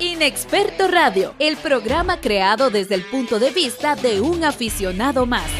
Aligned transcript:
Inexperto 0.00 0.88
Radio, 0.88 1.34
el 1.38 1.56
programa 1.58 2.20
creado 2.20 2.70
desde 2.70 2.94
el 2.94 3.02
punto 3.02 3.38
de 3.38 3.50
vista 3.50 3.94
de 3.94 4.20
un 4.20 4.42
aficionado 4.44 5.26
más. 5.26 5.50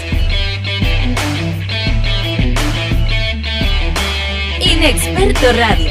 Inexperto 4.60 5.52
Radio. 5.52 5.90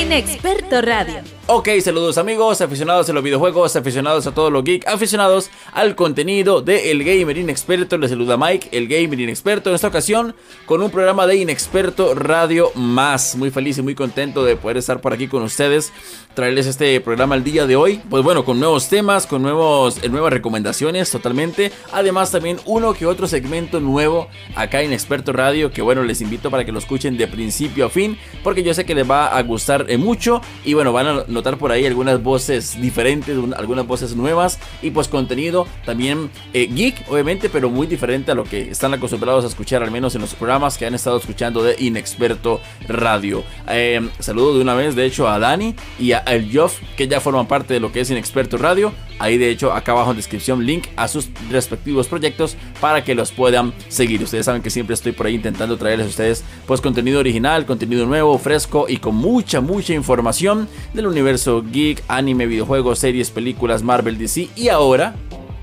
Inexperto 0.00 0.80
Radio. 0.80 1.33
Ok, 1.46 1.68
saludos 1.82 2.16
amigos, 2.16 2.62
aficionados 2.62 3.10
a 3.10 3.12
los 3.12 3.22
videojuegos, 3.22 3.76
aficionados 3.76 4.26
a 4.26 4.32
todo 4.32 4.50
lo 4.50 4.62
geek, 4.62 4.88
aficionados 4.88 5.50
al 5.74 5.94
contenido 5.94 6.62
de 6.62 6.90
El 6.90 7.04
Gamer 7.04 7.36
Inexperto. 7.36 7.98
Les 7.98 8.08
saluda 8.08 8.38
Mike, 8.38 8.70
el 8.72 8.88
Gamer 8.88 9.20
Inexperto, 9.20 9.68
en 9.68 9.74
esta 9.74 9.88
ocasión 9.88 10.34
con 10.64 10.80
un 10.80 10.90
programa 10.90 11.26
de 11.26 11.36
Inexperto 11.36 12.14
Radio 12.14 12.72
Más. 12.74 13.36
Muy 13.36 13.50
feliz 13.50 13.76
y 13.76 13.82
muy 13.82 13.94
contento 13.94 14.42
de 14.42 14.56
poder 14.56 14.78
estar 14.78 15.02
por 15.02 15.12
aquí 15.12 15.28
con 15.28 15.42
ustedes, 15.42 15.92
traerles 16.32 16.66
este 16.66 16.98
programa 17.02 17.34
el 17.34 17.44
día 17.44 17.66
de 17.66 17.76
hoy. 17.76 18.00
Pues 18.08 18.24
bueno, 18.24 18.46
con 18.46 18.58
nuevos 18.58 18.88
temas, 18.88 19.26
con 19.26 19.42
nuevos, 19.42 20.02
eh, 20.02 20.08
nuevas 20.08 20.32
recomendaciones 20.32 21.10
totalmente. 21.10 21.72
Además 21.92 22.30
también 22.30 22.58
uno 22.64 22.94
que 22.94 23.04
otro 23.04 23.26
segmento 23.26 23.80
nuevo 23.80 24.28
acá 24.56 24.80
en 24.80 24.86
Inexperto 24.86 25.34
Radio, 25.34 25.70
que 25.70 25.82
bueno, 25.82 26.04
les 26.04 26.22
invito 26.22 26.50
para 26.50 26.64
que 26.64 26.72
lo 26.72 26.78
escuchen 26.78 27.18
de 27.18 27.28
principio 27.28 27.84
a 27.84 27.90
fin, 27.90 28.16
porque 28.42 28.62
yo 28.62 28.72
sé 28.72 28.86
que 28.86 28.94
les 28.94 29.08
va 29.08 29.26
a 29.26 29.42
gustar 29.42 29.84
eh, 29.90 29.98
mucho 29.98 30.40
y 30.64 30.72
bueno, 30.72 30.94
van 30.94 31.06
a 31.06 31.33
notar 31.34 31.58
por 31.58 31.72
ahí 31.72 31.84
algunas 31.84 32.22
voces 32.22 32.80
diferentes, 32.80 33.36
algunas 33.56 33.86
voces 33.86 34.16
nuevas 34.16 34.58
y 34.82 34.90
pues 34.90 35.08
contenido 35.08 35.66
también 35.84 36.30
eh, 36.52 36.68
geek, 36.72 37.10
obviamente, 37.10 37.48
pero 37.48 37.70
muy 37.70 37.86
diferente 37.86 38.30
a 38.32 38.34
lo 38.34 38.44
que 38.44 38.70
están 38.70 38.94
acostumbrados 38.94 39.44
a 39.44 39.48
escuchar, 39.48 39.82
al 39.82 39.90
menos 39.90 40.14
en 40.14 40.20
los 40.20 40.34
programas 40.34 40.78
que 40.78 40.86
han 40.86 40.94
estado 40.94 41.18
escuchando 41.18 41.62
de 41.62 41.76
Inexperto 41.78 42.60
Radio. 42.88 43.44
Eh, 43.68 44.08
saludo 44.20 44.54
de 44.54 44.62
una 44.62 44.74
vez, 44.74 44.94
de 44.94 45.04
hecho, 45.04 45.28
a 45.28 45.38
Dani 45.38 45.74
y 45.98 46.12
a 46.12 46.18
El 46.18 46.50
Joff, 46.56 46.78
que 46.96 47.08
ya 47.08 47.20
forman 47.20 47.46
parte 47.46 47.74
de 47.74 47.80
lo 47.80 47.92
que 47.92 48.00
es 48.00 48.10
Inexperto 48.10 48.56
Radio. 48.56 48.92
Ahí, 49.18 49.38
de 49.38 49.50
hecho, 49.50 49.72
acá 49.72 49.92
abajo 49.92 50.10
en 50.10 50.16
descripción, 50.16 50.66
link 50.66 50.88
a 50.96 51.06
sus 51.08 51.28
respectivos 51.50 52.08
proyectos 52.08 52.56
para 52.80 53.04
que 53.04 53.14
los 53.14 53.30
puedan 53.30 53.72
seguir. 53.88 54.22
Ustedes 54.22 54.46
saben 54.46 54.62
que 54.62 54.70
siempre 54.70 54.94
estoy 54.94 55.12
por 55.12 55.26
ahí 55.26 55.34
intentando 55.34 55.76
traerles 55.76 56.06
a 56.06 56.10
ustedes 56.10 56.44
pues 56.66 56.80
contenido 56.80 57.20
original, 57.20 57.64
contenido 57.66 58.06
nuevo, 58.06 58.38
fresco 58.38 58.86
y 58.88 58.96
con 58.96 59.14
mucha, 59.14 59.60
mucha 59.60 59.94
información 59.94 60.68
del 60.92 61.06
universo 61.06 61.23
universo 61.24 61.62
geek, 61.62 62.04
anime, 62.06 62.44
videojuegos, 62.44 62.98
series, 62.98 63.30
películas, 63.30 63.82
Marvel, 63.82 64.18
DC 64.18 64.50
y 64.56 64.68
ahora, 64.68 65.14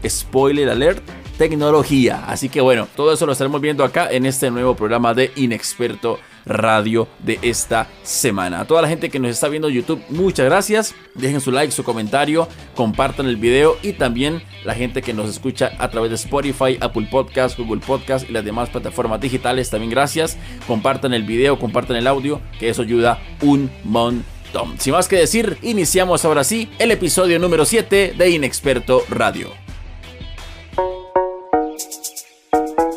spoiler 0.04 0.68
alert, 0.70 1.04
tecnología. 1.38 2.26
Así 2.26 2.50
que 2.50 2.62
bueno, 2.62 2.88
todo 2.96 3.14
eso 3.14 3.28
lo 3.28 3.34
estaremos 3.34 3.62
viendo 3.62 3.84
acá 3.84 4.10
en 4.10 4.26
este 4.26 4.50
nuevo 4.50 4.76
programa 4.76 5.14
de 5.14 5.32
Inexperto 5.36 6.18
Radio 6.48 7.08
de 7.20 7.38
esta 7.44 7.88
semana. 8.02 8.62
A 8.62 8.66
toda 8.66 8.82
la 8.82 8.88
gente 8.88 9.12
que 9.12 9.20
nos 9.20 9.30
está 9.30 9.50
viendo 9.50 9.68
en 9.68 9.76
YouTube, 9.76 10.02
muchas 10.10 10.48
gracias. 10.48 10.96
Dejen 11.14 11.42
su 11.42 11.52
like, 11.52 11.72
su 11.72 11.84
comentario, 11.84 12.48
compartan 12.74 13.28
el 13.28 13.38
video 13.38 13.78
y 13.84 13.94
también 13.94 14.42
la 14.66 14.74
gente 14.74 15.04
que 15.04 15.14
nos 15.14 15.30
escucha 15.30 15.74
a 15.78 15.92
través 15.92 16.10
de 16.10 16.16
Spotify, 16.16 16.80
Apple 16.82 17.08
Podcast, 17.12 17.56
Google 17.60 17.82
Podcast 17.86 18.28
y 18.28 18.34
las 18.34 18.44
demás 18.44 18.70
plataformas 18.72 19.22
digitales, 19.22 19.70
también 19.70 19.92
gracias. 19.92 20.40
Compartan 20.66 21.14
el 21.14 21.22
video, 21.22 21.60
compartan 21.60 21.98
el 21.98 22.08
audio, 22.08 22.42
que 22.60 22.70
eso 22.70 22.82
ayuda 22.82 23.20
un 23.44 23.70
montón 23.84 24.41
sin 24.78 24.94
más 24.94 25.08
que 25.08 25.18
decir, 25.18 25.58
iniciamos 25.62 26.26
ahora 26.26 26.44
sí 26.44 26.70
el 26.80 26.92
episodio 26.92 27.40
número 27.40 27.66
7 27.66 28.14
de 28.18 28.30
Inexperto 28.30 29.04
Radio. 29.10 29.52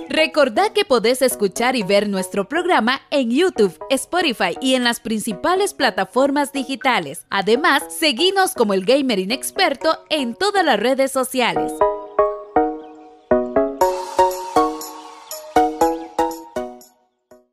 Recordá 0.08 0.72
que 0.72 0.84
podés 0.84 1.22
escuchar 1.22 1.74
y 1.74 1.82
ver 1.82 2.08
nuestro 2.08 2.48
programa 2.48 3.00
en 3.10 3.32
YouTube, 3.32 3.76
Spotify 3.90 4.56
y 4.60 4.74
en 4.74 4.84
las 4.84 5.00
principales 5.00 5.74
plataformas 5.74 6.52
digitales. 6.52 7.26
Además, 7.30 7.82
seguinos 7.98 8.54
como 8.54 8.74
el 8.74 8.84
Gamer 8.84 9.18
Inexperto 9.18 10.04
en 10.10 10.36
todas 10.36 10.64
las 10.64 10.78
redes 10.78 11.10
sociales. 11.10 11.72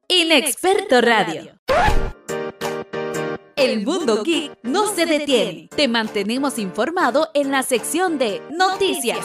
Inexperto 0.07 1.01
Radio. 1.01 1.59
El 3.61 3.85
mundo 3.85 4.23
geek 4.23 4.57
no 4.63 4.87
se 4.87 5.05
detiene. 5.05 5.69
Te 5.75 5.87
mantenemos 5.87 6.57
informado 6.57 7.29
en 7.35 7.51
la 7.51 7.61
sección 7.61 8.17
de 8.17 8.41
noticias. 8.49 9.19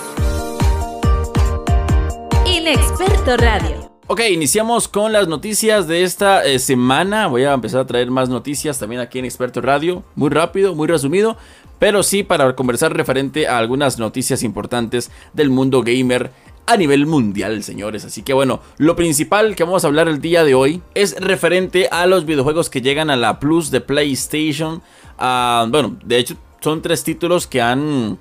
Inexperto 2.45 3.39
Radio. 3.39 3.91
Ok, 4.09 4.21
iniciamos 4.31 4.89
con 4.89 5.15
las 5.15 5.27
noticias 5.27 5.89
de 5.89 6.03
esta 6.03 6.45
eh, 6.45 6.59
semana. 6.59 7.29
Voy 7.29 7.45
a 7.45 7.55
empezar 7.55 7.81
a 7.81 7.87
traer 7.87 8.11
más 8.11 8.29
noticias 8.29 8.79
también 8.79 9.01
aquí 9.01 9.19
en 9.19 9.25
Experto 9.25 9.63
Radio. 9.63 10.05
Muy 10.17 10.29
rápido, 10.29 10.75
muy 10.75 10.87
resumido. 10.87 11.39
Pero 11.79 12.03
sí 12.03 12.23
para 12.23 12.55
conversar 12.55 12.95
referente 12.95 13.49
a 13.49 13.57
algunas 13.57 13.99
noticias 13.99 14.43
importantes 14.43 15.11
del 15.33 15.49
mundo 15.49 15.83
gamer 15.83 16.31
a 16.67 16.77
nivel 16.77 17.07
mundial, 17.07 17.63
señores. 17.63 18.05
Así 18.05 18.23
que 18.23 18.33
bueno, 18.33 18.61
lo 18.79 18.97
principal 18.97 19.55
que 19.57 19.65
vamos 19.65 19.85
a 19.85 19.87
hablar 19.87 20.09
el 20.09 20.21
día 20.21 20.45
de 20.45 20.55
hoy 20.55 20.83
es 20.95 21.19
referente 21.21 21.89
a 21.91 22.07
los 22.07 22.27
videojuegos 22.27 22.71
que 22.71 22.83
llegan 22.83 23.11
a 23.11 23.17
la 23.17 23.41
Plus 23.41 23.71
de 23.71 23.81
PlayStation. 23.81 24.83
Ah, 25.19 25.67
bueno, 25.69 25.97
de 26.05 26.19
hecho 26.19 26.37
son 26.61 26.83
tres 26.83 27.05
títulos 27.05 27.47
que 27.47 27.63
han 27.63 28.19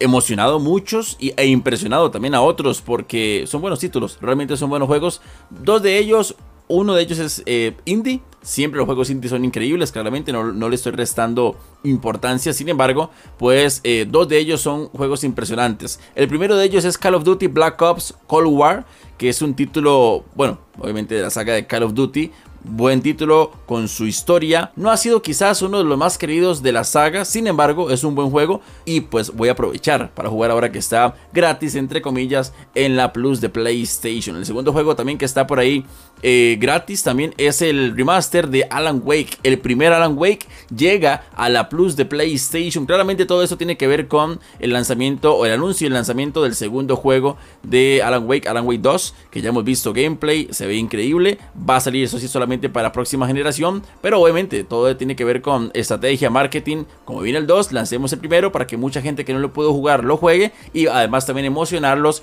emocionado 0.00 0.56
a 0.56 0.58
muchos 0.58 1.16
e 1.18 1.46
impresionado 1.46 2.10
también 2.10 2.34
a 2.34 2.40
otros 2.40 2.80
porque 2.80 3.44
son 3.46 3.60
buenos 3.60 3.80
títulos, 3.80 4.18
realmente 4.20 4.56
son 4.56 4.70
buenos 4.70 4.86
juegos. 4.86 5.20
Dos 5.50 5.82
de 5.82 5.98
ellos, 5.98 6.36
uno 6.68 6.94
de 6.94 7.02
ellos 7.02 7.18
es 7.18 7.42
eh, 7.46 7.74
indie. 7.84 8.20
Siempre 8.40 8.78
los 8.78 8.86
juegos 8.86 9.10
indie 9.10 9.28
son 9.28 9.44
increíbles, 9.44 9.90
claramente 9.90 10.32
no, 10.32 10.68
le 10.68 10.74
estoy 10.74 10.92
restando 10.92 11.56
importancia. 11.82 12.52
Sin 12.52 12.68
embargo, 12.68 13.10
pues 13.36 13.80
eh, 13.82 14.06
dos 14.08 14.28
de 14.28 14.38
ellos 14.38 14.60
son 14.60 14.88
juegos 14.88 15.24
impresionantes. 15.24 15.98
El 16.14 16.28
primero 16.28 16.56
de 16.56 16.64
ellos 16.64 16.84
es 16.84 16.96
Call 16.96 17.14
of 17.14 17.24
Duty 17.24 17.48
Black 17.48 17.82
Ops 17.82 18.14
Cold 18.26 18.48
War, 18.48 18.86
que 19.18 19.28
es 19.28 19.42
un 19.42 19.54
título, 19.54 20.24
bueno, 20.34 20.60
obviamente 20.78 21.16
de 21.16 21.22
la 21.22 21.30
saga 21.30 21.54
de 21.54 21.66
Call 21.66 21.82
of 21.82 21.94
Duty, 21.94 22.30
Buen 22.64 23.02
título 23.02 23.52
con 23.66 23.86
su 23.86 24.06
historia. 24.06 24.72
No 24.74 24.90
ha 24.90 24.96
sido 24.96 25.22
quizás 25.22 25.62
uno 25.62 25.78
de 25.78 25.84
los 25.84 25.96
más 25.96 26.18
queridos 26.18 26.60
de 26.60 26.72
la 26.72 26.82
saga, 26.82 27.24
sin 27.24 27.46
embargo 27.46 27.90
es 27.90 28.02
un 28.02 28.16
buen 28.16 28.30
juego 28.30 28.60
y 28.84 29.02
pues 29.02 29.32
voy 29.32 29.48
a 29.48 29.52
aprovechar 29.52 30.10
para 30.12 30.28
jugar 30.28 30.50
ahora 30.50 30.72
que 30.72 30.80
está 30.80 31.14
gratis 31.32 31.76
entre 31.76 32.02
comillas 32.02 32.52
en 32.74 32.96
la 32.96 33.12
Plus 33.12 33.40
de 33.40 33.48
PlayStation. 33.48 34.36
El 34.36 34.44
segundo 34.44 34.72
juego 34.72 34.96
también 34.96 35.18
que 35.18 35.24
está 35.24 35.46
por 35.46 35.60
ahí 35.60 35.84
eh, 36.22 36.56
gratis 36.60 37.04
también 37.04 37.32
es 37.38 37.62
el 37.62 37.96
remaster 37.96 38.48
de 38.48 38.66
Alan 38.70 39.02
Wake. 39.04 39.38
El 39.44 39.60
primer 39.60 39.92
Alan 39.92 40.18
Wake 40.18 40.46
llega 40.74 41.26
a 41.36 41.48
la 41.48 41.68
Plus 41.68 41.94
de 41.94 42.06
PlayStation. 42.06 42.86
Claramente 42.86 43.24
todo 43.24 43.44
eso 43.44 43.56
tiene 43.56 43.76
que 43.76 43.86
ver 43.86 44.08
con 44.08 44.40
el 44.58 44.72
lanzamiento 44.72 45.36
o 45.36 45.46
el 45.46 45.52
anuncio 45.52 45.86
el 45.86 45.92
lanzamiento 45.92 46.42
del 46.42 46.56
segundo 46.56 46.96
juego 46.96 47.36
de 47.62 48.02
Alan 48.02 48.26
Wake, 48.26 48.48
Alan 48.48 48.66
Wake 48.66 48.82
2, 48.82 49.14
que 49.30 49.40
ya 49.40 49.50
hemos 49.50 49.64
visto 49.64 49.92
gameplay, 49.92 50.48
se 50.50 50.66
ve 50.66 50.74
increíble. 50.74 51.38
Va 51.68 51.76
a 51.76 51.80
salir 51.80 52.04
eso 52.04 52.18
sí 52.18 52.26
solamente 52.26 52.47
para 52.68 52.88
la 52.88 52.92
próxima 52.92 53.26
generación, 53.26 53.82
pero 54.00 54.20
obviamente 54.20 54.64
todo 54.64 54.96
tiene 54.96 55.16
que 55.16 55.24
ver 55.24 55.42
con 55.42 55.70
estrategia, 55.74 56.30
marketing. 56.30 56.84
Como 57.04 57.20
viene 57.20 57.38
el 57.38 57.46
2, 57.46 57.72
lancemos 57.72 58.12
el 58.12 58.18
primero 58.20 58.50
para 58.52 58.66
que 58.66 58.76
mucha 58.76 59.02
gente 59.02 59.24
que 59.24 59.34
no 59.34 59.38
lo 59.38 59.52
pudo 59.52 59.72
jugar 59.72 60.04
lo 60.04 60.16
juegue 60.16 60.52
y 60.72 60.86
además 60.86 61.26
también 61.26 61.44
emocionarlos 61.44 62.22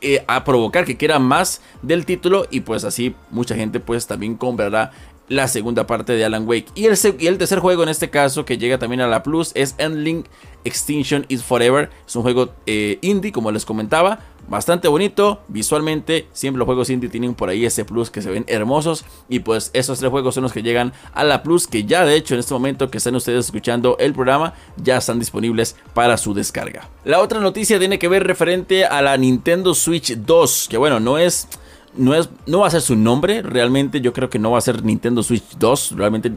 eh, 0.00 0.24
a 0.26 0.44
provocar 0.44 0.84
que 0.84 0.96
quieran 0.96 1.22
más 1.22 1.62
del 1.82 2.04
título 2.04 2.46
y 2.50 2.60
pues 2.60 2.84
así 2.84 3.14
mucha 3.30 3.54
gente 3.54 3.80
pues 3.80 4.06
también 4.06 4.36
comprará 4.36 4.92
la 5.28 5.48
segunda 5.48 5.86
parte 5.86 6.12
de 6.12 6.24
Alan 6.24 6.46
Wake. 6.46 6.66
Y 6.74 6.86
el, 6.86 6.98
y 7.18 7.26
el 7.26 7.38
tercer 7.38 7.58
juego 7.58 7.82
en 7.82 7.88
este 7.88 8.10
caso 8.10 8.44
que 8.44 8.58
llega 8.58 8.78
también 8.78 9.00
a 9.00 9.08
la 9.08 9.22
Plus 9.22 9.52
es 9.54 9.74
Endling 9.78 10.24
Extinction 10.64 11.24
is 11.28 11.42
Forever. 11.42 11.90
Es 12.06 12.16
un 12.16 12.22
juego 12.22 12.50
eh, 12.66 12.98
indie, 13.00 13.32
como 13.32 13.50
les 13.50 13.64
comentaba. 13.64 14.20
Bastante 14.48 14.86
bonito, 14.88 15.40
visualmente. 15.48 16.28
Siempre 16.32 16.58
los 16.58 16.66
juegos 16.66 16.90
indie 16.90 17.08
tienen 17.08 17.34
por 17.34 17.48
ahí 17.48 17.64
ese 17.64 17.84
plus 17.84 18.10
que 18.10 18.22
se 18.22 18.30
ven 18.30 18.44
hermosos. 18.48 19.04
Y 19.28 19.40
pues 19.40 19.70
esos 19.74 19.98
tres 19.98 20.10
juegos 20.10 20.34
son 20.34 20.44
los 20.44 20.52
que 20.52 20.62
llegan 20.62 20.92
a 21.14 21.24
la 21.24 21.42
Plus. 21.42 21.66
Que 21.66 21.84
ya 21.84 22.04
de 22.04 22.14
hecho 22.14 22.34
en 22.34 22.40
este 22.40 22.54
momento 22.54 22.90
que 22.90 22.98
están 22.98 23.16
ustedes 23.16 23.46
escuchando 23.46 23.96
el 23.98 24.12
programa, 24.12 24.54
ya 24.76 24.98
están 24.98 25.18
disponibles 25.18 25.76
para 25.94 26.16
su 26.16 26.34
descarga. 26.34 26.88
La 27.04 27.20
otra 27.20 27.40
noticia 27.40 27.78
tiene 27.78 27.98
que 27.98 28.08
ver 28.08 28.24
referente 28.24 28.84
a 28.84 29.02
la 29.02 29.16
Nintendo 29.16 29.74
Switch 29.74 30.16
2. 30.16 30.68
Que 30.70 30.78
bueno, 30.78 31.00
no 31.00 31.18
es 31.18 31.48
no, 31.96 32.14
es, 32.14 32.30
no 32.46 32.60
va 32.60 32.68
a 32.68 32.70
ser 32.70 32.80
su 32.80 32.96
nombre, 32.96 33.42
realmente 33.42 34.00
yo 34.00 34.12
creo 34.12 34.30
que 34.30 34.38
no 34.38 34.50
va 34.50 34.58
a 34.58 34.62
ser 34.62 34.84
Nintendo 34.84 35.22
Switch 35.22 35.56
2, 35.58 35.92
realmente 35.96 36.32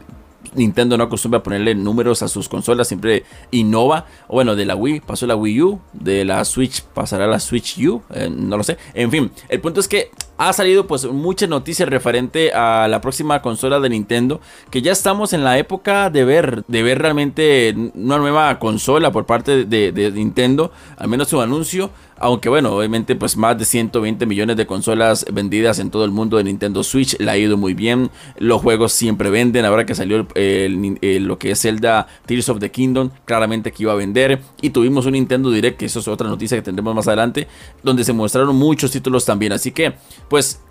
Nintendo 0.55 0.97
no 0.97 1.03
acostumbra 1.03 1.39
a 1.39 1.43
ponerle 1.43 1.75
números 1.75 2.23
a 2.23 2.27
sus 2.27 2.49
consolas, 2.49 2.87
siempre 2.87 3.23
innova. 3.51 4.05
Bueno, 4.27 4.55
de 4.55 4.65
la 4.65 4.75
Wii 4.75 5.01
pasó 5.01 5.27
la 5.27 5.35
Wii 5.35 5.61
U, 5.61 5.81
de 5.93 6.25
la 6.25 6.43
Switch 6.45 6.81
pasará 6.81 7.27
la 7.27 7.39
Switch 7.39 7.77
U, 7.85 8.01
eh, 8.13 8.29
no 8.29 8.57
lo 8.57 8.63
sé. 8.63 8.77
En 8.93 9.11
fin, 9.11 9.31
el 9.49 9.59
punto 9.61 9.79
es 9.79 9.87
que 9.87 10.11
ha 10.39 10.53
salido 10.53 10.87
pues 10.87 11.05
muchas 11.05 11.49
noticias 11.49 11.89
referente 11.89 12.53
a 12.53 12.87
la 12.87 13.01
próxima 13.01 13.41
consola 13.41 13.81
de 13.81 13.89
Nintendo, 13.89 14.39
que 14.71 14.81
ya 14.81 14.93
estamos 14.93 15.33
en 15.33 15.43
la 15.43 15.57
época 15.57 16.09
de 16.09 16.23
ver, 16.23 16.63
de 16.67 16.81
ver 16.81 16.99
realmente 16.99 17.75
una 17.93 18.17
nueva 18.17 18.57
consola 18.57 19.11
por 19.11 19.25
parte 19.25 19.65
de, 19.65 20.11
Nintendo, 20.13 20.71
al 20.95 21.09
menos 21.09 21.27
su 21.27 21.41
anuncio. 21.41 21.89
Aunque 22.19 22.49
bueno, 22.49 22.75
obviamente 22.75 23.15
pues 23.15 23.37
más 23.37 23.57
de 23.57 23.65
120 23.65 24.25
millones 24.25 24.57
de 24.57 24.65
consolas 24.65 25.25
vendidas 25.31 25.79
en 25.79 25.89
todo 25.89 26.03
el 26.05 26.11
mundo 26.11 26.37
de 26.37 26.43
Nintendo 26.43 26.83
Switch. 26.83 27.17
Le 27.19 27.31
ha 27.31 27.37
ido 27.37 27.57
muy 27.57 27.73
bien. 27.73 28.09
Los 28.37 28.61
juegos 28.61 28.91
siempre 28.93 29.29
venden. 29.29 29.65
Ahora 29.65 29.85
que 29.85 29.95
salió 29.95 30.17
lo 30.17 31.39
que 31.39 31.51
es 31.51 31.61
Zelda 31.61 32.07
Tears 32.25 32.49
of 32.49 32.59
the 32.59 32.71
Kingdom, 32.71 33.09
claramente 33.25 33.71
que 33.71 33.83
iba 33.83 33.93
a 33.93 33.95
vender. 33.95 34.41
Y 34.61 34.71
tuvimos 34.71 35.05
un 35.05 35.13
Nintendo 35.13 35.49
Direct, 35.49 35.77
que 35.77 35.85
eso 35.85 35.99
es 35.99 36.07
otra 36.07 36.27
noticia 36.27 36.57
que 36.57 36.61
tendremos 36.61 36.93
más 36.93 37.07
adelante, 37.07 37.47
donde 37.83 38.03
se 38.03 38.13
mostraron 38.13 38.55
muchos 38.55 38.91
títulos 38.91 39.25
también. 39.25 39.53
Así 39.53 39.71
que 39.71 39.93
pues 40.27 40.61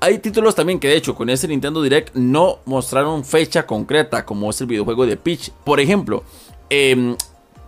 hay 0.00 0.18
títulos 0.18 0.54
también 0.54 0.80
que 0.80 0.88
de 0.88 0.96
hecho 0.96 1.14
con 1.14 1.28
ese 1.28 1.46
Nintendo 1.48 1.82
Direct 1.82 2.14
no 2.14 2.58
mostraron 2.64 3.24
fecha 3.24 3.66
concreta 3.66 4.24
como 4.24 4.50
es 4.50 4.60
el 4.60 4.66
videojuego 4.66 5.06
de 5.06 5.16
Peach. 5.16 5.50
Por 5.64 5.80
ejemplo, 5.80 6.24
eh, 6.70 7.16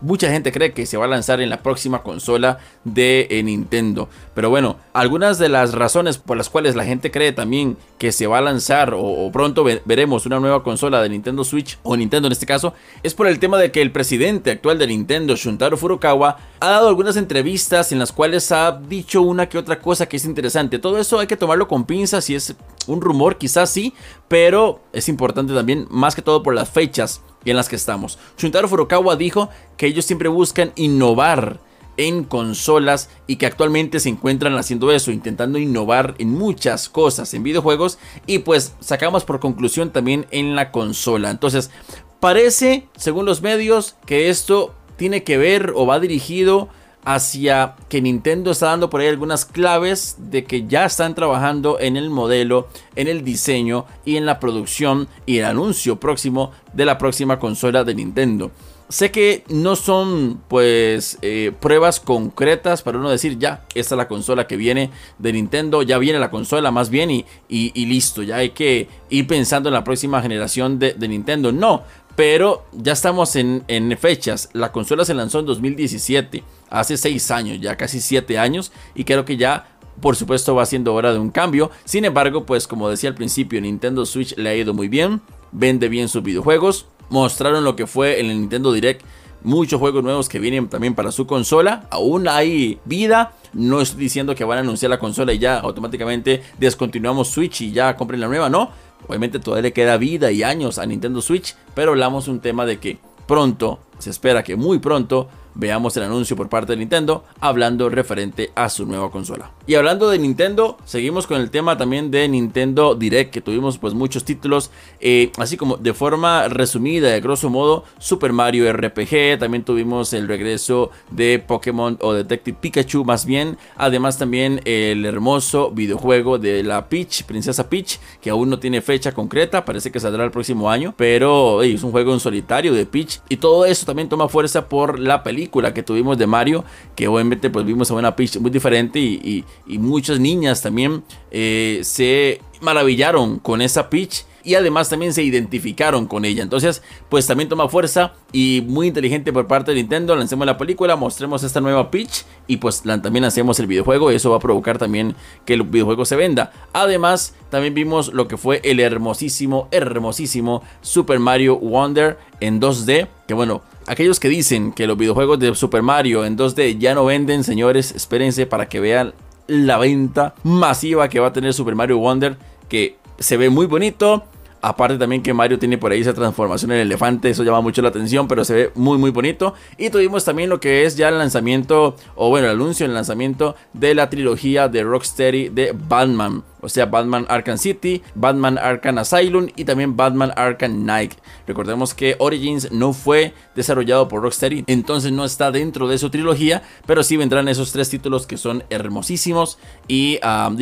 mucha 0.02 0.30
gente 0.30 0.52
cree 0.52 0.72
que 0.72 0.84
se 0.84 0.96
va 0.96 1.06
a 1.06 1.08
lanzar 1.08 1.40
en 1.40 1.48
la 1.48 1.62
próxima 1.62 2.02
consola 2.02 2.58
de 2.84 3.26
eh, 3.30 3.42
Nintendo. 3.42 4.08
Pero 4.34 4.50
bueno, 4.50 4.76
algunas 4.92 5.38
de 5.38 5.48
las 5.48 5.72
razones 5.72 6.18
por 6.18 6.36
las 6.36 6.50
cuales 6.50 6.74
la 6.74 6.84
gente 6.84 7.10
cree 7.10 7.32
también 7.32 7.76
que 7.98 8.12
se 8.12 8.26
va 8.26 8.38
a 8.38 8.42
lanzar 8.42 8.94
o, 8.94 9.30
pronto 9.32 9.64
veremos 9.84 10.26
una 10.26 10.40
nueva 10.40 10.62
consola 10.62 11.00
de 11.02 11.08
Nintendo 11.08 11.44
Switch 11.44 11.78
o 11.82 11.96
Nintendo 11.96 12.26
en 12.26 12.32
este 12.32 12.46
caso, 12.46 12.74
es 13.02 13.14
por 13.14 13.26
el 13.26 13.38
tema 13.38 13.58
de 13.58 13.70
que 13.70 13.80
el 13.80 13.92
presidente 13.92 14.50
actual 14.50 14.78
de 14.78 14.88
Nintendo, 14.88 15.36
Shuntaro 15.36 15.76
Furukawa, 15.76 16.36
ha 16.60 16.68
dado 16.68 16.88
algunas 16.88 17.16
entrevistas 17.16 17.92
en 17.92 17.98
las 17.98 18.12
cuales 18.12 18.50
ha 18.52 18.72
dicho 18.72 19.22
una 19.22 19.48
que 19.48 19.58
otra 19.58 19.78
cosa 19.80 20.06
que 20.06 20.16
es 20.16 20.24
interesante. 20.24 20.78
Todo 20.78 20.98
eso 20.98 21.18
hay 21.18 21.26
que 21.26 21.36
tomarlo 21.36 21.68
con 21.68 21.84
pinzas 21.84 22.28
y 22.30 22.34
es 22.34 22.54
un 22.86 23.00
rumor, 23.00 23.38
quizás 23.38 23.70
sí, 23.70 23.94
pero 24.32 24.80
es 24.94 25.10
importante 25.10 25.52
también, 25.52 25.86
más 25.90 26.14
que 26.14 26.22
todo 26.22 26.42
por 26.42 26.54
las 26.54 26.70
fechas 26.70 27.20
en 27.44 27.54
las 27.54 27.68
que 27.68 27.76
estamos. 27.76 28.18
Shuntaro 28.38 28.66
Furukawa 28.66 29.14
dijo 29.16 29.50
que 29.76 29.84
ellos 29.84 30.06
siempre 30.06 30.30
buscan 30.30 30.72
innovar 30.74 31.60
en 31.98 32.24
consolas 32.24 33.10
y 33.26 33.36
que 33.36 33.44
actualmente 33.44 34.00
se 34.00 34.08
encuentran 34.08 34.56
haciendo 34.56 34.90
eso, 34.90 35.10
intentando 35.12 35.58
innovar 35.58 36.14
en 36.16 36.30
muchas 36.30 36.88
cosas 36.88 37.34
en 37.34 37.42
videojuegos 37.42 37.98
y 38.26 38.38
pues 38.38 38.74
sacamos 38.80 39.24
por 39.26 39.38
conclusión 39.38 39.90
también 39.90 40.24
en 40.30 40.56
la 40.56 40.70
consola. 40.70 41.30
Entonces, 41.30 41.70
parece, 42.18 42.88
según 42.96 43.26
los 43.26 43.42
medios, 43.42 43.96
que 44.06 44.30
esto 44.30 44.74
tiene 44.96 45.24
que 45.24 45.36
ver 45.36 45.74
o 45.76 45.84
va 45.84 46.00
dirigido 46.00 46.70
hacia 47.04 47.74
que 47.88 48.00
Nintendo 48.00 48.50
está 48.50 48.66
dando 48.66 48.90
por 48.90 49.00
ahí 49.00 49.08
algunas 49.08 49.44
claves 49.44 50.16
de 50.18 50.44
que 50.44 50.66
ya 50.66 50.84
están 50.84 51.14
trabajando 51.14 51.78
en 51.80 51.96
el 51.96 52.10
modelo, 52.10 52.68
en 52.96 53.08
el 53.08 53.24
diseño 53.24 53.86
y 54.04 54.16
en 54.16 54.26
la 54.26 54.38
producción 54.40 55.08
y 55.26 55.38
el 55.38 55.46
anuncio 55.46 55.98
próximo 55.98 56.52
de 56.72 56.84
la 56.84 56.98
próxima 56.98 57.38
consola 57.38 57.84
de 57.84 57.94
Nintendo. 57.94 58.50
Sé 58.92 59.10
que 59.10 59.42
no 59.48 59.74
son 59.74 60.42
pues 60.48 61.16
eh, 61.22 61.50
pruebas 61.60 61.98
concretas 61.98 62.82
para 62.82 62.98
uno 62.98 63.08
decir 63.08 63.38
ya, 63.38 63.64
esta 63.74 63.94
es 63.94 63.96
la 63.96 64.06
consola 64.06 64.46
que 64.46 64.58
viene 64.58 64.90
de 65.18 65.32
Nintendo, 65.32 65.82
ya 65.82 65.96
viene 65.96 66.18
la 66.18 66.30
consola 66.30 66.70
más 66.70 66.90
bien 66.90 67.10
y, 67.10 67.24
y, 67.48 67.86
listo, 67.86 68.22
ya 68.22 68.36
hay 68.36 68.50
que 68.50 68.88
ir 69.08 69.26
pensando 69.26 69.70
en 69.70 69.74
la 69.74 69.82
próxima 69.82 70.20
generación 70.20 70.78
de, 70.78 70.92
de 70.92 71.08
Nintendo. 71.08 71.52
No, 71.52 71.84
pero 72.16 72.64
ya 72.72 72.92
estamos 72.92 73.36
en, 73.36 73.64
fechas. 73.98 74.50
La 74.52 74.72
consola 74.72 75.04
se 75.04 75.14
lanzó 75.14 75.40
en 75.40 75.46
2017, 75.46 76.42
hace 76.70 76.96
6 76.96 77.30
años, 77.30 77.60
ya 77.60 77.76
casi 77.76 78.00
7 78.00 78.38
años. 78.38 78.72
Y 78.94 79.04
creo 79.04 79.24
que 79.24 79.36
ya, 79.36 79.66
por 80.00 80.16
supuesto, 80.16 80.54
va 80.54 80.66
siendo 80.66 80.94
hora 80.94 81.12
de 81.12 81.18
un 81.18 81.30
cambio. 81.30 81.70
Sin 81.84 82.04
embargo, 82.04 82.44
pues 82.44 82.66
como 82.66 82.88
decía 82.88 83.10
al 83.10 83.14
principio, 83.14 83.60
Nintendo 83.60 84.04
Switch 84.04 84.36
le 84.36 84.50
ha 84.50 84.54
ido 84.54 84.74
muy 84.74 84.88
bien. 84.88 85.20
Vende 85.52 85.88
bien 85.88 86.08
sus 86.08 86.22
videojuegos. 86.22 86.86
Mostraron 87.08 87.64
lo 87.64 87.76
que 87.76 87.86
fue 87.86 88.20
en 88.20 88.30
el 88.30 88.40
Nintendo 88.40 88.72
Direct. 88.72 89.02
Muchos 89.44 89.80
juegos 89.80 90.04
nuevos 90.04 90.28
que 90.28 90.38
vienen 90.38 90.68
también 90.68 90.94
para 90.94 91.10
su 91.12 91.26
consola. 91.26 91.86
Aún 91.90 92.28
hay 92.28 92.78
vida. 92.84 93.32
No 93.52 93.80
estoy 93.80 94.00
diciendo 94.00 94.34
que 94.34 94.44
van 94.44 94.58
a 94.58 94.60
anunciar 94.60 94.90
la 94.90 94.98
consola 94.98 95.32
y 95.32 95.38
ya 95.38 95.58
automáticamente 95.58 96.42
descontinuamos 96.58 97.28
Switch 97.28 97.62
y 97.62 97.72
ya 97.72 97.96
compren 97.96 98.20
la 98.20 98.28
nueva. 98.28 98.48
No, 98.48 98.70
Obviamente 99.08 99.38
todavía 99.38 99.62
le 99.62 99.72
queda 99.72 99.96
vida 99.96 100.30
y 100.30 100.42
años 100.42 100.78
a 100.78 100.86
Nintendo 100.86 101.20
Switch, 101.20 101.54
pero 101.74 101.92
hablamos 101.92 102.28
un 102.28 102.40
tema 102.40 102.66
de 102.66 102.78
que 102.78 102.98
pronto, 103.26 103.80
se 103.98 104.10
espera 104.10 104.42
que 104.42 104.56
muy 104.56 104.78
pronto, 104.78 105.28
veamos 105.54 105.96
el 105.96 106.04
anuncio 106.04 106.36
por 106.36 106.48
parte 106.48 106.72
de 106.72 106.78
Nintendo 106.78 107.24
hablando 107.40 107.88
referente 107.88 108.50
a 108.54 108.68
su 108.68 108.86
nueva 108.86 109.10
consola. 109.10 109.50
Y 109.66 109.74
hablando 109.74 110.08
de 110.10 110.18
Nintendo, 110.18 110.76
seguimos 110.84 111.26
con 111.26 111.40
el 111.40 111.50
tema 111.50 111.76
también 111.76 112.10
de 112.10 112.28
Nintendo 112.28 112.94
Direct, 112.94 113.32
que 113.32 113.40
tuvimos 113.40 113.78
pues 113.78 113.94
muchos 113.94 114.24
títulos, 114.24 114.70
eh, 115.00 115.30
así 115.38 115.56
como 115.56 115.76
de 115.76 115.94
forma 115.94 116.48
resumida, 116.48 117.08
de 117.10 117.20
grosso 117.20 117.50
modo, 117.50 117.84
Super 117.98 118.32
Mario 118.32 118.72
RPG, 118.72 119.38
también 119.38 119.64
tuvimos 119.64 120.12
el 120.12 120.28
regreso 120.28 120.90
de 121.10 121.38
Pokémon 121.38 121.98
o 122.00 122.12
Detective 122.12 122.56
Pikachu 122.60 123.04
más 123.04 123.24
bien, 123.24 123.56
además 123.76 124.18
también 124.18 124.60
el 124.64 125.04
hermoso 125.04 125.70
videojuego 125.70 126.38
de 126.38 126.62
la 126.62 126.88
Peach, 126.88 127.24
Princesa 127.24 127.68
Peach, 127.68 127.98
que 128.20 128.30
aún 128.30 128.50
no 128.50 128.58
tiene 128.58 128.80
fecha 128.80 129.12
concreta, 129.12 129.64
parece 129.64 129.92
que 129.92 130.00
saldrá 130.00 130.24
el 130.24 130.30
próximo 130.30 130.70
año, 130.70 130.94
pero 130.96 131.62
es 131.62 131.82
un 131.82 131.92
juego 131.92 132.12
en 132.12 132.20
solitario 132.20 132.72
de 132.72 132.86
Peach 132.86 133.20
y 133.28 133.36
todo 133.36 133.64
eso 133.64 133.86
también 133.86 134.08
toma 134.08 134.28
fuerza 134.28 134.68
por 134.68 134.98
la 134.98 135.22
película 135.22 135.41
que 135.48 135.82
tuvimos 135.82 136.18
de 136.18 136.26
Mario, 136.26 136.64
que 136.94 137.08
obviamente 137.08 137.50
pues 137.50 137.64
vimos 137.64 137.90
una 137.90 138.14
Peach 138.16 138.38
muy 138.38 138.50
diferente 138.50 138.98
y, 138.98 139.44
muchas 139.66 140.20
niñas 140.20 140.62
también 140.62 141.02
eh, 141.30 141.80
se 141.82 142.40
maravillaron 142.60 143.38
con 143.38 143.60
esa 143.60 143.90
Peach 143.90 144.24
y 144.44 144.54
además 144.54 144.88
también 144.88 145.12
se 145.12 145.22
identificaron 145.22 146.06
con 146.06 146.24
ella. 146.24 146.42
Entonces, 146.42 146.82
pues 147.08 147.26
también 147.26 147.48
toma 147.48 147.68
fuerza 147.68 148.14
y 148.32 148.64
muy 148.66 148.88
inteligente 148.88 149.32
por 149.32 149.46
parte 149.46 149.72
de 149.72 149.76
Nintendo. 149.76 150.16
Lancemos 150.16 150.46
la 150.46 150.58
película, 150.58 150.96
mostremos 150.96 151.42
esta 151.42 151.60
nueva 151.60 151.90
Peach 151.90 152.24
y 152.46 152.56
pues 152.56 152.82
también 152.82 153.24
hacemos 153.24 153.58
el 153.60 153.66
videojuego. 153.66 154.10
Y 154.10 154.16
eso 154.16 154.30
va 154.30 154.36
a 154.36 154.40
provocar 154.40 154.78
también 154.78 155.14
que 155.44 155.54
el 155.54 155.62
videojuego 155.62 156.04
se 156.04 156.16
venda. 156.16 156.52
Además, 156.72 157.34
también 157.50 157.74
vimos 157.74 158.12
lo 158.12 158.28
que 158.28 158.36
fue 158.36 158.60
el 158.64 158.80
hermosísimo, 158.80 159.68
hermosísimo 159.70 160.62
Super 160.80 161.18
Mario 161.18 161.58
Wonder 161.58 162.18
en 162.40 162.60
2D. 162.60 163.08
Que 163.28 163.34
bueno, 163.34 163.62
aquellos 163.86 164.20
que 164.20 164.28
dicen 164.28 164.72
que 164.72 164.86
los 164.86 164.96
videojuegos 164.96 165.38
de 165.38 165.54
Super 165.54 165.82
Mario 165.82 166.24
en 166.24 166.36
2D 166.36 166.78
ya 166.78 166.94
no 166.94 167.04
venden, 167.04 167.44
señores, 167.44 167.92
espérense 167.92 168.46
para 168.46 168.68
que 168.68 168.80
vean 168.80 169.14
la 169.46 169.78
venta 169.78 170.34
masiva 170.42 171.08
que 171.08 171.20
va 171.20 171.28
a 171.28 171.32
tener 171.32 171.52
Super 171.54 171.74
Mario 171.74 171.98
Wonder. 171.98 172.36
Que 172.68 172.96
se 173.18 173.36
ve 173.36 173.50
muy 173.50 173.66
bonito 173.66 174.24
Aparte 174.64 174.96
también 174.96 175.22
que 175.22 175.34
Mario 175.34 175.58
tiene 175.58 175.76
por 175.76 175.90
ahí 175.90 176.00
esa 176.00 176.14
transformación 176.14 176.70
en 176.70 176.78
elefante, 176.78 177.28
eso 177.28 177.42
llama 177.42 177.60
mucho 177.60 177.82
la 177.82 177.88
atención, 177.88 178.28
pero 178.28 178.44
se 178.44 178.54
ve 178.54 178.72
muy 178.76 178.96
muy 178.96 179.10
bonito. 179.10 179.54
Y 179.76 179.90
tuvimos 179.90 180.24
también 180.24 180.48
lo 180.48 180.60
que 180.60 180.84
es 180.84 180.96
ya 180.96 181.08
el 181.08 181.18
lanzamiento, 181.18 181.96
o 182.14 182.28
bueno, 182.28 182.46
el 182.46 182.54
anuncio, 182.54 182.86
el 182.86 182.94
lanzamiento 182.94 183.56
de 183.72 183.96
la 183.96 184.08
trilogía 184.08 184.68
de 184.68 184.84
Rocksteady 184.84 185.48
de 185.48 185.74
Batman. 185.76 186.44
O 186.60 186.68
sea, 186.68 186.86
Batman 186.86 187.26
Arkham 187.28 187.58
City, 187.58 188.02
Batman 188.14 188.56
Arkham 188.56 188.98
Asylum 188.98 189.48
y 189.56 189.64
también 189.64 189.96
Batman 189.96 190.32
Arkham 190.36 190.84
Knight. 190.84 191.14
Recordemos 191.44 191.92
que 191.92 192.14
Origins 192.20 192.70
no 192.70 192.92
fue 192.92 193.34
desarrollado 193.56 194.06
por 194.06 194.22
Rocksteady, 194.22 194.62
entonces 194.68 195.10
no 195.10 195.24
está 195.24 195.50
dentro 195.50 195.88
de 195.88 195.98
su 195.98 196.08
trilogía, 196.08 196.62
pero 196.86 197.02
sí 197.02 197.16
vendrán 197.16 197.48
esos 197.48 197.72
tres 197.72 197.90
títulos 197.90 198.28
que 198.28 198.36
son 198.36 198.62
hermosísimos 198.70 199.58
y, 199.88 200.20
um, 200.24 200.56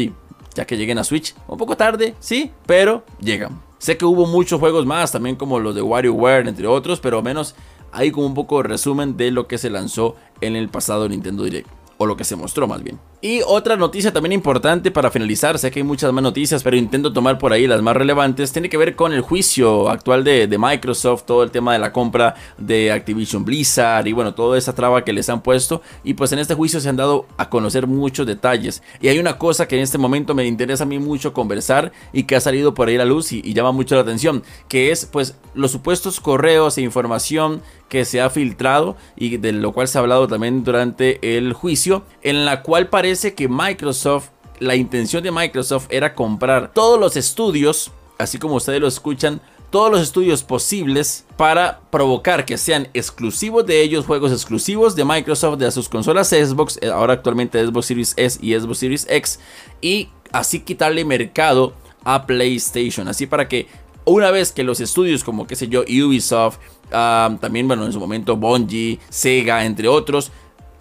ya 0.55 0.65
que 0.65 0.79
lleguen 0.79 0.97
a 0.97 1.05
Switch, 1.05 1.35
un 1.47 1.59
poco 1.59 1.77
tarde, 1.77 2.15
sí, 2.19 2.51
pero 2.65 3.05
llegan. 3.21 3.70
Sé 3.81 3.97
que 3.97 4.05
hubo 4.05 4.27
muchos 4.27 4.61
juegos 4.61 4.85
más, 4.85 5.11
también 5.11 5.37
como 5.37 5.59
los 5.59 5.75
de 5.75 5.81
WarioWare, 5.81 6.47
entre 6.47 6.67
otros, 6.67 7.01
pero 7.01 7.23
menos 7.23 7.55
hay 7.93 8.11
como 8.11 8.27
un 8.27 8.35
poco 8.35 8.59
de 8.59 8.69
resumen 8.69 9.17
de 9.17 9.31
lo 9.31 9.49
que 9.49 9.57
se 9.57 9.71
lanzó 9.71 10.17
en 10.43 10.55
el 10.55 10.69
pasado 10.69 11.09
Nintendo 11.09 11.45
Direct, 11.45 11.67
o 12.03 12.07
lo 12.07 12.17
que 12.17 12.25
se 12.25 12.35
mostró 12.35 12.67
más 12.67 12.83
bien. 12.83 12.99
Y 13.21 13.43
otra 13.47 13.77
noticia 13.77 14.11
también 14.11 14.33
importante 14.33 14.91
para 14.91 15.11
finalizar, 15.11 15.59
sé 15.59 15.71
que 15.71 15.81
hay 15.81 15.85
muchas 15.85 16.11
más 16.15 16.23
noticias, 16.23 16.63
pero 16.63 16.75
intento 16.75 17.13
tomar 17.13 17.37
por 17.37 17.53
ahí 17.53 17.67
las 17.67 17.83
más 17.83 17.95
relevantes, 17.95 18.53
tiene 18.53 18.71
que 18.71 18.79
ver 18.79 18.97
con 18.97 19.13
el 19.13 19.21
juicio 19.21 19.91
actual 19.91 20.25
de, 20.25 20.49
Microsoft, 20.59 21.25
todo 21.27 21.43
el 21.43 21.51
tema 21.51 21.75
de 21.75 21.79
la 21.79 21.93
compra 21.93 22.37
de 22.57 22.91
Activision 22.91 23.45
Blizzard 23.45 24.07
y 24.07 24.15
bueno, 24.15 24.33
toda 24.33 24.57
esa 24.57 24.75
traba 24.75 25.05
que 25.05 25.13
les 25.13 25.29
han 25.29 25.43
puesto. 25.43 25.83
Y 26.03 26.15
pues 26.15 26.33
en 26.33 26.39
este 26.39 26.55
juicio 26.55 26.81
se 26.81 26.89
han 26.89 26.97
dado 26.97 27.27
a 27.37 27.51
conocer 27.51 27.87
muchos 27.87 28.27
detalles. 28.27 28.83
Y 29.03 29.09
hay 29.09 29.19
una 29.19 29.37
cosa 29.37 29.69
que 29.69 29.77
en 29.77 29.83
este 29.83 29.99
momento 29.99 30.35
me 30.35 30.47
interesa 30.47 30.85
a 30.85 30.87
mí 30.87 30.99
mucho 30.99 31.35
conversar 31.35 31.93
y 32.15 32.23
que 32.23 32.35
ha 32.35 32.41
salido 32.41 32.73
por 32.73 32.89
ahí 32.89 32.97
a 32.97 33.05
luz 33.05 33.31
y, 33.33 33.43
y 33.45 33.53
llama 33.53 33.73
mucho 33.73 33.95
la 33.95 34.01
atención, 34.01 34.43
que 34.69 34.91
es 34.91 35.05
pues 35.05 35.37
los 35.53 35.71
supuestos 35.71 36.19
correos 36.19 36.79
e 36.79 36.81
información 36.81 37.61
que 37.91 38.07
se 38.07 38.23
ha 38.23 38.31
filtrado 38.31 38.97
y 39.17 39.37
de 39.37 39.53
lo 39.53 39.73
cual 39.73 39.89
se 39.89 39.99
ha 39.99 40.01
hablado 40.01 40.27
también 40.27 40.65
durante 40.65 41.37
el 41.37 41.53
juicio, 41.53 42.05
en 42.23 42.47
la 42.47 42.63
cual 42.63 42.89
parece 42.89 43.35
que 43.35 43.49
Microsoft, 43.49 44.31
la 44.61 44.77
intención 44.77 45.23
de 45.23 45.33
Microsoft 45.33 45.89
era 45.91 46.15
comprar 46.15 46.73
todos 46.73 46.99
los 46.99 47.17
estudios, 47.17 47.91
así 48.17 48.39
como 48.39 48.55
ustedes 48.55 48.81
lo 48.81 48.87
escuchan, 48.87 49.43
todos 49.71 49.91
los 49.91 50.01
estudios 50.01 50.43
posibles 50.43 51.25
para 51.37 51.81
provocar 51.91 52.45
que 52.45 52.59
sean 52.59 52.89
exclusivos 52.95 53.67
de 53.67 53.83
ellos, 53.83 54.07
juegos 54.07 54.33
exclusivos 54.33 54.95
de 54.97 55.05
Microsoft 55.05 55.59
de 55.59 55.71
sus 55.71 55.89
consolas 55.89 56.29
Xbox, 56.29 56.79
eh, 56.81 56.89
ahora 56.89 57.15
actualmente 57.15 57.65
Xbox 57.65 57.87
Series 57.87 58.15
S 58.17 58.39
y 58.41 58.55
Xbox 58.55 58.79
Series 58.79 59.07
X, 59.09 59.41
y 59.81 60.09
así 60.33 60.61
quitarle 60.61 61.05
mercado 61.05 61.73
a 62.05 62.25
PlayStation, 62.27 63.09
así 63.09 63.27
para 63.27 63.49
que 63.49 63.67
una 64.05 64.31
vez 64.31 64.53
que 64.53 64.65
los 64.65 64.81
estudios 64.81 65.25
como 65.25 65.47
qué 65.47 65.57
sé 65.57 65.69
yo, 65.69 65.83
Ubisoft, 65.83 66.59
ah, 66.93 67.37
también 67.41 67.67
bueno 67.67 67.85
en 67.85 67.93
su 67.93 68.01
momento 68.01 68.37
Bungie, 68.37 68.99
Sega, 69.09 69.65
entre 69.65 69.89
otros, 69.89 70.33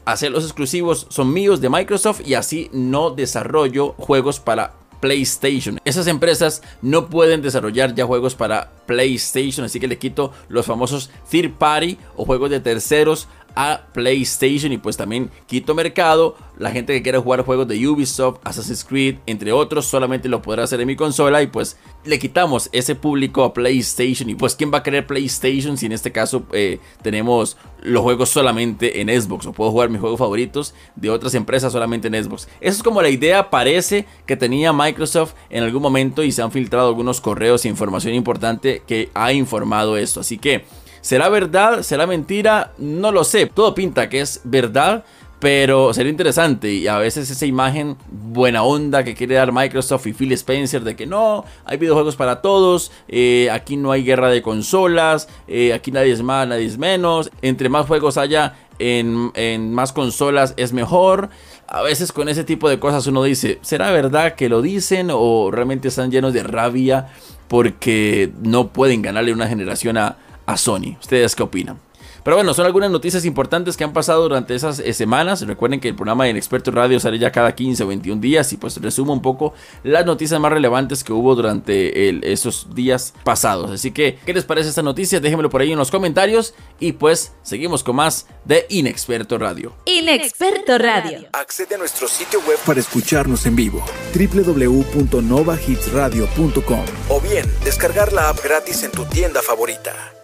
hacer 0.06 0.32
los 0.32 0.44
exclusivos 0.44 1.08
son 1.10 1.32
míos 1.34 1.62
de 1.62 1.70
Microsoft 1.70 2.22
y 2.26 2.34
así 2.34 2.70
no 2.74 3.12
desarrollo 3.12 3.94
juegos 3.98 4.40
para 4.40 4.74
PlayStation. 5.00 5.80
Esas 5.86 6.08
empresas 6.08 6.62
no 6.82 7.10
pueden 7.10 7.42
desarrollar 7.42 7.96
ya 7.96 8.06
juegos 8.06 8.36
para 8.36 8.72
PlayStation, 8.86 9.66
así 9.66 9.80
que 9.80 9.88
le 9.88 9.98
quito 9.98 10.32
los 10.50 10.66
famosos 10.66 11.10
third 11.30 11.54
party 11.54 11.98
o 12.16 12.26
juegos 12.26 12.50
de 12.50 12.60
terceros 12.60 13.28
a 13.56 13.82
PlayStation 13.94 14.72
y 14.72 14.78
pues 14.78 14.98
también 14.98 15.30
quito 15.48 15.76
mercado. 15.76 16.36
La 16.58 16.72
gente 16.72 16.94
que 16.94 17.02
quiera 17.02 17.22
jugar 17.22 17.44
juegos 17.44 17.68
de 17.68 17.88
Ubisoft, 17.88 18.40
Assassin's 18.44 18.84
Creed, 18.84 19.18
entre 19.26 19.54
otros, 19.54 19.86
solamente 19.86 20.28
lo 20.28 20.42
podrá 20.42 20.64
hacer 20.64 20.82
en 20.82 20.88
mi 20.88 20.96
consola 20.96 21.42
y 21.42 21.48
pues 21.48 21.78
le 22.04 22.20
quitamos 22.20 22.70
ese 22.74 22.96
público 22.96 23.44
a 23.44 23.54
PlayStation 23.54 24.30
y 24.30 24.36
pues 24.36 24.56
quién 24.56 24.72
va 24.74 24.80
a 24.80 24.84
querer 24.84 25.08
PlayStation 25.08 25.78
si 25.78 25.86
en 25.86 25.94
este 25.94 26.12
caso 26.12 26.44
eh, 26.52 26.80
tenemos 27.02 27.58
los 27.82 28.04
juegos 28.04 28.30
solamente 28.30 29.02
en 29.02 29.10
Xbox 29.10 29.46
o 29.46 29.54
puedo 29.54 29.72
jugar 29.72 29.90
mis 29.90 30.02
juegos 30.02 30.20
favoritos 30.20 30.74
de 30.96 31.10
otras 31.10 31.34
empresas 31.34 31.72
solamente 31.72 32.08
en 32.08 32.22
Xbox. 32.22 32.48
Eso 32.60 32.78
es 32.78 32.84
como 32.84 33.02
la 33.02 33.10
idea 33.10 33.50
parece 33.50 34.06
que 34.26 34.36
tenía 34.36 34.74
Microsoft 34.74 35.34
en 35.50 35.64
algún 35.64 35.82
momento 35.82 36.24
y 36.24 36.32
se 36.32 36.42
han 36.42 36.52
filtrado 36.52 36.90
algunos 36.90 37.22
correos 37.22 37.64
e 37.66 37.70
información 37.70 38.14
importante 38.14 38.84
que 38.86 39.10
ha 39.14 39.32
informado 39.34 39.98
esto. 39.98 40.20
Así 40.20 40.38
que 40.38 40.66
¿Será 41.02 41.30
verdad? 41.30 41.82
¿Será 41.84 42.08
mentira? 42.08 42.74
No 42.78 43.12
lo 43.12 43.24
sé. 43.24 43.46
Todo 43.46 43.74
pinta 43.74 44.10
que 44.10 44.22
es 44.22 44.42
verdad. 44.44 45.04
Pero 45.40 45.94
sería 45.94 46.10
interesante 46.10 46.70
y 46.74 46.88
a 46.88 46.98
veces 46.98 47.30
esa 47.30 47.46
imagen 47.46 47.96
buena 48.12 48.64
onda 48.64 49.06
que 49.06 49.16
quiere 49.16 49.36
dar 49.36 49.54
Microsoft 49.54 50.06
y 50.08 50.14
Phil 50.14 50.34
Spencer 50.34 50.84
de 50.84 50.98
que 50.98 51.06
no, 51.06 51.46
hay 51.64 51.78
videojuegos 51.78 52.18
para 52.18 52.42
todos, 52.42 52.92
eh, 53.08 53.50
aquí 53.50 53.78
no 53.78 53.94
hay 53.94 54.04
guerra 54.04 54.30
de 54.30 54.42
consolas, 54.42 55.30
eh, 55.48 55.72
aquí 55.72 55.94
nadie 55.94 56.12
es 56.12 56.22
más, 56.22 56.46
nadie 56.46 56.66
es 56.66 56.78
menos, 56.78 57.32
entre 57.42 57.70
más 57.70 57.88
juegos 57.88 58.18
haya 58.18 58.58
en, 58.80 59.32
en 59.34 59.74
más 59.74 59.94
consolas 59.94 60.54
es 60.58 60.74
mejor. 60.74 61.30
A 61.68 61.84
veces 61.84 62.12
con 62.12 62.28
ese 62.28 62.44
tipo 62.44 62.68
de 62.68 62.80
cosas 62.80 63.08
uno 63.08 63.24
dice, 63.24 63.60
¿será 63.62 63.92
verdad 63.92 64.36
que 64.36 64.50
lo 64.50 64.62
dicen 64.62 65.08
o 65.10 65.52
realmente 65.52 65.88
están 65.88 66.12
llenos 66.12 66.34
de 66.34 66.44
rabia 66.44 67.08
porque 67.48 68.34
no 68.44 68.68
pueden 68.74 69.02
ganarle 69.02 69.32
una 69.32 69.48
generación 69.48 69.98
a, 69.98 70.18
a 70.50 70.58
Sony. 70.58 70.98
¿Ustedes 71.00 71.36
qué 71.36 71.44
opinan? 71.44 71.80
Pero 72.24 72.36
bueno, 72.36 72.54
son 72.54 72.66
algunas 72.66 72.92
noticias 72.92 73.24
importantes 73.26 73.78
que 73.78 73.84
han 73.84 73.94
pasado 73.94 74.24
durante 74.24 74.54
esas 74.54 74.80
eh, 74.80 74.94
semanas. 74.94 75.42
Recuerden 75.42 75.80
que 75.80 75.90
el 75.90 75.96
programa 75.96 76.28
en 76.28 76.38
Experto 76.38 76.72
Radio 76.72 77.00
sale 77.00 77.18
ya 77.18 77.32
cada 77.32 77.56
15 77.56 77.84
o 77.84 77.88
21 77.88 78.22
días 78.22 78.54
y 78.54 78.58
pues 78.58 78.80
resumo 78.82 79.14
un 79.14 79.22
poco 79.22 79.54
las 79.84 80.06
noticias 80.06 80.40
más 80.40 80.52
relevantes 80.52 81.04
que 81.04 81.14
hubo 81.14 81.36
durante 81.36 82.32
esos 82.32 82.76
días 82.76 83.14
pasados. 83.24 83.72
Así 83.72 83.92
que, 83.92 84.20
¿qué 84.26 84.34
les 84.34 84.44
parece 84.44 84.70
esta 84.70 84.84
noticia? 84.84 85.20
Déjenmelo 85.20 85.50
por 85.50 85.62
ahí 85.62 85.72
en 85.72 85.78
los 85.78 85.92
comentarios 85.92 86.54
y 86.80 86.94
pues 86.94 87.34
seguimos 87.42 87.84
con 87.84 87.96
más 87.96 88.28
de 88.46 88.66
Inexperto 88.70 89.38
Radio. 89.38 89.74
Inexperto 89.86 90.78
Radio. 90.78 91.28
Accede 91.34 91.76
a 91.76 91.78
nuestro 91.78 92.08
sitio 92.08 92.40
web 92.48 92.58
para 92.66 92.80
escucharnos 92.80 93.46
en 93.46 93.56
vivo 93.56 93.84
www.novahitsradio.com 94.14 96.86
o 97.10 97.22
bien 97.22 97.46
descargar 97.64 98.12
la 98.14 98.30
app 98.30 98.44
gratis 98.44 98.84
en 98.84 98.92
tu 98.92 99.06
tienda 99.06 99.42
favorita. 99.42 100.19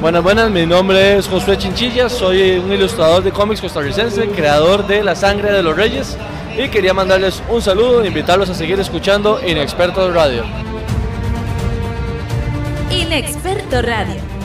Buenas, 0.00 0.22
buenas, 0.22 0.48
mi 0.48 0.64
nombre 0.64 1.16
es 1.16 1.26
Josué 1.26 1.58
Chinchilla, 1.58 2.08
soy 2.08 2.52
un 2.52 2.72
ilustrador 2.72 3.20
de 3.24 3.32
cómics 3.32 3.60
costarricense, 3.60 4.28
creador 4.28 4.86
de 4.86 5.02
La 5.02 5.16
Sangre 5.16 5.50
de 5.50 5.60
los 5.60 5.74
Reyes 5.74 6.16
y 6.56 6.68
quería 6.68 6.94
mandarles 6.94 7.42
un 7.50 7.60
saludo 7.60 8.04
e 8.04 8.06
invitarlos 8.06 8.48
a 8.48 8.54
seguir 8.54 8.78
escuchando 8.78 9.40
Inexperto 9.44 10.12
Radio. 10.12 10.44
Inexperto 12.92 13.82
Radio. 13.82 14.37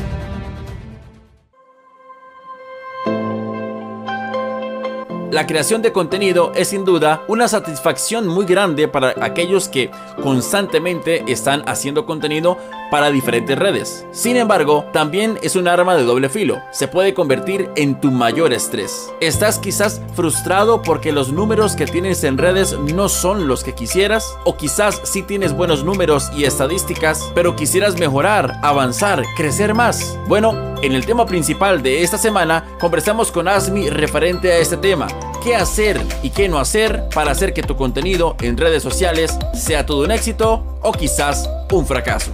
La 5.33 5.47
creación 5.47 5.81
de 5.81 5.91
contenido 5.91 6.51
es 6.53 6.67
sin 6.67 6.85
duda 6.85 7.23
una 7.27 7.47
satisfacción 7.47 8.27
muy 8.27 8.45
grande 8.45 8.87
para 8.87 9.15
aquellos 9.19 9.67
que 9.67 9.89
constantemente 10.21 11.23
están 11.25 11.63
haciendo 11.65 12.05
contenido 12.05 12.59
para 12.91 13.09
diferentes 13.09 13.57
redes. 13.57 14.05
Sin 14.11 14.37
embargo, 14.37 14.85
también 14.93 15.39
es 15.41 15.55
un 15.55 15.67
arma 15.67 15.95
de 15.95 16.03
doble 16.03 16.29
filo. 16.29 16.61
Se 16.69 16.87
puede 16.87 17.15
convertir 17.15 17.67
en 17.75 17.99
tu 17.99 18.11
mayor 18.11 18.53
estrés. 18.53 19.11
Estás 19.21 19.57
quizás 19.57 20.03
frustrado 20.13 20.83
porque 20.83 21.11
los 21.11 21.31
números 21.31 21.75
que 21.75 21.87
tienes 21.87 22.23
en 22.23 22.37
redes 22.37 22.77
no 22.77 23.09
son 23.09 23.47
los 23.47 23.63
que 23.63 23.73
quisieras 23.73 24.37
o 24.43 24.55
quizás 24.55 25.01
sí 25.03 25.23
tienes 25.23 25.53
buenos 25.53 25.83
números 25.83 26.29
y 26.37 26.43
estadísticas, 26.43 27.31
pero 27.33 27.55
quisieras 27.55 27.97
mejorar, 27.97 28.59
avanzar, 28.61 29.23
crecer 29.35 29.73
más. 29.73 30.15
Bueno, 30.27 30.75
en 30.83 30.91
el 30.91 31.07
tema 31.07 31.25
principal 31.25 31.81
de 31.81 32.03
esta 32.03 32.19
semana 32.19 32.77
conversamos 32.79 33.31
con 33.31 33.47
Asmi 33.47 33.89
referente 33.89 34.51
a 34.51 34.59
este 34.59 34.77
tema 34.77 35.07
qué 35.43 35.55
hacer 35.55 36.01
y 36.21 36.29
qué 36.29 36.47
no 36.47 36.59
hacer 36.59 37.09
para 37.13 37.31
hacer 37.31 37.53
que 37.53 37.63
tu 37.63 37.75
contenido 37.75 38.35
en 38.41 38.57
redes 38.57 38.81
sociales 38.81 39.37
sea 39.53 39.85
todo 39.85 40.03
un 40.03 40.11
éxito 40.11 40.79
o 40.81 40.91
quizás 40.91 41.49
un 41.71 41.85
fracaso. 41.85 42.31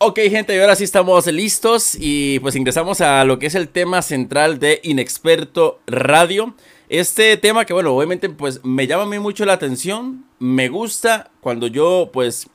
Ok 0.00 0.20
gente, 0.30 0.56
y 0.56 0.58
ahora 0.58 0.74
sí 0.74 0.84
estamos 0.84 1.26
listos 1.26 1.94
y 1.98 2.38
pues 2.38 2.56
ingresamos 2.56 3.00
a 3.02 3.24
lo 3.24 3.38
que 3.38 3.46
es 3.46 3.54
el 3.54 3.68
tema 3.68 4.00
central 4.00 4.58
de 4.58 4.80
Inexperto 4.82 5.80
Radio. 5.86 6.54
Este 6.88 7.36
tema 7.36 7.66
que 7.66 7.74
bueno, 7.74 7.94
obviamente 7.94 8.30
pues 8.30 8.64
me 8.64 8.86
llama 8.86 9.14
a 9.14 9.20
mucho 9.20 9.44
la 9.44 9.52
atención, 9.52 10.24
me 10.38 10.70
gusta 10.70 11.30
cuando 11.42 11.66
yo 11.66 12.08
pues 12.14 12.48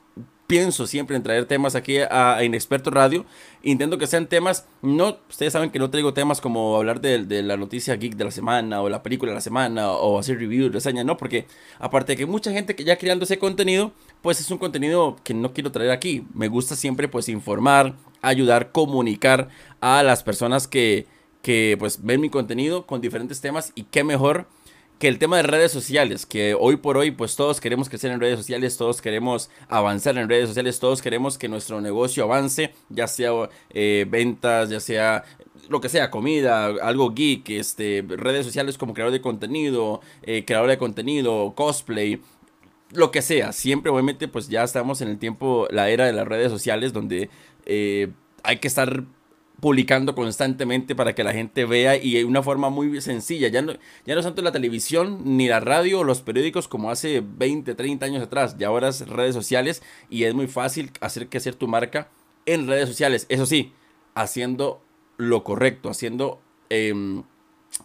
pienso 0.48 0.88
siempre 0.88 1.14
en 1.14 1.22
traer 1.22 1.46
temas 1.46 1.76
aquí 1.76 1.98
a, 1.98 2.42
Inexperto 2.42 2.90
Radio. 2.90 3.24
Intento 3.62 3.96
que 3.96 4.08
sean 4.08 4.26
temas, 4.26 4.66
no, 4.82 5.18
ustedes 5.28 5.52
saben 5.52 5.70
que 5.70 5.78
no 5.78 5.88
traigo 5.88 6.14
temas 6.14 6.40
como 6.40 6.76
hablar 6.76 7.00
de, 7.00 7.42
la 7.44 7.56
noticia 7.56 7.94
geek 7.94 8.16
de 8.16 8.24
la 8.24 8.32
semana 8.32 8.82
o 8.82 8.88
la 8.88 9.04
película 9.04 9.30
de 9.30 9.36
la 9.36 9.40
semana 9.40 9.92
o 9.92 10.18
hacer 10.18 10.38
review, 10.38 10.68
reseña, 10.68 11.04
no, 11.04 11.16
porque 11.16 11.46
aparte 11.78 12.12
de 12.12 12.16
que 12.16 12.26
mucha 12.26 12.50
gente 12.50 12.74
que 12.74 12.82
ya 12.82 12.98
creando 12.98 13.24
ese 13.26 13.38
contenido, 13.38 13.92
pues 14.20 14.40
es 14.40 14.50
un 14.50 14.58
contenido 14.58 15.16
que 15.22 15.32
no 15.32 15.52
quiero 15.52 15.70
traer 15.70 15.92
aquí. 15.92 16.26
Me 16.34 16.48
gusta 16.48 16.74
siempre 16.74 17.06
pues 17.06 17.28
informar, 17.28 17.94
ayudar, 18.20 18.72
comunicar 18.72 19.48
a 19.80 20.02
las 20.02 20.24
personas 20.24 20.66
que, 20.66 21.06
que 21.44 21.76
pues 21.78 22.02
ven 22.02 22.22
mi 22.22 22.30
contenido 22.30 22.86
con 22.86 23.02
diferentes 23.02 23.42
temas 23.42 23.70
y 23.74 23.82
qué 23.84 24.02
mejor 24.02 24.46
que 24.98 25.08
el 25.08 25.18
tema 25.18 25.36
de 25.36 25.42
redes 25.42 25.70
sociales, 25.70 26.24
que 26.24 26.54
hoy 26.58 26.76
por 26.76 26.96
hoy 26.96 27.10
pues 27.10 27.36
todos 27.36 27.60
queremos 27.60 27.90
crecer 27.90 28.10
en 28.12 28.18
redes 28.18 28.38
sociales, 28.38 28.78
todos 28.78 29.02
queremos 29.02 29.50
avanzar 29.68 30.16
en 30.16 30.30
redes 30.30 30.48
sociales, 30.48 30.80
todos 30.80 31.02
queremos 31.02 31.36
que 31.36 31.48
nuestro 31.48 31.82
negocio 31.82 32.24
avance, 32.24 32.72
ya 32.88 33.06
sea 33.06 33.30
eh, 33.70 34.06
ventas, 34.08 34.70
ya 34.70 34.80
sea 34.80 35.24
lo 35.68 35.82
que 35.82 35.90
sea, 35.90 36.10
comida, 36.10 36.66
algo 36.82 37.12
geek, 37.12 37.50
este, 37.50 38.02
redes 38.08 38.46
sociales 38.46 38.78
como 38.78 38.94
creador 38.94 39.12
de 39.12 39.20
contenido, 39.20 40.00
eh, 40.22 40.46
creador 40.46 40.70
de 40.70 40.78
contenido, 40.78 41.52
cosplay, 41.54 42.22
lo 42.92 43.10
que 43.10 43.20
sea, 43.20 43.52
siempre 43.52 43.90
obviamente 43.90 44.28
pues 44.28 44.48
ya 44.48 44.64
estamos 44.64 45.02
en 45.02 45.08
el 45.08 45.18
tiempo, 45.18 45.68
la 45.70 45.90
era 45.90 46.06
de 46.06 46.14
las 46.14 46.26
redes 46.26 46.50
sociales 46.50 46.94
donde 46.94 47.28
eh, 47.66 48.12
hay 48.42 48.58
que 48.60 48.68
estar 48.68 49.04
publicando 49.60 50.14
constantemente 50.14 50.94
para 50.94 51.14
que 51.14 51.24
la 51.24 51.32
gente 51.32 51.64
vea 51.64 51.96
y 51.96 52.14
de 52.14 52.24
una 52.24 52.42
forma 52.42 52.70
muy 52.70 53.00
sencilla. 53.00 53.48
Ya 53.48 53.62
no, 53.62 53.72
ya 54.04 54.14
no 54.14 54.20
es 54.20 54.26
tanto 54.26 54.42
la 54.42 54.52
televisión, 54.52 55.36
ni 55.36 55.48
la 55.48 55.60
radio 55.60 56.00
o 56.00 56.04
los 56.04 56.22
periódicos 56.22 56.68
como 56.68 56.90
hace 56.90 57.22
20, 57.24 57.74
30 57.74 58.06
años 58.06 58.22
atrás. 58.22 58.56
Ya 58.58 58.68
ahora 58.68 58.88
es 58.88 59.08
redes 59.08 59.34
sociales 59.34 59.82
y 60.10 60.24
es 60.24 60.34
muy 60.34 60.48
fácil 60.48 60.90
hacer 61.00 61.28
que 61.28 61.38
hacer 61.38 61.54
tu 61.54 61.68
marca 61.68 62.08
en 62.46 62.66
redes 62.66 62.88
sociales. 62.88 63.26
Eso 63.28 63.46
sí, 63.46 63.72
haciendo 64.14 64.82
lo 65.16 65.44
correcto, 65.44 65.88
haciendo, 65.88 66.40
em, 66.68 67.22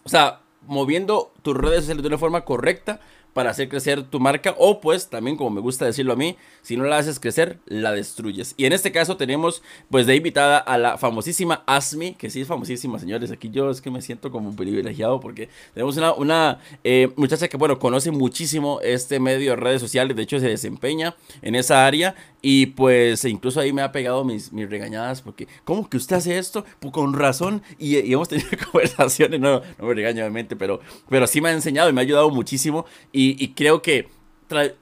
o 0.02 0.08
sea, 0.08 0.42
moviendo 0.66 1.32
tus 1.42 1.56
redes 1.56 1.80
sociales 1.80 2.02
de 2.02 2.08
una 2.08 2.18
forma 2.18 2.44
correcta 2.44 3.00
para 3.32 3.50
hacer 3.50 3.68
crecer 3.68 4.02
tu 4.02 4.20
marca 4.20 4.54
o 4.58 4.80
pues 4.80 5.08
también 5.08 5.36
como 5.36 5.50
me 5.50 5.60
gusta 5.60 5.84
decirlo 5.84 6.12
a 6.12 6.16
mí, 6.16 6.36
si 6.62 6.76
no 6.76 6.84
la 6.84 6.98
haces 6.98 7.20
crecer, 7.20 7.58
la 7.66 7.92
destruyes. 7.92 8.54
Y 8.56 8.66
en 8.66 8.72
este 8.72 8.92
caso 8.92 9.16
tenemos 9.16 9.62
pues 9.90 10.06
de 10.06 10.16
invitada 10.16 10.58
a 10.58 10.78
la 10.78 10.98
famosísima 10.98 11.62
Asmi, 11.66 12.14
que 12.14 12.30
sí 12.30 12.40
es 12.40 12.48
famosísima 12.48 12.98
señores, 12.98 13.30
aquí 13.30 13.50
yo 13.50 13.70
es 13.70 13.80
que 13.80 13.90
me 13.90 14.02
siento 14.02 14.30
como 14.30 14.54
privilegiado 14.54 15.20
porque 15.20 15.48
tenemos 15.74 15.96
una, 15.96 16.12
una 16.12 16.58
eh, 16.84 17.12
muchacha 17.16 17.48
que 17.48 17.56
bueno, 17.56 17.78
conoce 17.78 18.10
muchísimo 18.10 18.80
este 18.82 19.20
medio 19.20 19.50
de 19.50 19.56
redes 19.56 19.80
sociales, 19.80 20.16
de 20.16 20.22
hecho 20.22 20.40
se 20.40 20.48
desempeña 20.48 21.16
en 21.42 21.54
esa 21.54 21.86
área 21.86 22.14
y 22.42 22.66
pues 22.66 23.24
incluso 23.24 23.60
ahí 23.60 23.72
me 23.72 23.82
ha 23.82 23.92
pegado 23.92 24.24
mis, 24.24 24.52
mis 24.52 24.68
regañadas 24.68 25.22
porque, 25.22 25.46
¿cómo 25.64 25.88
que 25.88 25.96
usted 25.96 26.16
hace 26.16 26.38
esto? 26.38 26.64
Pues 26.78 26.92
con 26.92 27.12
razón 27.12 27.62
y, 27.78 28.12
hemos 28.12 28.28
tenido 28.28 28.48
conversaciones, 28.72 29.40
no, 29.40 29.60
no 29.78 29.86
me 29.86 29.94
regaño 29.94 30.22
obviamente, 30.22 30.56
pero, 30.56 30.80
pero 31.08 31.26
sí 31.26 31.40
me 31.40 31.50
ha 31.50 31.52
enseñado 31.52 31.90
y 31.90 31.92
me 31.92 32.00
ha 32.00 32.04
ayudado 32.04 32.30
muchísimo 32.30 32.86
y, 33.12 33.48
creo 33.54 33.82
que 33.82 34.08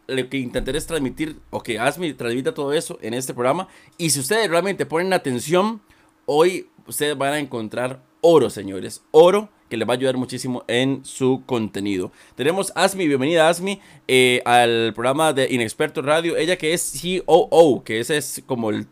lo 0.07 0.29
que 0.31 0.39
intentaré 0.39 0.79
es 0.79 0.87
transmitir, 0.87 1.37
o 1.51 1.63
que 1.63 1.79
Asmi 1.79 2.15
transmita 2.15 2.55
todo 2.55 2.73
eso 2.73 2.99
en 3.03 3.13
este 3.13 3.35
programa. 3.35 3.69
Y 3.99 4.11
si 4.11 4.21
ustedes 4.21 4.49
realmente 4.49 4.87
ponen 4.87 5.13
atención, 5.13 5.83
hoy 6.25 6.71
ustedes 6.87 7.19
van 7.19 7.35
a 7.35 7.39
encontrar 7.39 8.03
oro, 8.23 8.49
señores. 8.49 9.03
Oro 9.11 9.51
que 9.69 9.77
les 9.77 9.89
va 9.89 9.93
a 9.93 9.97
ayudar 9.97 10.17
muchísimo 10.17 10.65
en 10.67 11.05
su 11.05 11.43
contenido. 11.47 12.11
Tenemos 12.35 12.73
Asmi, 12.75 13.07
bienvenida 13.07 13.49
Asmi 13.49 13.81
eh, 14.07 14.43
al 14.45 14.93
programa 14.95 15.33
de 15.33 15.53
Inexperto 15.53 16.03
Radio, 16.03 16.37
ella 16.37 16.57
que 16.57 16.73
es 16.73 17.01
COO, 17.27 17.85
que 17.85 18.01
ese 18.01 18.17
es 18.17 18.43
como 18.47 18.71
el, 18.71 18.87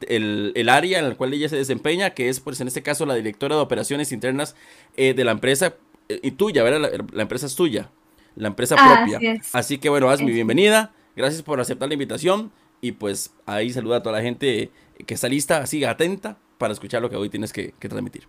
el, 0.54 0.68
área 0.68 0.98
en 0.98 1.06
el 1.06 1.16
cual 1.16 1.32
ella 1.34 1.48
se 1.48 1.56
desempeña, 1.56 2.10
que 2.10 2.28
es 2.28 2.40
pues 2.40 2.60
en 2.60 2.68
este 2.68 2.82
caso 2.82 3.06
la 3.06 3.14
directora 3.14 3.56
de 3.56 3.62
operaciones 3.62 4.12
internas 4.12 4.54
eh, 4.96 5.14
de 5.14 5.24
la 5.24 5.32
empresa 5.32 5.74
eh, 6.08 6.20
y 6.22 6.32
tuya, 6.32 6.62
¿verdad? 6.62 7.04
La, 7.12 7.22
empresa 7.22 7.46
es 7.46 7.54
tuya, 7.54 7.90
la 8.34 8.48
empresa 8.48 8.76
propia. 8.76 9.40
Así, 9.52 9.78
que 9.78 9.88
bueno, 9.88 10.10
Asmi, 10.10 10.30
bienvenida, 10.30 10.92
gracias 11.14 11.42
por 11.42 11.60
aceptar 11.60 11.88
la 11.88 11.94
invitación 11.94 12.52
y 12.80 12.92
pues 12.92 13.32
ahí 13.46 13.72
saluda 13.72 13.98
a 13.98 14.02
toda 14.02 14.16
la 14.16 14.22
gente 14.22 14.70
que 15.06 15.14
está 15.14 15.28
lista, 15.28 15.66
siga 15.66 15.90
atenta 15.90 16.38
para 16.58 16.72
escuchar 16.72 17.02
lo 17.02 17.10
que 17.10 17.16
hoy 17.16 17.28
tienes 17.28 17.52
que, 17.52 17.72
transmitir. 17.78 18.28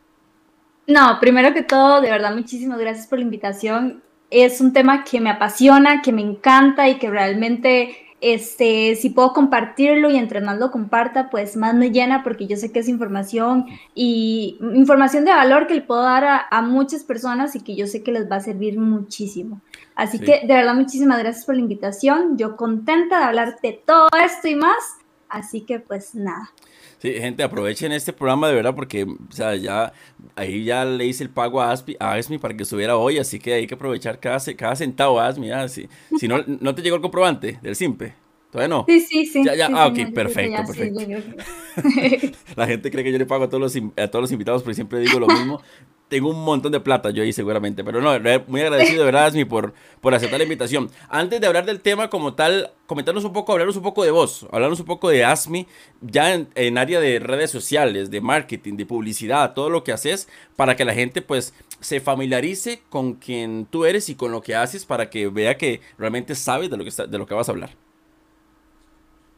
No, 0.88 1.20
primero 1.20 1.54
que 1.54 1.64
todo, 1.64 2.00
de 2.00 2.10
verdad, 2.10 2.34
muchísimas 2.34 2.80
gracias 2.80 3.08
por 3.08 3.20
la 3.20 3.26
invitación. 3.26 4.02
Es 4.30 4.62
un 4.62 4.72
tema 4.72 5.04
que 5.04 5.20
me 5.20 5.30
apasiona, 5.30 6.02
que 6.02 6.14
me 6.14 6.22
encanta 6.22 6.88
y 6.88 6.98
que 6.98 7.10
realmente, 7.10 7.98
este, 8.22 8.96
si 8.96 9.10
puedo 9.10 9.34
compartirlo 9.34 10.10
y 10.10 10.16
entre 10.16 10.40
más 10.40 10.58
lo 10.58 10.72
comparta, 10.72 11.30
pues 11.30 11.58
más 11.58 11.76
me 11.76 11.92
llena 11.92 12.24
porque 12.24 12.48
yo 12.48 12.56
sé 12.56 12.72
que 12.72 12.80
es 12.80 12.88
información 12.88 13.66
y 13.96 14.58
información 14.62 15.26
de 15.26 15.32
valor 15.32 15.68
que 15.68 15.76
le 15.76 15.82
puedo 15.82 16.04
dar 16.04 16.48
a, 16.50 16.62
muchas 16.62 17.04
personas 17.04 17.54
y 17.58 17.62
que 17.62 17.76
yo 17.76 17.86
sé 17.86 18.02
que 18.02 18.14
les 18.14 18.32
va 18.32 18.38
a 18.38 18.42
servir 18.42 18.80
muchísimo. 18.80 19.60
Así 19.94 20.20
que 20.20 20.42
de 20.48 20.54
verdad, 20.54 20.74
muchísimas 20.74 21.20
gracias 21.20 21.46
por 21.46 21.56
la 21.56 21.62
invitación. 21.62 22.38
Yo 22.38 22.56
contenta 22.56 23.20
de 23.20 23.26
hablar 23.26 23.60
de 23.62 23.74
todo 23.86 24.08
esto 24.24 24.48
y 24.48 24.56
más. 24.56 24.98
Así 25.28 25.62
que 25.62 25.82
pues 25.82 26.16
nada. 26.16 26.50
Sí, 27.00 27.14
gente, 27.14 27.44
aprovechen 27.44 27.92
este 27.92 28.12
programa 28.12 28.48
de 28.48 28.56
verdad 28.56 28.74
porque, 28.74 29.04
o 29.04 29.32
sea, 29.32 29.56
ya 29.56 29.94
ahí 30.36 30.64
ya 30.64 30.84
le 30.84 31.06
hice 31.06 31.24
el 31.24 31.30
pago 31.30 31.62
a, 31.62 31.72
Aspi, 31.72 31.96
a 32.00 32.14
Asmi 32.14 32.40
para 32.40 32.58
que 32.58 32.64
estuviera 32.64 32.98
hoy, 32.98 33.20
así 33.20 33.40
que 33.40 33.54
hay 33.54 33.68
que 33.68 33.76
aprovechar 33.76 34.20
cada, 34.20 34.40
cada 34.56 34.76
centavo, 34.76 35.20
Asmi, 35.20 35.50
si, 35.70 35.88
si 36.18 36.28
no, 36.28 36.44
no 36.48 36.74
te 36.74 36.82
llegó 36.82 36.96
el 36.96 37.02
comprobante 37.02 37.60
del 37.62 37.76
SIMPE. 37.76 38.16
¿Todavía 38.52 38.70
no? 38.70 38.86
Sí, 38.88 39.02
sí, 39.02 39.26
sí. 39.26 39.44
Ya, 39.44 39.56
ya. 39.56 39.68
Sí, 39.68 39.74
ah, 39.76 39.88
ok, 39.88 40.14
perfecto, 40.14 40.64
perfecto. 40.66 41.02
La 42.56 42.66
gente 42.66 42.90
cree 42.90 43.04
que 43.04 43.12
yo 43.12 43.18
le 43.18 43.26
pago 43.26 43.44
a 43.44 43.50
todos 43.50 43.62
los, 43.62 43.84
a 43.98 44.08
todos 44.08 44.24
los 44.24 44.32
invitados 44.32 44.64
porque 44.64 44.76
siempre 44.76 45.00
digo 45.00 45.20
lo 45.20 45.28
mismo 45.28 45.62
tengo 46.08 46.30
un 46.30 46.44
montón 46.44 46.72
de 46.72 46.80
plata 46.80 47.10
yo 47.10 47.24
ahí 47.24 47.34
seguramente, 47.34 47.84
pero 47.84 48.02
no, 48.02 48.12
muy 48.48 48.62
agradecido 48.62 49.00
de 49.00 49.06
verdad, 49.06 49.26
Asmi, 49.26 49.46
por, 49.46 49.74
por 50.02 50.14
aceptar 50.14 50.40
la 50.40 50.44
invitación. 50.44 50.90
Antes 51.10 51.42
de 51.42 51.48
hablar 51.48 51.66
del 51.66 51.82
tema 51.82 52.10
como 52.10 52.34
tal, 52.34 52.72
comentarnos 52.86 53.26
un 53.26 53.34
poco, 53.34 53.52
hablarnos 53.52 53.76
un 53.76 53.84
poco 53.84 54.04
de 54.04 54.12
vos, 54.12 54.48
hablarnos 54.52 54.80
un 54.80 54.86
poco 54.86 55.10
de 55.10 55.26
Asmi, 55.26 55.68
ya 56.02 56.34
en, 56.34 56.78
área 56.78 57.00
de 57.00 57.20
redes 57.20 57.52
sociales, 57.52 58.10
de 58.10 58.22
marketing, 58.22 58.78
de 58.78 58.86
publicidad, 58.86 59.54
todo 59.54 59.70
lo 59.70 59.84
que 59.84 59.92
haces, 59.92 60.30
para 60.56 60.76
que 60.76 60.86
la 60.86 60.94
gente 60.94 61.22
pues 61.22 61.54
se 61.82 62.00
familiarice 62.00 62.82
con 62.90 63.16
quien 63.16 63.66
tú 63.66 63.86
eres 63.86 64.10
y 64.10 64.16
con 64.16 64.32
lo 64.32 64.42
que 64.42 64.56
haces, 64.56 64.86
para 64.86 65.10
que 65.10 65.28
vea 65.28 65.58
que 65.58 65.82
realmente 65.98 66.36
sabes 66.36 66.70
de 66.70 66.78
lo 66.78 66.86
que, 66.86 66.92
de 66.92 67.18
lo 67.18 67.28
que 67.28 67.34
vas 67.34 67.50
a 67.50 67.52
hablar. 67.52 67.72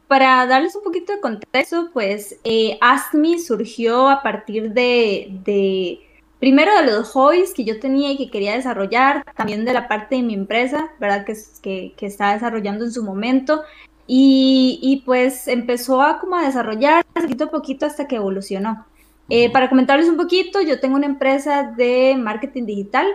Para 0.06 0.44
darles 0.46 0.74
un 0.74 0.82
poquito 0.82 1.12
de 1.12 1.20
contexto, 1.20 1.90
pues 1.92 2.36
eh, 2.42 2.78
Asmi 2.80 3.38
surgió 3.38 4.08
a 4.08 4.22
partir 4.22 4.72
de 4.72 5.30
primero 6.40 6.74
de 6.74 6.90
los 6.90 7.10
hobbies 7.10 7.54
que 7.54 7.64
yo 7.64 7.78
tenía 7.78 8.10
y 8.10 8.16
que 8.16 8.30
quería 8.30 8.54
desarrollar, 8.54 9.24
también 9.36 9.64
de 9.64 9.74
la 9.74 9.86
parte 9.86 10.16
de 10.16 10.22
mi 10.22 10.34
empresa, 10.34 10.90
¿verdad? 10.98 11.24
Que, 11.24 11.36
que, 11.62 11.94
que 11.96 12.06
estaba 12.06 12.32
desarrollando 12.32 12.84
en 12.84 12.92
su 12.92 13.04
momento. 13.04 13.62
Y, 14.06 14.80
y, 14.82 15.02
pues 15.02 15.46
empezó 15.46 16.02
a 16.02 16.18
como 16.18 16.34
a 16.34 16.42
desarrollar 16.42 17.04
poquito 17.14 17.44
a 17.44 17.50
poquito 17.50 17.86
hasta 17.86 18.08
que 18.08 18.16
evolucionó. 18.16 18.84
Eh, 19.28 19.52
para 19.52 19.68
comentarles 19.68 20.08
un 20.08 20.16
poquito, 20.16 20.60
yo 20.60 20.80
tengo 20.80 20.96
una 20.96 21.06
empresa 21.06 21.72
de 21.76 22.16
marketing 22.18 22.64
digital. 22.64 23.06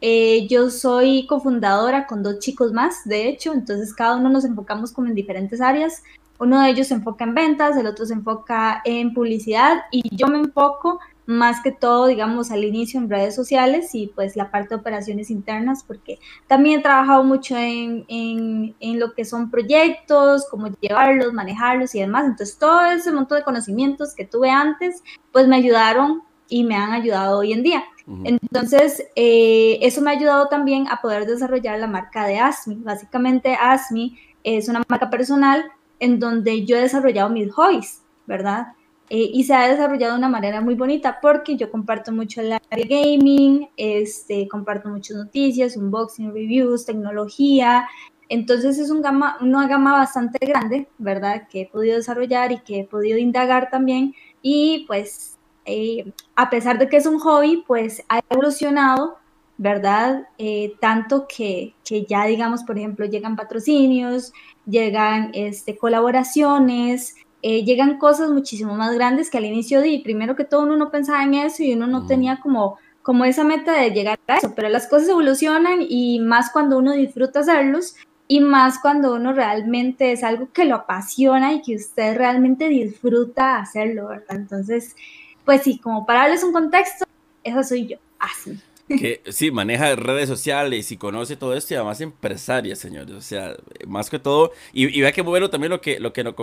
Eh, 0.00 0.46
yo 0.48 0.70
soy 0.70 1.26
cofundadora 1.26 2.06
con 2.06 2.22
dos 2.22 2.38
chicos 2.38 2.72
más, 2.72 3.04
de 3.06 3.28
hecho, 3.28 3.52
entonces 3.52 3.92
cada 3.94 4.16
uno 4.16 4.28
nos 4.28 4.44
enfocamos 4.44 4.92
como 4.92 5.08
en 5.08 5.14
diferentes 5.14 5.60
áreas. 5.60 6.04
Uno 6.38 6.60
de 6.60 6.70
ellos 6.70 6.88
se 6.88 6.94
enfoca 6.94 7.24
en 7.24 7.34
ventas, 7.34 7.76
el 7.76 7.86
otro 7.86 8.04
se 8.06 8.12
enfoca 8.12 8.82
en 8.84 9.14
publicidad 9.14 9.78
y 9.90 10.14
yo 10.14 10.28
me 10.28 10.38
enfoco 10.38 11.00
más 11.26 11.60
que 11.60 11.72
todo, 11.72 12.06
digamos, 12.06 12.50
al 12.50 12.64
inicio 12.64 13.00
en 13.00 13.10
redes 13.10 13.34
sociales 13.34 13.94
y 13.94 14.06
pues 14.08 14.36
la 14.36 14.50
parte 14.50 14.70
de 14.70 14.80
operaciones 14.80 15.30
internas, 15.30 15.84
porque 15.84 16.18
también 16.46 16.80
he 16.80 16.82
trabajado 16.82 17.24
mucho 17.24 17.56
en, 17.56 18.04
en, 18.08 18.76
en, 18.80 19.00
lo 19.00 19.12
que 19.12 19.24
son 19.24 19.50
proyectos, 19.50 20.46
cómo 20.50 20.68
llevarlos, 20.80 21.32
manejarlos 21.32 21.94
y 21.94 22.00
demás. 22.00 22.26
Entonces, 22.26 22.58
todo 22.58 22.84
ese 22.86 23.12
montón 23.12 23.38
de 23.38 23.44
conocimientos 23.44 24.14
que 24.14 24.24
tuve 24.24 24.50
antes, 24.50 25.02
pues 25.32 25.48
me 25.48 25.56
ayudaron 25.56 26.22
y 26.48 26.64
me 26.64 26.76
han 26.76 26.92
ayudado 26.92 27.38
hoy 27.38 27.52
en 27.52 27.62
día. 27.62 27.84
Entonces, 28.22 29.04
eh, 29.16 29.78
eso 29.82 30.00
me 30.00 30.10
ha 30.10 30.14
ayudado 30.14 30.46
también 30.46 30.86
a 30.88 31.00
poder 31.00 31.26
desarrollar 31.26 31.80
la 31.80 31.88
marca 31.88 32.24
de 32.24 32.38
ASMI. 32.38 32.76
Básicamente, 32.76 33.56
ASMI 33.60 34.16
es 34.44 34.68
una 34.68 34.80
marca 34.88 35.10
personal 35.10 35.64
en 35.98 36.20
donde 36.20 36.64
yo 36.64 36.76
he 36.76 36.82
desarrollado 36.82 37.30
mis 37.30 37.52
hobbies, 37.52 38.02
¿verdad? 38.26 38.68
Eh, 39.08 39.30
y 39.32 39.44
se 39.44 39.54
ha 39.54 39.68
desarrollado 39.68 40.14
de 40.14 40.18
una 40.18 40.28
manera 40.28 40.60
muy 40.60 40.74
bonita 40.74 41.18
porque 41.22 41.56
yo 41.56 41.70
comparto 41.70 42.10
mucho 42.12 42.40
el 42.40 42.52
área 42.52 42.86
gaming, 42.88 43.68
este, 43.76 44.48
comparto 44.48 44.88
muchas 44.88 45.16
noticias, 45.16 45.76
unboxing, 45.76 46.32
reviews, 46.32 46.86
tecnología. 46.86 47.88
Entonces 48.28 48.78
es 48.78 48.90
un 48.90 49.02
gama, 49.02 49.38
una 49.40 49.68
gama 49.68 49.92
bastante 49.92 50.44
grande, 50.44 50.88
¿verdad? 50.98 51.46
Que 51.48 51.62
he 51.62 51.66
podido 51.66 51.96
desarrollar 51.96 52.50
y 52.50 52.58
que 52.60 52.80
he 52.80 52.84
podido 52.84 53.18
indagar 53.18 53.70
también. 53.70 54.14
Y 54.42 54.84
pues 54.88 55.36
eh, 55.66 56.12
a 56.34 56.48
pesar 56.48 56.78
de 56.78 56.88
que 56.88 56.96
es 56.96 57.06
un 57.06 57.18
hobby, 57.18 57.64
pues 57.66 58.02
ha 58.08 58.20
evolucionado, 58.30 59.18
¿verdad? 59.58 60.28
Eh, 60.38 60.74
tanto 60.80 61.26
que, 61.28 61.74
que, 61.84 62.04
ya, 62.06 62.24
digamos, 62.26 62.62
por 62.64 62.78
ejemplo, 62.78 63.06
llegan 63.06 63.36
patrocinios, 63.36 64.32
llegan 64.64 65.30
este, 65.34 65.76
colaboraciones, 65.76 67.16
eh, 67.48 67.62
llegan 67.62 67.98
cosas 67.98 68.30
muchísimo 68.30 68.74
más 68.74 68.92
grandes 68.96 69.30
que 69.30 69.38
al 69.38 69.44
inicio 69.44 69.80
di. 69.80 70.00
Primero 70.00 70.34
que 70.34 70.44
todo 70.44 70.64
uno 70.64 70.76
no 70.76 70.90
pensaba 70.90 71.22
en 71.22 71.34
eso 71.34 71.62
y 71.62 71.74
uno 71.74 71.86
no 71.86 72.04
tenía 72.04 72.40
como, 72.40 72.76
como 73.02 73.24
esa 73.24 73.44
meta 73.44 73.80
de 73.80 73.92
llegar 73.92 74.18
a 74.26 74.38
eso, 74.38 74.52
pero 74.56 74.68
las 74.68 74.88
cosas 74.88 75.10
evolucionan 75.10 75.78
y 75.88 76.18
más 76.18 76.50
cuando 76.50 76.76
uno 76.76 76.92
disfruta 76.92 77.38
hacerlos 77.38 77.94
y 78.26 78.40
más 78.40 78.80
cuando 78.80 79.14
uno 79.14 79.32
realmente 79.32 80.10
es 80.10 80.24
algo 80.24 80.48
que 80.52 80.64
lo 80.64 80.74
apasiona 80.74 81.52
y 81.52 81.62
que 81.62 81.76
usted 81.76 82.16
realmente 82.16 82.68
disfruta 82.68 83.58
hacerlo, 83.58 84.08
¿verdad? 84.08 84.34
Entonces, 84.34 84.96
pues 85.44 85.62
sí, 85.62 85.78
como 85.78 86.04
para 86.04 86.22
darles 86.22 86.42
un 86.42 86.52
contexto, 86.52 87.04
esa 87.44 87.62
soy 87.62 87.86
yo, 87.86 87.98
así 88.18 88.60
que 88.88 89.22
sí, 89.30 89.50
maneja 89.50 89.96
redes 89.96 90.28
sociales 90.28 90.92
y 90.92 90.96
conoce 90.96 91.36
todo 91.36 91.54
esto 91.54 91.74
y 91.74 91.76
además 91.76 92.00
empresaria, 92.00 92.76
señores. 92.76 93.14
O 93.14 93.20
sea, 93.20 93.56
más 93.86 94.10
que 94.10 94.18
todo, 94.18 94.52
y, 94.72 95.00
vea 95.00 95.12
que 95.12 95.22
bueno 95.22 95.50
también 95.50 95.70
lo 95.70 95.80
que, 95.80 95.98
lo 95.98 96.12
que, 96.12 96.22
lo, 96.22 96.34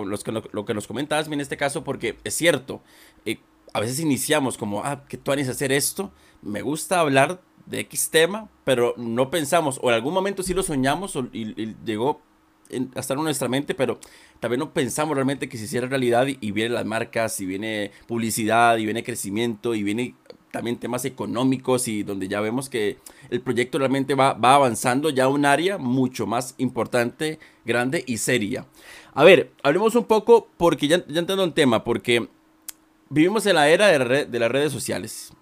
lo 0.51 0.65
que 0.65 0.73
nos 0.73 0.87
comentabas 0.87 1.27
en 1.27 1.41
este 1.41 1.57
caso, 1.57 1.83
porque 1.83 2.17
es 2.23 2.33
cierto, 2.33 2.81
eh, 3.25 3.39
a 3.73 3.79
veces 3.79 3.99
iniciamos 3.99 4.57
como, 4.57 4.83
ah, 4.83 5.05
que 5.07 5.17
tú 5.17 5.31
a 5.31 5.35
hacer 5.35 5.71
esto, 5.71 6.11
me 6.41 6.61
gusta 6.61 6.99
hablar 6.99 7.41
de 7.65 7.79
X 7.81 8.09
tema, 8.11 8.49
pero 8.63 8.93
no 8.97 9.29
pensamos, 9.29 9.79
o 9.81 9.89
en 9.89 9.95
algún 9.95 10.13
momento 10.13 10.43
sí 10.43 10.53
lo 10.53 10.63
soñamos 10.63 11.17
y, 11.31 11.75
llegó 11.85 12.21
a 12.95 12.99
estar 12.99 13.17
en 13.17 13.23
nuestra 13.23 13.47
mente, 13.47 13.73
pero 13.73 13.99
también 14.39 14.59
no 14.59 14.73
pensamos 14.73 15.15
realmente 15.15 15.47
que 15.47 15.57
se 15.57 15.65
hiciera 15.65 15.87
realidad 15.87 16.27
y, 16.27 16.37
y 16.41 16.51
vienen 16.51 16.73
las 16.73 16.85
marcas, 16.85 17.39
y 17.39 17.45
viene 17.45 17.91
publicidad, 18.07 18.77
y 18.77 18.85
viene 18.85 19.03
crecimiento, 19.03 19.75
y 19.75 19.83
viene 19.83 20.15
también 20.53 20.77
temas 20.77 21.03
económicos 21.03 21.87
y 21.87 22.03
donde 22.03 22.27
ya 22.27 22.39
vemos 22.39 22.69
que 22.69 22.99
el 23.31 23.41
proyecto 23.41 23.79
realmente 23.79 24.13
va, 24.13 24.33
va 24.33 24.53
avanzando 24.53 25.09
ya 25.09 25.23
a 25.23 25.27
un 25.27 25.47
área 25.47 25.79
mucho 25.79 26.27
más 26.27 26.53
importante, 26.59 27.39
grande 27.65 28.03
y 28.05 28.17
seria. 28.17 28.67
A 29.15 29.23
ver, 29.23 29.49
hablemos 29.63 29.95
un 29.95 30.03
poco, 30.03 30.47
porque 30.57 30.87
ya, 30.87 31.03
ya 31.07 31.21
entiendo 31.21 31.43
un 31.43 31.53
tema, 31.53 31.83
porque 31.83 32.29
vivimos 33.09 33.47
en 33.47 33.55
la 33.55 33.67
era 33.67 33.87
de, 33.87 34.25
de 34.25 34.39
las 34.39 34.51
redes 34.51 34.71
sociales. 34.71 35.33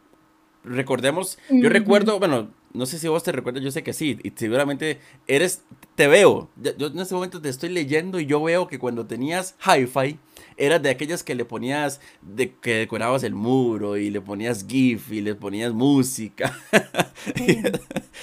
Recordemos, 0.63 1.37
yo 1.49 1.67
recuerdo, 1.67 2.17
bueno, 2.17 2.47
no 2.71 2.85
sé 2.85 2.97
si 2.97 3.09
vos 3.09 3.21
te 3.21 3.33
recuerdas, 3.33 3.61
yo 3.61 3.71
sé 3.71 3.83
que 3.83 3.91
sí, 3.91 4.17
y 4.23 4.31
seguramente 4.33 5.01
eres, 5.27 5.63
te 5.95 6.07
veo, 6.07 6.49
yo 6.55 6.87
en 6.87 6.99
este 6.99 7.15
momento 7.15 7.41
te 7.41 7.49
estoy 7.49 7.67
leyendo 7.67 8.17
y 8.17 8.27
yo 8.27 8.41
veo 8.41 8.69
que 8.69 8.79
cuando 8.79 9.05
tenías 9.05 9.55
hi-fi, 9.59 10.19
eras 10.57 10.81
de 10.81 10.89
aquellas 10.89 11.23
que 11.23 11.35
le 11.35 11.45
ponías, 11.45 12.01
de 12.21 12.55
que 12.55 12.75
decorabas 12.75 13.23
el 13.23 13.33
muro 13.33 13.97
y 13.97 14.09
le 14.09 14.21
ponías 14.21 14.65
GIF 14.67 15.11
y 15.11 15.21
le 15.21 15.35
ponías 15.35 15.73
música. 15.73 16.57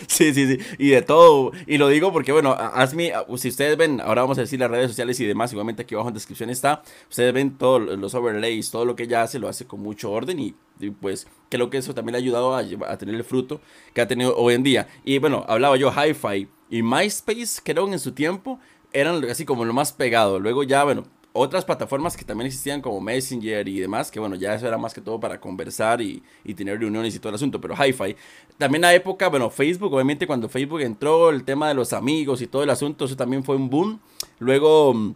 sí, 0.07 0.33
sí, 0.33 0.47
sí, 0.47 0.59
y 0.79 0.89
de 0.91 1.03
todo. 1.03 1.53
Y 1.67 1.79
lo 1.79 1.89
digo 1.89 2.13
porque, 2.13 2.33
bueno, 2.33 2.53
Asmi, 2.53 3.11
si 3.37 3.49
ustedes 3.49 3.77
ven, 3.77 4.01
ahora 4.01 4.23
vamos 4.23 4.39
a 4.39 4.43
decir 4.43 4.61
las 4.61 4.71
redes 4.71 4.89
sociales 4.89 5.19
y 5.21 5.27
demás, 5.27 5.53
igualmente 5.53 5.83
aquí 5.83 5.95
abajo 5.95 6.09
en 6.09 6.15
descripción 6.15 6.51
está, 6.51 6.83
ustedes 7.09 7.33
ven 7.33 7.57
todos 7.57 7.99
los 7.99 8.15
overlays, 8.15 8.71
todo 8.71 8.85
lo 8.85 8.97
que 8.97 9.05
ella 9.05 9.23
hace, 9.23 9.39
lo 9.39 9.49
hace 9.49 9.67
con 9.67 9.81
mucho 9.81 10.11
orden 10.11 10.39
y, 10.39 10.55
pues 11.01 11.27
creo 11.49 11.71
que 11.71 11.79
eso 11.79 11.93
también 11.93 12.13
le 12.13 12.19
ha 12.19 12.21
ayudado 12.21 12.55
a, 12.55 12.61
a, 12.61 12.99
tener 12.99 13.17
el 13.17 13.25
fruto 13.25 13.61
que 13.95 14.01
ha 14.01 14.07
tenido 14.07 14.37
hoy 14.37 14.55
en 14.55 14.63
día. 14.63 14.89
Y 15.05 15.19
bueno, 15.19 15.45
hablaba 15.49 15.77
yo 15.77 15.91
Hi-Fi 15.91 16.49
y 16.71 16.83
MySpace, 16.83 17.61
creo 17.65 17.93
en 17.93 17.99
su 17.99 18.13
tiempo, 18.13 18.61
eran 18.93 19.25
así 19.25 19.45
como 19.45 19.65
lo 19.65 19.73
más 19.73 19.93
pegado. 19.93 20.39
Luego 20.39 20.63
ya, 20.63 20.85
bueno, 20.85 21.05
otras 21.39 21.65
plataformas 21.65 22.17
que 22.17 22.25
también 22.25 22.47
existían 22.47 22.81
como 22.81 23.01
Messenger 23.01 23.67
y 23.69 23.81
demás, 23.81 24.11
que 24.11 24.21
bueno, 24.21 24.37
ya 24.37 24.55
eso 24.55 24.67
era 24.67 24.79
más 24.79 24.93
que 24.93 25.01
todo 25.01 25.19
para 25.19 25.41
conversar 25.41 26.01
y, 26.01 26.23
tener 26.57 26.81
reuniones 26.81 27.15
y 27.15 27.19
todo 27.19 27.31
el 27.31 27.37
asunto, 27.37 27.61
pero 27.61 27.75
Hi-Fi. 27.75 28.17
También 28.57 28.83
la 28.83 28.95
época, 28.95 29.29
bueno, 29.29 29.49
Facebook, 29.51 29.93
obviamente 29.93 30.27
cuando 30.27 30.49
Facebook 30.49 30.81
entró, 30.81 31.31
el 31.31 31.45
tema 31.45 31.69
de 31.69 31.75
los 31.75 31.93
amigos 31.93 32.43
y 32.43 32.47
todo 32.47 32.63
el 32.63 32.71
asunto, 32.71 33.05
eso 33.05 33.17
también 33.17 33.45
fue 33.45 33.57
un 33.57 33.71
boom. 33.71 34.01
Luego, 34.39 35.15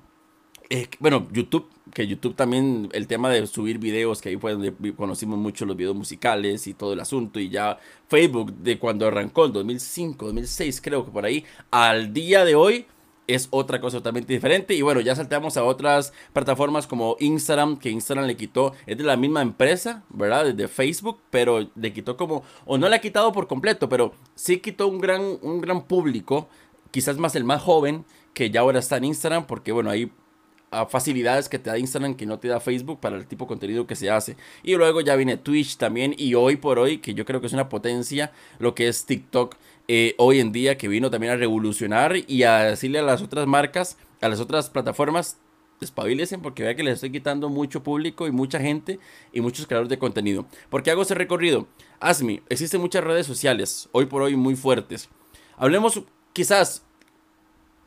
eh, 0.70 0.88
bueno, 1.00 1.26
YouTube, 1.32 1.68
que 1.92 2.06
YouTube 2.06 2.34
también, 2.34 2.88
el 2.92 3.06
tema 3.06 3.28
de 3.28 3.46
subir 3.46 3.78
videos, 3.78 4.22
que 4.22 4.30
ahí 4.30 4.36
fue 4.36 4.52
donde 4.52 4.72
conocimos 4.94 5.38
mucho 5.38 5.66
los 5.66 5.76
videos 5.76 5.96
musicales 5.96 6.66
y 6.66 6.74
todo 6.74 6.92
el 6.92 7.00
asunto, 7.00 7.40
y 7.40 7.48
ya 7.48 7.78
Facebook, 8.08 8.52
de 8.54 8.78
cuando 8.78 9.06
arrancó 9.06 9.46
en 9.46 9.52
2005, 9.52 10.26
2006, 10.26 10.80
creo 10.80 11.04
que 11.04 11.10
por 11.10 11.24
ahí, 11.24 11.44
al 11.70 12.12
día 12.12 12.44
de 12.44 12.54
hoy 12.54 12.86
es 13.26 13.48
otra 13.50 13.80
cosa 13.80 13.98
totalmente 13.98 14.32
diferente. 14.32 14.74
Y 14.74 14.82
bueno, 14.82 15.00
ya 15.00 15.14
saltamos 15.14 15.56
a 15.56 15.64
otras 15.64 16.12
plataformas 16.32 16.86
como 16.86 17.16
Instagram, 17.20 17.78
que 17.78 17.90
Instagram 17.90 18.26
le 18.26 18.36
quitó, 18.36 18.72
es 18.86 18.98
de 18.98 19.04
la 19.04 19.16
misma 19.16 19.42
empresa, 19.42 20.04
¿verdad? 20.10 20.52
De 20.54 20.68
Facebook, 20.68 21.20
pero 21.30 21.70
le 21.74 21.92
quitó 21.92 22.16
como, 22.16 22.42
o 22.64 22.78
no 22.78 22.88
le 22.88 22.96
ha 22.96 23.00
quitado 23.00 23.32
por 23.32 23.46
completo, 23.46 23.88
pero 23.88 24.12
sí 24.34 24.58
quitó 24.58 24.88
un 24.88 24.98
gran, 24.98 25.38
un 25.42 25.60
gran 25.60 25.86
público, 25.86 26.48
quizás 26.90 27.18
más 27.18 27.36
el 27.36 27.44
más 27.44 27.62
joven, 27.62 28.04
que 28.34 28.50
ya 28.50 28.60
ahora 28.60 28.78
está 28.78 28.96
en 28.96 29.04
Instagram, 29.04 29.46
porque 29.46 29.72
bueno, 29.72 29.90
hay 29.90 30.10
facilidades 30.88 31.48
que 31.48 31.58
te 31.58 31.68
da 31.68 31.78
Instagram 31.78 32.14
que 32.14 32.24
no 32.24 32.38
te 32.38 32.48
da 32.48 32.58
Facebook 32.58 32.98
para 32.98 33.16
el 33.16 33.26
tipo 33.26 33.44
de 33.44 33.48
contenido 33.48 33.86
que 33.86 33.94
se 33.94 34.10
hace. 34.10 34.36
Y 34.62 34.74
luego 34.74 35.00
ya 35.02 35.16
viene 35.16 35.36
Twitch 35.36 35.76
también 35.76 36.14
y 36.16 36.34
hoy 36.34 36.56
por 36.56 36.78
hoy, 36.78 36.98
que 36.98 37.14
yo 37.14 37.24
creo 37.24 37.40
que 37.40 37.46
es 37.46 37.52
una 37.52 37.68
potencia, 37.68 38.32
lo 38.58 38.74
que 38.74 38.88
es 38.88 39.04
TikTok 39.04 39.56
eh, 39.88 40.14
hoy 40.18 40.40
en 40.40 40.52
día 40.52 40.78
que 40.78 40.88
vino 40.88 41.10
también 41.10 41.32
a 41.32 41.36
revolucionar 41.36 42.14
y 42.26 42.44
a 42.44 42.58
decirle 42.60 43.00
a 43.00 43.02
las 43.02 43.22
otras 43.22 43.46
marcas, 43.46 43.98
a 44.20 44.28
las 44.28 44.40
otras 44.40 44.70
plataformas, 44.70 45.38
despabilesen 45.80 46.40
porque 46.40 46.62
vea 46.62 46.74
que 46.74 46.82
les 46.82 46.94
estoy 46.94 47.10
quitando 47.10 47.48
mucho 47.48 47.82
público 47.82 48.26
y 48.26 48.30
mucha 48.30 48.60
gente 48.60 48.98
y 49.32 49.40
muchos 49.40 49.66
creadores 49.66 49.90
de 49.90 49.98
contenido. 49.98 50.46
¿Por 50.70 50.82
qué 50.82 50.90
hago 50.90 51.02
ese 51.02 51.14
recorrido? 51.14 51.66
Asmi, 52.00 52.42
existen 52.48 52.80
muchas 52.80 53.04
redes 53.04 53.26
sociales, 53.26 53.88
hoy 53.92 54.06
por 54.06 54.22
hoy 54.22 54.36
muy 54.36 54.56
fuertes. 54.56 55.08
Hablemos 55.56 56.02
quizás, 56.32 56.84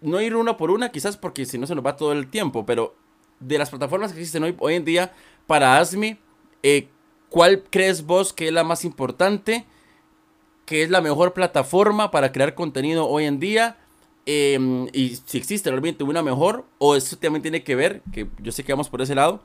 no 0.01 0.21
ir 0.21 0.35
una 0.35 0.57
por 0.57 0.71
una, 0.71 0.91
quizás 0.91 1.17
porque 1.17 1.45
si 1.45 1.57
no 1.57 1.67
se 1.67 1.75
nos 1.75 1.85
va 1.85 1.95
todo 1.95 2.11
el 2.11 2.27
tiempo, 2.27 2.65
pero 2.65 2.95
de 3.39 3.57
las 3.57 3.69
plataformas 3.69 4.11
que 4.11 4.19
existen 4.19 4.43
hoy, 4.43 4.55
hoy 4.59 4.75
en 4.75 4.85
día 4.85 5.13
para 5.47 5.77
Asmi, 5.77 6.17
eh, 6.63 6.89
¿cuál 7.29 7.63
crees 7.69 8.05
vos 8.05 8.33
que 8.33 8.47
es 8.47 8.53
la 8.53 8.63
más 8.63 8.85
importante? 8.85 9.65
Que 10.65 10.83
es 10.83 10.89
la 10.89 11.01
mejor 11.01 11.33
plataforma 11.33 12.11
para 12.11 12.31
crear 12.31 12.55
contenido 12.55 13.07
hoy 13.07 13.25
en 13.25 13.39
día. 13.39 13.77
Em, 14.25 14.87
y 14.91 15.17
si 15.25 15.37
existe 15.37 15.69
realmente 15.69 16.03
una 16.03 16.23
mejor, 16.23 16.65
o 16.79 16.95
eso 16.95 17.15
también 17.17 17.43
tiene 17.43 17.63
que 17.63 17.75
ver, 17.75 18.01
que 18.11 18.27
yo 18.39 18.51
sé 18.51 18.63
que 18.63 18.73
vamos 18.73 18.89
por 18.89 19.01
ese 19.01 19.13
lado, 19.13 19.41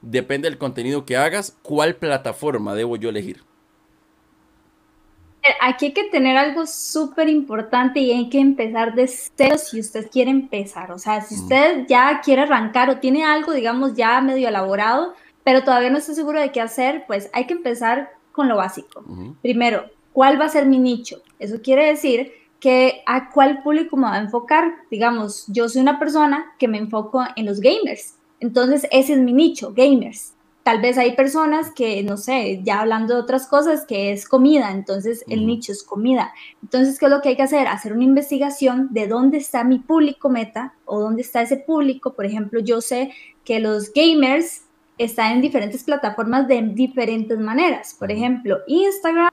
depende 0.00 0.48
del 0.48 0.58
contenido 0.58 1.04
que 1.04 1.16
hagas, 1.16 1.56
cuál 1.62 1.96
plataforma 1.96 2.74
debo 2.74 2.96
yo 2.96 3.10
elegir. 3.10 3.44
Eh, 5.42 5.54
aquí 5.60 5.86
hay 5.86 5.92
que 5.92 6.04
tener 6.04 6.36
algo 6.36 6.66
súper 6.66 7.28
importante 7.28 8.00
y 8.00 8.12
hay 8.12 8.28
que 8.28 8.38
empezar 8.38 8.94
de 8.94 9.08
cero 9.08 9.58
si 9.58 9.80
usted 9.80 10.08
quiere 10.10 10.30
empezar. 10.30 10.92
O 10.92 10.98
sea, 10.98 11.20
si 11.20 11.34
mm. 11.34 11.42
usted 11.42 11.86
ya 11.88 12.20
quiere 12.24 12.42
arrancar 12.42 12.88
o 12.90 12.98
tiene 12.98 13.24
algo, 13.24 13.52
digamos, 13.52 13.94
ya 13.94 14.20
medio 14.20 14.48
elaborado, 14.48 15.14
pero 15.44 15.64
todavía 15.64 15.90
no 15.90 15.98
está 15.98 16.14
seguro 16.14 16.40
de 16.40 16.52
qué 16.52 16.60
hacer, 16.60 17.04
pues 17.06 17.28
hay 17.32 17.46
que 17.46 17.54
empezar 17.54 18.12
con 18.30 18.48
lo 18.48 18.56
básico. 18.56 19.04
Primero, 19.42 19.90
¿Cuál 20.12 20.40
va 20.40 20.46
a 20.46 20.50
ser 20.50 20.66
mi 20.66 20.78
nicho? 20.78 21.22
Eso 21.38 21.60
quiere 21.62 21.86
decir 21.86 22.32
que 22.60 23.02
a 23.06 23.30
cuál 23.30 23.62
público 23.62 23.96
me 23.96 24.04
va 24.04 24.14
a 24.14 24.20
enfocar. 24.20 24.72
Digamos, 24.90 25.46
yo 25.48 25.68
soy 25.68 25.82
una 25.82 25.98
persona 25.98 26.52
que 26.58 26.68
me 26.68 26.78
enfoco 26.78 27.24
en 27.34 27.46
los 27.46 27.60
gamers. 27.60 28.16
Entonces, 28.40 28.86
ese 28.90 29.14
es 29.14 29.18
mi 29.18 29.32
nicho, 29.32 29.72
gamers. 29.74 30.34
Tal 30.62 30.80
vez 30.80 30.96
hay 30.96 31.16
personas 31.16 31.72
que, 31.74 32.04
no 32.04 32.16
sé, 32.16 32.60
ya 32.62 32.80
hablando 32.80 33.14
de 33.14 33.20
otras 33.20 33.48
cosas, 33.48 33.84
que 33.84 34.12
es 34.12 34.28
comida, 34.28 34.70
entonces 34.70 35.24
el 35.28 35.44
nicho 35.44 35.72
es 35.72 35.82
comida. 35.82 36.32
Entonces, 36.62 37.00
¿qué 37.00 37.06
es 37.06 37.10
lo 37.10 37.20
que 37.20 37.30
hay 37.30 37.36
que 37.36 37.42
hacer? 37.42 37.66
Hacer 37.66 37.92
una 37.92 38.04
investigación 38.04 38.88
de 38.92 39.08
dónde 39.08 39.38
está 39.38 39.64
mi 39.64 39.80
público 39.80 40.28
meta 40.28 40.74
o 40.84 41.00
dónde 41.00 41.22
está 41.22 41.42
ese 41.42 41.56
público. 41.56 42.14
Por 42.14 42.26
ejemplo, 42.26 42.60
yo 42.60 42.80
sé 42.80 43.10
que 43.44 43.58
los 43.58 43.92
gamers 43.92 44.62
están 44.98 45.32
en 45.32 45.40
diferentes 45.40 45.82
plataformas 45.82 46.46
de 46.46 46.62
diferentes 46.62 47.38
maneras. 47.40 47.96
Por 47.98 48.12
ejemplo, 48.12 48.58
Instagram, 48.68 49.30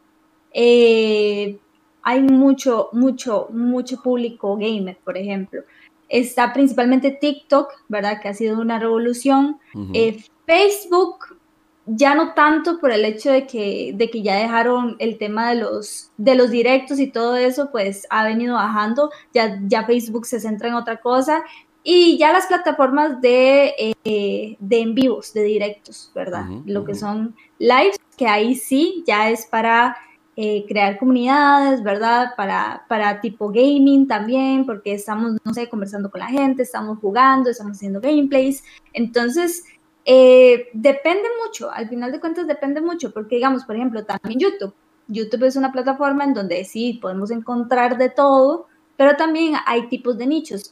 eh, 0.53 1.57
hay 2.01 2.21
mucho, 2.21 2.89
mucho, 2.93 3.47
mucho 3.51 4.01
público 4.01 4.55
gamer, 4.55 4.97
por 5.03 5.17
ejemplo. 5.17 5.61
Está 6.07 6.53
principalmente 6.53 7.11
TikTok, 7.11 7.71
¿verdad? 7.87 8.19
Que 8.21 8.29
ha 8.29 8.33
sido 8.33 8.59
una 8.59 8.79
revolución. 8.79 9.59
Eh, 9.93 10.23
Facebook, 10.45 11.37
ya 11.85 12.15
no 12.15 12.33
tanto 12.33 12.79
por 12.79 12.91
el 12.91 13.05
hecho 13.05 13.31
de 13.31 13.45
que, 13.45 13.91
de 13.93 14.09
que 14.09 14.23
ya 14.23 14.35
dejaron 14.35 14.95
el 14.99 15.17
tema 15.19 15.49
de 15.49 15.55
los, 15.61 16.11
de 16.17 16.35
los 16.35 16.49
directos 16.49 16.99
y 16.99 17.11
todo 17.11 17.35
eso, 17.35 17.69
pues 17.71 18.07
ha 18.09 18.23
venido 18.23 18.55
bajando. 18.55 19.11
Ya, 19.33 19.59
ya 19.67 19.85
Facebook 19.85 20.25
se 20.25 20.39
centra 20.39 20.69
en 20.69 20.75
otra 20.75 20.99
cosa. 20.99 21.43
Y 21.83 22.17
ya 22.17 22.33
las 22.33 22.47
plataformas 22.47 23.21
de, 23.21 23.73
eh, 24.03 24.57
de 24.59 24.79
en 24.79 24.95
vivos, 24.95 25.33
de 25.33 25.43
directos, 25.43 26.11
¿verdad? 26.13 26.45
Lo 26.65 26.83
que 26.83 26.93
son 26.93 27.35
lives, 27.57 27.97
que 28.17 28.27
ahí 28.27 28.55
sí 28.55 29.03
ya 29.07 29.29
es 29.29 29.45
para 29.45 29.95
eh, 30.41 30.63
crear 30.69 30.97
comunidades, 30.97 31.83
¿verdad? 31.83 32.33
Para, 32.37 32.85
para 32.87 33.19
tipo 33.19 33.49
gaming 33.49 34.07
también, 34.07 34.65
porque 34.65 34.93
estamos, 34.93 35.35
no 35.43 35.53
sé, 35.53 35.67
conversando 35.67 36.09
con 36.09 36.21
la 36.21 36.27
gente, 36.27 36.63
estamos 36.63 36.97
jugando, 36.99 37.49
estamos 37.49 37.75
haciendo 37.75 37.99
gameplays. 37.99 38.63
Entonces, 38.93 39.65
eh, 40.05 40.69
depende 40.71 41.27
mucho, 41.43 41.69
al 41.69 41.89
final 41.89 42.13
de 42.13 42.21
cuentas 42.21 42.47
depende 42.47 42.79
mucho, 42.79 43.11
porque 43.11 43.35
digamos, 43.35 43.65
por 43.65 43.75
ejemplo, 43.75 44.05
también 44.05 44.39
YouTube. 44.39 44.73
YouTube 45.09 45.43
es 45.43 45.57
una 45.57 45.73
plataforma 45.73 46.23
en 46.23 46.33
donde 46.33 46.63
sí 46.63 46.99
podemos 47.01 47.31
encontrar 47.31 47.97
de 47.97 48.09
todo, 48.09 48.67
pero 48.95 49.17
también 49.17 49.55
hay 49.65 49.89
tipos 49.89 50.17
de 50.17 50.25
nichos. 50.25 50.71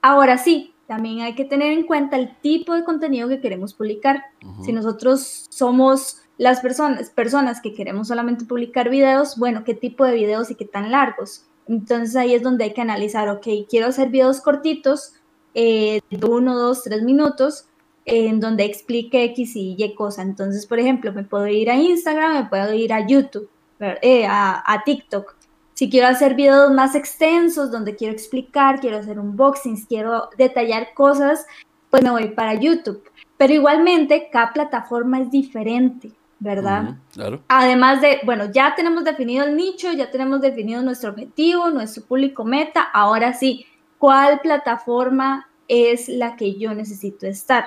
Ahora 0.00 0.38
sí, 0.38 0.72
también 0.86 1.20
hay 1.20 1.34
que 1.34 1.44
tener 1.44 1.72
en 1.72 1.84
cuenta 1.84 2.16
el 2.16 2.34
tipo 2.40 2.72
de 2.72 2.84
contenido 2.84 3.28
que 3.28 3.42
queremos 3.42 3.74
publicar. 3.74 4.24
Si 4.64 4.72
nosotros 4.72 5.44
somos 5.50 6.22
las 6.38 6.60
personas, 6.60 7.10
personas 7.10 7.60
que 7.60 7.74
queremos 7.74 8.08
solamente 8.08 8.44
publicar 8.44 8.88
videos, 8.88 9.36
bueno, 9.36 9.64
qué 9.64 9.74
tipo 9.74 10.04
de 10.04 10.14
videos 10.14 10.50
y 10.50 10.54
qué 10.54 10.64
tan 10.64 10.90
largos. 10.90 11.44
Entonces 11.66 12.16
ahí 12.16 12.32
es 12.32 12.42
donde 12.42 12.64
hay 12.64 12.72
que 12.72 12.80
analizar, 12.80 13.28
ok, 13.28 13.46
quiero 13.68 13.88
hacer 13.88 14.08
videos 14.08 14.40
cortitos, 14.40 15.12
eh, 15.54 16.00
de 16.10 16.26
uno, 16.26 16.56
dos, 16.56 16.84
tres 16.84 17.02
minutos, 17.02 17.66
en 18.04 18.40
donde 18.40 18.64
explique 18.64 19.24
X 19.24 19.56
y 19.56 19.74
Y 19.76 19.94
cosa. 19.94 20.22
Entonces, 20.22 20.66
por 20.66 20.78
ejemplo, 20.78 21.12
me 21.12 21.24
puedo 21.24 21.46
ir 21.48 21.68
a 21.68 21.74
Instagram, 21.74 22.44
me 22.44 22.48
puedo 22.48 22.72
ir 22.72 22.92
a 22.92 23.06
YouTube, 23.06 23.50
eh, 23.80 24.24
a, 24.24 24.62
a 24.64 24.84
TikTok. 24.84 25.36
Si 25.74 25.90
quiero 25.90 26.06
hacer 26.06 26.34
videos 26.34 26.72
más 26.72 26.94
extensos, 26.94 27.70
donde 27.70 27.96
quiero 27.96 28.12
explicar, 28.12 28.80
quiero 28.80 28.96
hacer 28.96 29.18
unboxings, 29.18 29.86
quiero 29.86 30.30
detallar 30.38 30.94
cosas, 30.94 31.46
pues 31.90 32.02
me 32.02 32.10
voy 32.10 32.28
para 32.28 32.54
YouTube. 32.54 33.02
Pero 33.36 33.52
igualmente, 33.52 34.28
cada 34.32 34.52
plataforma 34.52 35.20
es 35.20 35.30
diferente. 35.30 36.12
¿Verdad? 36.40 36.96
claro. 37.12 37.42
Además 37.48 38.00
de, 38.00 38.20
bueno, 38.24 38.50
ya 38.52 38.74
tenemos 38.76 39.04
definido 39.04 39.44
el 39.44 39.56
nicho, 39.56 39.92
ya 39.92 40.10
tenemos 40.10 40.40
definido 40.40 40.82
nuestro 40.82 41.10
objetivo, 41.10 41.70
nuestro 41.70 42.04
público 42.04 42.44
meta, 42.44 42.82
ahora 42.82 43.32
sí, 43.32 43.66
¿cuál 43.98 44.40
plataforma 44.40 45.48
es 45.66 46.08
la 46.08 46.36
que 46.36 46.58
yo 46.58 46.74
necesito 46.74 47.26
estar? 47.26 47.66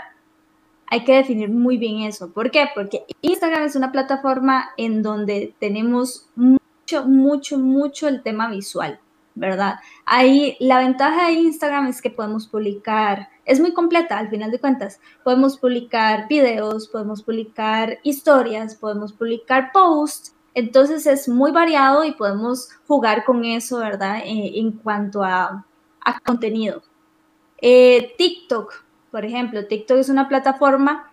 Hay 0.88 1.04
que 1.04 1.16
definir 1.16 1.50
muy 1.50 1.78
bien 1.78 2.02
eso. 2.02 2.32
¿Por 2.32 2.52
qué? 2.52 2.68
Porque 2.74 3.06
Instagram 3.22 3.64
es 3.64 3.76
una 3.76 3.92
plataforma 3.92 4.72
en 4.76 5.02
donde 5.02 5.54
tenemos 5.60 6.28
mucho, 6.36 7.06
mucho, 7.06 7.58
mucho 7.58 8.08
el 8.08 8.24
tema 8.24 8.50
visual. 8.50 9.00
¿verdad? 9.36 9.76
Ahí 10.06 10.58
la 10.60 10.80
ventaja 10.80 11.28
de 11.28 11.34
Instagram 11.34 11.88
es 11.88 12.02
que 12.02 12.10
podemos 12.10 12.48
publicar, 12.48 13.30
es 13.46 13.60
muy 13.60 13.74
completa 13.74 14.18
al 14.18 14.30
final 14.30 14.52
de 14.52 14.60
cuentas, 14.60 15.00
podemos 15.24 15.58
publicar 15.58 16.28
videos, 16.28 16.88
podemos 16.88 17.24
publicar 17.24 18.00
historias, 18.04 18.76
podemos 18.76 19.14
publicar 19.14 19.72
posts, 19.72 20.36
entonces 20.54 21.06
es 21.08 21.28
muy 21.28 21.52
variado 21.52 22.04
y 22.04 22.12
podemos 22.12 22.70
jugar 22.88 23.24
con 23.24 23.46
eso, 23.46 23.80
¿verdad? 23.80 24.20
Eh, 24.26 24.60
en 24.60 24.72
cuanto 24.74 25.24
a, 25.24 25.66
contenido. 26.26 26.82
Eh, 27.62 28.16
TikTok, 28.18 28.74
por 29.12 29.24
ejemplo, 29.24 29.66
TikTok 29.66 29.98
es 29.98 30.10
una 30.10 30.28
plataforma 30.28 31.12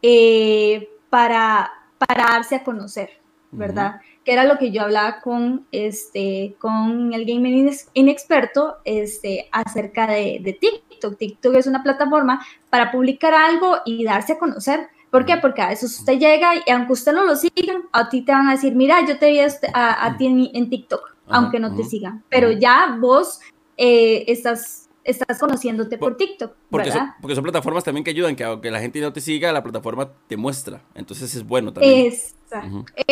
eh, 0.00 0.88
para, 1.10 1.70
para 1.98 2.24
darse 2.24 2.56
a 2.56 2.64
conocer, 2.64 3.10
¿verdad? 3.50 4.00
Que 4.24 4.32
era 4.32 4.44
lo 4.44 4.58
que 4.58 4.70
yo 4.70 4.82
hablaba 4.82 5.20
con, 5.20 5.66
este, 5.72 6.54
con 6.58 7.12
el 7.12 7.24
gaming 7.24 7.70
inexperto 7.94 8.76
este, 8.84 9.48
acerca 9.52 10.06
de, 10.06 10.56
TikTok. 10.60 11.18
TikTok 11.18 11.56
es 11.56 11.66
una 11.66 11.82
plataforma 11.82 12.44
para 12.70 12.92
publicar 12.92 13.34
algo 13.34 13.78
y 13.84 14.04
darse 14.04 14.34
a 14.34 14.38
conocer. 14.38 14.88
¿Por 15.10 15.26
qué? 15.26 15.36
Porque 15.36 15.60
a 15.60 15.68
veces 15.68 15.98
usted 15.98 16.18
llega 16.18 16.56
y 16.56 16.70
aunque 16.70 16.92
usted 16.92 17.12
no 17.12 17.24
lo 17.24 17.36
siga, 17.36 17.74
a 17.92 18.08
ti 18.08 18.22
te 18.22 18.32
van 18.32 18.48
a 18.48 18.52
decir, 18.52 18.74
mira, 18.74 19.04
yo 19.06 19.18
te 19.18 19.30
vi 19.30 19.40
este, 19.40 19.68
a, 19.74 20.16
ti 20.16 20.50
en, 20.54 20.70
TikTok, 20.70 21.16
aunque 21.28 21.58
no 21.58 21.74
te 21.74 21.84
sigan. 21.84 22.22
Pero 22.30 22.50
ya 22.50 22.96
vos 22.98 23.40
eh, 23.76 24.24
estás 24.28 24.81
estás 25.04 25.38
conociéndote 25.38 25.98
por, 25.98 26.16
TikTok. 26.16 26.54
Porque 26.70 26.90
son, 26.90 27.10
porque 27.20 27.34
son 27.34 27.44
plataformas 27.44 27.84
también 27.84 28.04
que 28.04 28.10
ayudan, 28.10 28.36
que 28.36 28.44
aunque 28.44 28.70
la 28.70 28.80
gente 28.80 29.00
no 29.00 29.12
te 29.12 29.20
siga, 29.20 29.52
la 29.52 29.62
plataforma 29.62 30.10
te 30.26 30.36
muestra. 30.36 30.82
Entonces 30.94 31.34
es 31.34 31.46
bueno 31.46 31.72
también. 31.72 32.12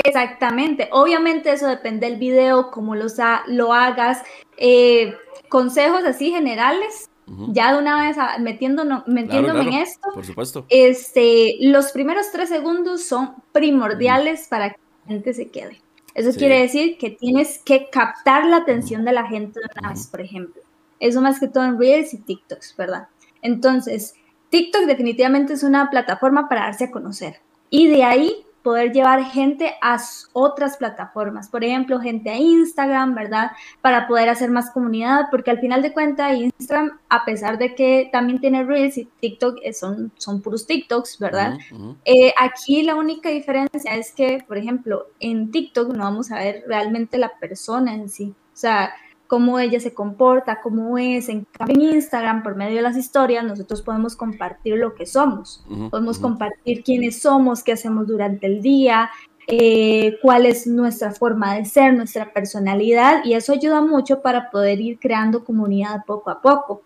Exactamente. 0.05 0.89
Obviamente 0.93 1.53
eso 1.53 1.67
depende 1.67 2.09
del 2.09 2.19
video, 2.19 2.71
cómo 2.71 2.95
los 2.95 3.17
lo 3.47 3.73
hagas. 3.73 4.23
Eh, 4.57 5.15
consejos 5.49 6.05
así 6.05 6.31
generales. 6.31 7.07
Ya 7.53 7.73
de 7.73 7.79
una 7.79 8.09
vez 8.09 8.17
metiéndonos, 8.41 9.07
metiéndome 9.07 9.61
en 9.61 9.75
esto. 9.75 10.09
Por 10.13 10.27
supuesto. 10.27 10.67
Este, 10.69 11.59
los 11.61 11.93
primeros 11.93 12.33
tres 12.33 12.49
segundos 12.49 13.05
son 13.05 13.37
primordiales 13.53 14.49
para 14.49 14.71
que 14.71 14.81
la 15.05 15.13
gente 15.13 15.33
se 15.33 15.49
quede. 15.49 15.81
Eso 16.15 16.37
quiere 16.37 16.61
decir 16.61 16.99
que 16.99 17.11
tienes 17.11 17.59
que 17.59 17.89
captar 17.89 18.47
la 18.47 18.57
atención 18.57 19.05
de 19.05 19.13
la 19.13 19.29
gente 19.29 19.61
de 19.61 19.67
una 19.79 19.91
vez, 19.91 20.09
por 20.09 20.21
ejemplo. 20.21 20.61
Eso 21.01 21.21
más 21.21 21.41
que 21.41 21.49
todo 21.49 21.65
en 21.65 21.79
Reels 21.79 22.15
y 22.15 22.19
TikToks, 22.19 22.77
¿verdad? 22.77 23.09
Entonces, 23.43 24.15
TikTok 24.51 24.83
definitivamente 24.83 25.55
es 25.55 25.63
una 25.63 25.91
plataforma 25.91 26.49
para 26.49 26.63
darse 26.63 26.85
a 26.85 26.91
conocer. 26.91 27.41
Y 27.71 27.89
de 27.89 28.05
ahí 28.05 28.47
poder 28.63 28.93
llevar 28.93 29.25
gente 29.25 29.75
a 29.81 29.99
otras 30.33 30.77
plataformas, 30.77 31.49
por 31.49 31.65
ejemplo, 31.65 32.01
gente 32.01 32.31
a 32.31 32.37
Instagram, 32.37 33.15
¿verdad? 33.15 33.53
Para 33.81 34.07
poder 34.07 34.29
hacer 34.29 34.51
más 34.51 34.71
comunidad, 34.71 35.27
porque 35.31 35.51
al 35.51 35.61
final 35.61 35.83
de 35.83 35.93
cuentas 35.93 36.37
Instagram, 36.37 36.99
a 37.09 37.25
pesar 37.25 37.59
de 37.59 37.75
que 37.75 38.09
también 38.13 38.41
tiene 38.41 38.65
Reels 38.65 38.99
y 38.99 39.09
TikTok, 39.21 39.59
eh, 39.63 39.73
son, 39.73 40.13
son 40.17 40.43
puros 40.43 40.67
TikToks, 40.67 41.19
¿verdad? 41.19 41.59
Eh, 42.05 42.33
aquí 42.39 42.83
la 42.83 42.97
única 42.97 43.31
diferencia 43.31 43.95
es 43.95 44.13
que, 44.13 44.45
por 44.47 44.59
ejemplo, 44.59 45.07
en 45.21 45.51
TikTok 45.51 45.95
no 45.95 46.05
vamos 46.05 46.31
a 46.31 46.39
ver 46.39 46.65
realmente 46.67 47.19
la 47.19 47.33
persona 47.39 47.95
en 47.95 48.09
sí. 48.09 48.35
O 48.53 48.57
sea, 48.61 48.93
cómo 49.31 49.61
ella 49.61 49.79
se 49.79 49.95
comporta, 49.95 50.61
cómo 50.61 50.99
es. 50.99 51.29
En 51.29 51.47
en 51.69 51.81
Instagram, 51.81 52.43
por 52.43 52.57
medio 52.57 52.79
de 52.79 52.83
las 52.83 52.97
historias, 52.97 53.45
nosotros 53.45 53.81
podemos 53.81 54.17
compartir 54.17 54.75
lo 54.77 54.97
que 54.97 55.07
somos. 55.07 55.65
podemos 55.89 56.19
compartir 56.19 56.83
quiénes 56.83 57.23
somos, 57.23 57.63
qué 57.63 57.73
hacemos 57.73 58.09
durante 58.09 58.49
el 58.49 58.61
día, 58.61 59.09
eh, 59.47 60.19
cuál 60.21 60.47
es 60.47 60.67
nuestra 60.67 61.13
forma 61.13 61.55
de 61.55 61.65
ser, 61.65 61.95
nuestra 61.95 62.33
personalidad, 62.33 63.25
y 63.25 63.35
eso 63.35 63.53
ayuda 63.53 63.81
mucho 63.81 64.21
para 64.21 64.51
poder 64.51 64.81
ir 64.81 64.99
creando 64.99 65.45
comunidad 65.45 66.05
poco 66.05 66.31
a 66.31 66.43
poco. 66.43 66.83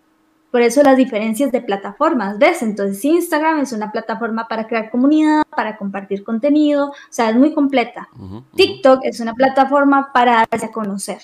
Por 0.51 0.61
eso 0.61 0.83
las 0.83 0.99
diferencias 0.99 1.51
de 1.51 1.63
plataformas, 1.63 2.39
¿ves? 2.39 2.63
Entonces 2.63 3.03
Instagram 3.07 3.61
es 3.61 3.73
una 3.73 3.91
plataforma 3.91 4.47
para 4.49 4.67
crear 4.67 4.91
comunidad, 4.91 5.45
para 5.57 5.79
compartir 5.79 6.23
contenido, 6.23 6.89
o 6.89 6.95
sea, 7.09 7.31
es 7.31 7.37
muy 7.37 7.55
completa. 7.55 8.11
TikTok 8.55 9.01
es 9.05 9.19
una 9.21 9.33
plataforma 9.33 10.11
para 10.13 10.47
darse 10.51 10.67
a 10.67 10.73
conocer. 10.73 11.19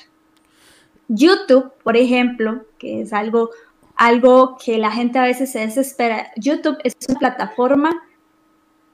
YouTube, 1.12 1.72
por 1.82 1.96
ejemplo, 1.96 2.62
que 2.78 3.02
es 3.02 3.12
algo, 3.12 3.50
algo 3.96 4.56
que 4.64 4.78
la 4.78 4.92
gente 4.92 5.18
a 5.18 5.24
veces 5.24 5.50
se 5.50 5.58
desespera, 5.58 6.30
YouTube 6.36 6.78
es 6.84 6.94
una 7.08 7.18
plataforma 7.18 8.02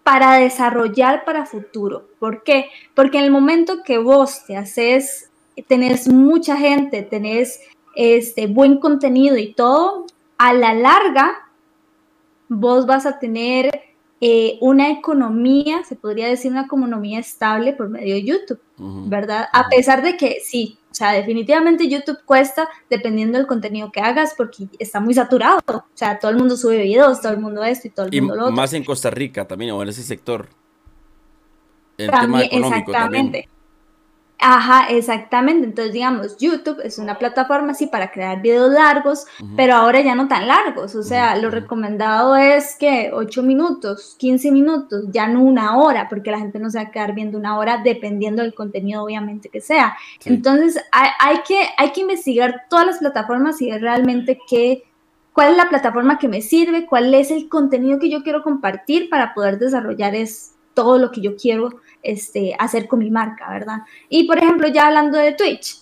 para 0.02 0.34
desarrollar 0.34 1.24
para 1.24 1.44
futuro. 1.44 2.08
¿Por 2.18 2.42
qué? 2.42 2.70
Porque 2.94 3.18
en 3.18 3.24
el 3.24 3.30
momento 3.30 3.82
que 3.84 3.98
vos 3.98 4.46
te 4.46 4.56
haces, 4.56 5.30
tenés 5.68 6.08
mucha 6.08 6.56
gente, 6.56 7.02
tenés 7.02 7.60
este 7.94 8.46
buen 8.46 8.78
contenido 8.78 9.36
y 9.36 9.52
todo, 9.52 10.06
a 10.38 10.54
la 10.54 10.72
larga 10.72 11.36
vos 12.48 12.86
vas 12.86 13.04
a 13.04 13.18
tener 13.18 13.70
eh, 14.20 14.56
una 14.62 14.90
economía, 14.90 15.84
se 15.84 15.96
podría 15.96 16.28
decir 16.28 16.50
una 16.50 16.62
economía 16.62 17.18
estable 17.18 17.74
por 17.74 17.90
medio 17.90 18.14
de 18.14 18.24
YouTube, 18.24 18.60
¿verdad? 18.78 19.48
A 19.52 19.68
pesar 19.68 20.02
de 20.02 20.16
que 20.16 20.38
sí, 20.42 20.78
sea, 20.96 21.12
definitivamente 21.12 21.88
YouTube 21.88 22.18
cuesta 22.24 22.68
dependiendo 22.88 23.38
del 23.38 23.46
contenido 23.46 23.92
que 23.92 24.00
hagas 24.00 24.34
porque 24.36 24.68
está 24.78 24.98
muy 25.00 25.14
saturado. 25.14 25.60
O 25.66 25.84
sea, 25.94 26.18
todo 26.18 26.30
el 26.30 26.38
mundo 26.38 26.56
sube 26.56 26.78
videos, 26.78 27.20
todo 27.20 27.32
el 27.32 27.38
mundo 27.38 27.62
esto 27.62 27.88
y 27.88 27.90
todo 27.90 28.06
el 28.06 28.20
mundo 28.20 28.34
lo 28.34 28.42
otro. 28.44 28.56
Más 28.56 28.72
en 28.72 28.84
Costa 28.84 29.10
Rica 29.10 29.46
también, 29.46 29.72
o 29.72 29.82
en 29.82 29.88
ese 29.88 30.02
sector. 30.02 30.48
El 31.98 32.10
tema 32.10 32.44
económico 32.44 32.90
exactamente. 32.92 33.48
Ajá, 34.38 34.88
exactamente. 34.90 35.66
Entonces, 35.66 35.94
digamos, 35.94 36.36
YouTube 36.36 36.80
es 36.84 36.98
una 36.98 37.18
plataforma 37.18 37.72
así 37.72 37.86
para 37.86 38.10
crear 38.10 38.42
videos 38.42 38.70
largos, 38.70 39.24
pero 39.56 39.74
ahora 39.74 40.00
ya 40.02 40.14
no 40.14 40.28
tan 40.28 40.46
largos. 40.46 40.94
O 40.94 41.02
sea, 41.02 41.36
lo 41.36 41.50
recomendado 41.50 42.36
es 42.36 42.76
que 42.78 43.10
8 43.14 43.42
minutos, 43.42 44.14
15 44.18 44.52
minutos, 44.52 45.04
ya 45.10 45.26
no 45.26 45.42
una 45.42 45.78
hora, 45.78 46.08
porque 46.08 46.30
la 46.30 46.38
gente 46.38 46.58
no 46.58 46.70
se 46.70 46.78
va 46.78 46.84
a 46.84 46.90
quedar 46.90 47.14
viendo 47.14 47.38
una 47.38 47.58
hora 47.58 47.80
dependiendo 47.82 48.42
del 48.42 48.54
contenido, 48.54 49.04
obviamente, 49.04 49.48
que 49.48 49.62
sea. 49.62 49.96
Entonces, 50.26 50.78
hay, 50.92 51.38
que, 51.48 51.68
hay 51.78 51.92
que 51.92 52.02
investigar 52.02 52.64
todas 52.68 52.86
las 52.86 52.98
plataformas 52.98 53.60
y 53.62 53.70
ver 53.70 53.80
realmente 53.80 54.38
qué, 54.48 54.84
cuál 55.32 55.52
es 55.52 55.56
la 55.56 55.70
plataforma 55.70 56.18
que 56.18 56.28
me 56.28 56.42
sirve, 56.42 56.86
cuál 56.86 57.14
es 57.14 57.30
el 57.30 57.48
contenido 57.48 57.98
que 57.98 58.10
yo 58.10 58.22
quiero 58.22 58.42
compartir 58.42 59.08
para 59.08 59.32
poder 59.32 59.58
desarrollar 59.58 60.14
es 60.14 60.52
todo 60.74 60.98
lo 60.98 61.10
que 61.10 61.22
yo 61.22 61.36
quiero 61.36 61.70
este, 62.06 62.54
hacer 62.58 62.86
con 62.86 63.00
mi 63.00 63.10
marca, 63.10 63.50
¿verdad? 63.50 63.78
Y 64.08 64.26
por 64.26 64.38
ejemplo, 64.38 64.68
ya 64.68 64.86
hablando 64.86 65.18
de 65.18 65.32
Twitch 65.32 65.78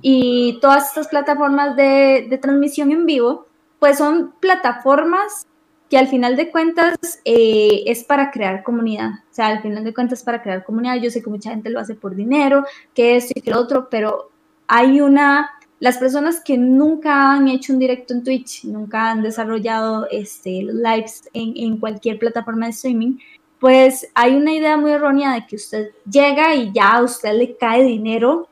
y 0.00 0.58
todas 0.60 0.88
estas 0.88 1.08
plataformas 1.08 1.76
de, 1.76 2.38
transmisión 2.40 2.92
en 2.92 3.04
vivo, 3.06 3.46
pues 3.78 3.98
son 3.98 4.32
plataformas 4.40 5.46
que 5.90 5.98
al 5.98 6.08
final 6.08 6.34
de 6.34 6.50
cuentas 6.50 6.96
eh, 7.24 7.82
es 7.86 8.02
para 8.02 8.30
crear 8.30 8.62
comunidad. 8.62 9.10
O 9.30 9.34
sea, 9.34 9.48
al 9.48 9.62
final 9.62 9.84
de 9.84 9.94
cuentas 9.94 10.20
es 10.20 10.24
para 10.24 10.42
crear 10.42 10.64
comunidad. 10.64 10.96
Yo 10.96 11.10
sé 11.10 11.22
que 11.22 11.30
mucha 11.30 11.50
gente 11.50 11.70
lo 11.70 11.78
hace 11.78 11.94
por 11.94 12.14
dinero, 12.14 12.64
que 12.94 13.16
esto 13.16 13.32
y 13.36 13.42
que 13.42 13.50
lo 13.50 13.60
otro, 13.60 13.88
pero 13.90 14.30
hay 14.66 15.00
una... 15.00 15.50
Las 15.78 15.98
personas 15.98 16.40
que 16.40 16.56
nunca 16.56 17.32
han 17.32 17.48
hecho 17.48 17.74
un 17.74 17.78
directo 17.78 18.14
en 18.14 18.24
Twitch, 18.24 18.64
nunca 18.64 19.10
han 19.10 19.20
desarrollado 19.22 20.08
este, 20.10 20.62
lives 20.62 21.28
en, 21.34 21.52
en 21.54 21.76
cualquier 21.76 22.18
plataforma 22.18 22.64
de 22.64 22.72
streaming, 22.72 23.18
pues 23.66 24.08
hay 24.14 24.36
una 24.36 24.52
idea 24.52 24.76
muy 24.76 24.92
errónea 24.92 25.34
de 25.34 25.44
que 25.44 25.56
usted 25.56 25.90
llega 26.08 26.54
y 26.54 26.70
ya 26.72 26.92
a 26.92 27.02
usted 27.02 27.32
le 27.32 27.56
cae 27.56 27.82
dinero, 27.82 28.46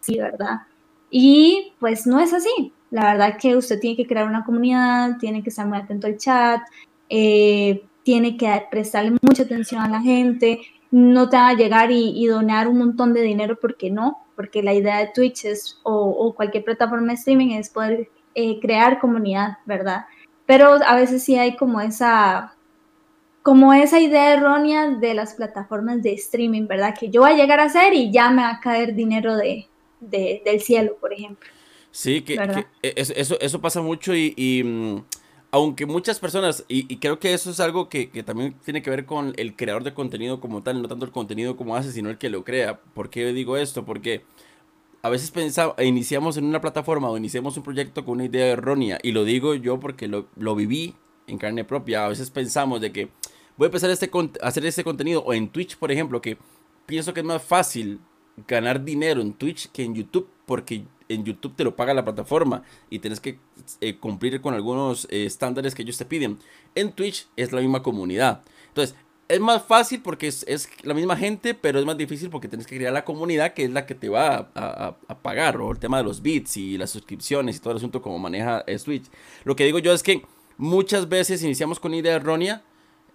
sí, 0.00 0.18
¿verdad? 0.18 0.62
Y 1.08 1.72
pues 1.78 2.04
no 2.04 2.18
es 2.18 2.32
así. 2.32 2.72
La 2.90 3.12
verdad 3.12 3.38
que 3.40 3.54
usted 3.54 3.78
tiene 3.78 3.96
que 3.96 4.08
crear 4.08 4.26
una 4.26 4.44
comunidad, 4.44 5.18
tiene 5.18 5.44
que 5.44 5.50
estar 5.50 5.68
muy 5.68 5.78
atento 5.78 6.08
al 6.08 6.16
chat, 6.16 6.62
eh, 7.08 7.84
tiene 8.02 8.36
que 8.36 8.60
prestarle 8.68 9.16
mucha 9.22 9.44
atención 9.44 9.82
a 9.82 9.88
la 9.88 10.00
gente, 10.00 10.62
no 10.90 11.28
te 11.28 11.36
va 11.36 11.50
a 11.50 11.54
llegar 11.54 11.92
y, 11.92 12.26
donar 12.26 12.66
un 12.66 12.78
montón 12.78 13.12
de 13.12 13.22
dinero 13.22 13.56
porque 13.60 13.88
no, 13.88 14.26
porque 14.34 14.64
la 14.64 14.74
idea 14.74 14.98
de 14.98 15.12
Twitch 15.14 15.44
es, 15.44 15.78
o, 15.84 16.34
cualquier 16.34 16.64
plataforma 16.64 17.12
de 17.12 17.14
streaming 17.14 17.52
es 17.52 17.70
poder 17.70 18.10
eh, 18.34 18.58
crear 18.58 18.98
comunidad, 18.98 19.58
¿verdad? 19.64 20.06
Pero 20.44 20.80
a 20.84 20.96
veces 20.96 21.22
sí 21.22 21.38
hay 21.38 21.54
como 21.54 21.80
esa 21.80 22.55
como 23.46 23.72
esa 23.72 24.00
idea 24.00 24.34
errónea 24.34 24.90
de 24.90 25.14
las 25.14 25.34
plataformas 25.34 26.02
de 26.02 26.14
streaming, 26.14 26.66
¿verdad? 26.66 26.96
Que 26.98 27.10
yo 27.10 27.20
voy 27.20 27.30
a 27.30 27.36
llegar 27.36 27.60
a 27.60 27.66
hacer 27.66 27.94
y 27.94 28.10
ya 28.10 28.28
me 28.28 28.42
va 28.42 28.50
a 28.50 28.60
caer 28.60 28.96
dinero 28.96 29.36
de, 29.36 29.68
del 30.00 30.60
cielo, 30.60 30.96
por 31.00 31.12
ejemplo. 31.12 31.48
Sí, 31.92 32.22
que, 32.22 32.40
eso, 32.82 33.38
eso 33.40 33.60
pasa 33.60 33.80
mucho 33.82 34.16
y, 34.16 34.64
mm, 34.64 35.04
aunque 35.52 35.86
muchas 35.86 36.18
personas, 36.18 36.64
y, 36.66 36.96
creo 36.96 37.20
que 37.20 37.34
eso 37.34 37.50
es 37.52 37.60
algo 37.60 37.88
que, 37.88 38.08
también 38.24 38.56
tiene 38.64 38.82
que 38.82 38.90
ver 38.90 39.06
con 39.06 39.32
el 39.36 39.54
creador 39.54 39.84
de 39.84 39.94
contenido 39.94 40.40
como 40.40 40.64
tal, 40.64 40.82
no 40.82 40.88
tanto 40.88 41.04
el 41.04 41.12
contenido 41.12 41.56
como 41.56 41.76
hace, 41.76 41.92
sino 41.92 42.10
el 42.10 42.18
que 42.18 42.30
lo 42.30 42.42
crea. 42.42 42.80
¿Por 42.94 43.10
qué 43.10 43.32
digo 43.32 43.56
esto? 43.56 43.84
Porque 43.84 44.24
a 45.02 45.08
veces 45.08 45.30
pensamos, 45.30 45.76
iniciamos 45.80 46.36
en 46.36 46.46
una 46.46 46.60
plataforma 46.60 47.08
o 47.10 47.16
iniciamos 47.16 47.56
un 47.56 47.62
proyecto 47.62 48.04
con 48.04 48.14
una 48.14 48.24
idea 48.24 48.46
errónea, 48.46 48.98
y 49.04 49.12
lo 49.12 49.22
digo 49.22 49.54
yo 49.54 49.78
porque 49.78 50.08
lo, 50.08 50.26
lo 50.34 50.56
viví 50.56 50.96
en 51.28 51.38
carne 51.38 51.64
propia. 51.64 52.06
A 52.06 52.08
veces 52.08 52.30
pensamos 52.30 52.80
de 52.80 52.90
que 52.90 53.08
voy 53.56 53.66
a 53.66 53.68
empezar 53.68 53.90
este, 53.90 54.10
a 54.42 54.46
hacer 54.46 54.66
este 54.66 54.84
contenido. 54.84 55.22
O 55.24 55.32
en 55.32 55.48
Twitch, 55.48 55.76
por 55.76 55.90
ejemplo, 55.92 56.20
que 56.20 56.38
pienso 56.86 57.12
que 57.12 57.20
es 57.20 57.26
más 57.26 57.42
fácil 57.42 58.00
ganar 58.46 58.84
dinero 58.84 59.20
en 59.20 59.32
Twitch 59.32 59.70
que 59.70 59.82
en 59.82 59.94
YouTube, 59.94 60.28
porque 60.44 60.84
en 61.08 61.24
YouTube 61.24 61.54
te 61.56 61.64
lo 61.64 61.76
paga 61.76 61.94
la 61.94 62.04
plataforma 62.04 62.62
y 62.90 62.98
tienes 62.98 63.20
que 63.20 63.38
eh, 63.80 63.96
cumplir 63.96 64.40
con 64.40 64.54
algunos 64.54 65.06
eh, 65.10 65.24
estándares 65.26 65.74
que 65.74 65.82
ellos 65.82 65.96
te 65.96 66.04
piden. 66.04 66.38
En 66.74 66.92
Twitch 66.92 67.28
es 67.36 67.52
la 67.52 67.60
misma 67.60 67.82
comunidad. 67.82 68.42
Entonces, 68.68 68.96
es 69.28 69.40
más 69.40 69.64
fácil 69.64 70.02
porque 70.02 70.28
es, 70.28 70.68
la 70.82 70.94
misma 70.94 71.16
gente, 71.16 71.54
pero 71.54 71.78
es 71.78 71.84
más 71.84 71.96
difícil 71.96 72.30
porque 72.30 72.48
tienes 72.48 72.66
que 72.66 72.76
crear 72.76 72.92
la 72.92 73.04
comunidad 73.04 73.54
que 73.54 73.64
es 73.64 73.70
la 73.70 73.86
que 73.86 73.94
te 73.94 74.08
va 74.08 74.50
a, 74.54 74.96
pagar, 75.22 75.60
o 75.60 75.72
el 75.72 75.78
tema 75.78 75.98
de 75.98 76.04
los 76.04 76.22
bits 76.22 76.56
y 76.56 76.78
las 76.78 76.90
suscripciones 76.90 77.56
y 77.56 77.58
todo 77.60 77.72
el 77.72 77.78
asunto 77.78 78.00
como 78.00 78.18
maneja 78.18 78.62
eh, 78.66 78.78
Twitch. 78.78 79.06
Lo 79.44 79.56
que 79.56 79.64
digo 79.64 79.78
yo 79.78 79.92
es 79.92 80.02
que 80.02 80.22
muchas 80.58 81.08
veces 81.08 81.42
iniciamos 81.42 81.80
con 81.80 81.94
idea 81.94 82.14
errónea 82.14 82.62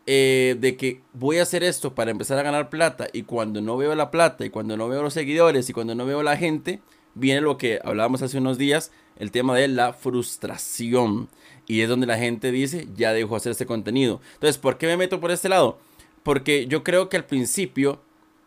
eh, 0.08 0.56
de 0.60 0.78
que 0.78 1.02
voy 1.14 1.38
a 1.38 1.44
hacer 1.44 1.64
esto 1.64 1.94
para 1.94 2.12
empezar 2.12 2.38
a 2.40 2.44
ganar 2.44 2.70
plata 2.70 3.08
y 3.14 3.24
cuando 3.24 3.62
no 3.62 3.78
veo 3.78 3.94
la 3.96 4.10
plata 4.12 4.46
y 4.46 4.50
cuando 4.50 4.76
no 4.76 4.90
veo 4.90 5.04
los 5.04 5.14
seguidores 5.14 5.70
y 5.70 5.74
cuando 5.74 5.94
no 5.96 6.06
veo 6.06 6.24
la 6.24 6.38
gente, 6.38 6.82
viene 7.14 7.42
lo 7.42 7.58
que 7.58 7.80
hablábamos 7.84 8.22
hace 8.22 8.38
unos 8.38 8.58
días, 8.58 8.92
el 9.18 9.32
tema 9.32 9.56
de 9.56 9.68
la 9.68 9.94
frustración. 9.94 11.30
Y 11.68 11.82
es 11.82 11.90
donde 11.90 12.08
la 12.08 12.18
gente 12.18 12.52
dice, 12.52 12.88
ya 12.96 13.14
dejo 13.14 13.36
hacer 13.36 13.52
este 13.52 13.66
contenido. 13.66 14.22
Entonces, 14.34 14.58
¿por 14.58 14.78
qué 14.78 14.88
me 14.88 14.98
meto 14.98 15.20
por 15.20 15.32
este 15.32 15.50
lado? 15.50 15.80
Porque 16.24 16.68
yo 16.68 16.84
creo 16.84 17.08
que 17.08 17.18
al 17.18 17.26
principio 17.26 18.02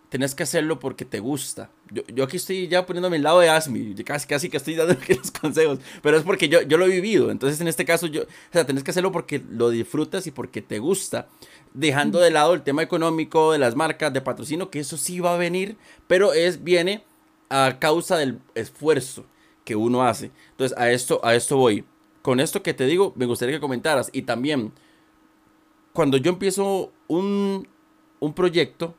tenés 0.08 0.34
que 0.34 0.42
hacerlo 0.42 0.80
porque 0.80 1.04
te 1.04 1.20
gusta. 1.20 1.70
Yo, 2.14 2.24
aquí 2.24 2.36
estoy 2.36 2.68
ya 2.68 2.84
poniéndome 2.86 3.16
el 3.16 3.22
lado 3.22 3.40
de 3.40 3.48
Asmi, 3.48 3.94
casi, 4.04 4.26
casi 4.26 4.48
que 4.48 4.56
estoy 4.56 4.74
dando 4.74 4.96
los 5.08 5.30
consejos, 5.30 5.78
pero 6.02 6.16
es 6.16 6.22
porque 6.22 6.48
yo, 6.48 6.62
yo 6.62 6.76
lo 6.76 6.86
he 6.86 6.88
vivido, 6.88 7.30
entonces 7.30 7.60
en 7.60 7.68
este 7.68 7.84
caso 7.84 8.06
yo, 8.06 8.22
o 8.22 8.52
sea, 8.52 8.66
tenés 8.66 8.82
que 8.82 8.90
hacerlo 8.90 9.12
porque 9.12 9.42
lo 9.50 9.70
disfrutas 9.70 10.26
y 10.26 10.30
porque 10.30 10.62
te 10.62 10.78
gusta, 10.78 11.28
dejando 11.72 12.20
de 12.20 12.30
lado 12.30 12.54
el 12.54 12.62
tema 12.62 12.82
económico, 12.82 13.52
de 13.52 13.58
las 13.58 13.76
marcas, 13.76 14.12
de 14.12 14.20
patrocinio, 14.20 14.70
que 14.70 14.80
eso 14.80 14.96
sí 14.96 15.20
va 15.20 15.34
a 15.34 15.38
venir, 15.38 15.76
pero 16.06 16.32
es, 16.32 16.64
viene 16.64 17.04
a 17.50 17.78
causa 17.78 18.16
del 18.16 18.40
esfuerzo 18.54 19.26
que 19.64 19.76
uno 19.76 20.04
hace. 20.04 20.30
Entonces, 20.50 20.76
a 20.78 20.90
esto, 20.90 21.20
a 21.24 21.34
esto 21.34 21.56
voy. 21.56 21.84
Con 22.22 22.40
esto 22.40 22.62
que 22.62 22.74
te 22.74 22.86
digo, 22.86 23.12
me 23.16 23.26
gustaría 23.26 23.56
que 23.56 23.60
comentaras, 23.60 24.10
y 24.12 24.22
también, 24.22 24.72
cuando 25.92 26.16
yo 26.16 26.30
empiezo 26.30 26.92
un, 27.06 27.68
un 28.20 28.34
proyecto, 28.34 28.94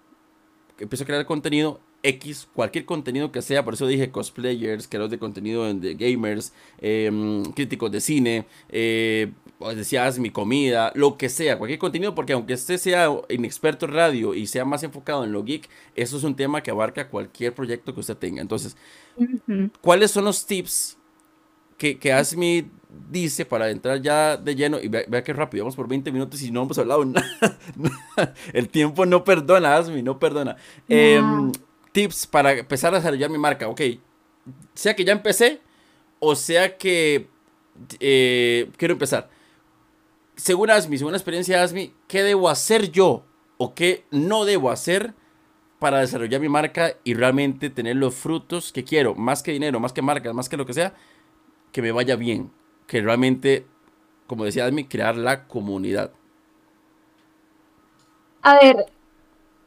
empiezo 0.77 1.03
a 1.03 1.07
crear 1.07 1.25
contenido, 1.25 1.79
X, 2.05 2.47
cualquier 2.53 2.85
contenido 2.85 3.31
que 3.31 3.41
sea, 3.41 3.65
por 3.65 3.73
eso 3.73 3.87
dije 3.87 4.11
cosplayers, 4.11 4.87
creadores 4.87 5.11
de 5.11 5.19
contenido 5.19 5.73
de 5.73 5.95
gamers, 5.95 6.53
em, 6.79 7.43
críticos 7.53 7.91
de 7.91 7.99
cine, 8.01 8.45
eh, 8.69 9.31
decías 9.75 10.19
mi 10.19 10.29
comida, 10.29 10.91
lo 10.95 11.17
que 11.17 11.29
sea, 11.29 11.57
cualquier 11.57 11.79
contenido, 11.79 12.13
porque 12.13 12.33
aunque 12.33 12.53
usted 12.53 12.77
sea 12.77 13.09
inexperto 13.29 13.85
en 13.85 13.93
radio 13.93 14.33
y 14.33 14.47
sea 14.47 14.65
más 14.65 14.83
enfocado 14.83 15.23
en 15.23 15.31
lo 15.31 15.43
geek, 15.43 15.69
eso 15.95 16.17
es 16.17 16.23
un 16.23 16.35
tema 16.35 16.61
que 16.61 16.71
abarca 16.71 17.09
cualquier 17.09 17.53
proyecto 17.53 17.93
que 17.93 18.01
usted 18.01 18.17
tenga. 18.17 18.41
Entonces, 18.41 18.75
¿cuáles 19.81 20.11
son 20.11 20.25
los 20.25 20.45
tips 20.45 20.97
que, 21.77 21.97
que 21.97 22.13
Asmi 22.13 22.69
dice 23.09 23.45
para 23.45 23.69
entrar 23.69 24.01
ya 24.01 24.37
de 24.37 24.55
lleno? 24.55 24.79
Y 24.79 24.89
vea, 24.89 25.23
que 25.23 25.33
rápido, 25.33 25.63
vamos 25.63 25.75
por 25.75 25.87
20 25.87 26.11
minutos 26.11 26.41
y 26.43 26.51
no 26.51 26.63
hemos 26.63 26.77
hablado 26.77 27.03
nada. 27.05 27.57
El 28.53 28.69
tiempo 28.69 29.05
no 29.05 29.23
perdona, 29.23 29.77
Asmi, 29.77 30.03
no 30.03 30.19
perdona. 30.19 30.57
Em, 30.87 31.51
tips 31.95 32.27
para 32.27 32.51
empezar 32.51 32.93
a 32.93 32.97
desarrollar 32.97 33.29
mi 33.29 33.37
marca. 33.37 33.69
Ok, 33.69 33.81
sea 34.73 34.93
que 34.93 35.05
ya 35.05 35.13
empecé 35.13 35.61
o 36.19 36.35
sea 36.35 36.77
que 36.77 37.29
eh, 37.99 38.69
quiero 38.77 38.93
empezar. 38.93 39.29
Según 40.35 40.69
Asmi, 40.69 40.97
según 40.97 41.13
la 41.13 41.17
experiencia 41.17 41.57
de 41.57 41.63
Asmi, 41.63 41.93
¿qué 42.07 42.21
debo 42.21 42.49
hacer 42.49 42.91
yo 42.91 43.23
o 43.57 43.73
qué 43.73 44.05
no 44.11 44.43
debo 44.43 44.69
hacer 44.69 45.13
para 45.79 45.99
desarrollar 45.99 46.41
mi 46.41 46.49
marca 46.49 46.95
y 47.03 47.13
realmente 47.13 47.69
tener 47.69 47.95
los 47.95 48.13
frutos 48.15 48.73
que 48.73 48.83
quiero? 48.83 49.15
Más 49.15 49.41
que 49.43 49.53
dinero, 49.53 49.79
más 49.79 49.93
que 49.93 50.01
marcas, 50.01 50.33
más 50.33 50.49
que 50.49 50.57
lo 50.57 50.65
que 50.65 50.73
sea, 50.73 50.93
que 51.71 51.81
me 51.81 51.91
vaya 51.91 52.17
bien. 52.17 52.51
Que 52.87 53.01
realmente, 53.01 53.65
como 54.27 54.43
decía 54.43 54.65
Asmi, 54.65 54.85
crear 54.85 55.15
la 55.15 55.47
comunidad. 55.47 56.11
A 58.41 58.59
ver, 58.59 58.85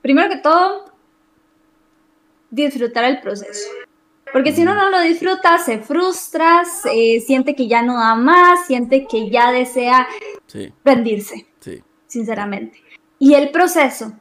primero 0.02 0.28
que 0.28 0.36
todo, 0.36 0.92
disfrutar 2.50 3.04
el 3.04 3.20
proceso. 3.20 3.68
Porque 4.32 4.52
si 4.52 4.62
uno 4.62 4.74
no 4.74 4.90
lo 4.90 5.00
disfruta, 5.00 5.58
se 5.58 5.78
frustra, 5.78 6.64
siente 6.64 7.54
que 7.54 7.66
ya 7.66 7.82
no 7.82 7.98
da 7.98 8.14
más, 8.14 8.66
siente 8.66 9.06
que 9.06 9.30
ya 9.30 9.50
desea 9.50 10.06
rendirse, 10.84 11.46
sinceramente. 12.06 12.82
Y 13.18 13.34
el 13.34 13.50
proceso 13.50 14.12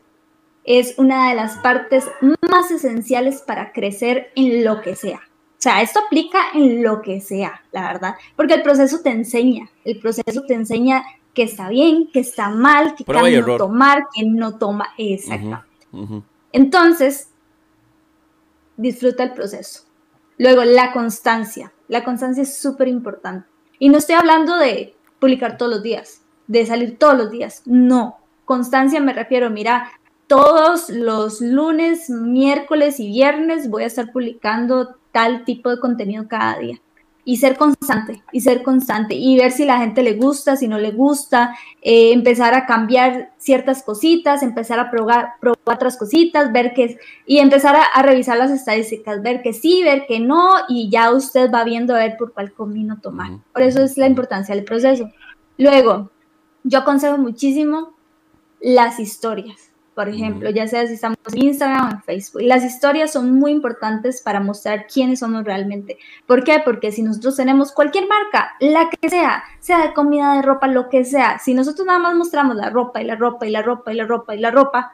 es 0.63 0.95
una 0.97 1.29
de 1.29 1.35
las 1.35 1.57
partes 1.57 2.05
más 2.21 2.71
esenciales 2.71 3.41
para 3.41 3.73
crecer 3.73 4.31
en 4.35 4.63
lo 4.63 4.81
que 4.81 4.95
sea. 4.95 5.19
O 5.19 5.59
sea, 5.59 5.81
esto 5.81 5.99
aplica 6.05 6.39
en 6.53 6.83
lo 6.83 7.01
que 7.01 7.19
sea, 7.19 7.63
la 7.71 7.91
verdad, 7.91 8.15
porque 8.35 8.53
el 8.53 8.61
proceso 8.61 9.01
te 9.01 9.09
enseña, 9.09 9.69
el 9.83 9.99
proceso 9.99 10.43
te 10.47 10.53
enseña 10.53 11.03
que 11.33 11.43
está 11.43 11.67
bien, 11.67 12.09
que 12.11 12.19
está 12.19 12.49
mal, 12.49 12.95
que 12.95 13.03
no 13.03 13.57
tomar, 13.57 14.03
que 14.13 14.23
no 14.25 14.57
toma, 14.57 14.93
exactamente. 14.97 15.67
Entonces, 16.51 17.29
disfruta 18.77 19.23
el 19.23 19.33
proceso. 19.33 19.83
Luego, 20.37 20.63
la 20.63 20.93
constancia. 20.93 21.73
La 21.87 22.03
constancia 22.03 22.43
es 22.43 22.57
súper 22.57 22.87
importante. 22.87 23.47
Y 23.79 23.89
no 23.89 23.97
estoy 23.97 24.15
hablando 24.15 24.57
de 24.57 24.95
publicar 25.19 25.57
todos 25.57 25.71
los 25.71 25.83
días, 25.83 26.21
de 26.47 26.65
salir 26.65 26.97
todos 26.97 27.17
los 27.17 27.31
días. 27.31 27.63
No. 27.65 28.17
Constancia 28.45 29.01
me 29.01 29.13
refiero, 29.13 29.49
mira, 29.49 29.91
todos 30.27 30.89
los 30.89 31.41
lunes, 31.41 32.09
miércoles 32.09 32.99
y 32.99 33.07
viernes 33.07 33.69
voy 33.69 33.83
a 33.83 33.87
estar 33.87 34.11
publicando 34.11 34.95
tal 35.11 35.43
tipo 35.43 35.69
de 35.69 35.79
contenido 35.79 36.27
cada 36.27 36.59
día 36.59 36.79
y 37.27 37.35
ser 37.35 37.57
constante, 37.57 38.23
y 38.31 38.39
ser 38.39 38.63
constante, 38.63 39.13
y 39.13 39.37
ver 39.37 39.51
si 39.51 39.65
la 39.65 39.79
gente 39.79 40.01
le 40.01 40.13
gusta, 40.13 40.55
si 40.55 40.69
no 40.69 40.79
le 40.79 40.91
gusta, 40.91 41.53
eh, 41.81 42.13
empezar 42.13 42.53
a 42.53 42.65
cambiar 42.65 43.33
ciertas 43.37 43.83
cositas, 43.83 44.43
empezar 44.43 44.79
a 44.79 44.89
probar, 44.89 45.33
probar 45.41 45.59
otras 45.65 45.97
cositas, 45.97 46.53
ver 46.53 46.73
que, 46.73 46.97
y 47.25 47.39
empezar 47.39 47.75
a, 47.75 48.01
revisar 48.01 48.37
las 48.37 48.49
estadísticas, 48.49 49.21
ver 49.21 49.41
que 49.41 49.51
sí, 49.51 49.83
ver 49.83 50.05
que 50.07 50.21
no, 50.21 50.51
y 50.69 50.89
ya 50.89 51.11
usted 51.11 51.51
va 51.51 51.65
viendo 51.65 51.93
a 51.93 51.97
ver 51.97 52.15
por 52.15 52.31
cuál 52.31 52.53
camino 52.53 52.97
tomar. 53.01 53.31
Por 53.51 53.61
eso 53.61 53.83
es 53.83 53.97
la 53.97 54.07
importancia 54.07 54.55
del 54.55 54.63
proceso. 54.63 55.11
Luego, 55.57 56.09
yo 56.63 56.79
aconsejo 56.79 57.17
muchísimo 57.17 57.93
las 58.61 59.01
historias 59.01 59.66
por 59.97 60.09
ejemplo, 60.09 60.51
ya 60.51 60.67
sea 60.67 60.85
si 60.85 60.93
estamos 60.93 61.17
en 61.33 61.45
Instagram 61.45 61.87
o 61.87 61.91
en 61.93 62.03
Facebook. 62.03 62.43
Las 62.43 62.63
historias 62.63 63.11
son 63.11 63.31
muy 63.31 63.49
importantes 63.49 64.21
para 64.21 64.39
mostrar 64.39 64.85
quiénes 64.85 65.21
somos 65.21 65.43
realmente. 65.43 65.97
¿Por 66.27 66.43
qué? 66.43 66.61
Porque 66.63 66.91
si 66.91 67.01
nosotros 67.01 67.35
tenemos 67.35 67.71
cualquier 67.71 68.07
marca, 68.07 68.51
la 68.59 68.91
que 68.91 69.09
sea, 69.09 69.43
sea 69.59 69.81
de 69.81 69.95
comida, 69.95 70.35
de 70.35 70.43
ropa, 70.43 70.67
lo 70.67 70.87
que 70.89 71.03
sea, 71.03 71.39
si 71.39 71.55
nosotros 71.55 71.87
nada 71.87 71.97
más 71.97 72.13
mostramos 72.13 72.55
la 72.55 72.69
ropa 72.69 73.01
y 73.01 73.05
la 73.05 73.15
ropa 73.15 73.47
y 73.47 73.49
la 73.49 73.63
ropa 73.63 73.91
y 73.91 73.95
la 73.95 74.05
ropa 74.05 74.35
y 74.35 74.39
la 74.39 74.51
ropa, 74.51 74.93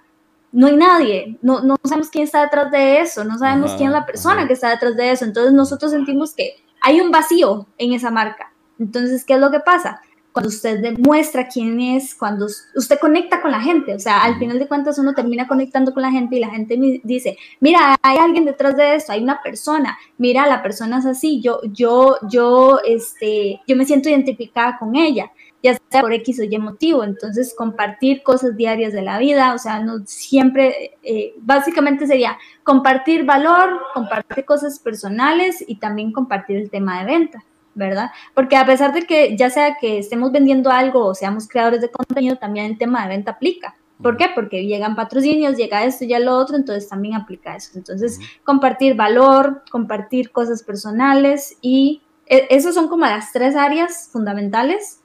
no 0.54 0.68
hay 0.68 0.78
nadie, 0.78 1.38
no, 1.42 1.60
no 1.60 1.76
sabemos 1.84 2.10
quién 2.10 2.24
está 2.24 2.44
detrás 2.44 2.72
de 2.72 3.02
eso, 3.02 3.26
no 3.26 3.38
sabemos 3.38 3.74
quién 3.74 3.89
es 3.89 3.94
la 3.94 4.06
persona 4.06 4.48
que 4.48 4.54
está 4.54 4.70
detrás 4.70 4.96
de 4.96 5.12
eso. 5.12 5.26
Entonces 5.26 5.52
nosotros 5.52 5.92
sentimos 5.92 6.34
que 6.34 6.63
hay 6.80 7.02
un 7.02 7.12
vacío 7.12 7.68
en 7.78 7.92
esa 7.92 8.10
marca. 8.10 8.54
Entonces, 8.80 9.26
¿qué 9.26 9.34
es 9.34 9.42
lo 9.42 9.52
que 9.52 9.60
pasa? 9.60 10.00
Cuando 10.34 10.50
usted 10.50 10.80
demuestra 10.80 11.48
quién 11.48 11.80
es, 11.80 12.15
cuando 12.15 12.48
usted 12.76 13.00
conecta 13.00 13.39
con 13.39 13.52
la 13.52 13.62
gente, 13.62 13.93
o 13.93 14.00
sea, 14.00 14.24
al 14.24 14.39
final 14.39 14.58
de 14.58 14.67
cuentas 14.67 14.98
uno 14.98 15.13
termina 15.13 15.48
conectando 15.48 15.93
con 15.93 16.02
la 16.02 16.12
gente 16.12 16.36
y 16.36 16.39
la 16.39 16.50
gente 16.50 16.76
dice, 17.04 17.38
mira, 17.60 17.96
hay 18.02 18.17
alguien 18.17 18.43
detrás 18.43 18.76
de 18.76 18.96
esto, 18.96 19.12
hay 19.12 19.22
una 19.22 19.41
persona, 19.43 19.98
mira, 20.17 20.48
la 20.48 20.63
persona 20.63 20.98
es 20.98 21.06
así, 21.06 21.39
yo, 21.39 21.62
yo, 21.72 22.17
yo, 22.30 22.80
este, 22.84 23.62
yo 23.67 23.76
me 23.76 23.86
siento 23.86 24.10
identificada 24.10 24.78
con 24.80 24.96
ella, 24.96 25.32
ya 25.62 25.78
sea 25.89 26.02
por 26.02 26.12
X 26.12 26.39
o 26.39 26.43
Y 26.43 26.58
motivo, 26.58 27.04
entonces 27.04 27.54
compartir 27.56 28.24
cosas 28.24 28.58
diarias 28.58 28.91
de 28.91 29.04
la 29.04 29.19
vida, 29.19 29.54
o 29.54 29.60
sea, 29.60 29.80
no 29.80 30.00
siempre, 30.06 30.98
eh, 31.04 31.36
básicamente 31.38 32.08
sería 32.08 32.39
compartir 32.63 33.24
valor, 33.24 33.80
compartir 33.93 34.46
cosas 34.46 34.80
personales 34.80 35.63
y 35.65 35.76
también 35.76 36.12
compartir 36.12 36.58
el 36.58 36.72
tema 36.72 37.00
de 37.00 37.06
venta. 37.06 37.43
¿Verdad? 37.75 38.12
Porque 38.33 38.55
a 38.55 38.65
pesar 38.65 38.93
de 38.93 39.03
que 39.03 39.36
ya 39.38 39.49
sea 39.49 39.77
que 39.79 39.97
estemos 39.97 40.31
vendiendo 40.31 40.69
algo 40.69 41.05
o 41.05 41.15
seamos 41.15 41.47
creadores 41.47 41.81
de 41.81 41.89
contenido, 41.89 42.38
también 42.38 42.67
el 42.67 42.77
tema 42.77 43.03
de 43.03 43.09
venta 43.09 43.31
aplica. 43.31 43.75
¿Por 44.01 44.17
qué? 44.17 44.25
Porque 44.33 44.65
llegan 44.65 44.95
patrocinios, 44.95 45.55
llega 45.55 45.86
esto 45.86 46.03
y 46.03 46.09
ya 46.09 46.19
lo 46.19 46.36
otro, 46.38 46.57
entonces 46.57 46.89
también 46.89 47.15
aplica 47.15 47.55
eso. 47.55 47.71
Entonces, 47.75 48.19
compartir 48.43 48.95
valor, 48.95 49.63
compartir 49.71 50.31
cosas 50.31 50.63
personales 50.63 51.57
y 51.62 52.01
e, 52.25 52.47
esos 52.49 52.75
son 52.75 52.88
como 52.88 53.05
las 53.05 53.31
tres 53.31 53.55
áreas 53.55 54.09
fundamentales 54.12 55.01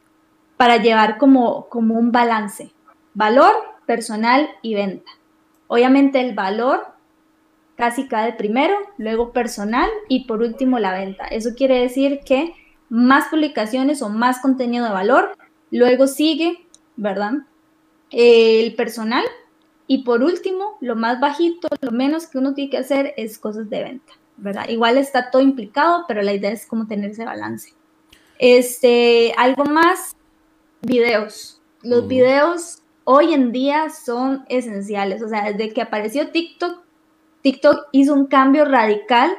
para 0.56 0.78
llevar 0.78 1.18
como, 1.18 1.68
como 1.68 1.94
un 1.94 2.10
balance. 2.10 2.72
Valor, 3.14 3.52
personal 3.86 4.48
y 4.62 4.74
venta. 4.74 5.10
Obviamente 5.68 6.20
el 6.20 6.34
valor 6.34 6.97
casi 7.78 8.08
cae 8.08 8.32
primero, 8.32 8.74
luego 8.98 9.32
personal 9.32 9.88
y 10.08 10.24
por 10.24 10.42
último 10.42 10.80
la 10.80 10.92
venta. 10.92 11.26
Eso 11.26 11.50
quiere 11.56 11.80
decir 11.80 12.20
que 12.26 12.52
más 12.88 13.28
publicaciones 13.28 14.02
o 14.02 14.08
más 14.08 14.40
contenido 14.40 14.84
de 14.84 14.90
valor, 14.90 15.38
luego 15.70 16.08
sigue, 16.08 16.66
¿verdad? 16.96 17.34
El 18.10 18.74
personal 18.74 19.24
y 19.86 20.02
por 20.02 20.24
último, 20.24 20.76
lo 20.80 20.96
más 20.96 21.20
bajito, 21.20 21.68
lo 21.80 21.92
menos 21.92 22.26
que 22.26 22.38
uno 22.38 22.52
tiene 22.52 22.70
que 22.70 22.78
hacer 22.78 23.14
es 23.16 23.38
cosas 23.38 23.70
de 23.70 23.84
venta, 23.84 24.12
¿verdad? 24.36 24.68
Igual 24.68 24.98
está 24.98 25.30
todo 25.30 25.40
implicado, 25.40 26.04
pero 26.08 26.20
la 26.22 26.34
idea 26.34 26.50
es 26.50 26.66
como 26.66 26.88
tener 26.88 27.12
ese 27.12 27.24
balance. 27.24 27.74
Este, 28.40 29.32
algo 29.36 29.64
más, 29.64 30.16
videos. 30.82 31.62
Los 31.82 32.08
videos 32.08 32.82
hoy 33.04 33.32
en 33.32 33.52
día 33.52 33.88
son 33.88 34.44
esenciales, 34.48 35.22
o 35.22 35.28
sea, 35.28 35.52
desde 35.52 35.72
que 35.72 35.80
apareció 35.80 36.30
TikTok, 36.32 36.87
TikTok 37.42 37.88
hizo 37.92 38.14
un 38.14 38.26
cambio 38.26 38.64
radical 38.64 39.30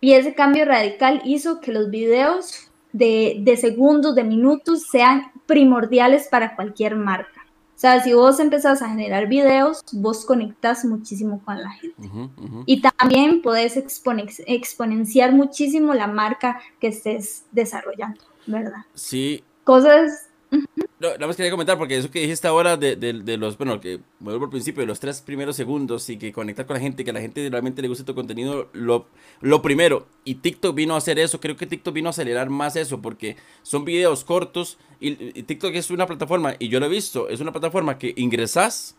y 0.00 0.12
ese 0.12 0.34
cambio 0.34 0.64
radical 0.64 1.22
hizo 1.24 1.60
que 1.60 1.72
los 1.72 1.90
videos 1.90 2.70
de, 2.92 3.58
segundos, 3.60 4.14
de 4.14 4.24
minutos 4.24 4.82
sean 4.90 5.32
primordiales 5.46 6.28
para 6.28 6.56
cualquier 6.56 6.96
marca. 6.96 7.44
O 7.46 7.80
sea, 7.80 8.02
si 8.02 8.12
vos 8.12 8.40
empezás 8.40 8.82
a 8.82 8.88
generar 8.88 9.28
videos, 9.28 9.82
vos 9.92 10.24
conectas 10.24 10.84
muchísimo 10.84 11.40
con 11.44 11.62
la 11.62 11.70
gente. 11.70 12.10
Y 12.66 12.80
también 12.80 13.40
podés 13.40 13.76
exponenciar 13.76 15.32
muchísimo 15.32 15.94
la 15.94 16.08
marca 16.08 16.60
que 16.80 16.88
estés 16.88 17.44
desarrollando, 17.52 18.20
¿verdad? 18.46 18.84
Sí. 18.94 19.44
Cosas 19.62 20.27
No, 21.00 21.10
nada 21.10 21.28
más 21.28 21.36
quería 21.36 21.52
comentar, 21.52 21.78
porque 21.78 21.96
eso 21.96 22.10
que 22.10 22.20
dijiste 22.20 22.48
ahora 22.48 22.76
de, 22.76 22.96
de, 22.96 23.36
los, 23.36 23.56
bueno, 23.56 23.80
que 23.80 24.00
vuelvo 24.18 24.46
al 24.46 24.50
principio, 24.50 24.80
de 24.80 24.86
los 24.88 24.98
tres 24.98 25.20
primeros 25.20 25.54
segundos 25.54 26.08
y 26.10 26.16
que 26.16 26.32
conectar 26.32 26.66
con 26.66 26.74
la 26.74 26.80
gente, 26.80 27.04
que 27.04 27.10
a 27.10 27.12
la 27.12 27.20
gente 27.20 27.48
realmente 27.48 27.82
le 27.82 27.86
guste 27.86 28.02
tu 28.02 28.16
contenido, 28.16 28.68
lo, 28.72 29.06
lo 29.40 29.62
primero. 29.62 30.08
Y 30.24 30.36
TikTok 30.36 30.74
vino 30.74 30.94
a 30.94 30.98
hacer 30.98 31.20
eso, 31.20 31.38
creo 31.38 31.56
que 31.56 31.66
TikTok 31.66 31.94
vino 31.94 32.08
a 32.08 32.10
acelerar 32.10 32.50
más 32.50 32.74
eso, 32.74 33.00
porque 33.00 33.36
son 33.62 33.84
videos 33.84 34.24
cortos 34.24 34.76
y, 34.98 35.14
TikTok 35.44 35.72
es 35.76 35.90
una 35.92 36.06
plataforma, 36.06 36.54
y 36.58 36.68
yo 36.68 36.80
lo 36.80 36.86
he 36.86 36.90
visto, 36.90 37.28
es 37.28 37.40
una 37.40 37.52
plataforma 37.52 37.96
que 37.96 38.14
ingresas 38.16 38.96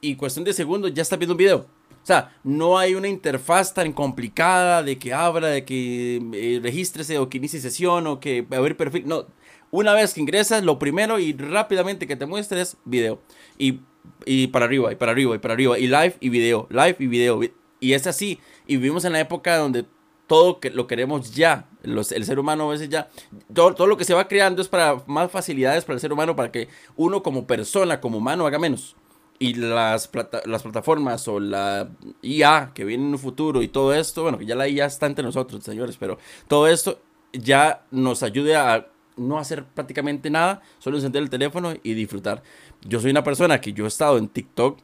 y 0.00 0.16
cuestión 0.16 0.44
de 0.44 0.52
segundos 0.52 0.92
ya 0.94 1.02
estás 1.02 1.18
viendo 1.18 1.34
un 1.34 1.38
video. 1.38 1.66
O 2.02 2.06
sea, 2.06 2.36
no 2.44 2.78
hay 2.78 2.94
una 2.94 3.08
interfaz 3.08 3.74
tan 3.74 3.92
complicada 3.92 4.82
de 4.82 4.96
que 4.96 5.12
abra, 5.12 5.48
de 5.48 5.64
que 5.64 6.22
eh, 6.34 6.60
registrese 6.62 7.18
o 7.18 7.28
que 7.28 7.38
inicie 7.38 7.60
sesión 7.60 8.06
o 8.06 8.20
que 8.20 8.46
abrir 8.52 8.76
perfil. 8.76 9.08
No, 9.08 9.26
una 9.70 9.92
vez 9.94 10.14
que 10.14 10.20
ingresas, 10.20 10.64
lo 10.64 10.78
primero 10.78 11.18
y 11.18 11.32
rápidamente 11.32 12.06
que 12.06 12.16
te 12.16 12.26
muestres 12.26 12.76
video. 12.84 13.20
Y, 13.58 13.80
y 14.24 14.48
para 14.48 14.66
arriba, 14.66 14.92
y 14.92 14.96
para 14.96 15.12
arriba, 15.12 15.34
y 15.34 15.38
para 15.38 15.54
arriba. 15.54 15.78
Y 15.78 15.86
live 15.86 16.16
y 16.20 16.28
video, 16.28 16.66
live 16.70 16.96
y 16.98 17.06
video. 17.06 17.40
Y 17.80 17.92
es 17.92 18.06
así. 18.06 18.40
Y 18.66 18.76
vivimos 18.76 19.04
en 19.04 19.12
la 19.12 19.20
época 19.20 19.56
donde 19.56 19.84
todo 20.26 20.60
que 20.60 20.70
lo 20.70 20.86
queremos 20.86 21.34
ya. 21.34 21.68
Los, 21.82 22.12
el 22.12 22.24
ser 22.24 22.38
humano 22.38 22.68
a 22.68 22.72
veces 22.72 22.88
ya. 22.88 23.08
Todo, 23.52 23.74
todo, 23.74 23.86
lo 23.86 23.96
que 23.96 24.04
se 24.04 24.14
va 24.14 24.28
creando 24.28 24.62
es 24.62 24.68
para 24.68 25.02
más 25.06 25.30
facilidades 25.30 25.84
para 25.84 25.94
el 25.94 26.00
ser 26.00 26.12
humano, 26.12 26.36
para 26.36 26.50
que 26.50 26.68
uno 26.96 27.22
como 27.22 27.46
persona, 27.46 28.00
como 28.00 28.18
humano, 28.18 28.46
haga 28.46 28.58
menos. 28.58 28.96
Y 29.38 29.54
las, 29.54 30.10
las 30.46 30.62
plataformas 30.62 31.28
o 31.28 31.38
la 31.38 31.90
IA 32.22 32.72
que 32.74 32.84
viene 32.84 33.04
en 33.04 33.12
un 33.12 33.18
futuro 33.18 33.62
y 33.62 33.68
todo 33.68 33.92
esto, 33.92 34.22
bueno, 34.22 34.40
ya 34.40 34.54
la 34.54 34.66
IA 34.66 34.86
está 34.86 35.06
entre 35.06 35.22
nosotros, 35.22 35.62
señores, 35.62 35.98
pero 35.98 36.18
todo 36.48 36.66
esto 36.68 37.00
ya 37.34 37.84
nos 37.90 38.22
ayude 38.22 38.56
a 38.56 38.88
no 39.16 39.38
hacer 39.38 39.64
prácticamente 39.64 40.30
nada, 40.30 40.62
solo 40.78 40.96
encender 40.98 41.22
el 41.22 41.30
teléfono 41.30 41.74
y 41.82 41.94
disfrutar. 41.94 42.42
Yo 42.82 43.00
soy 43.00 43.10
una 43.10 43.24
persona 43.24 43.60
que 43.60 43.72
yo 43.72 43.84
he 43.84 43.88
estado 43.88 44.18
en 44.18 44.28
TikTok. 44.28 44.78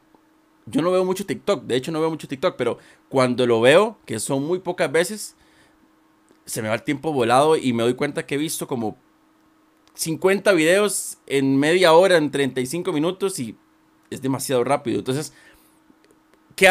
Yo 0.65 0.81
no 0.81 0.91
veo 0.91 1.05
mucho 1.05 1.25
TikTok, 1.25 1.63
de 1.65 1.75
hecho 1.75 1.91
no 1.91 1.99
veo 1.99 2.09
mucho 2.09 2.27
TikTok, 2.27 2.55
pero 2.55 2.77
cuando 3.09 3.45
lo 3.45 3.59
veo, 3.61 3.97
que 4.05 4.19
son 4.19 4.43
muy 4.45 4.59
pocas 4.59 4.91
veces, 4.91 5.35
se 6.45 6.61
me 6.61 6.69
va 6.69 6.75
el 6.75 6.83
tiempo 6.83 7.11
volado 7.11 7.57
y 7.57 7.73
me 7.73 7.83
doy 7.83 7.95
cuenta 7.95 8.25
que 8.25 8.35
he 8.35 8.37
visto 8.37 8.67
como 8.67 8.97
50 9.95 10.51
videos 10.53 11.17
en 11.27 11.57
media 11.57 11.93
hora, 11.93 12.17
en 12.17 12.31
35 12.31 12.91
minutos 12.91 13.39
y 13.39 13.57
es 14.09 14.21
demasiado 14.21 14.63
rápido. 14.63 14.99
Entonces, 14.99 15.33
¿qué, 16.55 16.67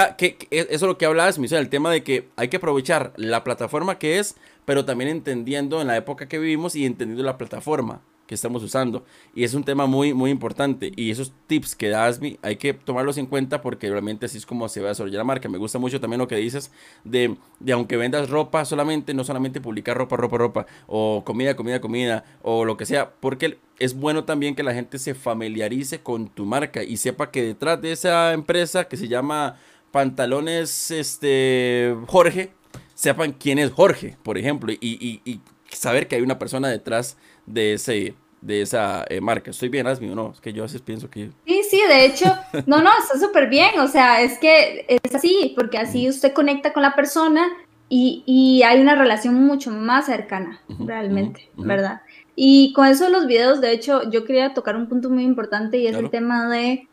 eso 0.50 0.68
es 0.70 0.82
lo 0.82 0.98
que 0.98 1.06
hablabas, 1.06 1.38
me 1.38 1.46
el 1.46 1.68
tema 1.68 1.90
de 1.90 2.02
que 2.02 2.28
hay 2.36 2.48
que 2.48 2.56
aprovechar 2.56 3.12
la 3.16 3.44
plataforma 3.44 3.98
que 3.98 4.18
es 4.18 4.36
pero 4.64 4.84
también 4.84 5.10
entendiendo 5.10 5.80
en 5.80 5.88
la 5.88 5.96
época 5.96 6.28
que 6.28 6.38
vivimos 6.38 6.76
y 6.76 6.86
entendiendo 6.86 7.24
la 7.24 7.38
plataforma 7.38 8.02
que 8.26 8.34
estamos 8.34 8.62
usando. 8.62 9.04
Y 9.34 9.44
es 9.44 9.54
un 9.54 9.64
tema 9.64 9.86
muy, 9.86 10.14
muy 10.14 10.30
importante. 10.30 10.92
Y 10.96 11.10
esos 11.10 11.32
tips 11.48 11.74
que 11.74 11.88
da 11.88 12.06
Asmi 12.06 12.38
hay 12.42 12.56
que 12.56 12.72
tomarlos 12.72 13.18
en 13.18 13.26
cuenta 13.26 13.60
porque 13.60 13.90
realmente 13.90 14.26
así 14.26 14.38
es 14.38 14.46
como 14.46 14.68
se 14.68 14.80
va 14.80 14.86
a 14.86 14.88
desarrollar 14.90 15.18
la 15.18 15.24
marca. 15.24 15.48
Me 15.48 15.58
gusta 15.58 15.78
mucho 15.78 16.00
también 16.00 16.18
lo 16.18 16.28
que 16.28 16.36
dices 16.36 16.70
de, 17.04 17.36
de 17.60 17.72
aunque 17.72 17.96
vendas 17.96 18.30
ropa 18.30 18.64
solamente, 18.64 19.12
no 19.12 19.24
solamente 19.24 19.60
publicar 19.60 19.96
ropa, 19.96 20.16
ropa, 20.16 20.38
ropa, 20.38 20.66
o 20.86 21.22
comida, 21.24 21.56
comida, 21.56 21.80
comida, 21.80 22.24
o 22.42 22.64
lo 22.64 22.76
que 22.76 22.86
sea, 22.86 23.12
porque 23.20 23.58
es 23.78 23.94
bueno 23.94 24.24
también 24.24 24.54
que 24.54 24.62
la 24.62 24.74
gente 24.74 24.98
se 24.98 25.14
familiarice 25.14 26.00
con 26.00 26.28
tu 26.28 26.46
marca 26.46 26.82
y 26.82 26.96
sepa 26.96 27.30
que 27.30 27.42
detrás 27.42 27.82
de 27.82 27.92
esa 27.92 28.32
empresa 28.32 28.84
que 28.84 28.96
se 28.96 29.08
llama 29.08 29.58
Pantalones 29.90 30.90
este, 30.90 31.94
Jorge, 32.06 32.52
sepan 32.94 33.32
quién 33.32 33.58
es 33.58 33.70
Jorge, 33.70 34.16
por 34.22 34.38
ejemplo, 34.38 34.72
y, 34.72 35.40
saber 35.70 36.06
que 36.06 36.16
hay 36.16 36.22
una 36.22 36.38
persona 36.38 36.68
detrás 36.68 37.16
de 37.46 37.74
ese 37.74 38.14
de 38.42 38.60
esa 38.60 39.04
eh, 39.08 39.20
marca. 39.20 39.52
¿Estoy 39.52 39.68
bien, 39.68 39.86
Asmi, 39.86 40.10
o 40.10 40.16
no? 40.16 40.32
Es 40.32 40.40
que 40.40 40.52
yo 40.52 40.64
a 40.64 40.66
veces 40.66 40.82
pienso 40.82 41.08
que... 41.08 41.30
Sí, 41.46 41.62
sí, 41.62 41.80
de 41.88 42.04
hecho, 42.04 42.26
no, 42.66 42.82
no, 42.82 42.90
está 43.00 43.16
súper 43.16 43.48
bien, 43.48 43.78
o 43.78 43.86
sea, 43.86 44.20
es 44.20 44.36
que 44.40 44.84
es 44.88 45.14
así, 45.14 45.54
porque 45.56 45.78
así 45.78 46.08
usted 46.08 46.32
conecta 46.32 46.72
con 46.72 46.82
la 46.82 46.96
persona 46.96 47.46
y, 47.88 48.62
hay 48.66 48.80
una 48.80 48.96
relación 48.96 49.44
mucho 49.44 49.70
más 49.70 50.06
cercana, 50.06 50.60
realmente, 50.80 51.50
¿verdad? 51.56 52.02
Y 52.34 52.72
con 52.72 52.88
eso 52.88 53.04
de 53.04 53.10
los 53.10 53.28
videos, 53.28 53.60
de 53.60 53.70
hecho, 53.70 54.10
yo 54.10 54.24
quería 54.24 54.54
tocar 54.54 54.74
un 54.74 54.88
punto 54.88 55.08
muy 55.08 55.22
importante 55.22 55.78
y 55.78 55.86
es 55.86 55.94
el 55.94 56.10
tema 56.10 56.48
de, 56.48 56.88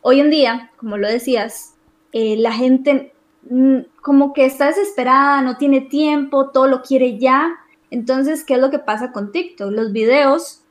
hoy 0.00 0.18
en 0.18 0.30
día, 0.30 0.72
como 0.78 0.96
lo 0.96 1.06
decías, 1.06 1.74
eh, 2.12 2.36
la 2.38 2.52
gente 2.52 3.12
Mm, 3.17 3.17
como 4.02 4.32
que 4.32 4.46
está 4.46 4.66
desesperada, 4.66 5.42
no 5.42 5.56
tiene 5.56 5.80
tiempo, 5.80 6.50
todo 6.50 6.66
lo 6.66 6.82
quiere 6.82 7.18
ya. 7.18 7.50
Entonces, 7.90 8.44
¿qué 8.44 8.54
es 8.54 8.60
lo 8.60 8.70
que 8.70 8.78
pasa 8.78 9.12
con 9.12 9.32
TikTok? 9.32 9.70
Los 9.72 9.92
videos, 9.92 10.62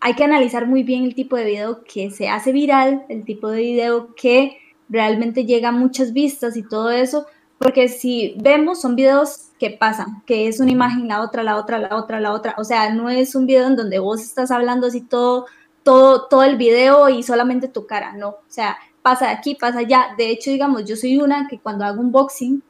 hay 0.00 0.14
que 0.14 0.24
analizar 0.24 0.66
muy 0.66 0.82
bien 0.82 1.04
el 1.04 1.14
tipo 1.14 1.36
de 1.36 1.44
video 1.44 1.84
que 1.84 2.10
se 2.10 2.28
hace 2.28 2.52
viral, 2.52 3.04
el 3.08 3.24
tipo 3.24 3.48
de 3.48 3.60
video 3.60 4.14
que 4.14 4.58
realmente 4.88 5.44
llega 5.44 5.68
a 5.68 5.72
muchas 5.72 6.12
vistas 6.12 6.56
y 6.56 6.62
todo 6.62 6.90
eso, 6.90 7.26
porque 7.58 7.88
si 7.88 8.36
vemos 8.38 8.80
son 8.80 8.96
videos 8.96 9.50
que 9.58 9.70
pasan, 9.70 10.22
que 10.24 10.48
es 10.48 10.60
una 10.60 10.70
imagen, 10.70 11.08
la 11.08 11.20
otra, 11.20 11.42
la 11.42 11.56
otra, 11.56 11.78
la 11.78 11.96
otra, 11.96 12.20
la 12.20 12.32
otra, 12.32 12.54
o 12.58 12.64
sea, 12.64 12.94
no 12.94 13.10
es 13.10 13.34
un 13.34 13.46
video 13.46 13.66
en 13.66 13.76
donde 13.76 13.98
vos 13.98 14.22
estás 14.22 14.50
hablando 14.50 14.86
así 14.86 15.00
todo, 15.00 15.46
todo, 15.82 16.26
todo 16.28 16.44
el 16.44 16.56
video 16.56 17.08
y 17.08 17.22
solamente 17.22 17.68
tu 17.68 17.86
cara, 17.86 18.12
no, 18.12 18.28
o 18.28 18.42
sea, 18.48 18.78
pasa 19.02 19.26
de 19.26 19.32
aquí, 19.32 19.54
pasa 19.54 19.80
allá. 19.80 20.08
De 20.16 20.30
hecho, 20.30 20.50
digamos, 20.50 20.84
yo 20.84 20.96
soy 20.96 21.18
una 21.18 21.48
que 21.48 21.58
cuando 21.58 21.84
hago 21.84 22.00
un 22.00 22.12
boxing, 22.12 22.62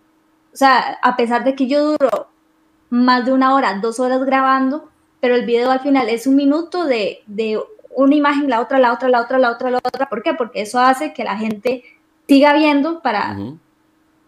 o 0.52 0.56
sea, 0.56 0.98
a 1.02 1.16
pesar 1.16 1.44
de 1.44 1.54
que 1.54 1.66
yo 1.66 1.92
duro 1.92 2.28
más 2.90 3.24
de 3.26 3.32
una 3.32 3.54
hora, 3.54 3.78
dos 3.80 4.00
horas 4.00 4.24
grabando, 4.24 4.88
pero 5.20 5.34
el 5.34 5.46
video 5.46 5.70
al 5.70 5.80
final 5.80 6.08
es 6.08 6.26
un 6.26 6.36
minuto 6.36 6.84
de, 6.84 7.20
de 7.26 7.60
una 7.94 8.14
imagen, 8.14 8.48
la 8.48 8.60
otra, 8.60 8.78
la 8.78 8.92
otra, 8.92 9.08
la 9.08 9.20
otra, 9.20 9.38
la 9.38 9.50
otra, 9.50 9.70
la 9.70 9.78
otra. 9.78 10.08
¿Por 10.08 10.22
qué? 10.22 10.34
Porque 10.34 10.62
eso 10.62 10.78
hace 10.80 11.12
que 11.12 11.24
la 11.24 11.36
gente 11.36 11.82
siga 12.28 12.52
viendo 12.54 13.02
para 13.02 13.36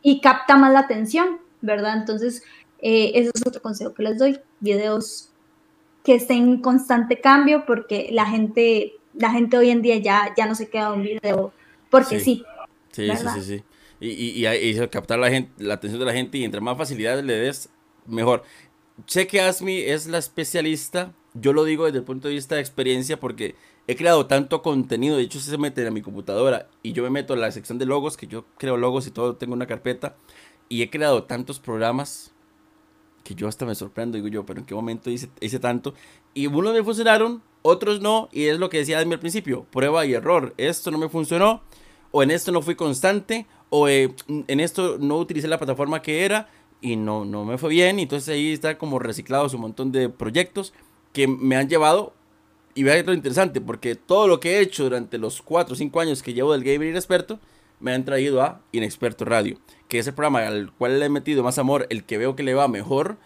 y 0.03 0.21
capta 0.21 0.57
más 0.57 0.73
la 0.73 0.81
atención, 0.81 1.39
¿verdad? 1.61 1.97
Entonces, 1.97 2.43
eh, 2.81 3.13
eso 3.15 3.31
es 3.35 3.47
otro 3.47 3.63
consejo 3.63 3.95
que 3.95 4.03
les 4.03 4.19
doy. 4.19 4.41
Videos 4.61 5.31
que 6.03 6.15
estén 6.15 6.49
en 6.49 6.63
constante 6.63 7.21
cambio 7.21 7.65
porque 7.67 8.09
la 8.11 8.27
gente, 8.27 8.95
la 9.15 9.31
gente 9.31 9.59
hoy 9.59 9.71
en 9.71 9.83
día 9.83 9.97
ya, 9.99 10.35
ya 10.37 10.47
no 10.47 10.55
se 10.55 10.69
queda 10.69 10.93
un 10.93 11.03
video 11.03 11.53
porque 11.91 12.21
sí. 12.21 12.45
Sí, 12.93 13.09
sí, 13.17 13.27
sí, 13.35 13.43
sí, 13.43 13.65
Y, 14.01 14.47
y, 14.47 14.89
captar 14.89 15.19
la, 15.19 15.31
gente, 15.31 15.53
la 15.63 15.75
atención 15.75 16.01
de 16.01 16.07
la 16.07 16.13
gente 16.13 16.39
y 16.39 16.45
entre 16.45 16.61
más 16.61 16.77
facilidades 16.77 17.25
le 17.25 17.35
des, 17.35 17.69
mejor. 18.07 18.43
Sé 19.07 19.27
que 19.27 19.41
Asmi 19.41 19.79
es 19.79 20.07
la 20.07 20.19
especialista, 20.19 21.13
yo 21.35 21.53
lo 21.53 21.65
digo 21.65 21.87
desde 21.87 21.99
el 21.99 22.05
punto 22.05 22.29
de 22.29 22.35
vista 22.35 22.57
de 22.57 22.61
experiencia 22.61 23.19
porque 23.19 23.55
he 23.87 23.97
creado 23.97 24.27
tanto 24.27 24.63
contenido, 24.63 25.17
de 25.17 25.23
hecho 25.23 25.41
se 25.41 25.57
mete 25.57 25.87
a 25.87 25.91
mi 25.91 26.03
computadora 26.03 26.69
y 26.83 26.93
yo 26.93 27.03
me 27.03 27.11
meto 27.11 27.35
en 27.35 27.41
la 27.41 27.51
sección 27.53 27.79
de 27.79 27.87
logos, 27.87 28.17
que 28.17 28.27
yo 28.27 28.45
creo 28.59 28.77
logos 28.77 29.07
y 29.07 29.11
todo, 29.11 29.37
tengo 29.37 29.55
una 29.55 29.67
carpeta, 29.67 30.17
y 30.69 30.83
he 30.83 30.91
creado 30.91 31.25
tantos 31.25 31.61
programas 31.61 32.33
que 33.31 33.41
yo 33.41 33.47
hasta 33.47 33.65
me 33.65 33.75
sorprendo, 33.75 34.17
digo 34.17 34.29
yo, 34.29 34.45
pero 34.45 34.61
en 34.61 34.67
qué 34.67 34.75
momento 34.75 35.09
hice, 35.09 35.29
hice 35.41 35.61
tanto, 35.61 35.95
y 36.35 36.47
unos 36.49 36.75
me 36.75 36.83
funcionaron, 36.83 37.43
otros 37.63 38.01
no, 38.01 38.29
y 38.33 38.47
es 38.47 38.59
lo 38.59 38.69
que 38.69 38.79
decía 38.79 38.99
Asmi 38.99 39.15
al 39.15 39.21
principio, 39.21 39.67
prueba 39.71 40.05
y 40.05 40.15
error, 40.15 40.53
esto 40.57 40.91
no 40.91 40.99
me 40.99 41.09
funcionó, 41.09 41.63
o 42.11 42.23
en 42.25 42.33
esto 42.33 42.51
no 42.51 42.61
fui 42.61 42.75
constante, 42.75 43.47
o 43.69 43.89
eh, 43.89 44.13
en 44.27 44.59
esto 44.61 44.99
no 44.99 45.17
utilicé 45.19 45.47
la 45.47 45.59
plataforma 45.59 46.03
que 46.03 46.25
era 46.25 46.49
y 46.81 46.97
no, 46.97 47.25
no 47.25 47.45
me 47.45 47.57
fue 47.57 47.71
bien. 47.71 47.99
Y 47.99 48.03
entonces 48.03 48.29
ahí 48.31 48.53
está 48.53 48.79
como 48.79 48.99
reciclados 48.99 49.55
un 49.55 49.61
montón 49.61 49.93
de 49.93 50.09
proyectos 50.09 50.73
que 51.13 51.29
me 51.29 51.57
han 51.57 51.69
llevado. 51.69 52.13
Y 52.75 52.85
vea 52.85 53.03
lo 53.03 53.13
interesante, 53.13 53.61
porque 53.61 53.97
todo 53.97 54.29
lo 54.29 54.39
que 54.39 54.57
he 54.57 54.61
hecho 54.61 54.85
durante 54.85 55.19
los 55.19 55.43
4 55.43 55.73
o 55.73 55.77
5 55.77 56.01
años 56.01 56.23
que 56.23 56.35
llevo 56.35 56.53
del 56.53 56.65
Gamer 56.65 56.89
Inexperto 56.89 57.41
me 57.81 57.93
han 57.93 58.05
traído 58.05 58.43
a 58.43 58.61
Inexperto 58.73 59.25
Radio, 59.25 59.59
que 59.89 59.99
es 59.99 60.07
el 60.07 60.15
programa 60.15 60.47
al 60.47 60.73
cual 60.73 61.01
le 61.01 61.07
he 61.07 61.09
metido 61.09 61.43
más 61.43 61.59
amor, 61.59 61.87
el 61.91 62.05
que 62.05 62.19
veo 62.19 62.37
que 62.37 62.43
le 62.43 62.55
va 62.55 62.69
mejor. 62.69 63.17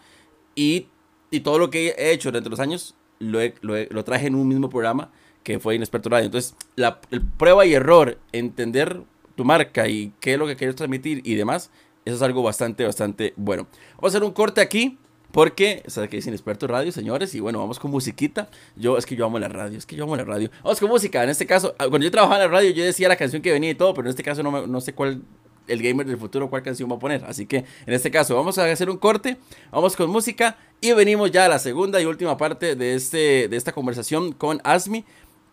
Y, 0.55 0.87
y 1.31 1.41
todo 1.41 1.59
lo 1.59 1.69
que 1.69 1.89
he 1.97 2.11
hecho 2.11 2.29
durante 2.29 2.49
los 2.49 2.59
años 2.59 2.95
lo, 3.19 3.39
lo, 3.61 3.75
lo 3.89 4.03
traje 4.03 4.27
en 4.27 4.35
un 4.35 4.47
mismo 4.47 4.69
programa 4.69 5.11
que 5.43 5.59
fue 5.59 5.75
Inexperto 5.75 6.09
Radio. 6.09 6.25
Entonces, 6.25 6.55
la 6.75 6.99
prueba 7.37 7.65
y 7.65 7.73
error, 7.73 8.17
entender 8.31 9.03
tu 9.35 9.45
marca 9.45 9.87
y 9.87 10.13
qué 10.19 10.33
es 10.33 10.39
lo 10.39 10.47
que 10.47 10.55
quieres 10.55 10.75
transmitir 10.75 11.21
y 11.23 11.35
demás, 11.35 11.69
eso 12.05 12.15
es 12.15 12.21
algo 12.21 12.41
bastante, 12.41 12.83
bastante 12.83 13.33
bueno. 13.35 13.67
Vamos 13.95 14.05
a 14.13 14.17
hacer 14.17 14.23
un 14.23 14.31
corte 14.31 14.61
aquí. 14.61 14.97
Porque, 15.35 15.83
¿sabes 15.87 16.09
que 16.09 16.17
es 16.17 16.27
Inexperto 16.27 16.65
Radio, 16.65 16.93
señores? 16.93 17.35
Y 17.35 17.41
bueno, 17.41 17.59
vamos 17.59 17.77
con 17.77 17.91
musiquita. 17.91 18.47
Yo, 18.77 18.97
es 18.97 19.05
que 19.05 19.17
yo 19.17 19.25
amo 19.25 19.37
la 19.37 19.49
radio, 19.49 19.77
es 19.77 19.85
que 19.85 19.97
yo 19.97 20.05
amo 20.05 20.15
la 20.15 20.23
radio. 20.23 20.49
Vamos 20.63 20.79
con 20.79 20.87
música. 20.87 21.21
En 21.25 21.29
este 21.29 21.45
caso, 21.45 21.75
ah, 21.77 21.89
cuando 21.89 22.05
yo 22.05 22.11
trabajaba 22.11 22.41
en 22.41 22.49
la 22.49 22.57
radio, 22.57 22.71
yo 22.71 22.85
decía 22.85 23.09
la 23.09 23.17
canción 23.17 23.41
que 23.41 23.51
venía 23.51 23.71
y 23.71 23.75
todo, 23.75 23.93
pero 23.93 24.07
en 24.07 24.11
este 24.11 24.23
caso 24.23 24.43
no, 24.43 24.65
no 24.65 24.79
sé 24.79 24.93
cuál 24.93 25.23
el 25.67 25.83
gamer 25.83 26.05
del 26.07 26.17
futuro 26.17 26.49
cuál 26.49 26.63
canción 26.63 26.89
va 26.89 26.95
a 26.95 26.99
poner. 26.99 27.25
Así 27.25 27.47
que 27.47 27.65
en 27.85 27.93
este 27.93 28.11
caso 28.11 28.33
vamos 28.33 28.57
a 28.57 28.71
hacer 28.71 28.89
un 28.89 28.95
corte, 28.95 29.35
vamos 29.73 29.97
con 29.97 30.09
música 30.09 30.57
y 30.79 30.93
venimos 30.93 31.31
ya 31.31 31.43
a 31.43 31.49
la 31.49 31.59
segunda 31.59 32.01
y 32.01 32.05
última 32.05 32.37
parte 32.37 32.77
de, 32.77 32.95
este, 32.95 33.49
de 33.49 33.57
esta 33.57 33.73
conversación 33.73 34.31
con 34.31 34.61
Asmi 34.63 35.03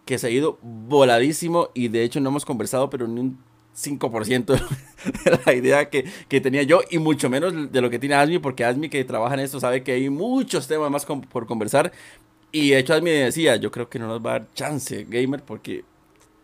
que 0.05 0.17
se 0.17 0.29
ha 0.29 0.31
ido 0.31 0.61
voladísimo 0.63 1.71
y 1.75 1.89
de 1.89 2.05
hecho 2.05 2.21
no 2.21 2.29
hemos 2.29 2.45
conversado, 2.45 2.89
pero 2.89 3.09
ni 3.09 3.19
un 3.19 3.39
5% 3.77 4.45
de 5.25 5.41
la 5.45 5.55
idea 5.55 5.89
que, 5.89 6.05
tenía 6.41 6.63
yo 6.63 6.81
y 6.91 6.99
mucho 6.99 7.31
menos 7.31 7.73
de 7.73 7.81
lo 7.81 7.91
que 7.91 7.99
tiene 7.99 8.15
Asmi, 8.15 8.39
porque 8.39 8.65
Asmi 8.65 8.89
que 8.89 9.05
trabaja 9.05 9.35
en 9.35 9.41
esto 9.41 9.61
sabe 9.61 9.83
que 9.83 9.93
hay 9.93 10.11
muchos 10.11 10.69
temas 10.69 10.91
más 10.91 11.07
por 11.07 11.47
conversar 11.47 11.93
Y 12.51 12.71
de 12.71 12.79
hecho, 12.79 12.95
a 12.95 12.97
mí 12.97 13.05
me 13.05 13.11
decía, 13.11 13.57
yo 13.57 13.71
creo 13.71 13.89
que 13.89 13.99
no 13.99 14.07
nos 14.07 14.25
va 14.25 14.31
a 14.31 14.39
dar 14.41 14.49
chance, 14.55 15.07
gamer, 15.09 15.43
porque 15.43 15.85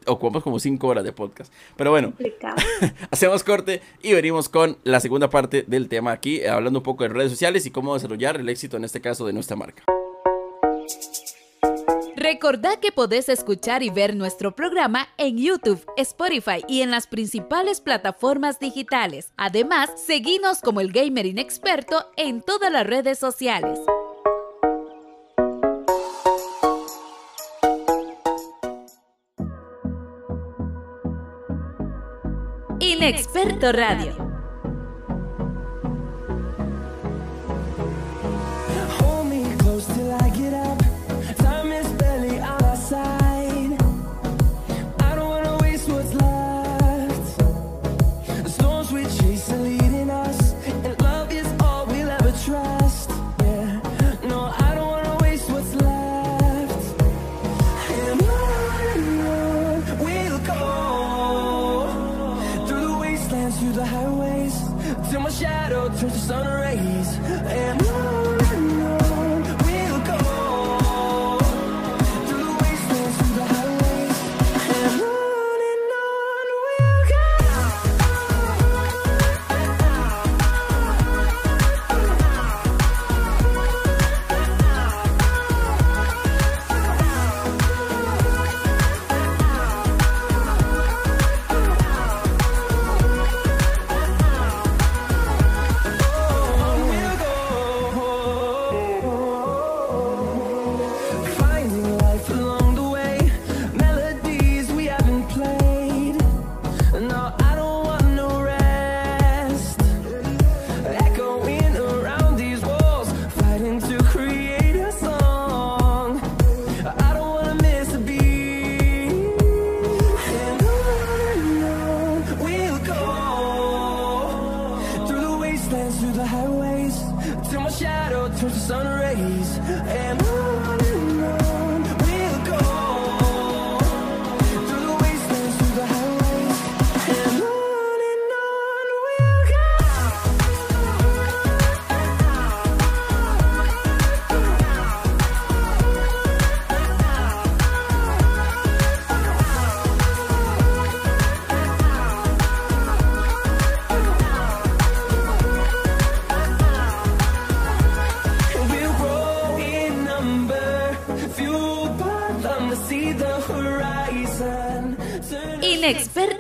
ocupamos 0.07 0.43
como 0.43 0.59
5 0.59 0.87
horas 0.87 1.05
de 1.05 1.13
podcast. 1.13 1.53
Pero 1.77 1.91
bueno, 1.91 2.15
hacemos 3.11 3.45
corte 3.45 3.83
y 4.03 4.13
venimos 4.13 4.49
con 4.49 4.79
la 4.85 5.01
segunda 5.01 5.31
parte 5.31 5.65
del 5.67 5.89
tema 5.89 6.13
aquí, 6.13 6.45
hablando 6.45 6.81
un 6.81 6.83
poco 6.83 7.05
de 7.05 7.11
redes 7.11 7.31
sociales 7.31 7.67
y 7.67 7.71
cómo 7.71 7.95
desarrollar 7.95 8.37
el 8.41 8.49
éxito 8.49 8.77
en 8.77 8.85
este 8.85 9.01
caso 9.01 9.27
de 9.27 9.33
nuestra 9.33 9.57
marca. 9.57 9.85
Recordá 12.19 12.81
que 12.81 12.91
podés 12.91 13.29
escuchar 13.29 13.85
y 13.85 13.91
ver 13.91 14.17
nuestro 14.17 14.57
programa 14.57 15.07
en 15.19 15.39
YouTube, 15.39 15.87
Spotify 15.97 16.65
y 16.67 16.83
en 16.83 16.91
las 16.91 17.07
principales 17.07 17.81
plataformas 17.81 18.59
digitales. 18.59 19.33
Además, 19.37 19.89
seguinos 20.05 20.61
como 20.61 20.81
el 20.81 20.91
Gamer 20.91 21.27
Inexperto 21.27 22.11
en 22.17 22.43
todas 22.43 22.73
las 22.73 22.85
redes 22.85 23.21
sociales. 23.21 23.79
Inexperto 32.81 33.71
Radio. 33.71 34.38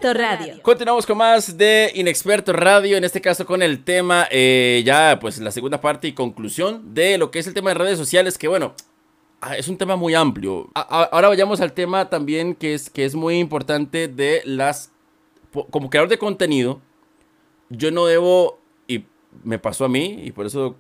Inexperto 0.08 0.14
Radio. 0.14 0.62
Continuamos 0.62 1.06
con 1.06 1.18
más 1.18 1.56
de 1.58 1.92
Inexperto 1.94 2.52
Radio, 2.52 2.96
en 2.96 3.04
este 3.04 3.20
caso 3.20 3.44
con 3.44 3.62
el 3.62 3.84
tema, 3.84 4.26
eh, 4.30 4.82
ya 4.84 5.18
pues 5.20 5.38
la 5.38 5.50
segunda 5.50 5.80
parte 5.80 6.08
y 6.08 6.12
conclusión 6.12 6.94
de 6.94 7.18
lo 7.18 7.30
que 7.30 7.38
es 7.40 7.46
el 7.46 7.54
tema 7.54 7.70
de 7.70 7.74
redes 7.74 7.98
sociales, 7.98 8.38
que 8.38 8.48
bueno, 8.48 8.74
ah, 9.40 9.56
es 9.56 9.68
un 9.68 9.76
tema 9.76 9.96
muy 9.96 10.14
amplio. 10.14 10.70
Ahora 10.74 11.28
vayamos 11.28 11.60
al 11.60 11.72
tema 11.72 12.08
también 12.08 12.54
que 12.54 12.74
es, 12.74 12.88
que 12.88 13.04
es 13.04 13.14
muy 13.14 13.38
importante 13.38 14.08
de 14.08 14.40
las, 14.44 14.92
como 15.70 15.90
creador 15.90 16.08
de 16.08 16.18
contenido, 16.18 16.80
yo 17.68 17.90
no 17.90 18.06
debo, 18.06 18.60
y 18.86 19.04
me 19.44 19.58
pasó 19.58 19.84
a 19.84 19.88
mí, 19.88 20.20
y 20.22 20.32
por 20.32 20.46
eso 20.46 20.76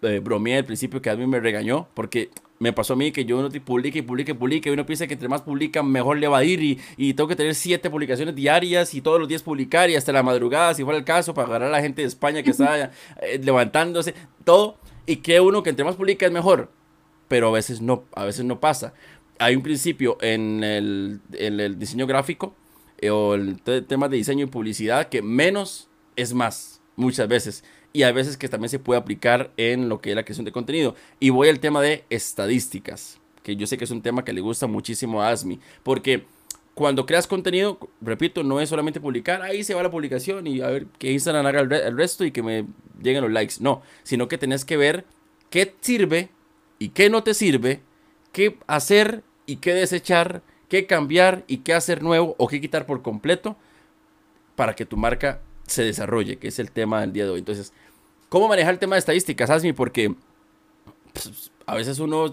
eh, 0.00 0.20
bromeé 0.22 0.58
al 0.58 0.64
principio 0.64 1.02
que 1.02 1.10
a 1.10 1.16
mí 1.16 1.26
me 1.26 1.40
regañó, 1.40 1.88
porque 1.92 2.30
me 2.62 2.72
pasó 2.72 2.92
a 2.92 2.96
mí 2.96 3.10
que 3.10 3.24
yo 3.24 3.40
uno 3.40 3.48
publique 3.64 3.98
y 3.98 4.02
publique 4.02 4.30
y 4.30 4.34
publique 4.34 4.68
y 4.70 4.72
uno 4.72 4.86
piensa 4.86 5.08
que 5.08 5.14
entre 5.14 5.28
más 5.28 5.42
publica 5.42 5.82
mejor 5.82 6.18
le 6.18 6.28
va 6.28 6.38
a 6.38 6.44
ir 6.44 6.80
y, 6.96 7.12
tengo 7.14 7.26
que 7.26 7.34
tener 7.34 7.56
siete 7.56 7.90
publicaciones 7.90 8.36
diarias 8.36 8.94
y 8.94 9.00
todos 9.00 9.18
los 9.18 9.28
días 9.28 9.42
publicar 9.42 9.90
y 9.90 9.96
hasta 9.96 10.12
la 10.12 10.22
madrugada 10.22 10.72
si 10.72 10.84
fuera 10.84 10.96
el 10.96 11.04
caso 11.04 11.34
para 11.34 11.48
agarrar 11.48 11.68
a 11.70 11.72
la 11.72 11.82
gente 11.82 12.02
de 12.02 12.08
España 12.08 12.44
que 12.44 12.50
está 12.50 12.92
eh, 13.20 13.40
levantándose, 13.42 14.14
todo 14.44 14.78
y 15.06 15.16
que 15.16 15.40
uno 15.40 15.64
que 15.64 15.70
entre 15.70 15.84
más 15.84 15.96
publica 15.96 16.24
es 16.24 16.30
mejor, 16.30 16.70
pero 17.26 17.48
a 17.48 17.50
veces 17.50 17.80
no, 17.80 18.04
a 18.14 18.24
veces 18.24 18.44
no 18.44 18.60
pasa. 18.60 18.94
Hay 19.40 19.56
un 19.56 19.62
principio 19.62 20.16
en 20.20 20.62
el, 20.62 21.20
diseño 21.78 22.06
gráfico 22.06 22.54
eh, 22.98 23.10
o 23.10 23.34
el 23.34 23.60
tema 23.60 24.08
de 24.08 24.18
diseño 24.18 24.44
y 24.44 24.48
publicidad 24.48 25.08
que 25.08 25.20
menos 25.20 25.88
es 26.14 26.32
más 26.32 26.80
muchas 26.94 27.26
veces 27.26 27.64
y 27.92 28.04
hay 28.04 28.12
veces 28.12 28.36
que 28.36 28.48
también 28.48 28.70
se 28.70 28.78
puede 28.78 29.00
aplicar 29.00 29.52
en 29.56 29.88
lo 29.88 30.00
que 30.00 30.10
es 30.10 30.16
la 30.16 30.24
creación 30.24 30.44
de 30.44 30.52
contenido. 30.52 30.94
Y 31.20 31.30
voy 31.30 31.48
al 31.48 31.60
tema 31.60 31.80
de 31.80 32.04
estadísticas, 32.10 33.20
que 33.42 33.56
yo 33.56 33.66
sé 33.66 33.76
que 33.76 33.84
es 33.84 33.90
un 33.90 34.02
tema 34.02 34.24
que 34.24 34.32
le 34.32 34.40
gusta 34.40 34.66
muchísimo 34.66 35.22
a 35.22 35.30
Asmi, 35.30 35.60
porque 35.82 36.24
cuando 36.74 37.04
creas 37.04 37.26
contenido, 37.26 37.78
repito, 38.00 38.42
no 38.42 38.60
es 38.60 38.68
solamente 38.68 39.00
publicar, 39.00 39.42
ahí 39.42 39.62
se 39.62 39.74
va 39.74 39.82
la 39.82 39.90
publicación 39.90 40.46
y 40.46 40.62
a 40.62 40.68
ver 40.68 40.86
que 40.98 41.12
Instagram 41.12 41.44
haga 41.46 41.60
el, 41.60 41.96
resto 41.96 42.24
y 42.24 42.32
que 42.32 42.42
me 42.42 42.66
lleguen 43.02 43.22
los 43.22 43.32
likes, 43.32 43.56
no, 43.60 43.82
sino 44.02 44.26
que 44.28 44.38
tenés 44.38 44.64
que 44.64 44.76
ver 44.76 45.04
qué 45.50 45.74
sirve 45.80 46.30
y 46.78 46.90
qué 46.90 47.10
no 47.10 47.22
te 47.22 47.34
sirve, 47.34 47.82
qué 48.32 48.58
hacer 48.66 49.22
y 49.44 49.56
qué 49.56 49.74
desechar, 49.74 50.42
qué 50.68 50.86
cambiar 50.86 51.44
y 51.46 51.58
qué 51.58 51.74
hacer 51.74 52.02
nuevo 52.02 52.34
o 52.38 52.48
qué 52.48 52.60
quitar 52.60 52.86
por 52.86 53.02
completo 53.02 53.56
para 54.56 54.74
que 54.74 54.86
tu 54.86 54.96
marca 54.96 55.42
se 55.72 55.84
desarrolle, 55.84 56.36
que 56.36 56.48
es 56.48 56.58
el 56.58 56.70
tema 56.70 57.00
del 57.00 57.12
día 57.12 57.24
de 57.24 57.30
hoy. 57.30 57.38
Entonces, 57.38 57.72
¿cómo 58.28 58.48
manejar 58.48 58.74
el 58.74 58.78
tema 58.78 58.96
de 58.96 59.00
estadísticas, 59.00 59.50
Asmi? 59.50 59.72
Porque 59.72 60.14
pues, 61.12 61.50
a 61.66 61.74
veces 61.74 61.98
uno, 61.98 62.32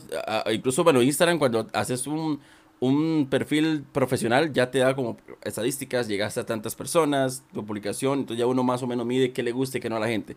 incluso, 0.52 0.84
bueno, 0.84 1.02
Instagram, 1.02 1.40
cuando 1.40 1.68
haces 1.74 2.08
un, 2.08 2.40
perfil 3.30 3.84
profesional, 3.92 4.54
ya 4.54 4.72
te 4.72 4.80
da 4.80 4.96
como 4.96 5.18
estadísticas, 5.44 6.08
llegaste 6.08 6.40
a 6.40 6.46
tantas 6.46 6.76
personas, 6.76 7.44
tu 7.54 7.66
publicación, 7.66 8.20
entonces 8.20 8.40
ya 8.40 8.46
uno 8.46 8.64
más 8.64 8.82
o 8.84 8.88
menos 8.88 9.06
mide 9.06 9.32
qué 9.32 9.44
le 9.44 9.52
gusta 9.52 9.78
y 9.78 9.82
qué 9.82 9.90
no 9.90 9.98
a 9.98 10.00
la 10.00 10.08
gente. 10.08 10.36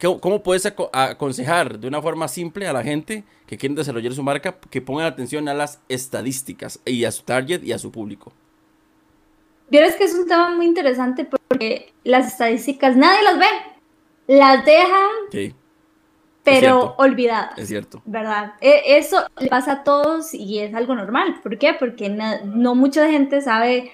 ¿Cómo 0.00 0.42
puedes 0.42 0.64
aconsejar 0.64 1.78
de 1.78 1.86
una 1.86 2.00
forma 2.00 2.26
simple 2.26 2.66
a 2.66 2.72
la 2.72 2.82
gente 2.82 3.24
que 3.46 3.58
quiere 3.58 3.74
desarrollar 3.74 4.14
su 4.14 4.22
marca 4.22 4.58
que 4.70 4.80
pongan 4.80 5.04
atención 5.04 5.46
a 5.48 5.52
las 5.52 5.80
estadísticas 5.90 6.80
y 6.86 7.04
a 7.04 7.12
su 7.12 7.22
target 7.22 7.62
y 7.64 7.72
a 7.72 7.78
su 7.78 7.90
público? 7.90 8.32
Vieres 9.70 9.94
que 9.94 10.04
es 10.04 10.14
un 10.14 10.26
tema 10.26 10.54
muy 10.54 10.66
interesante 10.66 11.24
porque 11.24 11.92
las 12.02 12.26
estadísticas 12.26 12.96
nadie 12.96 13.22
las 13.22 13.38
ve, 13.38 13.46
las 14.26 14.64
dejan, 14.64 15.52
pero 16.42 16.94
olvidadas. 16.98 17.56
Es 17.56 17.68
cierto. 17.68 18.02
¿Verdad? 18.04 18.54
E, 18.60 18.98
eso 18.98 19.24
le 19.38 19.48
pasa 19.48 19.72
a 19.72 19.84
todos 19.84 20.34
y 20.34 20.58
es 20.58 20.74
algo 20.74 20.96
normal. 20.96 21.40
¿Por 21.40 21.56
qué? 21.56 21.74
Porque 21.74 22.08
no, 22.08 22.74
mucha 22.74 23.08
gente 23.08 23.40
sabe, 23.42 23.92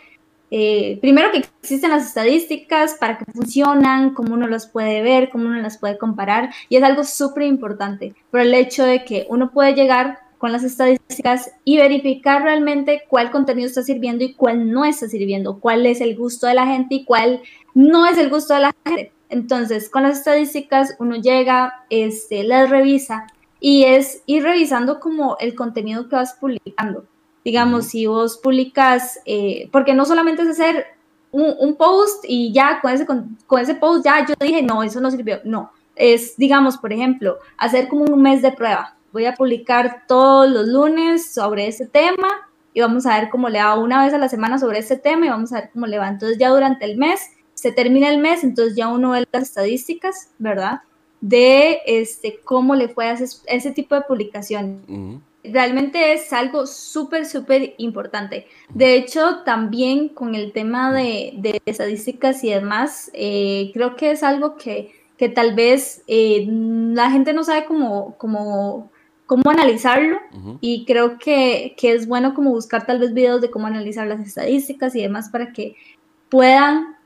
eh, 0.51 0.99
primero 1.03 1.31
que 1.31 1.45
existen 1.61 1.91
las 1.91 2.07
estadísticas, 2.07 2.95
para 2.95 3.19
qué 3.19 3.27
funcionan, 3.27 4.15
cómo 4.15 4.33
uno 4.33 4.49
las 4.49 4.67
puede 4.67 5.03
ver, 5.03 5.29
cómo 5.29 5.45
uno 5.45 5.61
las 5.61 5.77
puede 5.77 5.99
comparar, 5.99 6.55
y 6.71 6.77
es 6.77 6.83
algo 6.83 7.05
súper 7.05 7.43
importante 7.43 8.15
por 8.31 8.41
el 8.41 8.55
hecho 8.55 8.85
de 8.85 9.05
que 9.05 9.27
uno 9.29 9.51
puede 9.51 9.75
llegar 9.75 10.21
con 10.39 10.53
las 10.53 10.65
estadísticas 10.65 11.51
y 11.65 11.79
verificar 11.79 12.43
realmente 12.43 13.03
cuál 13.09 13.31
contenido 13.31 13.67
está 13.67 13.83
sirviendo 13.83 14.25
y 14.25 14.35
cuál 14.35 14.71
no 14.71 14.85
está 14.85 15.09
sirviendo, 15.09 15.59
cuál 15.61 15.87
es 15.87 16.01
el 16.01 16.17
gusto 16.17 16.47
de 16.47 16.55
la 16.55 16.67
gente 16.67 16.97
y 16.97 17.05
cuál 17.05 17.41
no 17.75 18.07
es 18.07 18.19
el 18.19 18.31
gusto 18.31 18.55
de 18.55 18.61
la 18.61 18.75
gente. 18.85 19.13
Entonces, 19.29 19.89
con 19.89 20.03
las 20.03 20.19
estadísticas 20.19 20.95
uno 20.99 21.17
llega, 21.17 21.85
este, 21.91 22.45
las 22.45 22.71
revisa 22.71 23.27
y 23.61 23.85
es 23.85 24.23
ir 24.27 24.43
revisando 24.43 25.01
como 25.01 25.37
el 25.41 25.55
contenido 25.55 26.09
que 26.09 26.17
vas 26.17 26.35
publicando. 26.35 27.05
Digamos, 27.45 27.87
si 27.87 28.07
vos 28.07 28.39
publicas, 28.39 29.21
eh, 29.25 29.69
porque 29.73 29.95
no 29.95 30.05
solamente 30.05 30.43
es 30.43 30.49
hacer 30.49 30.87
un, 31.31 31.77
post 31.77 32.25
y 32.27 32.53
ya 32.53 32.81
con 32.81 32.93
ese, 32.93 33.07
con, 33.07 33.37
ese 33.61 33.75
post 33.75 34.05
ya 34.05 34.27
yo 34.27 34.35
dije, 34.41 34.63
no, 34.63 34.83
eso 34.83 35.01
no 35.01 35.11
sirvió. 35.11 35.41
No, 35.45 35.71
es, 35.95 36.37
digamos, 36.37 36.77
por 36.77 36.93
ejemplo, 36.93 37.39
hacer 37.57 37.89
como 37.89 38.05
un 38.05 38.23
mes 38.23 38.43
de 38.43 38.53
prueba. 38.53 38.96
Voy 39.17 39.25
a 39.25 39.33
publicar 39.33 40.03
todos 40.07 40.51
los 40.51 40.67
lunes 40.67 41.33
sobre 41.33 41.69
ese 41.69 41.87
tema 41.87 42.29
y 42.75 42.83
vamos 42.83 43.07
a 43.07 43.19
ver 43.19 43.31
cómo 43.31 43.49
le 43.49 43.61
va 43.61 43.75
una 43.75 44.05
vez 44.05 44.13
a 44.13 44.19
la 44.19 44.29
semana 44.29 44.59
sobre 44.59 44.81
ese 44.81 44.99
tema 44.99 45.25
y 45.25 45.31
vamos 45.31 45.55
a 45.55 45.61
ver 45.63 45.71
cómo 45.73 45.87
le 45.87 45.97
va. 45.97 46.07
Entonces 46.07 46.37
ya 46.37 46.51
durante 46.51 46.85
el 46.85 46.99
mes, 46.99 47.31
se 47.55 47.73
termina 47.73 48.11
el 48.11 48.19
mes, 48.19 48.45
entonces 48.45 48.77
ya 48.77 48.89
uno 48.89 49.13
ve 49.13 49.27
las 49.33 49.45
estadísticas, 49.45 50.29
¿verdad? 50.39 50.83
De 51.23 51.79
este, 51.87 52.41
cómo 52.45 52.75
le 52.75 52.91
fue 52.91 53.07
a 53.09 53.15
ese, 53.15 53.71
tipo 53.71 53.95
de 53.95 54.03
publicación 54.03 55.23
realmente 55.45 56.13
es 56.13 56.31
algo 56.35 56.67
súper, 56.67 57.25
súper 57.25 57.73
importante. 57.79 58.47
De 58.69 58.97
hecho, 58.97 59.45
también 59.47 60.11
con 60.11 60.35
el 60.35 60.53
tema 60.53 60.93
de, 60.93 61.63
estadísticas 61.65 62.45
y 62.45 62.51
demás, 62.51 63.11
eh, 63.15 63.71
creo 63.73 63.97
que 63.97 64.11
es 64.11 64.23
algo 64.23 64.57
que, 64.57 64.93
que 65.17 65.31
tal 65.31 65.55
vez 65.55 66.03
eh, 66.07 66.45
la 66.51 67.11
gente 67.11 67.33
no 67.33 67.45
sabe 67.45 67.65
cómo, 67.65 68.15
cómo, 68.19 68.91
cómo 69.27 69.51
analizarlo 69.51 70.19
y 70.61 70.85
creo 70.85 71.19
que, 71.19 71.75
que, 71.77 71.93
es 71.93 72.07
bueno 72.07 72.35
como 72.35 72.51
buscar 72.51 72.87
tal 72.87 73.01
vez 73.01 73.13
videos 73.13 73.41
de 73.41 73.51
cómo 73.51 73.67
analizar 73.67 74.07
las 74.07 74.21
estadísticas 74.21 74.95
y 74.95 75.03
demás 75.03 75.29
para 75.31 75.53
que 75.53 75.75
puedan 76.29 76.97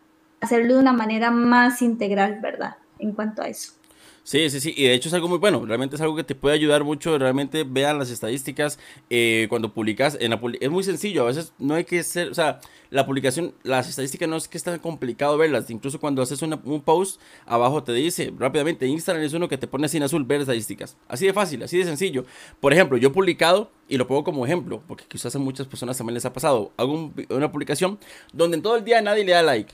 hacerlo 0.41 0.75
de 0.75 0.81
una 0.81 0.93
manera 0.93 1.31
más 1.31 1.83
integral, 1.83 2.41
¿verdad? 2.41 2.77
En 2.99 3.13
cuanto 3.13 3.43
a 3.43 3.49
eso. 3.49 3.80
Sí, 4.23 4.51
sí, 4.51 4.61
sí, 4.61 4.75
y 4.77 4.85
de 4.85 4.95
hecho 4.95 5.09
es 5.09 5.15
algo 5.15 5.29
muy 5.29 5.39
bueno, 5.39 5.65
realmente 5.65 5.97
es 5.97 6.03
algo 6.03 6.15
que 6.15 6.25
te 6.25 6.35
puede 6.35 6.55
ayudar 6.55 6.85
mucho, 6.85 7.19
realmente 7.19 7.65
vean 7.65 7.99
las 7.99 8.11
estadísticas 8.11 8.79
eh, 9.09 9.47
cuando 9.49 9.73
publicas, 9.73 10.17
en 10.21 10.31
la 10.31 10.41
es 10.61 10.71
muy 10.71 10.85
sencillo, 10.85 11.23
a 11.23 11.27
veces 11.27 11.55
no 11.59 11.75
hay 11.75 11.85
que 11.85 12.03
ser, 12.03 12.29
o 12.29 12.35
sea, 12.35 12.61
la 12.91 13.07
publicación, 13.07 13.55
las 13.63 13.89
estadísticas 13.89 14.29
no 14.29 14.37
es 14.37 14.47
que 14.47 14.59
es 14.59 14.63
tan 14.63 14.79
complicado 14.79 15.39
verlas, 15.39 15.71
incluso 15.71 15.99
cuando 15.99 16.21
haces 16.21 16.43
un 16.43 16.83
post, 16.83 17.21
abajo 17.47 17.83
te 17.83 17.93
dice 17.93 18.33
rápidamente, 18.39 18.87
Instagram 18.87 19.25
es 19.25 19.33
uno 19.33 19.49
que 19.49 19.57
te 19.57 19.67
pone 19.67 19.87
así 19.87 19.97
en 19.97 20.03
azul, 20.03 20.23
ver 20.25 20.43
estadísticas, 20.43 20.99
así 21.09 21.25
de 21.27 21.33
fácil, 21.33 21.63
así 21.63 21.79
de 21.79 21.85
sencillo. 21.85 22.25
Por 22.61 22.75
ejemplo, 22.75 22.99
yo 22.99 23.09
he 23.09 23.13
publicado, 23.13 23.71
y 23.89 23.97
lo 23.97 24.07
pongo 24.07 24.23
como 24.23 24.45
ejemplo, 24.45 24.83
porque 24.87 25.05
quizás 25.09 25.35
a 25.35 25.39
muchas 25.39 25.67
personas 25.67 25.97
también 25.97 26.15
les 26.15 26.27
ha 26.27 26.33
pasado, 26.33 26.73
hago 26.77 27.11
una 27.31 27.51
publicación 27.51 27.99
donde 28.35 28.59
en 28.59 28.63
todo 28.63 28.77
el 28.77 28.85
día 28.85 29.01
nadie 29.01 29.25
le 29.25 29.33
da 29.33 29.43
like, 29.43 29.73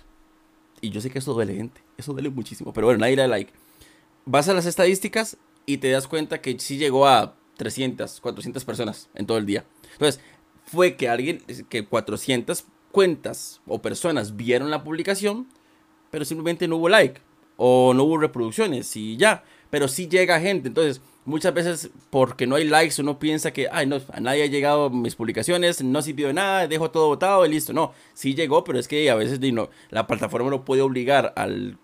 y 0.80 0.90
yo 0.90 1.00
sé 1.00 1.10
que 1.10 1.18
eso 1.18 1.34
duele 1.34 1.56
gente, 1.56 1.80
eso 1.98 2.12
duele 2.12 2.30
muchísimo, 2.30 2.72
pero 2.72 2.86
bueno, 2.86 3.00
nadie 3.00 3.16
le 3.16 3.22
da 3.22 3.28
like 3.28 3.52
vas 4.26 4.48
a 4.48 4.54
las 4.54 4.66
estadísticas 4.66 5.38
y 5.64 5.78
te 5.78 5.90
das 5.90 6.06
cuenta 6.06 6.40
que 6.42 6.58
sí 6.58 6.76
llegó 6.76 7.06
a 7.06 7.34
300, 7.56 8.20
400 8.20 8.64
personas 8.64 9.08
en 9.14 9.26
todo 9.26 9.38
el 9.38 9.46
día. 9.46 9.64
Entonces, 9.92 10.20
fue 10.66 10.96
que 10.96 11.08
alguien, 11.08 11.42
que 11.68 11.86
400 11.86 12.64
cuentas 12.92 13.60
o 13.66 13.80
personas 13.80 14.36
vieron 14.36 14.70
la 14.70 14.84
publicación, 14.84 15.46
pero 16.10 16.24
simplemente 16.24 16.68
no 16.68 16.76
hubo 16.76 16.88
like 16.88 17.20
o 17.56 17.94
no 17.94 18.04
hubo 18.04 18.18
reproducciones 18.18 18.94
y 18.96 19.16
ya. 19.16 19.44
Pero 19.70 19.88
sí 19.88 20.08
llega 20.08 20.40
gente. 20.40 20.68
Entonces, 20.68 21.00
muchas 21.24 21.54
veces 21.54 21.90
porque 22.10 22.46
no 22.46 22.56
hay 22.56 22.64
likes 22.64 23.00
uno 23.00 23.18
piensa 23.18 23.52
que, 23.52 23.68
ay, 23.70 23.86
no, 23.86 24.00
a 24.12 24.20
nadie 24.20 24.44
ha 24.44 24.46
llegado 24.46 24.90
mis 24.90 25.16
publicaciones, 25.16 25.82
no 25.82 26.02
sirvió 26.02 26.28
de 26.28 26.34
nada, 26.34 26.68
dejo 26.68 26.90
todo 26.90 27.08
votado 27.08 27.44
y 27.46 27.48
listo. 27.48 27.72
No, 27.72 27.92
sí 28.14 28.34
llegó, 28.34 28.64
pero 28.64 28.78
es 28.78 28.88
que 28.88 29.10
a 29.10 29.14
veces 29.14 29.40
la 29.90 30.06
plataforma 30.06 30.50
no 30.50 30.64
puede 30.64 30.82
obligar 30.82 31.32
al 31.36 31.78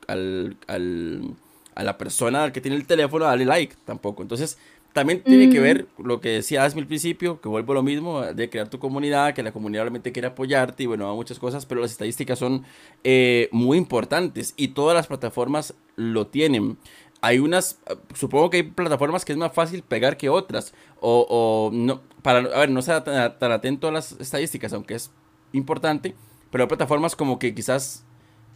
a 1.74 1.82
la 1.82 1.98
persona 1.98 2.52
que 2.52 2.60
tiene 2.60 2.76
el 2.76 2.86
teléfono 2.86 3.24
a 3.24 3.28
darle 3.28 3.44
like 3.44 3.76
tampoco. 3.84 4.22
Entonces, 4.22 4.58
también 4.92 5.22
tiene 5.22 5.48
que 5.48 5.58
ver 5.58 5.86
lo 5.98 6.20
que 6.20 6.28
decía 6.28 6.64
Asmi 6.64 6.82
al 6.82 6.86
principio, 6.86 7.40
que 7.40 7.48
vuelvo 7.48 7.72
a 7.72 7.76
lo 7.76 7.82
mismo, 7.82 8.20
de 8.20 8.50
crear 8.50 8.68
tu 8.68 8.78
comunidad, 8.78 9.32
que 9.34 9.42
la 9.42 9.52
comunidad 9.52 9.84
realmente 9.84 10.12
quiere 10.12 10.28
apoyarte 10.28 10.82
y 10.82 10.86
bueno, 10.86 11.14
muchas 11.14 11.38
cosas, 11.38 11.64
pero 11.64 11.80
las 11.80 11.92
estadísticas 11.92 12.38
son 12.38 12.64
eh, 13.02 13.48
muy 13.52 13.78
importantes 13.78 14.52
y 14.56 14.68
todas 14.68 14.94
las 14.94 15.06
plataformas 15.06 15.74
lo 15.96 16.26
tienen. 16.26 16.76
Hay 17.22 17.38
unas, 17.38 17.80
supongo 18.14 18.50
que 18.50 18.58
hay 18.58 18.62
plataformas 18.64 19.24
que 19.24 19.32
es 19.32 19.38
más 19.38 19.52
fácil 19.52 19.82
pegar 19.82 20.16
que 20.18 20.28
otras, 20.28 20.74
o, 21.00 21.26
o 21.30 21.70
no, 21.72 22.02
para, 22.20 22.40
a 22.40 22.58
ver, 22.58 22.70
no 22.70 22.82
sea 22.82 23.02
tan, 23.02 23.38
tan 23.38 23.52
atento 23.52 23.88
a 23.88 23.92
las 23.92 24.12
estadísticas, 24.12 24.74
aunque 24.74 24.94
es 24.96 25.10
importante, 25.52 26.14
pero 26.50 26.64
hay 26.64 26.68
plataformas 26.68 27.16
como 27.16 27.38
que 27.38 27.54
quizás, 27.54 28.04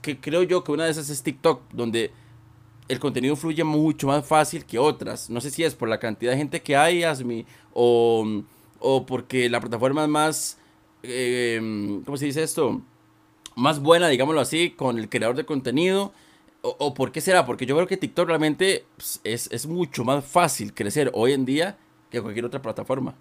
que 0.02 0.20
creo 0.20 0.42
yo 0.42 0.64
que 0.64 0.72
una 0.72 0.84
de 0.84 0.90
esas 0.90 1.08
es 1.08 1.22
TikTok, 1.22 1.62
donde 1.72 2.10
el 2.88 3.00
contenido 3.00 3.36
fluye 3.36 3.64
mucho 3.64 4.06
más 4.06 4.26
fácil 4.26 4.64
que 4.64 4.78
otras. 4.78 5.30
No 5.30 5.40
sé 5.40 5.50
si 5.50 5.64
es 5.64 5.74
por 5.74 5.88
la 5.88 5.98
cantidad 5.98 6.32
de 6.32 6.38
gente 6.38 6.62
que 6.62 6.76
hay, 6.76 7.02
Asmi, 7.02 7.46
o, 7.72 8.42
o 8.78 9.06
porque 9.06 9.48
la 9.48 9.60
plataforma 9.60 10.04
es 10.04 10.08
más, 10.08 10.58
eh, 11.02 12.00
¿cómo 12.04 12.16
se 12.16 12.26
dice 12.26 12.42
esto? 12.42 12.80
Más 13.54 13.80
buena, 13.80 14.08
digámoslo 14.08 14.40
así, 14.40 14.70
con 14.70 14.98
el 14.98 15.08
creador 15.08 15.36
de 15.36 15.46
contenido. 15.46 16.12
O, 16.62 16.76
o 16.78 16.94
por 16.94 17.12
qué 17.12 17.20
será? 17.20 17.46
Porque 17.46 17.66
yo 17.66 17.76
creo 17.76 17.86
que 17.86 17.96
TikTok 17.96 18.28
realmente 18.28 18.84
pues, 18.96 19.20
es, 19.24 19.48
es 19.52 19.66
mucho 19.66 20.04
más 20.04 20.24
fácil 20.24 20.74
crecer 20.74 21.10
hoy 21.14 21.32
en 21.32 21.44
día 21.44 21.78
que 22.10 22.20
cualquier 22.20 22.44
otra 22.44 22.62
plataforma. 22.62 23.14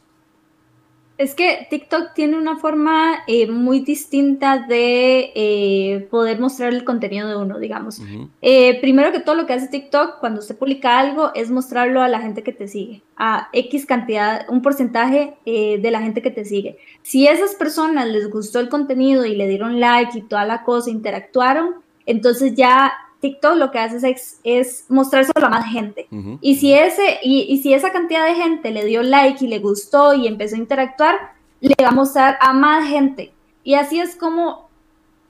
Es 1.18 1.34
que 1.34 1.66
TikTok 1.70 2.14
tiene 2.14 2.38
una 2.38 2.58
forma 2.58 3.20
eh, 3.28 3.50
muy 3.50 3.80
distinta 3.80 4.60
de 4.60 5.32
eh, 5.34 6.08
poder 6.12 6.40
mostrar 6.42 6.74
el 6.74 6.84
contenido 6.84 7.30
de 7.30 7.38
uno, 7.38 7.58
digamos. 7.58 8.02
Eh, 8.42 8.82
primero 8.82 9.14
que 9.14 9.22
todo, 9.22 9.36
lo 9.36 9.46
que 9.46 9.54
hace 9.54 9.70
TikTok 9.70 10.20
cuando 10.20 10.42
usted 10.42 10.58
publica 10.58 11.00
algo 11.00 11.34
es 11.34 11.52
mostrarlo 11.52 12.02
a 12.02 12.10
la 12.10 12.20
gente 12.20 12.44
que 12.44 12.52
te 12.52 12.68
sigue, 12.68 13.02
a 13.16 13.48
X 13.54 13.86
cantidad, 13.86 14.46
un 14.50 14.62
porcentaje 14.62 15.36
de 15.46 15.92
la 15.92 16.02
gente 16.02 16.22
que 16.22 16.32
te 16.32 16.44
sigue. 16.44 16.78
Si 17.02 17.28
esas 17.28 17.56
personas 17.56 18.08
les 18.08 18.30
gustó 18.30 18.60
el 18.60 18.68
contenido 18.68 19.26
y 19.26 19.36
le 19.36 19.48
dieron 19.48 19.80
like 19.80 20.18
y 20.18 20.22
toda 20.22 20.44
la 20.44 20.64
cosa, 20.64 20.90
interactuaron, 20.90 21.76
entonces 22.06 22.56
ya 22.56 22.92
TikTok 23.26 23.56
lo 23.56 23.72
que 23.72 23.80
hace 23.80 24.08
es, 24.08 24.40
es 24.44 24.86
mostrárselo 24.88 25.48
a 25.48 25.50
más 25.50 25.66
gente. 25.66 26.08
y, 26.42 26.58
si 26.58 26.74
ese, 26.74 27.18
y, 27.24 27.58
si 27.64 27.74
esa 27.74 27.92
cantidad 27.92 28.24
de 28.28 28.36
gente 28.36 28.70
le 28.70 28.86
dio 28.86 29.02
like 29.02 29.44
y 29.44 29.48
le 29.48 29.58
gustó 29.58 30.14
y 30.14 30.28
empezó 30.28 30.56
a 30.56 30.60
interactuar, 30.60 31.16
le 31.60 31.76
va 31.82 31.88
a 31.90 31.92
mostrar 31.92 32.38
a 32.40 32.54
más 32.54 32.88
gente. 32.88 33.34
Y 33.64 33.74
así 33.74 34.00
es 34.00 34.16
como 34.16 34.70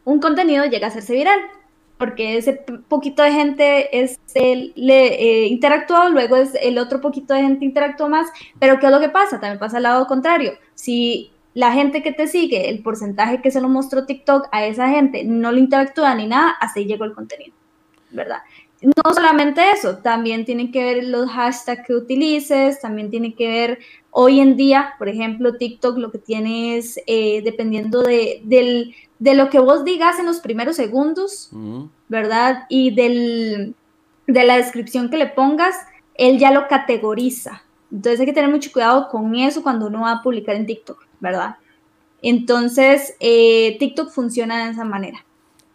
un 0.03 0.19
contenido 0.19 0.65
llega 0.65 0.87
a 0.87 0.89
hacerse 0.89 1.13
viral. 1.13 1.39
Porque 1.97 2.35
ese 2.35 2.65
poquito 2.89 3.23
de 3.23 3.31
gente 3.31 4.01
es 4.01 4.19
el, 4.33 4.73
le 4.75 5.13
eh, 5.13 5.47
interactuó, 5.47 6.09
luego 6.09 6.35
es 6.35 6.53
el 6.61 6.77
otro 6.77 6.99
poquito 6.99 7.33
de 7.33 7.43
gente 7.43 7.63
interactuó 7.63 8.09
más. 8.09 8.27
Pero 8.59 8.77
¿qué 8.77 8.87
es 8.87 8.91
lo 8.91 8.99
que 8.99 9.07
pasa? 9.07 9.39
También 9.39 9.59
pasa 9.59 9.77
al 9.77 9.83
lado 9.83 10.05
contrario. 10.05 10.51
Si 10.73 11.31
la 11.53 11.71
gente 11.71 12.03
que 12.03 12.11
te 12.11 12.27
sigue, 12.27 12.69
el 12.69 12.83
porcentaje 12.83 13.41
que 13.41 13.51
se 13.51 13.61
lo 13.61 13.69
mostró 13.69 14.05
TikTok 14.05 14.49
a 14.51 14.65
esa 14.65 14.89
gente 14.89 15.23
no 15.23 15.53
le 15.53 15.61
interactúa 15.61 16.13
ni 16.13 16.27
nada, 16.27 16.57
así 16.59 16.83
llegó 16.83 17.05
el 17.05 17.13
contenido. 17.13 17.55
¿Verdad? 18.15 18.39
No 18.81 19.13
solamente 19.13 19.61
eso, 19.71 19.97
también 19.97 20.45
tiene 20.45 20.71
que 20.71 20.83
ver 20.83 21.03
los 21.05 21.29
hashtags 21.29 21.85
que 21.85 21.93
utilices, 21.93 22.81
también 22.81 23.09
tiene 23.09 23.33
que 23.33 23.47
ver 23.47 23.79
hoy 24.11 24.39
en 24.39 24.55
día, 24.55 24.93
por 24.97 25.09
ejemplo, 25.09 25.57
TikTok 25.57 25.97
lo 25.97 26.11
que 26.11 26.19
tiene 26.19 26.77
es, 26.77 26.99
eh, 27.07 27.41
dependiendo 27.43 28.01
de, 28.01 28.93
lo 29.19 29.49
que 29.49 29.59
vos 29.59 29.85
digas 29.85 30.19
en 30.19 30.25
los 30.25 30.39
primeros 30.39 30.75
segundos, 30.75 31.49
¿verdad? 32.09 32.63
Y 32.69 32.93
del, 32.93 33.75
de 34.27 34.43
la 34.43 34.57
descripción 34.57 35.09
que 35.09 35.17
le 35.17 35.27
pongas, 35.27 35.75
él 36.15 36.37
ya 36.37 36.51
lo 36.51 36.67
categoriza. 36.67 37.63
Entonces 37.91 38.19
hay 38.19 38.25
que 38.25 38.33
tener 38.33 38.49
mucho 38.49 38.71
cuidado 38.71 39.09
con 39.09 39.35
eso 39.35 39.63
cuando 39.63 39.87
uno 39.87 40.01
va 40.01 40.11
a 40.13 40.23
publicar 40.23 40.55
en 40.55 40.65
TikTok, 40.65 41.05
¿verdad? 41.19 41.57
Entonces, 42.21 43.15
eh, 43.19 43.77
TikTok 43.79 44.09
funciona 44.09 44.65
de 44.65 44.71
esa 44.71 44.83
manera. 44.83 45.25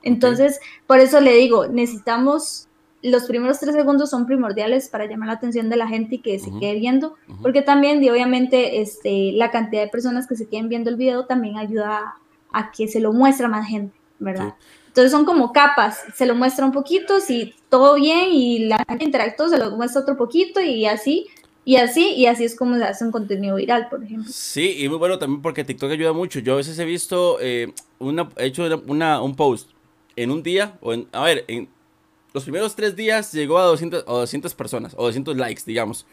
Entonces, 0.02 0.60
por 0.86 0.98
eso 0.98 1.20
le 1.20 1.34
digo, 1.34 1.66
necesitamos, 1.66 2.68
los 3.02 3.24
primeros 3.24 3.58
tres 3.58 3.74
segundos 3.74 4.10
son 4.10 4.26
primordiales 4.26 4.88
para 4.88 5.06
llamar 5.06 5.28
la 5.28 5.34
atención 5.34 5.68
de 5.68 5.76
la 5.76 5.88
gente 5.88 6.16
y 6.16 6.18
que 6.18 6.38
se 6.38 6.50
quede 6.58 6.74
viendo, 6.74 7.16
porque 7.42 7.62
también, 7.62 8.02
y 8.02 8.10
obviamente, 8.10 8.80
este, 8.80 9.32
la 9.32 9.50
cantidad 9.50 9.82
de 9.82 9.88
personas 9.88 10.26
que 10.26 10.36
se 10.36 10.48
queden 10.48 10.68
viendo 10.68 10.90
el 10.90 10.96
video 10.96 11.26
también 11.26 11.56
ayuda 11.56 12.14
a, 12.52 12.72
que 12.72 12.88
se 12.88 13.00
lo 13.00 13.12
muestre 13.12 13.46
a 13.46 13.48
más 13.48 13.68
gente, 13.68 13.94
¿verdad? 14.18 14.54
Entonces 14.88 15.12
son 15.12 15.24
como 15.24 15.52
capas, 15.52 16.02
se 16.14 16.26
lo 16.26 16.34
muestra 16.34 16.64
un 16.64 16.72
poquito, 16.72 17.20
si 17.20 17.54
todo 17.68 17.94
bien 17.94 18.32
y 18.32 18.64
la 18.66 18.84
gente 18.88 19.04
interactúa, 19.04 19.48
se 19.48 19.58
lo 19.58 19.70
muestra 19.76 20.02
otro 20.02 20.16
poquito 20.16 20.60
y 20.60 20.84
así, 20.84 21.28
y 21.64 21.76
así, 21.76 22.14
y 22.14 22.26
así 22.26 22.44
es 22.44 22.56
como 22.56 22.76
se 22.76 22.82
hace 22.82 23.04
un 23.04 23.12
contenido 23.12 23.54
viral, 23.54 23.88
por 23.88 24.02
ejemplo. 24.02 24.32
Sí, 24.32 24.76
y 24.78 24.88
muy 24.88 24.98
bueno 24.98 25.18
también 25.18 25.42
porque 25.42 25.62
TikTok 25.62 25.92
ayuda 25.92 26.12
mucho. 26.12 26.40
Yo 26.40 26.54
a 26.54 26.56
veces 26.56 26.76
he 26.80 26.84
visto, 26.84 27.38
eh, 27.40 27.72
una, 28.00 28.28
he 28.36 28.46
hecho 28.46 28.64
una, 28.88 29.22
un 29.22 29.36
post 29.36 29.70
en 30.22 30.30
un 30.30 30.42
día, 30.42 30.78
o 30.80 30.92
en, 30.92 31.08
a 31.12 31.24
ver, 31.24 31.44
en 31.48 31.68
los 32.32 32.44
primeros 32.44 32.76
tres 32.76 32.94
días 32.94 33.32
llegó 33.32 33.58
a 33.58 33.64
200, 33.64 34.04
200 34.04 34.54
personas, 34.54 34.94
o 34.96 35.04
200 35.04 35.36
likes, 35.36 35.62
digamos. 35.66 36.06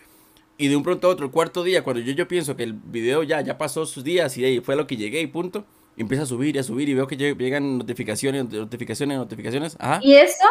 y 0.57 0.69
de 0.69 0.75
un 0.75 0.83
pronto 0.83 1.07
a 1.07 1.11
otro, 1.11 1.25
el 1.25 1.31
cuarto 1.31 1.63
día, 1.63 1.83
cuando 1.83 2.01
yo, 2.01 2.13
yo 2.13 2.27
pienso 2.27 2.55
que 2.55 2.63
el 2.63 2.73
video 2.73 3.21
ya, 3.23 3.41
ya 3.41 3.57
pasó 3.57 3.85
sus 3.85 4.03
días 4.03 4.35
y 4.37 4.45
ahí 4.45 4.59
fue 4.59 4.75
lo 4.75 4.87
que 4.87 4.97
llegué 4.97 5.21
y 5.21 5.27
punto, 5.27 5.65
empieza 5.97 6.23
a 6.23 6.25
subir 6.25 6.55
y 6.55 6.59
a 6.59 6.63
subir 6.63 6.89
y 6.89 6.93
veo 6.93 7.05
que 7.07 7.17
llegan 7.17 7.77
notificaciones, 7.77 8.49
notificaciones, 8.49 9.17
notificaciones. 9.17 9.75
Ajá. 9.79 9.99
Y 10.01 10.15
eso, 10.15 10.47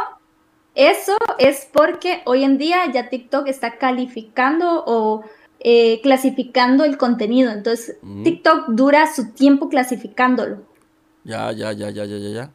eso 0.75 1.17
es 1.39 1.69
porque 1.73 2.23
hoy 2.25 2.45
en 2.45 2.59
día 2.59 2.91
ya 2.93 3.09
TikTok 3.09 3.49
está 3.49 3.79
calificando 3.79 4.85
o 4.87 5.25
eh, 5.61 6.01
clasificando 6.03 6.85
el 6.85 6.99
contenido. 6.99 7.51
Entonces, 7.51 7.97
TikTok 8.23 8.69
dura 8.69 9.13
su 9.13 9.33
tiempo 9.33 9.69
clasificándolo. 9.69 10.63
Ya, 11.25 11.51
ya, 11.51 11.73
ya, 11.73 11.91
ya, 11.91 12.05
ya, 12.05 12.19
ya, 12.19 12.29
ya. 12.29 12.53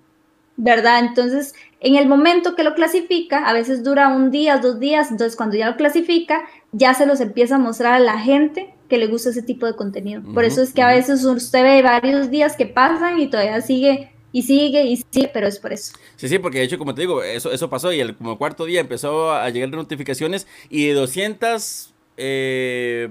¿Verdad? 0.64 1.00
Entonces, 1.00 1.56
en 1.80 1.96
el 1.96 2.08
momento 2.08 2.56
que 2.56 2.64
lo 2.64 2.76
clasifica, 2.76 3.50
a 3.50 3.54
veces 3.54 3.84
dura 3.84 4.10
un 4.10 4.30
día, 4.30 4.60
dos 4.60 4.80
días, 4.80 5.10
entonces 5.10 5.36
cuando 5.36 5.58
ya 5.58 5.68
lo 5.68 5.76
clasifica, 5.76 6.44
ya 6.72 6.94
se 6.94 7.08
los 7.08 7.20
empieza 7.20 7.56
a 7.56 7.58
mostrar 7.58 7.94
a 7.94 8.00
la 8.00 8.20
gente 8.20 8.72
que 8.88 9.00
le 9.00 9.08
gusta 9.08 9.32
ese 9.32 9.42
tipo 9.42 9.66
de 9.66 9.76
contenido. 9.76 10.22
Por 10.36 10.44
eso 10.44 10.62
es 10.62 10.72
que 10.72 10.84
a 10.84 10.88
veces 10.90 11.26
usted 11.26 11.64
ve 11.64 11.82
varios 11.82 12.30
días 12.30 12.56
que 12.56 12.68
pasan 12.68 13.20
y 13.20 13.28
todavía 13.28 13.60
sigue 13.62 14.12
y 14.32 14.44
sigue 14.44 14.84
y 14.86 14.98
sigue, 14.98 15.32
pero 15.34 15.48
es 15.48 15.58
por 15.58 15.74
eso. 15.74 15.94
Sí, 16.16 16.30
sí, 16.30 16.38
porque 16.38 16.60
de 16.60 16.66
hecho, 16.66 16.78
como 16.78 16.94
te 16.94 17.02
digo, 17.02 17.24
eso, 17.24 17.52
eso 17.52 17.68
pasó 17.68 17.92
y 17.92 18.00
el 18.00 18.16
como 18.16 18.38
cuarto 18.38 18.66
día 18.66 18.82
empezó 18.82 19.32
a 19.32 19.50
llegar 19.50 19.72
notificaciones 19.72 20.46
y 20.70 20.86
de 20.86 20.94
200 20.94 21.92
eh, 22.18 23.10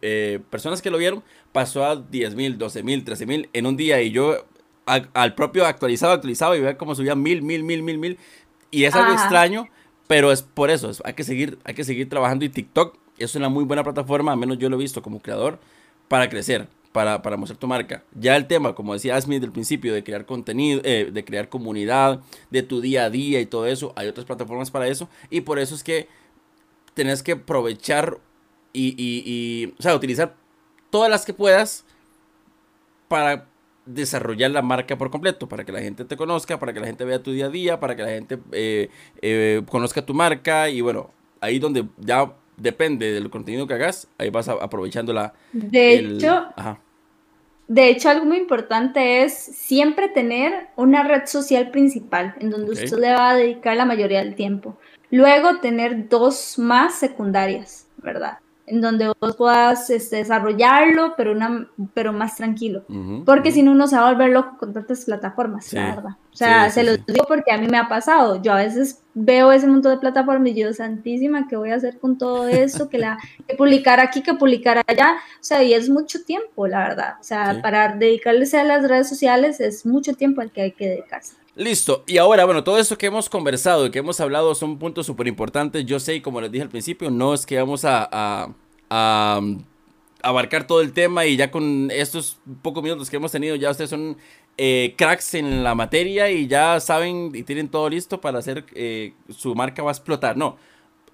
eh, 0.00 0.38
personas 0.48 0.80
que 0.80 0.90
lo 0.90 0.98
vieron 0.98 1.24
pasó 1.50 1.84
a 1.84 1.96
10 1.96 2.36
mil, 2.36 2.56
12 2.56 2.84
mil, 2.84 3.02
13 3.02 3.26
mil 3.26 3.48
en 3.52 3.66
un 3.66 3.76
día 3.76 4.00
y 4.00 4.12
yo 4.12 4.46
al 4.86 5.34
propio 5.34 5.66
actualizado, 5.66 6.12
actualizado 6.12 6.56
y 6.56 6.60
ver 6.60 6.76
cómo 6.76 6.94
subía 6.94 7.14
mil, 7.14 7.42
mil, 7.42 7.62
mil, 7.62 7.82
mil, 7.82 7.98
mil. 7.98 8.18
Y 8.70 8.84
es 8.84 8.94
algo 8.94 9.12
extraño, 9.12 9.68
pero 10.06 10.32
es 10.32 10.42
por 10.42 10.70
eso, 10.70 10.90
hay, 11.04 11.14
que 11.14 11.24
seguir, 11.24 11.58
hay 11.64 11.74
que 11.74 11.84
seguir 11.84 12.08
trabajando 12.08 12.44
y 12.44 12.48
TikTok 12.48 12.98
es 13.18 13.34
una 13.34 13.48
muy 13.48 13.64
buena 13.64 13.84
plataforma, 13.84 14.32
al 14.32 14.38
menos 14.38 14.58
yo 14.58 14.68
lo 14.68 14.76
he 14.76 14.80
visto 14.80 15.02
como 15.02 15.20
creador, 15.20 15.58
para 16.08 16.28
crecer, 16.28 16.68
para, 16.92 17.22
para 17.22 17.36
mostrar 17.36 17.58
tu 17.58 17.66
marca. 17.66 18.02
Ya 18.14 18.36
el 18.36 18.46
tema, 18.46 18.74
como 18.74 18.92
decía 18.92 19.16
Asmi 19.16 19.38
del 19.38 19.52
principio, 19.52 19.94
de 19.94 20.04
crear 20.04 20.26
contenido, 20.26 20.80
eh, 20.84 21.10
de 21.12 21.24
crear 21.24 21.48
comunidad, 21.48 22.20
de 22.50 22.62
tu 22.62 22.80
día 22.80 23.04
a 23.04 23.10
día 23.10 23.40
y 23.40 23.46
todo 23.46 23.66
eso, 23.66 23.92
hay 23.96 24.08
otras 24.08 24.26
plataformas 24.26 24.70
para 24.70 24.88
eso 24.88 25.08
y 25.30 25.42
por 25.42 25.58
eso 25.58 25.74
es 25.74 25.82
que 25.82 26.08
tenés 26.94 27.22
que 27.22 27.32
aprovechar 27.32 28.18
y, 28.72 28.88
y, 28.88 29.22
y 29.26 29.74
o 29.78 29.82
sea, 29.82 29.94
utilizar 29.94 30.34
todas 30.90 31.10
las 31.10 31.24
que 31.24 31.32
puedas 31.32 31.84
para 33.08 33.46
desarrollar 33.86 34.50
la 34.50 34.62
marca 34.62 34.96
por 34.96 35.10
completo, 35.10 35.48
para 35.48 35.64
que 35.64 35.72
la 35.72 35.80
gente 35.80 36.04
te 36.04 36.16
conozca, 36.16 36.58
para 36.58 36.72
que 36.72 36.80
la 36.80 36.86
gente 36.86 37.04
vea 37.04 37.22
tu 37.22 37.32
día 37.32 37.46
a 37.46 37.50
día, 37.50 37.80
para 37.80 37.96
que 37.96 38.02
la 38.02 38.08
gente 38.08 38.38
eh, 38.52 38.88
eh, 39.22 39.62
conozca 39.68 40.04
tu 40.04 40.14
marca 40.14 40.68
y 40.68 40.80
bueno, 40.80 41.10
ahí 41.40 41.58
donde 41.58 41.86
ya 41.98 42.32
depende 42.56 43.12
del 43.12 43.30
contenido 43.30 43.66
que 43.66 43.74
hagas, 43.74 44.08
ahí 44.18 44.30
vas 44.30 44.48
aprovechando 44.48 45.12
la... 45.12 45.34
De 45.52 45.94
hecho, 45.94 46.46
de 47.66 47.88
hecho, 47.88 48.10
algo 48.10 48.26
muy 48.26 48.36
importante 48.36 49.22
es 49.24 49.32
siempre 49.32 50.08
tener 50.08 50.68
una 50.76 51.02
red 51.02 51.26
social 51.26 51.70
principal 51.70 52.34
en 52.38 52.50
donde 52.50 52.72
usted 52.72 52.98
le 52.98 53.12
va 53.14 53.30
a 53.30 53.36
dedicar 53.36 53.76
la 53.76 53.86
mayoría 53.86 54.22
del 54.22 54.34
tiempo. 54.34 54.76
Luego 55.10 55.60
tener 55.60 56.08
dos 56.08 56.58
más 56.58 56.94
secundarias, 56.96 57.86
¿verdad? 57.96 58.38
En 58.66 58.80
donde 58.80 59.12
vos 59.20 59.36
puedas 59.36 59.90
este, 59.90 60.16
desarrollarlo, 60.16 61.14
pero, 61.16 61.32
una, 61.32 61.68
pero 61.92 62.12
más 62.12 62.36
tranquilo. 62.36 62.84
porque 63.26 63.52
si 63.52 63.62
no, 63.62 63.72
uno 63.72 63.86
se 63.86 63.96
va 63.96 64.08
a 64.08 64.12
volver 64.12 64.30
loco 64.30 64.56
con 64.58 64.72
tantas 64.72 65.04
plataformas, 65.04 65.72
la 65.72 65.94
verdad. 65.94 66.16
O 66.32 66.36
sea, 66.36 66.70
se 66.70 66.82
lo 66.82 66.96
digo 66.96 67.26
porque 67.28 67.52
a 67.52 67.58
mí 67.58 67.68
me 67.68 67.78
ha 67.78 67.88
pasado. 67.88 68.42
Yo 68.42 68.52
a 68.52 68.56
veces 68.56 69.02
veo 69.12 69.52
ese 69.52 69.66
montón 69.66 69.92
de 69.92 69.98
plataformas 69.98 70.48
y 70.48 70.54
yo, 70.54 70.72
santísima, 70.72 71.46
¿qué 71.46 71.56
voy 71.56 71.70
a 71.70 71.76
hacer 71.76 71.98
con 71.98 72.16
todo 72.16 72.48
esto? 72.48 72.88
que, 72.88 72.98
la, 72.98 73.18
que 73.46 73.54
publicar 73.54 74.00
aquí, 74.00 74.22
que 74.22 74.34
publicar 74.34 74.82
allá. 74.86 75.12
O 75.40 75.44
sea, 75.44 75.62
y 75.62 75.74
es 75.74 75.90
mucho 75.90 76.24
tiempo, 76.24 76.66
la 76.66 76.88
verdad. 76.88 77.14
O 77.20 77.24
sea, 77.24 77.60
para 77.62 77.94
dedicarse 77.94 78.58
a 78.58 78.64
las 78.64 78.88
redes 78.88 79.08
sociales 79.08 79.60
es 79.60 79.84
mucho 79.84 80.14
tiempo 80.14 80.40
al 80.40 80.50
que 80.50 80.62
hay 80.62 80.72
que 80.72 80.88
dedicarse. 80.88 81.34
Listo, 81.56 82.02
y 82.08 82.18
ahora, 82.18 82.44
bueno, 82.46 82.64
todo 82.64 82.78
esto 82.78 82.98
que 82.98 83.06
hemos 83.06 83.28
conversado 83.28 83.86
y 83.86 83.90
que 83.92 84.00
hemos 84.00 84.18
hablado 84.18 84.56
son 84.56 84.76
puntos 84.76 85.06
súper 85.06 85.28
importantes. 85.28 85.86
Yo 85.86 86.00
sé, 86.00 86.20
como 86.20 86.40
les 86.40 86.50
dije 86.50 86.64
al 86.64 86.68
principio, 86.68 87.10
no 87.10 87.32
es 87.32 87.46
que 87.46 87.56
vamos 87.58 87.84
a, 87.84 88.48
um, 88.90 89.62
abarcar 90.20 90.66
todo 90.66 90.80
el 90.80 90.92
tema 90.92 91.26
y 91.26 91.36
ya 91.36 91.52
con 91.52 91.90
estos 91.92 92.38
pocos 92.62 92.82
minutos 92.82 93.08
que 93.08 93.16
hemos 93.16 93.30
tenido, 93.30 93.54
ya 93.54 93.70
ustedes 93.70 93.90
son 93.90 94.16
eh, 94.56 94.94
cracks 94.96 95.34
en 95.34 95.62
la 95.62 95.76
materia 95.76 96.28
y 96.30 96.48
ya 96.48 96.80
saben 96.80 97.30
y 97.34 97.44
tienen 97.44 97.68
todo 97.68 97.88
listo 97.88 98.20
para 98.20 98.38
hacer 98.38 98.64
eh, 98.74 99.12
su 99.28 99.54
marca 99.54 99.82
va 99.82 99.90
a 99.90 99.94
explotar. 99.94 100.36
No, 100.36 100.56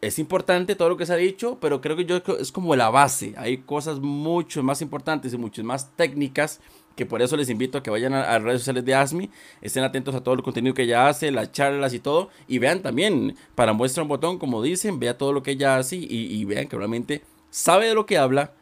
es 0.00 0.18
importante 0.18 0.74
todo 0.74 0.88
lo 0.88 0.96
que 0.96 1.04
se 1.04 1.12
ha 1.12 1.16
dicho, 1.16 1.58
pero 1.60 1.82
creo 1.82 1.96
que 1.96 2.06
yo 2.06 2.22
es 2.38 2.50
como 2.50 2.74
la 2.76 2.88
base. 2.88 3.34
Hay 3.36 3.58
cosas 3.58 4.00
mucho 4.00 4.62
más 4.62 4.80
importantes 4.80 5.34
y 5.34 5.36
muchas 5.36 5.66
más 5.66 5.94
técnicas 5.96 6.60
que 7.00 7.06
por 7.06 7.22
eso 7.22 7.34
les 7.34 7.48
invito 7.48 7.78
a 7.78 7.82
que 7.82 7.88
vayan 7.88 8.12
a, 8.12 8.30
las 8.30 8.42
redes 8.42 8.60
sociales 8.60 8.84
de 8.84 8.94
ASMI, 8.94 9.30
estén 9.62 9.84
atentos 9.84 10.14
a 10.14 10.22
todo 10.22 10.34
el 10.34 10.42
contenido 10.42 10.74
que 10.74 10.82
ella 10.82 11.08
hace, 11.08 11.30
las 11.30 11.50
charlas 11.50 11.94
y 11.94 11.98
todo, 11.98 12.28
y 12.46 12.58
vean 12.58 12.82
también, 12.82 13.36
para 13.54 13.72
muestra 13.72 14.02
un 14.02 14.10
botón, 14.10 14.38
como 14.38 14.60
dicen, 14.60 15.00
vea 15.00 15.16
todo 15.16 15.32
lo 15.32 15.42
que 15.42 15.52
ella 15.52 15.78
hace 15.78 15.96
y, 15.96 16.44
vean 16.44 16.68
que 16.68 16.76
realmente 16.76 17.22
sabe 17.48 17.86
de 17.86 17.94
lo 17.94 18.04
que 18.04 18.18
habla, 18.18 18.52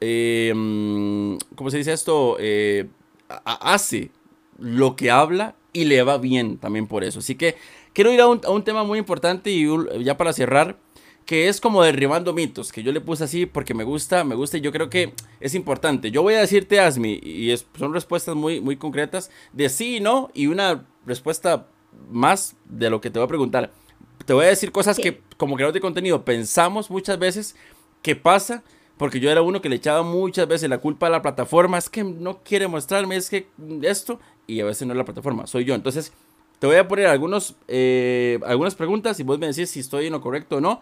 eh, 0.00 0.50
¿cómo 1.56 1.70
se 1.70 1.76
dice 1.76 1.92
esto? 1.92 2.38
Eh, 2.40 2.88
hace 3.44 4.12
lo 4.56 4.96
que 4.96 5.10
habla 5.10 5.54
y 5.74 5.84
le 5.84 6.02
va 6.02 6.16
bien 6.16 6.56
también 6.56 6.86
por 6.86 7.04
eso. 7.04 7.18
Así 7.18 7.34
que 7.34 7.56
quiero 7.92 8.10
ir 8.10 8.22
a 8.22 8.24
a 8.24 8.50
un 8.50 8.64
tema 8.64 8.82
muy 8.82 8.98
importante 8.98 9.50
y 9.50 9.68
ya 10.02 10.16
para 10.16 10.32
cerrar 10.32 10.78
que 11.28 11.46
es 11.48 11.60
como 11.60 11.82
derribando 11.82 12.32
mitos, 12.32 12.72
que 12.72 12.82
yo 12.82 12.90
le 12.90 13.02
puse 13.02 13.24
así 13.24 13.44
porque 13.44 13.74
me 13.74 13.84
gusta, 13.84 14.24
me 14.24 14.34
gusta 14.34 14.56
y 14.56 14.62
yo 14.62 14.72
creo 14.72 14.88
que 14.88 15.12
es 15.40 15.54
importante. 15.54 16.10
Yo 16.10 16.22
voy 16.22 16.32
a 16.32 16.40
decirte, 16.40 16.80
Asmi, 16.80 17.20
y 17.22 17.54
son 17.78 17.92
respuestas 17.92 18.34
muy, 18.34 18.62
muy 18.62 18.78
concretas 18.78 19.30
de 19.52 19.68
sí 19.68 19.96
y 19.96 20.00
no, 20.00 20.30
y 20.32 20.46
una 20.46 20.86
respuesta 21.04 21.66
más 22.10 22.56
de 22.64 22.88
lo 22.88 23.02
que 23.02 23.10
te 23.10 23.18
voy 23.18 23.26
a 23.26 23.28
preguntar. 23.28 23.70
Te 24.24 24.32
voy 24.32 24.46
a 24.46 24.48
decir 24.48 24.72
cosas 24.72 24.96
que 24.96 25.20
como 25.36 25.56
creador 25.56 25.74
de 25.74 25.82
contenido 25.82 26.24
pensamos 26.24 26.90
muchas 26.90 27.18
veces 27.18 27.56
que 28.00 28.16
pasa, 28.16 28.62
porque 28.96 29.20
yo 29.20 29.30
era 29.30 29.42
uno 29.42 29.60
que 29.60 29.68
le 29.68 29.76
echaba 29.76 30.02
muchas 30.02 30.48
veces 30.48 30.70
la 30.70 30.78
culpa 30.78 31.08
a 31.08 31.10
la 31.10 31.20
plataforma, 31.20 31.76
es 31.76 31.90
que 31.90 32.04
no 32.04 32.42
quiere 32.42 32.68
mostrarme, 32.68 33.16
es 33.16 33.28
que 33.28 33.48
esto, 33.82 34.18
y 34.46 34.60
a 34.60 34.64
veces 34.64 34.88
no 34.88 34.94
es 34.94 34.98
la 34.98 35.04
plataforma, 35.04 35.46
soy 35.46 35.66
yo. 35.66 35.74
Entonces, 35.74 36.10
te 36.58 36.66
voy 36.66 36.76
a 36.76 36.88
poner 36.88 37.06
algunos, 37.08 37.54
eh, 37.68 38.40
algunas 38.46 38.74
preguntas 38.74 39.20
y 39.20 39.24
vos 39.24 39.38
me 39.38 39.46
decís 39.46 39.68
si 39.68 39.80
estoy 39.80 40.06
en 40.06 40.12
lo 40.12 40.22
correcto 40.22 40.56
o 40.56 40.60
no 40.62 40.80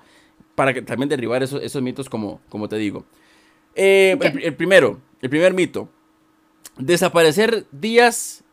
para 0.55 0.75
que, 0.75 0.83
también 0.83 1.09
derribar 1.09 1.43
esos, 1.43 1.63
esos 1.63 1.83
mitos 1.83 2.09
como, 2.09 2.41
como 2.49 2.69
te 2.69 2.77
digo. 2.77 3.05
Eh, 3.75 4.19
el, 4.43 4.55
primero, 4.57 5.01
el 5.21 5.31
primer 5.31 5.55
mito. 5.55 5.89
Desaparecer 6.79 7.67
días 7.71 8.45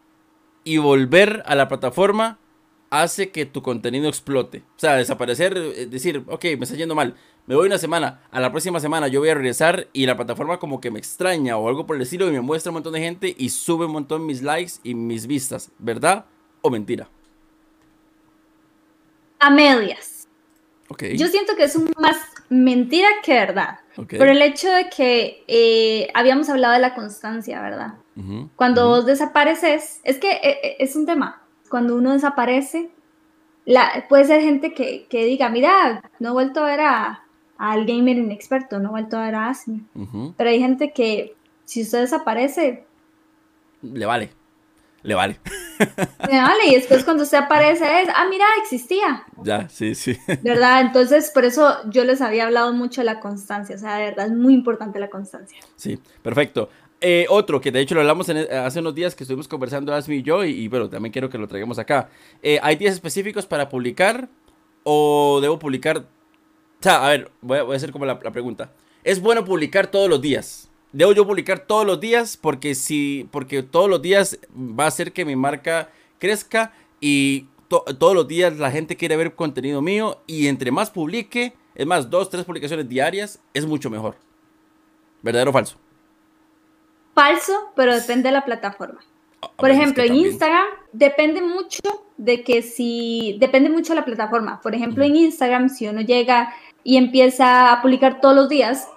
y 0.63 0.77
volver 0.77 1.43
a 1.45 1.55
la 1.55 1.67
plataforma 1.67 2.39
hace 2.89 3.31
que 3.31 3.45
tu 3.45 3.63
contenido 3.63 4.07
explote. 4.07 4.59
O 4.75 4.79
sea, 4.79 4.95
desaparecer, 4.95 5.57
eh, 5.57 5.87
decir, 5.87 6.23
ok, 6.27 6.43
me 6.57 6.65
está 6.65 6.75
yendo 6.75 6.93
mal, 6.93 7.15
me 7.47 7.55
voy 7.55 7.65
una 7.67 7.79
semana, 7.79 8.21
a 8.29 8.39
la 8.39 8.51
próxima 8.51 8.79
semana 8.79 9.07
yo 9.07 9.19
voy 9.19 9.29
a 9.29 9.33
regresar 9.33 9.87
y 9.93 10.05
la 10.05 10.15
plataforma 10.15 10.59
como 10.59 10.79
que 10.79 10.91
me 10.91 10.99
extraña 10.99 11.57
o 11.57 11.67
algo 11.67 11.87
por 11.87 11.95
el 11.95 12.03
estilo 12.03 12.27
y 12.27 12.31
me 12.31 12.41
muestra 12.41 12.69
un 12.69 12.75
montón 12.75 12.93
de 12.93 12.99
gente 12.99 13.35
y 13.37 13.49
sube 13.49 13.87
un 13.87 13.93
montón 13.93 14.25
mis 14.25 14.43
likes 14.43 14.73
y 14.83 14.93
mis 14.93 15.25
vistas, 15.25 15.71
¿verdad 15.79 16.25
o 16.61 16.69
mentira? 16.69 17.09
A 19.39 19.49
medias. 19.49 20.12
Yo 21.15 21.27
siento 21.27 21.55
que 21.55 21.63
es 21.63 21.77
más 21.99 22.17
mentira 22.49 23.07
que 23.23 23.33
verdad. 23.33 23.79
Por 23.95 24.27
el 24.27 24.41
hecho 24.41 24.69
de 24.71 24.89
que 24.89 25.43
eh, 25.47 26.07
habíamos 26.13 26.49
hablado 26.49 26.73
de 26.73 26.79
la 26.79 26.95
constancia, 26.95 27.61
¿verdad? 27.61 27.93
Cuando 28.55 28.87
vos 28.89 29.05
desapareces, 29.05 29.99
es 30.03 30.17
que 30.19 30.31
eh, 30.31 30.59
eh, 30.63 30.75
es 30.79 30.95
un 30.95 31.05
tema. 31.05 31.41
Cuando 31.69 31.95
uno 31.95 32.13
desaparece, 32.13 32.89
la, 33.65 34.05
puede 34.07 34.25
ser 34.25 34.41
gente 34.41 34.73
que, 34.73 35.07
diga, 35.09 35.49
mira, 35.49 36.03
no 36.19 36.29
he 36.29 36.31
vuelto 36.33 36.61
a 36.61 36.65
ver 36.65 36.81
a, 36.81 37.23
al 37.57 37.85
gamer 37.85 38.17
inexperto, 38.17 38.79
no 38.79 38.89
he 38.89 38.91
vuelto 38.91 39.17
a 39.17 39.25
ver 39.25 39.35
a 39.35 39.49
Asmi. 39.49 39.83
Pero 40.37 40.49
hay 40.49 40.59
gente 40.59 40.91
que, 40.91 41.35
si 41.65 41.81
usted 41.81 42.01
desaparece... 42.01 42.85
Le 43.81 44.05
vale 44.05 44.42
le 45.03 45.15
vale. 45.15 45.39
Le 46.29 46.37
vale, 46.37 46.67
y 46.67 46.75
después 46.75 47.03
cuando 47.03 47.25
se 47.25 47.35
aparece 47.35 47.83
es, 48.01 48.09
ah, 48.15 48.25
mira, 48.29 48.45
existía. 48.61 49.23
Ya, 49.43 49.67
sí, 49.67 49.95
sí. 49.95 50.17
¿Verdad? 50.41 50.81
Entonces, 50.81 51.29
por 51.33 51.43
eso 51.43 51.77
yo 51.89 52.05
les 52.05 52.21
había 52.21 52.45
hablado 52.45 52.71
mucho 52.71 53.01
de 53.01 53.05
la 53.05 53.19
constancia, 53.19 53.75
o 53.75 53.79
sea, 53.79 53.97
de 53.97 54.05
verdad 54.05 54.27
es 54.27 54.31
muy 54.31 54.53
importante 54.53 54.99
la 54.99 55.09
constancia. 55.09 55.59
Sí, 55.75 55.99
perfecto. 56.21 56.69
Eh, 57.01 57.25
otro, 57.29 57.59
que 57.59 57.71
de 57.71 57.81
hecho 57.81 57.95
lo 57.95 58.01
hablamos 58.01 58.29
hace 58.29 58.79
unos 58.79 58.95
días 58.95 59.13
que 59.13 59.25
estuvimos 59.25 59.49
conversando 59.49 59.93
Asmi 59.93 60.17
y 60.17 60.23
yo, 60.23 60.45
y, 60.45 60.69
bueno, 60.69 60.89
también 60.89 61.11
quiero 61.11 61.29
que 61.29 61.37
lo 61.37 61.47
traigamos 61.49 61.77
acá. 61.79 62.09
Eh, 62.41 62.59
¿Hay 62.63 62.77
días 62.77 62.93
específicos 62.93 63.45
para 63.45 63.67
publicar 63.67 64.29
o 64.83 65.39
debo 65.41 65.59
publicar? 65.59 65.97
O 65.97 66.03
sea, 66.79 67.05
a 67.05 67.09
ver, 67.09 67.29
voy 67.41 67.57
a, 67.57 67.75
hacer 67.75 67.91
como 67.91 68.05
la 68.05 68.19
pregunta. 68.19 68.71
¿Es 69.03 69.19
bueno 69.21 69.43
publicar 69.43 69.87
todos 69.87 70.09
los 70.09 70.21
días? 70.21 70.69
Debo 70.93 71.11
yo 71.11 71.27
publicar 71.27 71.59
todos 71.59 71.85
los 71.85 71.99
días 71.99 72.37
porque 72.37 72.75
si 72.75 73.27
porque 73.31 73.63
todos 73.63 73.89
los 73.89 74.01
días 74.01 74.39
va 74.55 74.85
a 74.85 74.87
hacer 74.87 75.11
que 75.11 75.25
mi 75.25 75.35
marca 75.35 75.89
crezca 76.19 76.71
y 77.01 77.47
todos 77.67 78.15
los 78.15 78.27
días 78.27 78.57
la 78.57 78.71
gente 78.71 78.95
quiere 78.95 79.17
ver 79.17 79.35
contenido 79.35 79.81
mío 79.81 80.21
y 80.27 80.47
entre 80.47 80.71
más 80.71 80.91
publique 80.91 81.53
Es 81.75 81.87
más, 81.87 82.09
dos, 82.09 82.29
tres 82.29 82.45
publicaciones 82.45 82.87
diarias 82.87 83.39
es 83.53 83.65
mucho 83.65 83.89
mejor. 83.89 84.15
¿Verdadero 85.23 85.49
o 85.49 85.53
falso? 85.53 85.77
Falso, 87.15 87.71
pero 87.75 87.95
depende 87.95 88.29
de 88.29 88.33
la 88.33 88.45
plataforma. 88.45 89.01
Ah, 89.41 89.49
Por 89.57 89.71
ejemplo, 89.71 90.03
en 90.03 90.15
Instagram 90.15 90.65
depende 90.91 91.41
mucho 91.41 91.81
de 92.17 92.43
que 92.43 92.61
si, 92.61 93.37
depende 93.39 93.69
mucho 93.69 93.93
de 93.93 93.99
la 93.99 94.05
plataforma. 94.05 94.61
Por 94.61 94.75
ejemplo, 94.75 95.03
en 95.03 95.15
Instagram, 95.15 95.69
si 95.69 95.87
uno 95.87 96.01
llega 96.01 96.53
y 96.83 96.97
empieza 96.97 97.73
a 97.73 97.81
publicar 97.81 98.21
todos 98.21 98.35
los 98.35 98.49
días, 98.49 98.87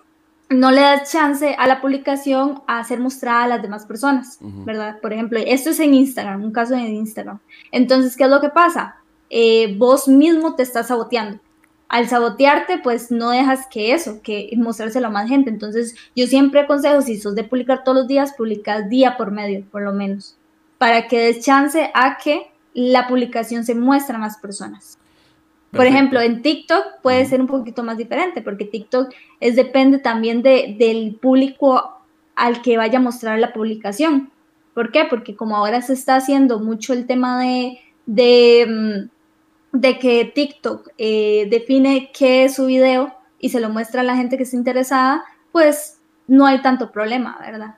no 0.48 0.70
le 0.70 0.80
das 0.80 1.10
chance 1.10 1.56
a 1.58 1.66
la 1.66 1.80
publicación 1.80 2.62
a 2.66 2.84
ser 2.84 3.00
mostrada 3.00 3.44
a 3.44 3.48
las 3.48 3.62
demás 3.62 3.84
personas, 3.84 4.38
¿verdad? 4.40 5.00
Por 5.00 5.12
ejemplo, 5.12 5.40
esto 5.44 5.70
es 5.70 5.80
en 5.80 5.94
Instagram, 5.94 6.44
un 6.44 6.52
caso 6.52 6.74
en 6.74 6.86
Instagram. 6.86 7.40
Entonces, 7.72 8.16
¿qué 8.16 8.24
es 8.24 8.30
lo 8.30 8.40
que 8.40 8.50
pasa? 8.50 8.96
Eh, 9.28 9.74
vos 9.76 10.06
mismo 10.06 10.54
te 10.54 10.62
estás 10.62 10.88
saboteando. 10.88 11.40
Al 11.88 12.08
sabotearte, 12.08 12.78
pues 12.78 13.10
no 13.10 13.30
dejas 13.30 13.66
que 13.70 13.92
eso, 13.92 14.20
que 14.22 14.50
mostrárselo 14.56 15.08
a 15.08 15.10
más 15.10 15.28
gente. 15.28 15.50
Entonces, 15.50 15.94
yo 16.14 16.26
siempre 16.26 16.60
aconsejo, 16.60 17.00
si 17.02 17.18
sos 17.18 17.34
de 17.34 17.44
publicar 17.44 17.84
todos 17.84 17.98
los 17.98 18.08
días, 18.08 18.34
publicas 18.36 18.88
día 18.88 19.16
por 19.16 19.30
medio, 19.30 19.64
por 19.70 19.82
lo 19.82 19.92
menos, 19.92 20.36
para 20.78 21.08
que 21.08 21.18
des 21.20 21.44
chance 21.44 21.90
a 21.94 22.18
que 22.18 22.50
la 22.74 23.08
publicación 23.08 23.64
se 23.64 23.74
muestre 23.74 24.16
a 24.16 24.18
más 24.18 24.38
personas. 24.38 24.98
Por 25.76 25.86
ejemplo, 25.86 26.20
en 26.20 26.42
TikTok 26.42 27.00
puede 27.02 27.24
ser 27.26 27.40
un 27.40 27.46
poquito 27.46 27.82
más 27.82 27.98
diferente, 27.98 28.42
porque 28.42 28.64
TikTok 28.64 29.12
es 29.40 29.56
depende 29.56 29.98
también 29.98 30.42
de, 30.42 30.76
del 30.78 31.14
público 31.14 32.00
al 32.34 32.62
que 32.62 32.76
vaya 32.76 32.98
a 32.98 33.02
mostrar 33.02 33.38
la 33.38 33.52
publicación. 33.52 34.30
¿Por 34.74 34.92
qué? 34.92 35.04
Porque 35.08 35.36
como 35.36 35.56
ahora 35.56 35.82
se 35.82 35.94
está 35.94 36.16
haciendo 36.16 36.58
mucho 36.58 36.92
el 36.92 37.06
tema 37.06 37.42
de, 37.42 37.80
de, 38.04 39.08
mm, 39.72 39.80
que 40.00 40.32
TikTok 40.34 40.88
eh, 40.98 41.46
define 41.50 42.10
qué 42.16 42.44
es 42.44 42.56
su 42.56 42.66
video 42.66 43.14
y 43.38 43.50
se 43.50 43.60
lo 43.60 43.68
muestra 43.70 44.02
a 44.02 44.04
la 44.04 44.16
gente 44.16 44.36
que 44.36 44.42
está 44.42 44.56
interesada, 44.56 45.24
pues 45.52 45.98
no 46.26 46.46
hay 46.46 46.60
tanto 46.60 46.92
problema, 46.92 47.38
¿verdad? 47.40 47.76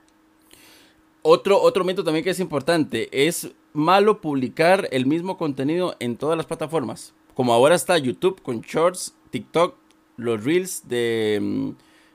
Otro, 1.22 1.61
otro 1.61 1.84
mito 1.84 2.05
también 2.05 2.24
que 2.24 2.30
es 2.30 2.40
importante, 2.40 3.09
es 3.12 3.51
malo 3.72 4.20
publicar 4.20 4.88
el 4.90 5.07
mismo 5.07 5.36
contenido 5.36 5.94
en 6.01 6.16
todas 6.16 6.36
las 6.36 6.46
plataformas 6.46 7.14
como 7.39 7.53
ahora 7.53 7.76
está 7.76 7.97
YouTube 7.97 8.43
con 8.43 8.62
Shorts, 8.62 9.14
TikTok, 9.30 9.76
los 10.16 10.43
Reels 10.43 10.82
mm, 10.84 11.70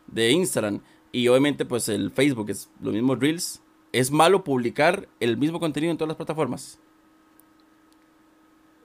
de, 0.07 0.31
Instagram 0.31 0.81
y 1.13 1.29
obviamente 1.29 1.63
pues 1.63 1.87
el 1.87 2.11
Facebook 2.11 2.49
es 2.49 2.69
lo 2.81 2.91
mismo 2.91 3.15
Reels, 3.15 3.61
¿es 3.93 4.11
malo 4.11 4.43
publicar 4.43 5.07
el 5.21 5.37
mismo 5.37 5.61
contenido 5.61 5.91
en 5.91 5.97
todas 5.97 6.09
las 6.09 6.17
plataformas? 6.17 6.77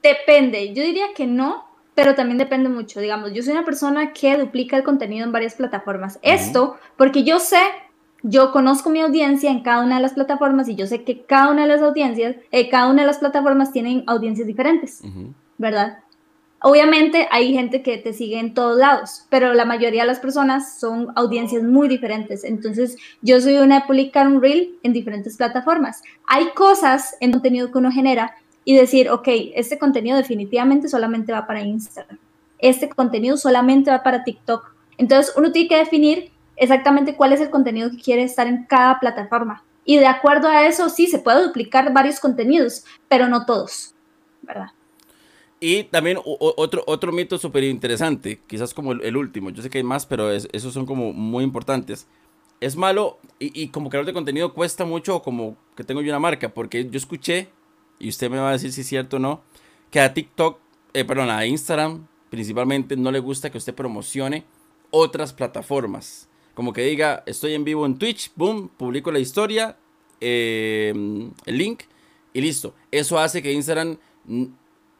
Depende, 0.00 0.72
yo 0.72 0.84
diría 0.84 1.06
que 1.12 1.26
no, 1.26 1.64
pero 1.96 2.14
también 2.14 2.38
depende 2.38 2.68
mucho. 2.68 3.00
Digamos, 3.00 3.32
yo 3.32 3.42
soy 3.42 3.54
una 3.54 3.64
persona 3.64 4.12
que 4.12 4.36
duplica 4.36 4.76
el 4.76 4.84
contenido 4.84 5.26
en 5.26 5.32
varias 5.32 5.56
plataformas. 5.56 6.20
Esto 6.22 6.76
porque 6.96 7.24
yo 7.24 7.40
sé, 7.40 7.62
yo 8.22 8.52
conozco 8.52 8.90
mi 8.90 9.00
audiencia 9.00 9.50
en 9.50 9.64
cada 9.64 9.82
una 9.82 9.96
de 9.96 10.02
las 10.02 10.12
plataformas 10.12 10.68
y 10.68 10.76
yo 10.76 10.86
sé 10.86 11.02
que 11.02 11.24
cada 11.24 11.50
una 11.50 11.62
de 11.62 11.68
las 11.68 11.82
audiencias, 11.82 12.36
eh, 12.52 12.68
cada 12.70 12.88
una 12.88 13.02
de 13.02 13.08
las 13.08 13.18
plataformas 13.18 13.72
tienen 13.72 14.04
audiencias 14.06 14.46
diferentes, 14.46 15.02
¿verdad? 15.56 15.98
Obviamente 16.60 17.28
hay 17.30 17.52
gente 17.52 17.82
que 17.82 17.98
te 17.98 18.12
sigue 18.12 18.38
en 18.40 18.52
todos 18.52 18.76
lados, 18.76 19.26
pero 19.28 19.54
la 19.54 19.64
mayoría 19.64 20.02
de 20.02 20.08
las 20.08 20.18
personas 20.18 20.78
son 20.80 21.12
audiencias 21.14 21.62
muy 21.62 21.86
diferentes. 21.86 22.42
Entonces, 22.42 22.96
yo 23.22 23.40
soy 23.40 23.58
una 23.58 23.80
de 23.80 23.86
publicar 23.86 24.26
un 24.26 24.42
reel 24.42 24.76
en 24.82 24.92
diferentes 24.92 25.36
plataformas. 25.36 26.02
Hay 26.26 26.48
cosas 26.56 27.16
en 27.20 27.30
contenido 27.30 27.70
que 27.70 27.78
uno 27.78 27.92
genera 27.92 28.34
y 28.64 28.74
decir, 28.74 29.08
ok, 29.08 29.28
este 29.54 29.78
contenido 29.78 30.16
definitivamente 30.16 30.88
solamente 30.88 31.32
va 31.32 31.46
para 31.46 31.62
Instagram. 31.62 32.18
Este 32.58 32.88
contenido 32.88 33.36
solamente 33.36 33.92
va 33.92 34.02
para 34.02 34.24
TikTok. 34.24 34.74
Entonces, 34.96 35.32
uno 35.36 35.52
tiene 35.52 35.68
que 35.68 35.76
definir 35.76 36.32
exactamente 36.56 37.14
cuál 37.14 37.32
es 37.32 37.40
el 37.40 37.50
contenido 37.50 37.88
que 37.90 37.98
quiere 37.98 38.24
estar 38.24 38.48
en 38.48 38.64
cada 38.64 38.98
plataforma. 38.98 39.62
Y 39.84 39.96
de 39.96 40.06
acuerdo 40.06 40.48
a 40.48 40.66
eso, 40.66 40.88
sí, 40.88 41.06
se 41.06 41.20
puede 41.20 41.44
duplicar 41.44 41.92
varios 41.92 42.18
contenidos, 42.18 42.84
pero 43.08 43.28
no 43.28 43.46
todos, 43.46 43.94
¿verdad? 44.42 44.72
Y 45.60 45.84
también 45.84 46.18
otro, 46.24 46.84
otro 46.86 47.12
mito 47.12 47.36
súper 47.36 47.64
interesante, 47.64 48.40
quizás 48.46 48.72
como 48.72 48.92
el, 48.92 49.16
último, 49.16 49.50
yo 49.50 49.62
sé 49.62 49.70
que 49.70 49.78
hay 49.78 49.84
más, 49.84 50.06
pero 50.06 50.30
esos 50.30 50.72
son 50.72 50.86
como 50.86 51.12
muy 51.12 51.42
importantes. 51.42 52.06
Es 52.60 52.76
malo 52.76 53.18
y, 53.40 53.68
como 53.68 53.88
creador 53.90 54.06
de 54.06 54.12
contenido 54.12 54.54
cuesta 54.54 54.84
mucho 54.84 55.20
como 55.22 55.56
que 55.76 55.84
tengo 55.84 56.00
yo 56.00 56.10
una 56.10 56.20
marca, 56.20 56.48
porque 56.48 56.88
yo 56.88 56.96
escuché, 56.96 57.48
y 57.98 58.08
usted 58.08 58.30
me 58.30 58.38
va 58.38 58.50
a 58.50 58.52
decir 58.52 58.72
si 58.72 58.82
es 58.82 58.86
cierto 58.86 59.16
o 59.16 59.18
no, 59.18 59.42
que 59.90 60.00
a 60.00 60.14
TikTok, 60.14 60.58
eh, 60.94 61.04
perdón, 61.04 61.30
a 61.30 61.44
Instagram 61.44 62.06
principalmente 62.30 62.96
no 62.96 63.10
le 63.10 63.18
gusta 63.18 63.50
que 63.50 63.58
usted 63.58 63.74
promocione 63.74 64.44
otras 64.90 65.32
plataformas. 65.32 66.28
Como 66.54 66.72
que 66.72 66.82
diga, 66.82 67.22
estoy 67.26 67.54
en 67.54 67.64
vivo 67.64 67.86
en 67.86 67.98
Twitch, 67.98 68.30
boom, 68.36 68.68
publico 68.68 69.10
la 69.10 69.18
historia, 69.18 69.76
eh, 70.20 70.92
el 71.46 71.58
link 71.58 71.82
y 72.32 72.40
listo. 72.40 72.74
Eso 72.90 73.18
hace 73.18 73.42
que 73.42 73.52
Instagram 73.52 73.98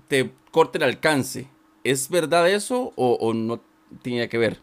te 0.08 0.32
corte 0.50 0.78
el 0.78 0.84
alcance. 0.84 1.48
¿Es 1.84 2.10
verdad 2.10 2.50
eso 2.50 2.92
o, 2.96 3.32
no 3.32 3.60
tiene 4.02 4.28
que 4.28 4.38
ver? 4.38 4.58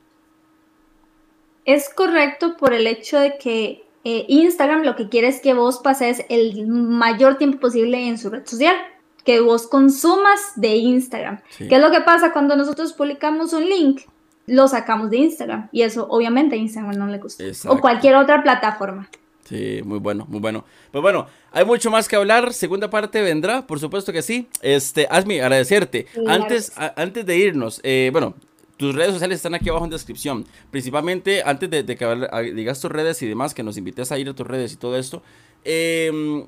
Es 1.64 1.90
correcto 1.90 2.58
por 2.58 2.74
el 2.74 2.86
hecho 2.86 3.20
de 3.20 3.38
que 3.38 3.86
eh, 4.04 4.26
Instagram 4.28 4.84
lo 4.84 4.96
que 4.96 5.10
quiere 5.10 5.28
es 5.30 5.40
que 5.40 5.54
vos 5.54 5.80
pases 5.80 6.24
el 6.30 6.68
mayor 6.68 7.38
tiempo 7.38 7.60
posible 7.60 8.08
en 8.08 8.20
su 8.20 8.30
red 8.30 8.46
social, 8.46 8.76
que 9.24 9.40
vos 9.40 9.66
consumas 9.66 10.52
de 10.56 10.76
Instagram. 10.76 11.42
¿Qué 11.58 11.76
es 11.76 11.82
lo 11.82 11.90
que 11.90 12.02
pasa 12.02 12.32
cuando 12.32 12.56
nosotros 12.56 12.94
publicamos 12.94 13.54
un 13.54 13.68
link? 13.68 14.02
Lo 14.46 14.68
sacamos 14.68 15.10
de 15.10 15.18
Instagram 15.18 15.70
y 15.72 15.82
eso 15.82 16.06
obviamente 16.08 16.56
a 16.56 16.60
Instagram 16.60 16.96
no 16.98 17.08
le 17.08 17.18
gusta. 17.18 17.44
O 17.68 17.82
cualquier 17.82 18.16
otra 18.16 18.44
plataforma. 18.44 19.10
Sí, 19.46 19.82
muy 19.86 20.00
bueno, 20.00 20.26
muy 20.28 20.40
bueno. 20.40 20.66
Pues 20.92 21.02
bueno, 21.04 21.28
hay 21.52 21.64
mucho 21.66 21.92
más 21.92 22.08
que 22.08 22.16
hablar. 22.16 22.52
Segunda 22.52 22.90
parte 22.90 23.22
vendrá, 23.22 23.66
por 23.68 23.80
supuesto 23.80 24.12
que 24.12 24.24
sí. 24.24 24.48
Este, 24.62 25.08
Asmi, 25.10 25.40
agradecerte. 25.40 26.08
antes, 26.28 26.74
antes 26.76 27.26
de 27.26 27.38
irnos, 27.38 27.80
eh, 27.84 28.10
bueno, 28.12 28.34
tus 28.78 28.96
redes 28.96 29.14
sociales 29.14 29.38
están 29.38 29.54
aquí 29.54 29.70
abajo 29.70 29.86
en 29.86 29.92
descripción. 29.92 30.46
Principalmente, 30.72 31.44
antes 31.46 31.70
de, 31.70 31.86
que 31.86 32.54
digas 32.56 32.82
tus 32.82 32.92
redes 32.92 33.22
y 33.22 33.28
demás, 33.28 33.54
que 33.54 33.62
nos 33.62 33.78
invites 33.78 34.12
a 34.12 34.18
ir 34.18 34.28
a 34.30 34.34
tus 34.34 34.48
redes 34.48 34.74
y 34.74 34.78
todo 34.78 34.98
esto. 34.98 35.22
Em, 35.64 36.46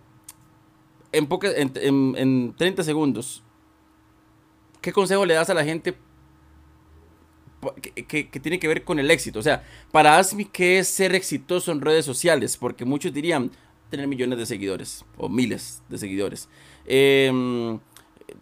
en, 1.12 1.28
en, 1.76 2.16
en 2.18 2.56
30 2.58 2.84
segundos, 2.84 3.44
¿qué 4.82 4.92
consejo 4.92 5.24
le 5.24 5.36
das 5.36 5.52
a 5.52 5.54
la 5.54 5.64
gente 5.64 5.96
que, 7.62 8.40
tiene 8.40 8.60
que 8.60 8.68
ver 8.68 8.84
con 8.84 9.00
el 9.00 9.10
éxito. 9.12 9.40
O 9.40 9.44
sea, 9.44 9.64
para 9.92 10.18
Asmi, 10.18 10.46
¿qué 10.46 10.80
es 10.80 10.88
ser 10.88 11.16
exitoso 11.16 11.72
en 11.72 11.82
redes 11.82 12.06
sociales? 12.06 12.58
Porque 12.58 12.86
muchos 12.86 13.14
dirían 13.14 13.52
tener 13.90 14.08
millones 14.08 14.38
de 14.38 14.46
seguidores 14.46 15.06
o 15.18 15.30
miles 15.30 15.82
de 15.90 15.98
seguidores. 15.98 16.50
Em, 16.86 17.80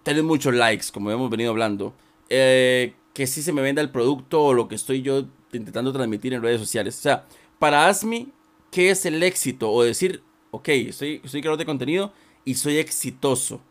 tener 0.03 0.23
muchos 0.23 0.53
likes, 0.53 0.87
como 0.91 1.11
hemos 1.11 1.29
venido 1.29 1.51
hablando. 1.51 1.93
Eh, 2.29 2.93
que 3.13 3.27
sí 3.27 3.41
se 3.41 3.53
me 3.53 3.61
venda 3.61 3.81
el 3.81 3.91
producto 3.91 4.43
o 4.43 4.53
lo 4.53 4.67
que 4.67 4.75
estoy 4.75 5.01
yo 5.01 5.25
intentando 5.53 5.93
transmitir 5.93 6.33
en 6.33 6.41
redes 6.41 6.59
sociales. 6.59 6.97
O 6.99 7.01
sea, 7.01 7.25
para 7.59 7.87
Asmi, 7.87 8.27
¿qué 8.71 8.89
es 8.89 9.05
el 9.05 9.23
éxito? 9.23 9.71
O 9.71 9.83
decir, 9.83 10.21
ok, 10.51 10.69
soy, 10.91 11.21
soy 11.23 11.41
creador 11.41 11.57
de 11.57 11.65
contenido 11.65 12.11
y 12.43 12.55
soy 12.55 12.77
exitoso. 12.77 13.61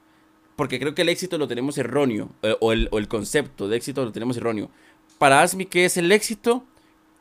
Porque 0.57 0.79
creo 0.79 0.95
que 0.95 1.03
el 1.03 1.09
éxito 1.09 1.37
lo 1.37 1.49
tenemos 1.49 1.77
erróneo, 1.77 2.31
eh, 2.43 2.57
o, 2.61 2.73
el, 2.73 2.89
o 2.93 2.99
el 2.99 3.09
concepto 3.09 3.69
de 3.69 3.77
éxito 3.77 4.05
lo 4.05 4.13
tenemos 4.13 4.37
erróneo 4.37 4.71
para 5.19 5.43
Asmi, 5.43 5.67
¿qué 5.67 5.85
es 5.85 5.97
el 5.97 6.13
éxito? 6.13 6.65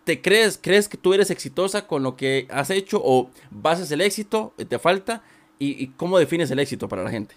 ¿Te 0.04 0.22
crees, 0.22 0.60
crees 0.62 0.90
que 0.90 0.98
tú 0.98 1.14
eres 1.14 1.30
exitosa 1.32 1.88
con 1.88 2.04
lo 2.04 2.16
que 2.16 2.48
has 2.50 2.70
hecho 2.70 3.02
o 3.04 3.30
basas 3.52 3.92
el 3.92 4.02
éxito, 4.02 4.54
te 4.68 4.80
falta? 4.80 5.24
¿Y, 5.60 5.88
cómo 5.96 6.20
defines 6.20 6.52
el 6.52 6.60
éxito 6.60 6.90
para 6.90 7.04
la 7.04 7.10
gente? 7.10 7.36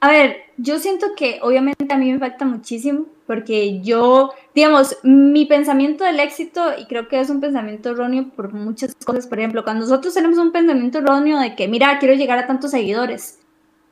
A 0.00 0.10
ver, 0.10 0.38
yo 0.56 0.80
siento 0.80 1.14
que 1.16 1.38
obviamente 1.40 1.86
a 1.88 1.96
mí 1.96 2.12
me 2.12 2.18
falta 2.18 2.44
muchísimo 2.44 3.06
porque 3.26 3.80
yo, 3.80 4.32
digamos, 4.54 4.98
mi 5.02 5.46
pensamiento 5.46 6.04
del 6.04 6.20
éxito, 6.20 6.72
y 6.76 6.86
creo 6.86 7.08
que 7.08 7.20
es 7.20 7.30
un 7.30 7.40
pensamiento 7.40 7.90
erróneo 7.90 8.28
por 8.34 8.52
muchas 8.52 8.94
cosas, 8.96 9.26
por 9.26 9.38
ejemplo, 9.38 9.64
cuando 9.64 9.86
nosotros 9.86 10.12
tenemos 10.12 10.36
un 10.38 10.52
pensamiento 10.52 10.98
erróneo 10.98 11.38
de 11.38 11.54
que, 11.54 11.68
mira, 11.68 11.98
quiero 12.00 12.14
llegar 12.14 12.38
a 12.38 12.46
tantos 12.46 12.72
seguidores, 12.72 13.38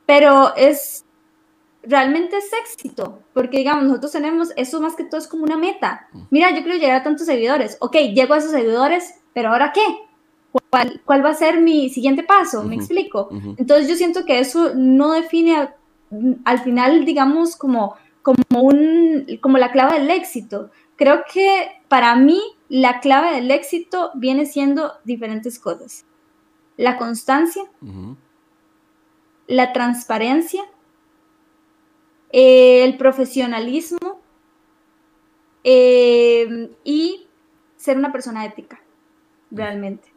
pero 0.05 0.55
es 0.55 1.05
realmente 1.83 2.37
es 2.37 2.51
éxito, 2.53 3.19
porque 3.33 3.57
digamos, 3.57 3.83
nosotros 3.83 4.11
tenemos, 4.11 4.51
eso 4.55 4.81
más 4.81 4.95
que 4.95 5.03
todo 5.03 5.19
es 5.19 5.27
como 5.27 5.43
una 5.43 5.57
meta. 5.57 6.07
Mira, 6.29 6.49
yo 6.51 6.63
quiero 6.63 6.77
llegar 6.77 7.01
a 7.01 7.03
tantos 7.03 7.27
seguidores, 7.27 7.77
ok, 7.79 7.95
llego 8.13 8.33
a 8.33 8.37
esos 8.37 8.51
seguidores, 8.51 9.21
pero 9.33 9.49
ahora 9.49 9.71
qué? 9.73 9.81
¿Cuál, 10.69 11.01
cuál 11.03 11.25
va 11.25 11.31
a 11.31 11.35
ser 11.35 11.61
mi 11.61 11.89
siguiente 11.89 12.23
paso? 12.23 12.63
¿Me 12.63 12.75
explico? 12.75 13.29
Entonces 13.57 13.89
yo 13.89 13.95
siento 13.95 14.23
que 14.23 14.39
eso 14.39 14.73
no 14.75 15.13
define 15.13 15.69
al 16.45 16.59
final, 16.59 17.05
digamos, 17.05 17.55
como, 17.55 17.95
como, 18.21 18.61
un, 18.61 19.25
como 19.41 19.57
la 19.57 19.71
clave 19.71 19.99
del 19.99 20.11
éxito. 20.11 20.69
Creo 20.95 21.23
que 21.31 21.71
para 21.87 22.15
mí 22.15 22.39
la 22.69 22.99
clave 22.99 23.35
del 23.35 23.51
éxito 23.51 24.11
viene 24.15 24.45
siendo 24.45 24.93
diferentes 25.03 25.59
cosas. 25.59 26.05
La 26.77 26.97
constancia, 26.97 27.63
la 29.47 29.73
transparencia, 29.73 30.63
el 32.33 32.97
profesionalismo 32.97 34.19
eh, 35.63 36.71
y 36.83 37.27
ser 37.77 37.97
una 37.97 38.11
persona 38.11 38.43
ética, 38.45 38.81
realmente. 39.51 40.11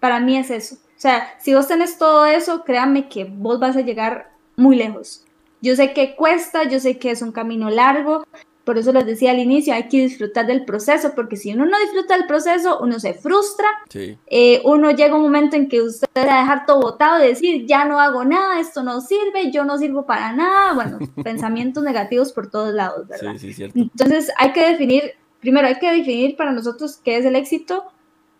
Para 0.00 0.20
mí 0.20 0.36
es 0.36 0.50
eso. 0.50 0.76
O 0.76 1.00
sea, 1.02 1.34
si 1.40 1.54
vos 1.54 1.66
tenés 1.66 1.98
todo 1.98 2.24
eso, 2.24 2.62
créanme 2.64 3.08
que 3.08 3.24
vos 3.24 3.58
vas 3.58 3.76
a 3.76 3.80
llegar 3.80 4.32
muy 4.56 4.76
lejos. 4.76 5.24
Yo 5.60 5.74
sé 5.74 5.92
que 5.92 6.14
cuesta, 6.14 6.64
yo 6.64 6.78
sé 6.78 6.98
que 6.98 7.10
es 7.10 7.20
un 7.20 7.32
camino 7.32 7.68
largo, 7.68 8.24
por 8.64 8.78
eso 8.78 8.92
les 8.92 9.06
decía 9.06 9.32
al 9.32 9.40
inicio, 9.40 9.74
hay 9.74 9.88
que 9.88 10.02
disfrutar 10.02 10.46
del 10.46 10.64
proceso, 10.64 11.12
porque 11.14 11.36
si 11.36 11.52
uno 11.52 11.66
no 11.66 11.78
disfruta 11.80 12.16
del 12.16 12.26
proceso, 12.26 12.78
uno 12.80 13.00
se 13.00 13.14
frustra, 13.14 13.66
eh, 13.94 14.60
uno 14.64 14.90
llega 14.92 15.16
un 15.16 15.22
momento 15.22 15.56
en 15.56 15.68
que 15.68 15.82
usted 15.82 16.06
va 16.16 16.38
a 16.38 16.40
dejar 16.42 16.66
todo 16.66 16.80
botado 16.80 17.22
y 17.22 17.28
decir, 17.28 17.66
ya 17.66 17.84
no 17.84 17.98
hago 17.98 18.24
nada, 18.24 18.60
esto 18.60 18.82
no 18.82 19.00
sirve, 19.00 19.50
yo 19.50 19.64
no 19.64 19.78
sirvo 19.78 20.06
para 20.06 20.32
nada, 20.32 20.74
bueno, 20.74 20.98
pensamientos 21.24 21.82
negativos 21.82 22.32
por 22.32 22.50
todos 22.50 22.72
lados, 22.72 23.08
¿verdad? 23.08 23.34
Sí, 23.36 23.52
sí, 23.52 23.64
Entonces 23.74 24.30
hay 24.36 24.52
que 24.52 24.68
definir, 24.68 25.12
primero 25.40 25.66
hay 25.66 25.78
que 25.78 25.90
definir 25.90 26.36
para 26.36 26.52
nosotros 26.52 27.00
qué 27.02 27.16
es 27.16 27.24
el 27.24 27.34
éxito 27.34 27.84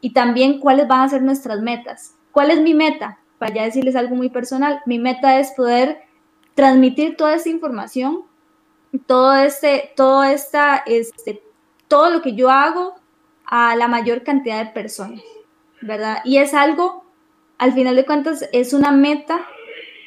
y 0.01 0.13
también 0.13 0.61
cuáles 0.61 0.87
van 0.87 1.01
a 1.01 1.09
ser 1.09 1.23
nuestras 1.23 1.61
metas. 1.61 2.15
¿Cuál 2.31 2.51
es 2.53 2.61
mi 2.61 2.75
meta? 2.75 3.19
Para 3.39 3.55
ya 3.55 3.65
decirles 3.65 3.97
algo 3.97 4.15
muy 4.15 4.31
personal, 4.31 4.81
mi 4.87 5.01
meta 5.01 5.41
es 5.41 5.51
poder 5.57 6.03
transmitir 6.55 7.17
toda 7.17 7.35
esa 7.35 7.49
información 7.49 8.25
todo 8.99 9.35
este, 9.35 9.93
todo 9.97 10.25
esta, 10.25 10.83
este, 10.87 11.43
todo 11.89 12.11
lo 12.11 12.23
que 12.23 12.35
yo 12.35 12.51
hago 12.51 12.95
a 13.47 13.77
la 13.77 13.89
mayor 13.89 14.23
cantidad 14.23 14.65
de 14.65 14.71
personas, 14.71 15.23
¿verdad? 15.81 16.19
Y 16.25 16.39
es 16.39 16.55
algo, 16.55 17.05
al 17.59 17.73
final 17.73 17.97
de 17.97 18.07
cuentas, 18.07 18.49
es 18.53 18.73
una 18.73 18.93
meta 18.93 19.47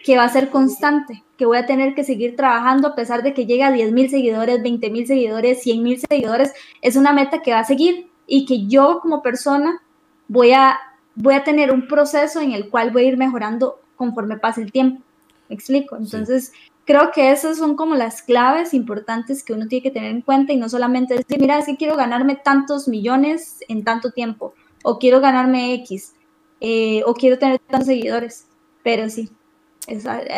que 0.03 0.17
va 0.17 0.23
a 0.23 0.29
ser 0.29 0.49
constante, 0.49 1.23
que 1.37 1.45
voy 1.45 1.57
a 1.57 1.65
tener 1.65 1.95
que 1.95 2.03
seguir 2.03 2.35
trabajando 2.35 2.89
a 2.89 2.95
pesar 2.95 3.23
de 3.23 3.33
que 3.33 3.45
llegue 3.45 3.63
a 3.63 3.71
10 3.71 3.91
mil 3.91 4.09
seguidores, 4.09 4.61
20 4.61 4.89
mil 4.91 5.07
seguidores, 5.07 5.63
100 5.63 5.83
mil 5.83 5.99
seguidores, 5.99 6.53
es 6.81 6.95
una 6.95 7.11
meta 7.11 7.41
que 7.41 7.53
va 7.53 7.59
a 7.59 7.65
seguir 7.65 8.09
y 8.27 8.45
que 8.45 8.67
yo 8.67 8.99
como 9.01 9.21
persona 9.21 9.81
voy 10.27 10.53
a, 10.53 10.77
voy 11.15 11.33
a 11.33 11.43
tener 11.43 11.71
un 11.71 11.87
proceso 11.87 12.39
en 12.39 12.51
el 12.51 12.69
cual 12.69 12.91
voy 12.91 13.05
a 13.05 13.07
ir 13.09 13.17
mejorando 13.17 13.79
conforme 13.95 14.37
pase 14.37 14.61
el 14.61 14.71
tiempo. 14.71 15.01
¿Me 15.49 15.55
explico? 15.55 15.95
Entonces, 15.95 16.51
creo 16.85 17.11
que 17.11 17.31
esas 17.31 17.57
son 17.57 17.75
como 17.75 17.95
las 17.95 18.21
claves 18.21 18.73
importantes 18.73 19.43
que 19.43 19.53
uno 19.53 19.67
tiene 19.67 19.83
que 19.83 19.91
tener 19.91 20.11
en 20.11 20.21
cuenta 20.21 20.53
y 20.53 20.57
no 20.57 20.69
solamente 20.69 21.15
decir, 21.15 21.39
mira, 21.39 21.57
es 21.57 21.65
que 21.65 21.77
quiero 21.77 21.97
ganarme 21.97 22.35
tantos 22.35 22.87
millones 22.87 23.59
en 23.67 23.83
tanto 23.83 24.11
tiempo, 24.11 24.53
o 24.83 24.99
quiero 24.99 25.19
ganarme 25.19 25.73
X, 25.75 26.13
eh, 26.61 27.01
o 27.05 27.13
quiero 27.15 27.39
tener 27.39 27.59
tantos 27.59 27.87
seguidores, 27.87 28.47
pero 28.83 29.09
sí. 29.09 29.29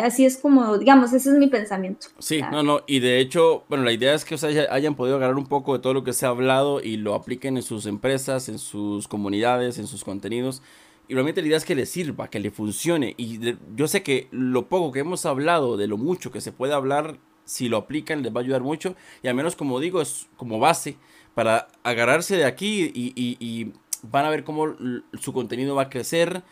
así 0.02 0.24
es 0.24 0.38
como, 0.38 0.78
digamos, 0.78 1.12
ese 1.12 1.30
es 1.30 1.36
mi 1.36 1.48
pensamiento. 1.48 2.08
Sí, 2.18 2.40
no, 2.50 2.62
no, 2.62 2.80
y 2.86 3.00
de 3.00 3.20
hecho, 3.20 3.64
bueno, 3.68 3.84
la 3.84 3.92
idea 3.92 4.14
es 4.14 4.24
que 4.24 4.34
ustedes 4.34 4.68
hayan 4.70 4.94
podido 4.94 5.18
ganar 5.18 5.36
un 5.36 5.46
poco 5.46 5.74
de 5.74 5.80
todo 5.80 5.92
lo 5.92 6.02
que 6.02 6.14
se 6.14 6.24
ha 6.24 6.30
hablado 6.30 6.80
y 6.82 6.96
lo 6.96 7.14
apliquen 7.14 7.58
en 7.58 7.62
sus 7.62 7.84
empresas, 7.84 8.48
en 8.48 8.58
sus 8.58 9.06
comunidades, 9.06 9.78
en 9.78 9.86
sus 9.86 10.02
contenidos. 10.02 10.62
Y 11.08 11.14
realmente 11.14 11.40
la 11.40 11.48
idea 11.48 11.56
es 11.56 11.64
que 11.64 11.74
le 11.74 11.86
sirva, 11.86 12.28
que 12.28 12.38
le 12.38 12.50
funcione. 12.50 13.14
Y 13.16 13.40
yo 13.74 13.88
sé 13.88 14.02
que 14.02 14.28
lo 14.30 14.68
poco 14.68 14.92
que 14.92 15.00
hemos 15.00 15.24
hablado, 15.24 15.78
de 15.78 15.86
lo 15.86 15.96
mucho 15.96 16.30
que 16.30 16.42
se 16.42 16.52
puede 16.52 16.74
hablar, 16.74 17.18
si 17.48 17.70
lo 17.70 17.78
aplican 17.78 18.22
les 18.22 18.32
va 18.32 18.40
a 18.40 18.44
ayudar 18.44 18.62
mucho. 18.62 18.94
Y 19.22 19.28
al 19.28 19.34
menos 19.34 19.56
como 19.56 19.80
digo, 19.80 20.02
es 20.02 20.28
como 20.36 20.58
base 20.58 20.96
para 21.34 21.68
agarrarse 21.82 22.36
de 22.36 22.44
aquí 22.44 22.92
y, 22.94 23.72
van 24.02 24.26
a 24.26 24.30
ver 24.30 24.44
cómo 24.44 24.76
su 25.14 25.32
contenido 25.32 25.74
va 25.74 25.82
a 25.82 25.90
crecer, 25.90 26.44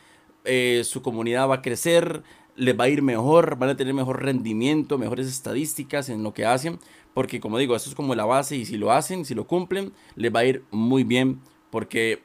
eh, 0.45 0.83
su 0.85 1.01
comunidad 1.01 1.49
va 1.49 1.57
a 1.57 1.63
crecer, 1.63 2.25
les 2.57 2.79
va 2.79 2.85
a 2.85 2.89
ir 2.89 3.03
mejor, 3.03 3.57
van 3.57 3.69
a 3.69 3.77
tener 3.77 3.95
mejor 3.95 4.23
rendimiento, 4.25 4.99
mejores 4.99 5.29
estadísticas 5.29 6.09
en 6.09 6.23
lo 6.23 6.35
que 6.35 6.45
hacen. 6.45 6.81
Porque 7.15 7.41
como 7.41 7.59
digo, 7.59 7.77
eso 7.77 7.89
es 7.89 7.95
como 7.95 8.15
la 8.15 8.25
base 8.25 8.57
y 8.57 8.65
si 8.65 8.77
lo 8.77 8.91
hacen, 8.91 9.25
si 9.25 9.35
lo 9.35 9.47
cumplen, 9.47 9.93
les 10.17 10.35
va 10.35 10.41
a 10.41 10.45
ir 10.45 10.65
muy 10.71 11.05
bien. 11.05 11.41
Porque 11.71 12.23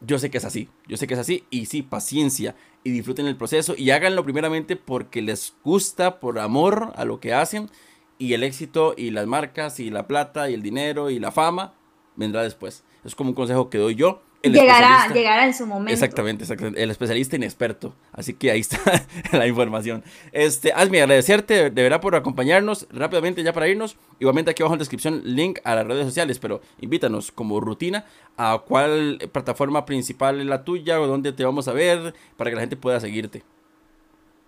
yo 0.00 0.18
sé 0.18 0.30
que 0.30 0.38
es 0.38 0.44
así, 0.44 0.68
yo 0.88 0.96
sé 0.96 1.06
que 1.06 1.14
es 1.14 1.20
así 1.20 1.44
y 1.50 1.66
sí, 1.66 1.82
paciencia 1.82 2.56
y 2.84 2.90
disfruten 2.90 3.26
el 3.26 3.36
proceso 3.36 3.74
y 3.76 3.90
háganlo 3.90 4.24
primeramente 4.24 4.76
porque 4.76 5.22
les 5.22 5.54
gusta, 5.62 6.20
por 6.20 6.38
amor 6.38 6.92
a 6.96 7.04
lo 7.04 7.20
que 7.20 7.34
hacen 7.34 7.70
y 8.18 8.34
el 8.34 8.42
éxito 8.42 8.94
y 8.96 9.10
las 9.10 9.26
marcas 9.26 9.80
y 9.80 9.90
la 9.90 10.06
plata 10.06 10.50
y 10.50 10.54
el 10.54 10.62
dinero 10.62 11.10
y 11.10 11.18
la 11.18 11.32
fama 11.32 11.74
vendrá 12.16 12.42
después. 12.42 12.84
Es 13.04 13.14
como 13.14 13.30
un 13.30 13.34
consejo 13.34 13.70
que 13.70 13.78
doy 13.78 13.94
yo 13.94 14.22
llegará, 14.42 15.12
llegará 15.12 15.46
en 15.46 15.54
su 15.54 15.66
momento. 15.66 15.92
Exactamente, 15.92 16.44
exactamente. 16.44 16.82
El 16.82 16.90
especialista 16.90 17.36
inexperto. 17.36 17.94
Así 18.12 18.34
que 18.34 18.50
ahí 18.50 18.60
está 18.60 18.78
la 19.32 19.46
información. 19.46 20.02
Este, 20.32 20.72
Asmi, 20.72 20.98
agradecerte 20.98 21.70
de 21.70 21.82
verdad 21.82 22.00
por 22.00 22.14
acompañarnos 22.14 22.86
rápidamente 22.90 23.42
ya 23.42 23.52
para 23.52 23.68
irnos. 23.68 23.96
Igualmente 24.18 24.50
aquí 24.50 24.62
abajo 24.62 24.74
en 24.74 24.78
la 24.78 24.82
descripción 24.82 25.22
link 25.24 25.58
a 25.64 25.74
las 25.74 25.86
redes 25.86 26.06
sociales, 26.06 26.38
pero 26.38 26.60
invítanos 26.80 27.32
como 27.32 27.60
rutina 27.60 28.04
a 28.36 28.62
cuál 28.66 29.18
plataforma 29.32 29.84
principal 29.84 30.40
es 30.40 30.46
la 30.46 30.64
tuya 30.64 31.00
o 31.00 31.06
dónde 31.06 31.32
te 31.32 31.44
vamos 31.44 31.68
a 31.68 31.72
ver 31.72 32.14
para 32.36 32.50
que 32.50 32.56
la 32.56 32.62
gente 32.62 32.76
pueda 32.76 33.00
seguirte. 33.00 33.42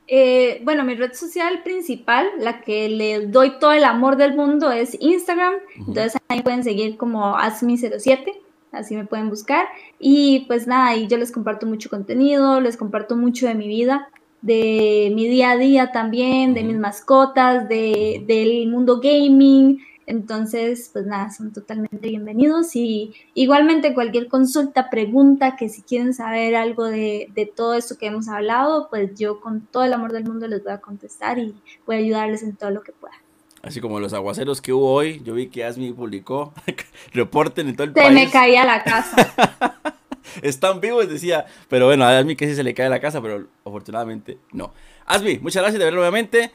Eh, 0.08 0.60
bueno, 0.64 0.84
mi 0.84 0.94
red 0.94 1.14
social 1.14 1.62
principal, 1.62 2.28
la 2.38 2.60
que 2.60 2.88
le 2.88 3.26
doy 3.26 3.58
todo 3.58 3.72
el 3.72 3.84
amor 3.84 4.16
del 4.16 4.34
mundo, 4.34 4.70
es 4.70 4.96
Instagram. 5.00 5.54
Entonces 5.76 6.20
ahí 6.28 6.42
pueden 6.42 6.64
seguir 6.64 6.96
como 6.96 7.36
Asmi07 7.36 8.42
así 8.72 8.96
me 8.96 9.06
pueden 9.06 9.30
buscar. 9.30 9.66
Y 9.98 10.46
pues 10.46 10.66
nada, 10.66 10.96
y 10.96 11.06
yo 11.06 11.18
les 11.18 11.30
comparto 11.30 11.66
mucho 11.66 11.90
contenido, 11.90 12.60
les 12.60 12.76
comparto 12.76 13.16
mucho 13.16 13.46
de 13.46 13.54
mi 13.54 13.68
vida, 13.68 14.08
de 14.40 15.12
mi 15.14 15.28
día 15.28 15.52
a 15.52 15.56
día 15.56 15.92
también, 15.92 16.54
de 16.54 16.64
mis 16.64 16.78
mascotas, 16.78 17.68
de, 17.68 18.24
del 18.26 18.68
mundo 18.68 19.00
gaming. 19.00 19.78
Entonces, 20.06 20.90
pues 20.92 21.06
nada, 21.06 21.30
son 21.30 21.52
totalmente 21.52 22.08
bienvenidos 22.08 22.74
y 22.74 23.14
igualmente 23.34 23.94
cualquier 23.94 24.26
consulta, 24.26 24.90
pregunta, 24.90 25.54
que 25.56 25.68
si 25.68 25.82
quieren 25.82 26.12
saber 26.12 26.56
algo 26.56 26.86
de, 26.86 27.28
de, 27.34 27.46
todo 27.46 27.74
esto 27.74 27.96
que 27.96 28.06
hemos 28.06 28.28
hablado, 28.28 28.88
pues 28.90 29.14
yo 29.16 29.40
con 29.40 29.60
todo 29.66 29.84
el 29.84 29.92
amor 29.92 30.12
del 30.12 30.24
mundo 30.24 30.48
les 30.48 30.64
voy 30.64 30.72
a 30.72 30.80
contestar 30.80 31.38
y 31.38 31.54
voy 31.86 31.96
a 31.96 31.98
ayudarles 32.00 32.42
en 32.42 32.56
todo 32.56 32.70
lo 32.70 32.82
que 32.82 32.92
pueda. 32.92 33.21
Así 33.62 33.80
como 33.80 34.00
los 34.00 34.12
aguaceros 34.12 34.60
que 34.60 34.72
hubo 34.72 34.92
hoy, 34.92 35.22
yo 35.24 35.34
vi 35.34 35.46
que 35.46 35.64
Asmi 35.64 35.92
publicó, 35.92 36.52
reporten 37.12 37.68
en 37.68 37.76
todo 37.76 37.84
el 37.84 37.92
país. 37.92 38.08
Se 38.08 38.12
me 38.12 38.30
caía 38.30 38.64
la 38.64 38.82
casa. 38.82 39.76
Están 40.42 40.80
vivos, 40.80 41.08
decía. 41.08 41.46
Pero 41.68 41.86
bueno, 41.86 42.04
a 42.04 42.18
Asmi 42.18 42.34
que 42.34 42.48
sí 42.48 42.56
se 42.56 42.64
le 42.64 42.74
cae 42.74 42.88
la 42.88 43.00
casa, 43.00 43.22
pero 43.22 43.46
afortunadamente 43.64 44.38
no. 44.52 44.72
Asmi, 45.06 45.38
muchas 45.38 45.62
gracias 45.62 45.78
de 45.78 45.84
verlo 45.84 46.00
nuevamente. 46.00 46.50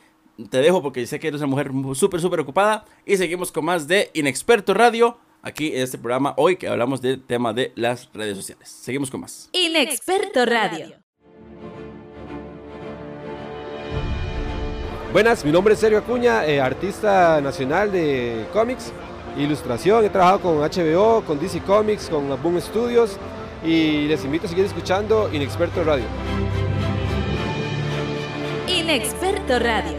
Te 0.49 0.57
dejo 0.59 0.81
porque 0.81 1.05
sé 1.07 1.19
que 1.19 1.29
eres 1.29 1.41
una 1.41 1.47
mujer 1.47 1.71
súper, 1.93 2.19
súper 2.19 2.41
ocupada. 2.41 2.85
Y 3.05 3.17
seguimos 3.17 3.51
con 3.51 3.65
más 3.65 3.87
de 3.87 4.11
Inexperto 4.13 4.73
Radio. 4.73 5.17
Aquí 5.41 5.67
en 5.67 5.83
este 5.83 5.97
programa 5.97 6.33
hoy 6.35 6.57
que 6.57 6.67
hablamos 6.67 7.01
del 7.01 7.23
tema 7.23 7.53
de 7.53 7.71
las 7.75 8.09
redes 8.13 8.35
sociales. 8.35 8.69
Seguimos 8.69 9.09
con 9.09 9.21
más. 9.21 9.49
Inexperto 9.53 10.45
Radio. 10.45 11.06
Buenas, 15.17 15.43
mi 15.43 15.51
nombre 15.51 15.73
es 15.73 15.79
Sergio 15.79 15.97
Acuña, 15.97 16.45
eh, 16.45 16.61
artista 16.61 17.41
nacional 17.41 17.91
de 17.91 18.45
cómics, 18.53 18.93
ilustración. 19.35 20.05
He 20.05 20.11
trabajado 20.11 20.41
con 20.41 20.57
HBO, 20.57 21.23
con 21.25 21.39
DC 21.39 21.59
Comics, 21.61 22.07
con 22.07 22.39
Boom 22.43 22.61
Studios 22.61 23.17
y 23.65 24.07
les 24.07 24.23
invito 24.23 24.45
a 24.45 24.49
seguir 24.49 24.65
escuchando 24.65 25.27
Inexperto 25.33 25.83
Radio. 25.83 26.05
Inexperto 28.67 29.57
Radio. 29.57 29.97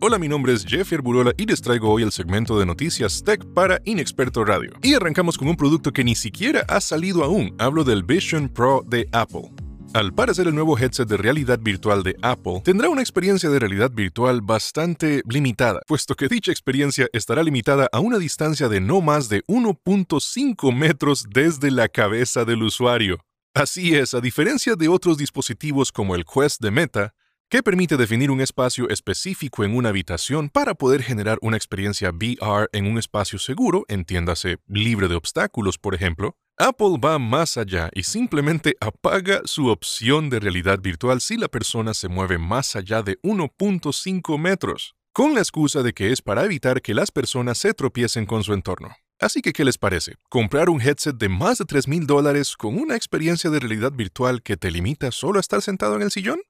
Hola, 0.00 0.18
mi 0.18 0.28
nombre 0.28 0.52
es 0.52 0.66
Jeff 0.66 0.92
Burola 1.02 1.32
y 1.38 1.46
les 1.46 1.62
traigo 1.62 1.90
hoy 1.90 2.02
el 2.02 2.12
segmento 2.12 2.58
de 2.58 2.66
noticias 2.66 3.24
tech 3.24 3.42
para 3.54 3.80
Inexperto 3.86 4.44
Radio. 4.44 4.72
Y 4.82 4.92
arrancamos 4.92 5.38
con 5.38 5.48
un 5.48 5.56
producto 5.56 5.94
que 5.94 6.04
ni 6.04 6.14
siquiera 6.14 6.66
ha 6.68 6.82
salido 6.82 7.24
aún. 7.24 7.54
Hablo 7.58 7.84
del 7.84 8.02
Vision 8.02 8.50
Pro 8.50 8.84
de 8.86 9.08
Apple. 9.12 9.50
Al 9.94 10.12
parecer 10.12 10.46
el 10.46 10.54
nuevo 10.54 10.78
headset 10.78 11.08
de 11.08 11.16
realidad 11.16 11.58
virtual 11.60 12.02
de 12.02 12.14
Apple 12.20 12.60
tendrá 12.62 12.90
una 12.90 13.00
experiencia 13.00 13.48
de 13.48 13.58
realidad 13.58 13.90
virtual 13.90 14.42
bastante 14.42 15.22
limitada, 15.26 15.80
puesto 15.86 16.14
que 16.14 16.28
dicha 16.28 16.52
experiencia 16.52 17.08
estará 17.14 17.42
limitada 17.42 17.88
a 17.90 18.00
una 18.00 18.18
distancia 18.18 18.68
de 18.68 18.80
no 18.80 19.00
más 19.00 19.30
de 19.30 19.42
1.5 19.44 20.74
metros 20.74 21.24
desde 21.30 21.70
la 21.70 21.88
cabeza 21.88 22.44
del 22.44 22.64
usuario. 22.64 23.18
Así 23.54 23.94
es, 23.94 24.12
a 24.12 24.20
diferencia 24.20 24.76
de 24.76 24.88
otros 24.88 25.16
dispositivos 25.16 25.90
como 25.90 26.14
el 26.14 26.26
Quest 26.26 26.60
de 26.60 26.70
Meta, 26.70 27.14
que 27.48 27.62
permite 27.62 27.96
definir 27.96 28.30
un 28.30 28.42
espacio 28.42 28.90
específico 28.90 29.64
en 29.64 29.74
una 29.74 29.88
habitación 29.88 30.50
para 30.50 30.74
poder 30.74 31.02
generar 31.02 31.38
una 31.40 31.56
experiencia 31.56 32.10
VR 32.10 32.68
en 32.72 32.86
un 32.86 32.98
espacio 32.98 33.38
seguro, 33.38 33.86
entiéndase 33.88 34.58
libre 34.66 35.08
de 35.08 35.14
obstáculos, 35.14 35.78
por 35.78 35.94
ejemplo, 35.94 36.36
Apple 36.60 36.98
va 37.02 37.20
más 37.20 37.56
allá 37.56 37.88
y 37.94 38.02
simplemente 38.02 38.76
apaga 38.80 39.42
su 39.44 39.68
opción 39.68 40.28
de 40.28 40.40
realidad 40.40 40.80
virtual 40.80 41.20
si 41.20 41.36
la 41.36 41.46
persona 41.46 41.94
se 41.94 42.08
mueve 42.08 42.36
más 42.36 42.74
allá 42.74 43.00
de 43.04 43.16
1.5 43.22 44.36
metros, 44.40 44.96
con 45.12 45.34
la 45.34 45.40
excusa 45.40 45.84
de 45.84 45.92
que 45.92 46.10
es 46.10 46.20
para 46.20 46.44
evitar 46.44 46.82
que 46.82 46.94
las 46.94 47.12
personas 47.12 47.58
se 47.58 47.74
tropiecen 47.74 48.26
con 48.26 48.42
su 48.42 48.54
entorno. 48.54 48.88
Así 49.20 49.40
que, 49.40 49.52
¿qué 49.52 49.64
les 49.64 49.78
parece? 49.78 50.16
¿Comprar 50.28 50.68
un 50.68 50.80
headset 50.80 51.16
de 51.16 51.28
más 51.28 51.58
de 51.58 51.64
3 51.64 51.86
mil 51.86 52.08
dólares 52.08 52.56
con 52.56 52.76
una 52.76 52.96
experiencia 52.96 53.50
de 53.50 53.60
realidad 53.60 53.92
virtual 53.92 54.42
que 54.42 54.56
te 54.56 54.72
limita 54.72 55.12
solo 55.12 55.38
a 55.38 55.40
estar 55.40 55.62
sentado 55.62 55.94
en 55.94 56.02
el 56.02 56.10
sillón? 56.10 56.40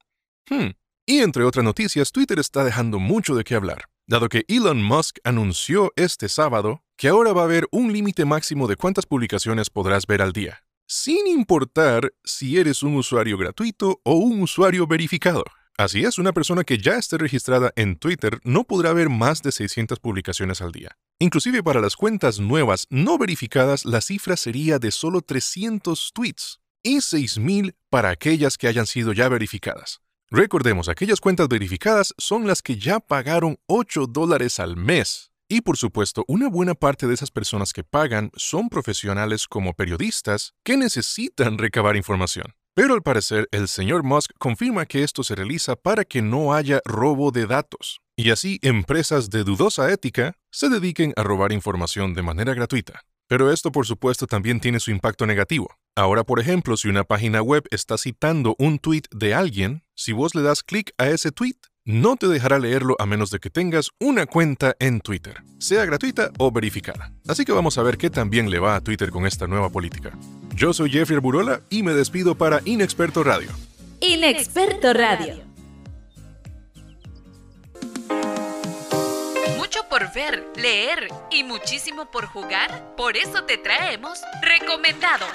Hmm, 0.49 0.71
y 1.05 1.19
entre 1.19 1.45
otras 1.45 1.67
noticias, 1.67 2.13
Twitter 2.13 2.39
está 2.39 2.65
dejando 2.65 2.99
mucho 2.99 3.35
de 3.35 3.45
qué 3.45 3.57
hablar. 3.57 3.85
Dado 4.09 4.31
que 4.31 4.45
Elon 4.49 4.83
Musk 4.83 5.19
anunció 5.23 5.93
este 5.95 6.31
sábado 6.31 6.83
que 6.97 7.09
ahora 7.09 7.33
va 7.35 7.43
a 7.43 7.45
haber 7.45 7.69
un 7.71 7.93
límite 7.93 8.25
máximo 8.25 8.67
de 8.67 8.77
cuántas 8.77 9.05
publicaciones 9.05 9.69
podrás 9.69 10.07
ver 10.07 10.23
al 10.23 10.33
día, 10.33 10.65
sin 10.89 11.27
importar 11.27 12.13
si 12.25 12.59
eres 12.59 12.83
un 12.83 12.97
usuario 12.97 13.37
gratuito 13.37 14.01
o 14.03 14.15
un 14.15 14.41
usuario 14.41 14.87
verificado. 14.87 15.45
Así 15.77 16.05
es, 16.05 16.19
una 16.19 16.33
persona 16.33 16.65
que 16.65 16.79
ya 16.79 16.95
esté 16.95 17.19
registrada 17.19 17.71
en 17.77 17.97
Twitter 17.97 18.41
no 18.43 18.65
podrá 18.65 18.93
ver 18.95 19.11
más 19.11 19.43
de 19.43 19.53
600 19.53 20.01
publicaciones 20.01 20.63
al 20.63 20.73
día. 20.73 20.97
Inclusive 21.21 21.63
para 21.63 21.81
las 21.81 21.95
cuentas 21.95 22.41
nuevas 22.41 22.87
no 22.89 23.19
verificadas, 23.19 23.85
la 23.85 24.01
cifra 24.01 24.37
sería 24.37 24.79
de 24.79 24.91
solo 24.91 25.21
300 25.21 26.13
tweets 26.15 26.61
y 26.83 26.97
6.000 26.97 27.75
para 27.91 28.09
aquellas 28.09 28.57
que 28.57 28.69
hayan 28.69 28.87
sido 28.87 29.13
ya 29.13 29.29
verificadas. 29.29 30.01
Recordemos, 30.31 30.91
aquellas 30.91 31.21
cuentas 31.21 31.49
verificadas 31.49 32.13
son 32.19 32.47
las 32.47 32.61
que 32.61 32.77
ya 32.77 33.01
pagaron 33.01 33.59
8 33.67 34.09
dólares 34.09 34.61
al 34.61 34.77
mes. 34.77 35.31
Y 35.49 35.63
por 35.63 35.79
supuesto, 35.79 36.27
una 36.29 36.51
buena 36.51 36.75
parte 36.75 37.07
de 37.07 37.15
esas 37.15 37.31
personas 37.31 37.73
que 37.73 37.83
pagan 37.83 38.31
son 38.37 38.69
profesionales 38.69 39.49
como 39.49 39.73
periodistas 39.73 40.53
que 40.63 40.77
necesitan 40.77 41.57
recabar 41.57 41.97
información. 41.97 42.53
Pero 42.75 42.93
al 42.93 43.03
parecer, 43.03 43.49
el 43.53 43.69
señor 43.69 44.03
Musk 44.03 44.33
confirma 44.39 44.85
que 44.85 45.03
esto 45.03 45.25
se 45.25 45.35
realiza 45.35 45.77
para 45.77 46.05
que 46.05 46.21
no 46.21 46.53
haya 46.53 46.83
robo 46.85 47.31
de 47.31 47.47
datos. 47.47 48.03
Y 48.15 48.31
así 48.31 48.59
empresas 48.61 49.31
de 49.31 49.45
dudosa 49.45 49.91
ética 49.91 50.35
se 50.51 50.69
dediquen 50.69 51.15
a 51.17 51.23
robar 51.23 51.53
información 51.53 52.13
de 52.13 52.23
manera 52.23 52.53
gratuita. 52.53 53.01
Pero 53.29 53.51
esto 53.51 53.73
por 53.73 53.87
supuesto 53.87 54.27
también 54.27 54.61
tiene 54.61 54.79
su 54.79 54.91
impacto 54.91 55.25
negativo. 55.25 55.75
Ahora, 55.99 56.23
por 56.23 56.39
ejemplo, 56.39 56.77
si 56.77 56.87
una 56.87 57.03
página 57.03 57.43
web 57.43 57.65
está 57.73 57.99
citando 57.99 58.55
un 58.61 58.79
tweet 58.79 59.03
de 59.11 59.35
alguien, 59.35 59.83
si 59.97 60.13
vos 60.13 60.37
le 60.37 60.43
das 60.43 60.63
clic 60.63 60.93
a 60.97 61.09
ese 61.09 61.33
tweet, 61.33 61.57
no 61.85 62.15
te 62.15 62.29
dejará 62.29 62.61
leerlo 62.61 62.95
a 63.01 63.07
menos 63.07 63.33
de 63.33 63.41
que 63.41 63.51
tengas 63.51 63.91
una 63.99 64.27
cuenta 64.27 64.77
en 64.79 65.01
Twitter, 65.01 65.43
sea 65.59 65.85
gratuita 65.87 66.31
o 66.39 66.53
verificada. 66.53 67.13
Así 67.27 67.45
que 67.45 67.51
vamos 67.51 67.79
a 67.79 67.83
ver 67.83 67.99
qué 67.99 68.11
también 68.11 68.49
le 68.49 68.61
va 68.61 68.77
a 68.77 68.81
Twitter 68.81 69.11
con 69.11 69.27
esta 69.27 69.49
nueva 69.49 69.71
política. 69.71 70.17
Yo 70.55 70.73
soy 70.73 70.91
Jeffrey 70.91 71.19
Burola 71.19 71.63
y 71.69 71.83
me 71.83 71.95
despido 71.95 72.37
para 72.37 72.61
Inexperto 72.65 73.25
Radio. 73.25 73.51
Inexperto 74.01 74.93
Radio. 74.93 75.48
Leer 80.57 81.09
y 81.31 81.45
muchísimo 81.45 82.11
por 82.11 82.27
jugar. 82.27 82.95
Por 82.97 83.17
eso 83.17 83.45
te 83.45 83.59
traemos 83.59 84.21
recomendados. 84.43 85.33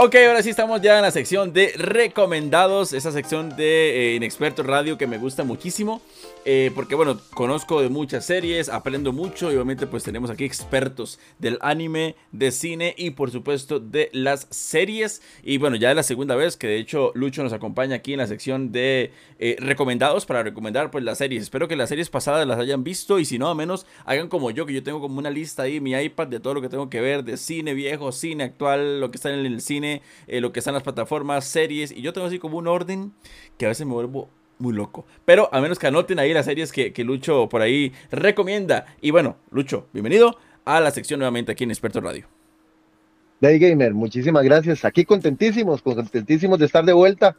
Ok, 0.00 0.14
ahora 0.28 0.44
sí 0.44 0.50
estamos 0.50 0.80
ya 0.80 0.94
en 0.94 1.02
la 1.02 1.10
sección 1.10 1.52
de 1.52 1.72
recomendados, 1.76 2.92
esa 2.92 3.10
sección 3.10 3.56
de 3.56 4.12
eh, 4.12 4.14
Inexperto 4.14 4.62
Radio 4.62 4.96
que 4.96 5.08
me 5.08 5.18
gusta 5.18 5.42
muchísimo. 5.42 6.00
Eh, 6.50 6.70
porque 6.74 6.94
bueno, 6.94 7.20
conozco 7.34 7.82
de 7.82 7.90
muchas 7.90 8.24
series, 8.24 8.70
aprendo 8.70 9.12
mucho 9.12 9.52
y 9.52 9.56
obviamente 9.56 9.86
pues 9.86 10.02
tenemos 10.02 10.30
aquí 10.30 10.44
expertos 10.44 11.18
del 11.38 11.58
anime, 11.60 12.16
de 12.32 12.52
cine 12.52 12.94
y 12.96 13.10
por 13.10 13.30
supuesto 13.30 13.80
de 13.80 14.08
las 14.14 14.46
series. 14.50 15.20
Y 15.42 15.58
bueno, 15.58 15.76
ya 15.76 15.90
es 15.90 15.96
la 15.96 16.02
segunda 16.02 16.36
vez 16.36 16.56
que 16.56 16.66
de 16.68 16.78
hecho 16.78 17.12
Lucho 17.14 17.42
nos 17.42 17.52
acompaña 17.52 17.96
aquí 17.96 18.14
en 18.14 18.18
la 18.20 18.26
sección 18.26 18.72
de 18.72 19.12
eh, 19.38 19.56
recomendados 19.58 20.24
para 20.24 20.42
recomendar 20.42 20.90
pues 20.90 21.04
las 21.04 21.18
series. 21.18 21.42
Espero 21.42 21.68
que 21.68 21.76
las 21.76 21.90
series 21.90 22.08
pasadas 22.08 22.46
las 22.46 22.58
hayan 22.58 22.82
visto 22.82 23.18
y 23.18 23.26
si 23.26 23.38
no, 23.38 23.50
al 23.50 23.56
menos 23.56 23.84
hagan 24.06 24.28
como 24.28 24.50
yo, 24.50 24.64
que 24.64 24.72
yo 24.72 24.82
tengo 24.82 25.00
como 25.00 25.18
una 25.18 25.30
lista 25.30 25.64
ahí 25.64 25.80
mi 25.80 25.92
iPad 25.92 26.28
de 26.28 26.40
todo 26.40 26.54
lo 26.54 26.62
que 26.62 26.70
tengo 26.70 26.88
que 26.88 27.02
ver, 27.02 27.24
de 27.24 27.36
cine 27.36 27.74
viejo, 27.74 28.10
cine 28.10 28.44
actual, 28.44 29.00
lo 29.00 29.10
que 29.10 29.16
está 29.16 29.34
en 29.34 29.44
el 29.44 29.60
cine, 29.60 29.87
eh, 30.26 30.40
lo 30.40 30.52
que 30.52 30.60
está 30.60 30.70
en 30.70 30.74
las 30.74 30.82
plataformas, 30.82 31.44
series. 31.44 31.90
Y 31.90 32.02
yo 32.02 32.12
tengo 32.12 32.26
así 32.26 32.38
como 32.38 32.58
un 32.58 32.66
orden 32.66 33.12
que 33.56 33.66
a 33.66 33.68
veces 33.68 33.86
me 33.86 33.92
vuelvo 33.92 34.28
muy 34.58 34.74
loco. 34.74 35.06
Pero 35.24 35.48
a 35.52 35.60
menos 35.60 35.78
que 35.78 35.86
anoten 35.86 36.18
ahí 36.18 36.32
las 36.32 36.46
series 36.46 36.72
que, 36.72 36.92
Lucho 37.04 37.48
por 37.48 37.62
ahí 37.62 37.92
recomienda. 38.10 38.86
Y 39.00 39.10
bueno, 39.10 39.36
Lucho, 39.50 39.86
bienvenido 39.92 40.36
a 40.64 40.80
la 40.80 40.90
sección 40.90 41.20
nuevamente 41.20 41.52
aquí 41.52 41.64
en 41.64 41.70
Experto 41.70 42.00
Radio. 42.00 42.26
Day 43.40 43.58
Gamer, 43.58 43.94
muchísimas 43.94 44.42
gracias. 44.44 44.84
Aquí 44.84 45.04
contentísimos, 45.04 45.80
contentísimos 45.80 46.58
de 46.58 46.66
estar 46.66 46.84
de 46.84 46.92
vuelta, 46.92 47.36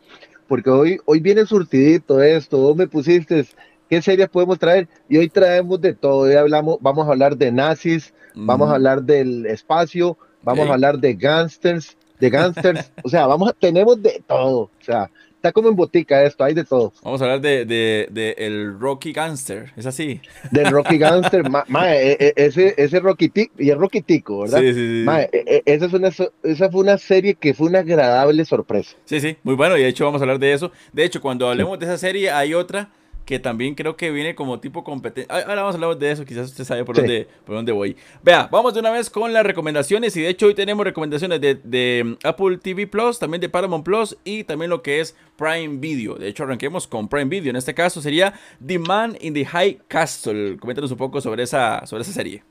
porque 0.47 0.70
hoy, 0.70 0.97
hoy 1.06 1.20
viene 1.20 1.45
surtidito 1.45 2.22
esto. 2.22 2.58
Vos 2.58 2.76
me 2.76 2.88
pusiste 2.88 3.45
qué 3.89 4.02
series 4.02 4.30
podemos 4.30 4.58
traer 4.58 4.88
y 5.10 5.18
hoy 5.18 5.30
traemos 5.30 5.82
de 5.82 5.93
todo. 5.93 6.20
Hoy 6.20 6.36
hablamos, 6.36 6.78
vamos 6.80 7.08
a 7.08 7.12
hablar 7.12 7.36
de 7.36 7.52
nazis, 7.52 8.14
vamos 8.34 8.70
a 8.70 8.76
hablar 8.76 9.04
del 9.04 9.45
espacio, 9.45 10.18
vamos 10.41 10.70
a 10.70 10.74
hablar 10.74 11.00
de 11.00 11.16
gangsters, 11.16 11.97
de 12.20 12.30
gangsters, 12.30 12.91
o 13.03 13.09
sea, 13.09 13.28
vamos 13.28 13.49
a, 13.49 13.53
tenemos 13.53 14.01
de 14.01 14.22
todo. 14.28 14.59
O 14.59 14.84
sea, 14.84 15.09
está 15.39 15.53
como 15.53 15.70
en 15.70 15.76
botica 15.76 16.22
esto, 16.24 16.43
hay 16.43 16.53
de 16.53 16.65
todo. 16.65 16.91
Vamos 17.01 17.22
a 17.22 17.26
hablar 17.26 17.39
de, 17.39 17.65
de, 17.65 18.36
el 18.38 18.78
Rocky 18.78 19.13
Gangster, 19.13 19.72
¿es 19.78 19.86
así? 19.86 20.20
Del 20.51 20.70
Rocky 20.70 20.97
Gangster, 20.97 21.49
ma, 21.49 21.63
e, 21.95 22.17
e, 22.20 22.34
ese, 22.36 22.76
ese 22.78 22.99
Rocky 22.99 23.30
Tico, 23.30 23.53
y 23.57 23.70
el 23.70 23.80
Rocky 23.80 24.01
Tico, 24.01 24.41
¿verdad? 24.41 24.59
Sí, 24.59 24.74
sí, 24.74 25.05
sí. 25.05 25.05
E, 25.32 25.63
esa, 25.65 25.86
es 25.86 25.93
una, 25.93 26.09
esa 26.43 26.70
fue 26.70 26.82
una 26.82 26.97
serie 26.97 27.36
que 27.36 27.53
fue 27.53 27.67
una 27.67 27.80
agradable 27.80 28.43
sorpresa. 28.43 28.97
Sí, 29.05 29.22
sí, 29.22 29.38
muy 29.43 29.55
bueno, 29.55 29.78
y 29.78 29.82
de 29.82 29.88
hecho 29.88 30.03
vamos 30.03 30.22
a 30.22 30.24
hablar 30.26 30.39
de 30.39 30.51
eso. 30.51 30.72
De 30.91 31.05
hecho, 31.05 31.22
cuando 31.22 31.47
hablemos 31.47 31.80
de 31.80 31.86
esa 31.86 31.97
serie, 31.97 32.32
hay 32.32 32.53
otra 32.53 32.89
que 33.30 33.38
también 33.38 33.75
creo 33.75 33.95
que 33.95 34.09
viene 34.09 34.34
como 34.34 34.59
tipo 34.59 34.84
competencia. 34.84 35.32
Ahora 35.32 35.61
vamos 35.61 35.75
a 35.75 35.77
hablar 35.77 35.99
de 35.99 36.09
eso, 36.09 36.25
quizás 36.25 36.47
usted 36.47 36.63
sabe 36.63 36.84
por, 36.84 36.95
dónde, 36.95 37.27
por 37.45 37.53
dónde 37.53 37.71
voy. 37.71 37.95
Vea, 38.23 38.49
vamos 38.51 38.73
de 38.73 38.80
una 38.80 38.89
vez 38.89 39.07
con 39.07 39.32
las 39.32 39.45
recomendaciones 39.45 40.17
y 40.17 40.21
de 40.21 40.30
hecho 40.30 40.47
hoy 40.47 40.55
tenemos 40.55 40.84
recomendaciones 40.84 41.39
de, 41.39 41.53
de 41.53 42.03
mm, 42.03 42.25
Apple 42.27 42.57
TV 42.57 42.88
Plus, 42.88 43.19
también 43.19 43.39
de 43.39 43.47
Paramount 43.47 43.86
Plus 43.86 44.17
y 44.23 44.45
también 44.45 44.71
lo 44.71 44.82
que 44.82 44.99
es 44.99 45.15
Prime 45.38 45.77
Video. 45.77 46.15
De 46.15 46.27
hecho, 46.27 46.41
arranquemos 46.41 46.88
con 46.88 47.07
Prime 47.07 47.25
Video. 47.25 47.51
En 47.51 47.55
este 47.55 47.75
caso 47.75 48.01
sería 48.01 48.34
The 48.65 48.80
Man 48.80 49.15
in 49.21 49.36
the 49.36 49.45
High 49.45 49.82
Castle. 49.88 50.57
Coméntanos 50.57 50.89
un 50.89 50.97
poco 50.97 51.21
sobre 51.21 51.43
esa, 51.43 51.86
sobre 51.86 52.01
esa 52.01 52.13
serie. 52.13 52.43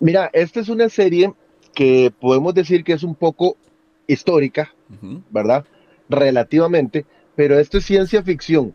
Mira, 0.00 0.28
esta 0.34 0.60
es 0.60 0.68
una 0.68 0.90
serie 0.90 1.32
que 1.74 2.12
podemos 2.20 2.52
decir 2.52 2.84
que 2.84 2.92
es 2.92 3.02
un 3.02 3.14
poco 3.14 3.56
histórica, 4.06 4.70
¿verdad? 5.30 5.64
Relativamente, 6.10 7.06
pero 7.36 7.58
esto 7.58 7.78
es 7.78 7.86
ciencia 7.86 8.22
ficción. 8.22 8.74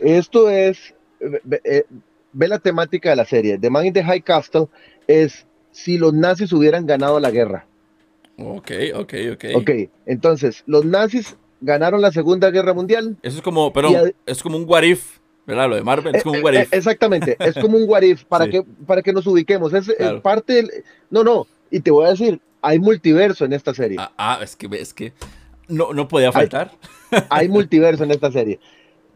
Esto 0.00 0.50
es, 0.50 0.94
eh, 1.20 1.84
ve, 2.32 2.48
la 2.48 2.58
temática 2.58 3.10
de 3.10 3.16
la 3.16 3.24
serie. 3.24 3.58
The 3.58 3.70
Man 3.70 3.86
in 3.86 3.92
the 3.92 4.04
High 4.04 4.22
Castle 4.22 4.66
es 5.06 5.46
si 5.72 5.98
los 5.98 6.12
nazis 6.12 6.52
hubieran 6.52 6.86
ganado 6.86 7.20
la 7.20 7.30
guerra. 7.30 7.66
Ok, 8.38 8.70
ok, 8.94 9.14
ok. 9.32 9.44
Ok, 9.54 9.70
entonces, 10.04 10.62
los 10.66 10.84
nazis 10.84 11.36
ganaron 11.60 12.02
la 12.02 12.12
Segunda 12.12 12.50
Guerra 12.50 12.74
Mundial. 12.74 13.16
Eso 13.22 13.38
es 13.38 13.42
como, 13.42 13.72
pero 13.72 13.90
es 14.26 14.42
como 14.42 14.58
un 14.58 14.64
what 14.68 14.82
if, 14.82 15.18
¿verdad? 15.46 15.68
Lo 15.68 15.76
de 15.76 15.82
Marvel 15.82 16.14
es 16.14 16.22
como 16.22 16.36
un 16.36 16.44
what 16.44 16.52
if. 16.52 16.72
Exactamente, 16.72 17.36
es 17.38 17.54
como 17.54 17.78
un 17.78 17.88
what 17.88 18.02
if, 18.02 18.24
para, 18.24 18.48
que, 18.48 18.62
para 18.86 19.02
que 19.02 19.12
nos 19.12 19.26
ubiquemos. 19.26 19.72
Es, 19.72 19.90
parte 20.22 20.54
del... 20.54 20.70
No, 21.10 21.24
no, 21.24 21.46
y 21.70 21.80
te 21.80 21.90
voy 21.90 22.06
a 22.06 22.10
decir, 22.10 22.40
hay 22.60 22.78
multiverso 22.78 23.44
en 23.44 23.52
esta 23.54 23.72
serie. 23.72 23.96
Ah, 23.98 24.12
ah 24.16 24.40
es 24.42 24.56
que, 24.56 24.68
es 24.72 24.92
que 24.92 25.12
no, 25.68 25.92
no 25.92 26.08
podía 26.08 26.32
faltar. 26.32 26.72
hay 27.30 27.48
multiverso 27.48 28.04
en 28.04 28.10
esta 28.10 28.30
serie. 28.30 28.60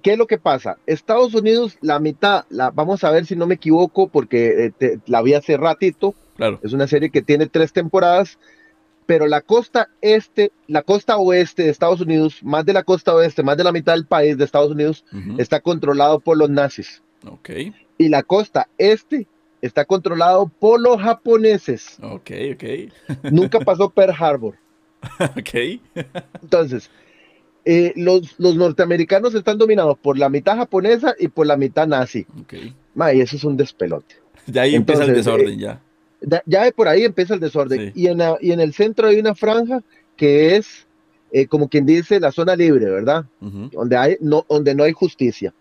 ¿Qué 0.02 0.12
es 0.12 0.18
lo 0.18 0.26
que 0.26 0.38
pasa? 0.38 0.78
Estados 0.86 1.34
Unidos, 1.34 1.76
la 1.80 1.98
mitad, 1.98 2.44
la, 2.48 2.70
vamos 2.70 3.04
a 3.04 3.10
ver 3.10 3.26
si 3.26 3.36
no 3.36 3.46
me 3.46 3.54
equivoco, 3.54 4.08
porque 4.08 4.72
eh, 4.80 4.98
la 5.06 5.22
vi 5.22 5.34
hace 5.34 5.56
ratito. 5.56 6.14
Claro. 6.36 6.58
Es 6.62 6.72
una 6.72 6.86
serie 6.86 7.10
que 7.10 7.22
tiene 7.22 7.46
tres 7.46 7.72
temporadas, 7.72 8.38
pero 9.06 9.26
la 9.26 9.40
costa 9.40 9.88
este, 10.00 10.52
la 10.68 10.82
costa 10.82 11.18
oeste 11.18 11.64
de 11.64 11.70
Estados 11.70 12.00
Unidos, 12.00 12.42
más 12.42 12.64
de 12.64 12.72
la 12.72 12.82
costa 12.82 13.14
oeste, 13.14 13.42
más 13.42 13.56
de 13.56 13.64
la 13.64 13.72
mitad 13.72 13.94
del 13.94 14.06
país 14.06 14.38
de 14.38 14.44
Estados 14.44 14.70
Unidos, 14.70 15.04
está 15.38 15.60
controlado 15.60 16.20
por 16.20 16.38
los 16.38 16.48
nazis. 16.48 17.02
Ok. 17.26 17.50
Y 17.98 18.08
la 18.08 18.22
costa 18.22 18.68
este 18.78 19.26
está 19.60 19.84
controlado 19.84 20.46
por 20.46 20.80
los 20.80 21.00
japoneses. 21.00 21.98
Ok, 22.02 22.30
ok. 22.54 22.64
Nunca 23.30 23.60
pasó 23.60 23.90
Pearl 23.90 24.14
Harbor. 24.18 24.56
ok. 25.20 25.80
Entonces, 26.42 26.90
eh, 27.64 27.92
los, 27.96 28.34
los, 28.38 28.56
norteamericanos 28.56 29.34
están 29.34 29.58
dominados 29.58 29.98
por 29.98 30.18
la 30.18 30.28
mitad 30.28 30.56
japonesa 30.56 31.14
y 31.18 31.28
por 31.28 31.46
la 31.46 31.56
mitad 31.56 31.86
nazi. 31.86 32.26
Okay. 32.42 32.74
y 33.14 33.20
eso 33.20 33.36
es 33.36 33.44
un 33.44 33.56
despelote. 33.56 34.16
De 34.46 34.60
ahí 34.60 34.74
empieza 34.74 35.04
el 35.04 35.14
desorden 35.14 35.60
eh, 35.60 35.78
ya. 36.22 36.42
ya 36.46 36.70
por 36.72 36.88
ahí 36.88 37.04
empieza 37.04 37.34
el 37.34 37.40
desorden. 37.40 37.92
Y, 37.94 38.06
en 38.06 38.20
y 38.40 38.52
en 38.52 38.60
el 38.60 38.72
centro 38.72 39.08
hay 39.08 39.20
una 39.20 39.34
franja 39.34 39.82
que 40.16 40.56
es, 40.56 40.86
eh, 41.32 41.46
como 41.46 41.68
quien 41.68 41.86
dice, 41.86 42.18
la 42.18 42.32
zona 42.32 42.56
libre, 42.56 42.86
¿verdad? 42.86 43.26
donde, 43.40 43.96
hay, 43.96 44.16
no, 44.20 44.44
donde 44.48 44.74
no 44.74 44.84
hay 44.84 44.92
justicia. 44.92 45.52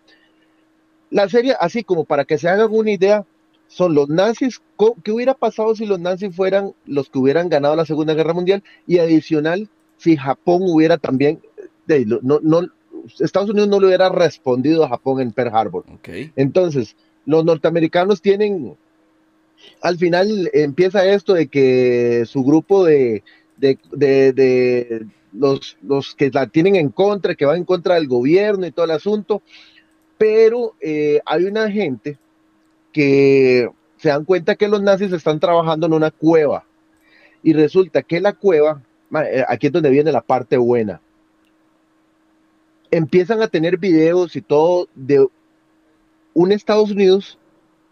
La 1.10 1.28
serie, 1.28 1.54
así 1.58 1.82
como 1.82 2.04
para 2.04 2.24
que 2.24 2.38
se 2.38 2.48
hagan 2.48 2.68
una 2.70 2.90
idea, 2.90 3.24
son 3.66 3.94
los 3.94 4.08
nazis, 4.08 4.60
¿qué 5.04 5.12
hubiera 5.12 5.34
pasado 5.34 5.76
si 5.76 5.86
los 5.86 6.00
nazis 6.00 6.34
fueran 6.34 6.72
los 6.86 7.08
que 7.08 7.18
hubieran 7.18 7.48
ganado 7.48 7.76
la 7.76 7.84
Segunda 7.84 8.14
Guerra 8.14 8.32
Mundial? 8.32 8.64
Y 8.86 8.98
adicional, 8.98 9.68
si 9.96 10.16
Japón 10.16 10.62
hubiera 10.64 10.96
también 10.96 11.40
no, 12.22 12.40
no, 12.42 12.68
Estados 13.18 13.50
Unidos 13.50 13.68
no 13.68 13.80
le 13.80 13.86
hubiera 13.86 14.08
respondido 14.08 14.84
a 14.84 14.88
Japón 14.88 15.20
en 15.20 15.32
Pearl 15.32 15.54
Harbor. 15.54 15.84
Okay. 15.96 16.32
Entonces, 16.36 16.96
los 17.26 17.44
norteamericanos 17.44 18.20
tienen 18.20 18.76
al 19.80 19.98
final 19.98 20.50
empieza 20.52 21.04
esto 21.04 21.34
de 21.34 21.48
que 21.48 22.24
su 22.26 22.42
grupo 22.42 22.84
de, 22.84 23.22
de, 23.58 25.06
los, 25.32 25.76
los, 25.82 26.14
que 26.14 26.30
la 26.30 26.46
tienen 26.46 26.76
en 26.76 26.90
contra, 26.90 27.34
que 27.34 27.46
van 27.46 27.58
en 27.58 27.64
contra 27.64 27.94
del 27.94 28.08
gobierno 28.08 28.66
y 28.66 28.72
todo 28.72 28.84
el 28.84 28.92
asunto, 28.92 29.42
pero 30.18 30.74
eh, 30.80 31.20
hay 31.24 31.44
una 31.44 31.70
gente 31.70 32.18
que 32.92 33.68
se 33.96 34.08
dan 34.08 34.24
cuenta 34.24 34.56
que 34.56 34.68
los 34.68 34.82
nazis 34.82 35.12
están 35.12 35.38
trabajando 35.38 35.86
en 35.86 35.92
una 35.92 36.10
cueva 36.10 36.64
y 37.42 37.52
resulta 37.52 38.02
que 38.02 38.20
la 38.20 38.32
cueva, 38.32 38.82
eh, 39.30 39.44
aquí 39.48 39.68
es 39.68 39.72
donde 39.72 39.90
viene 39.90 40.12
la 40.12 40.22
parte 40.22 40.56
buena, 40.56 41.00
empiezan 42.90 43.42
a 43.42 43.48
tener 43.48 43.78
videos 43.78 44.36
y 44.36 44.42
todo 44.42 44.88
de 44.94 45.26
un 46.34 46.52
Estados 46.52 46.90
Unidos 46.90 47.38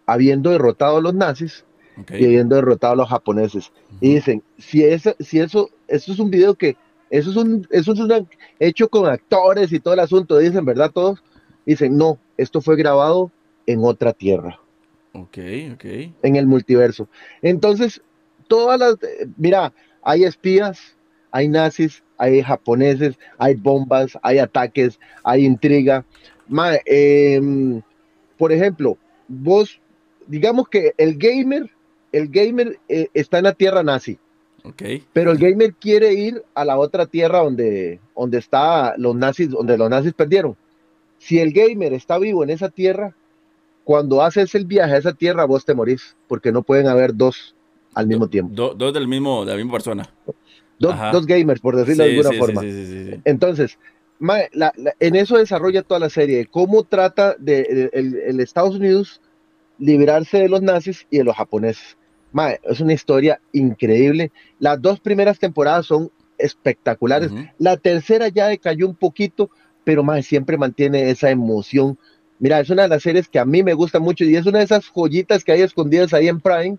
habiendo 0.06 0.50
derrotado 0.50 0.98
a 0.98 1.00
los 1.00 1.14
nazis 1.14 1.64
y 2.10 2.24
habiendo 2.24 2.56
derrotado 2.56 2.94
a 2.94 2.96
los 2.96 3.08
japoneses. 3.08 3.72
Y 4.00 4.14
dicen, 4.14 4.42
si 4.56 4.84
eso, 4.84 5.14
si 5.18 5.40
eso, 5.40 5.70
eso 5.86 6.12
es 6.12 6.18
un 6.18 6.30
video 6.30 6.54
que, 6.54 6.76
eso 7.10 7.30
es 7.30 7.36
un, 7.36 7.66
eso 7.70 7.92
es 7.92 7.98
un 8.00 8.28
hecho 8.58 8.88
con 8.88 9.06
actores 9.06 9.72
y 9.72 9.80
todo 9.80 9.94
el 9.94 10.00
asunto, 10.00 10.38
dicen, 10.38 10.64
¿verdad? 10.64 10.90
Todos 10.92 11.22
dicen, 11.66 11.96
no, 11.96 12.18
esto 12.36 12.60
fue 12.60 12.76
grabado 12.76 13.30
en 13.66 13.80
otra 13.84 14.12
tierra. 14.12 14.60
Ok, 15.12 15.38
ok. 15.74 15.84
En 16.22 16.36
el 16.36 16.46
multiverso. 16.46 17.08
Entonces, 17.42 18.00
todas 18.46 18.78
las, 18.78 18.96
mira, 19.36 19.72
hay 20.02 20.24
espías, 20.24 20.96
hay 21.30 21.48
nazis, 21.48 22.02
hay 22.18 22.42
japoneses, 22.42 23.18
hay 23.38 23.54
bombas, 23.54 24.18
hay 24.22 24.38
ataques, 24.38 24.98
hay 25.24 25.44
intriga. 25.44 26.04
Em, 26.84 27.80
por 28.36 28.52
ejemplo, 28.52 28.98
vos, 29.28 29.80
digamos 30.26 30.68
que 30.68 30.92
el 30.98 31.16
gamer 31.16 31.70
el 32.12 32.28
gamer 32.28 32.78
eh, 32.88 33.08
está 33.14 33.38
en 33.38 33.44
la 33.44 33.52
tierra 33.52 33.82
nazi. 33.82 34.18
Okay. 34.64 35.04
Pero 35.12 35.30
el 35.30 35.38
gamer 35.38 35.74
quiere 35.74 36.12
ir 36.14 36.42
a 36.54 36.64
la 36.64 36.78
otra 36.78 37.06
tierra 37.06 37.38
donde, 37.38 38.00
donde 38.16 38.38
está 38.38 38.96
los 38.98 39.14
nazis, 39.14 39.50
donde 39.50 39.78
los 39.78 39.88
nazis 39.88 40.12
perdieron. 40.12 40.56
Si 41.18 41.38
el 41.38 41.52
gamer 41.52 41.92
está 41.92 42.18
vivo 42.18 42.44
en 42.44 42.50
esa 42.50 42.68
tierra, 42.68 43.14
cuando 43.84 44.22
haces 44.22 44.54
el 44.54 44.66
viaje 44.66 44.94
a 44.94 44.98
esa 44.98 45.12
tierra, 45.14 45.44
vos 45.46 45.64
te 45.64 45.74
morís, 45.74 46.16
porque 46.26 46.52
no 46.52 46.62
pueden 46.62 46.86
haber 46.86 47.14
dos 47.14 47.54
al 47.94 48.06
mismo 48.06 48.28
tiempo. 48.28 48.74
dos 48.76 48.92
del 48.92 49.08
mismo, 49.08 49.44
de 49.44 49.52
la 49.52 49.56
misma 49.56 49.72
persona. 49.72 50.10
Dos, 50.78 51.26
gamers, 51.26 51.60
por 51.60 51.76
decirlo 51.76 52.04
de 52.04 52.10
alguna 52.10 52.32
forma. 52.38 52.62
Entonces, 53.24 53.78
en 55.00 55.16
eso 55.16 55.38
desarrolla 55.38 55.82
toda 55.82 56.00
la 56.00 56.10
serie, 56.10 56.46
cómo 56.46 56.84
trata 56.84 57.34
de, 57.38 57.90
el 57.92 58.40
Estados 58.40 58.76
Unidos 58.76 59.20
liberarse 59.78 60.38
de 60.38 60.48
los 60.48 60.62
nazis 60.62 61.06
y 61.10 61.18
de 61.18 61.24
los 61.24 61.36
japoneses. 61.36 61.96
es 62.64 62.80
una 62.80 62.92
historia 62.92 63.40
increíble. 63.52 64.32
Las 64.58 64.80
dos 64.80 65.00
primeras 65.00 65.38
temporadas 65.38 65.86
son 65.86 66.10
espectaculares. 66.36 67.30
La 67.58 67.76
tercera 67.76 68.28
ya 68.28 68.48
decayó 68.48 68.86
un 68.86 68.94
poquito, 68.94 69.50
pero 69.84 70.02
más 70.02 70.26
siempre 70.26 70.58
mantiene 70.58 71.10
esa 71.10 71.30
emoción. 71.30 71.98
Mira, 72.38 72.60
es 72.60 72.70
una 72.70 72.82
de 72.82 72.88
las 72.88 73.02
series 73.02 73.28
que 73.28 73.38
a 73.38 73.44
mí 73.44 73.62
me 73.62 73.74
gusta 73.74 73.98
mucho 73.98 74.24
y 74.24 74.36
es 74.36 74.46
una 74.46 74.58
de 74.58 74.64
esas 74.64 74.86
joyitas 74.86 75.42
que 75.42 75.52
hay 75.52 75.62
escondidas 75.62 76.12
ahí 76.14 76.28
en 76.28 76.40
Prime. 76.40 76.78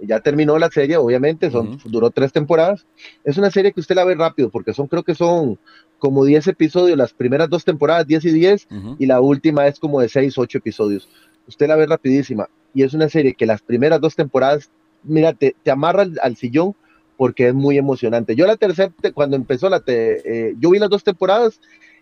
Ya 0.00 0.20
terminó 0.20 0.58
la 0.58 0.70
serie, 0.70 0.96
obviamente, 0.96 1.50
son, 1.50 1.78
duró 1.84 2.10
tres 2.10 2.32
temporadas. 2.32 2.86
Es 3.22 3.38
una 3.38 3.50
serie 3.50 3.72
que 3.72 3.80
usted 3.80 3.94
la 3.94 4.04
ve 4.04 4.14
rápido 4.14 4.50
porque 4.50 4.74
son, 4.74 4.88
creo 4.88 5.02
que 5.02 5.14
son 5.14 5.58
como 5.98 6.24
10 6.24 6.48
episodios, 6.48 6.98
las 6.98 7.14
primeras 7.14 7.48
dos 7.48 7.64
temporadas, 7.64 8.06
10 8.06 8.24
y 8.26 8.30
10, 8.32 8.68
y 8.98 9.06
la 9.06 9.20
última 9.20 9.66
es 9.66 9.78
como 9.78 10.00
de 10.00 10.08
6, 10.08 10.36
8 10.36 10.58
episodios 10.58 11.08
usted 11.46 11.68
la 11.68 11.76
ve 11.76 11.86
rapidísima. 11.86 12.48
Y 12.74 12.82
es 12.82 12.94
una 12.94 13.08
serie 13.08 13.34
que 13.34 13.46
las 13.46 13.62
primeras 13.62 14.00
dos 14.00 14.16
temporadas, 14.16 14.70
mira, 15.02 15.32
te, 15.32 15.54
amarra 15.70 16.06
al, 16.22 16.36
sillón 16.36 16.74
porque 17.16 17.48
es 17.48 17.54
muy 17.54 17.78
emocionante. 17.78 18.34
Yo 18.34 18.46
la 18.46 18.56
tercera, 18.56 18.92
cuando 19.14 19.36
empezó 19.36 19.68
la, 19.68 19.82
eh, 19.86 20.54
yo 20.58 20.70
vi 20.70 20.78
las 20.78 20.90
dos 20.90 21.04
temporadas 21.04 21.60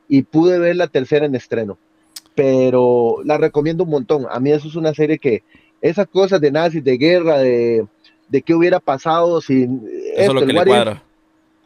y 0.09 0.23
pude 0.23 0.59
ver 0.59 0.77
la 0.77 0.89
tercera 0.89 1.27
en 1.27 1.35
estreno, 1.35 1.79
pero 2.35 3.19
la 3.25 3.37
recomiendo 3.37 3.85
un 3.85 3.91
montón. 3.91 4.27
A 4.31 4.41
mí 4.41 4.53
eso 4.53 4.69
es 4.69 4.77
una 4.77 4.95
serie 4.95 5.19
que, 5.19 5.43
esas 5.83 6.07
cosas 6.07 6.41
de 6.41 6.51
nazis, 6.51 6.83
de 6.83 6.97
guerra, 6.97 7.39
de, 7.39 7.85
de 8.29 8.43
qué 8.43 8.55
hubiera 8.55 8.81
pasado 8.81 9.41
sin... 9.43 9.87
Eso 10.17 10.31
es 10.31 10.35
lo 10.35 10.47
que 10.47 10.53
le 10.53 10.65
cuadra. 10.65 11.03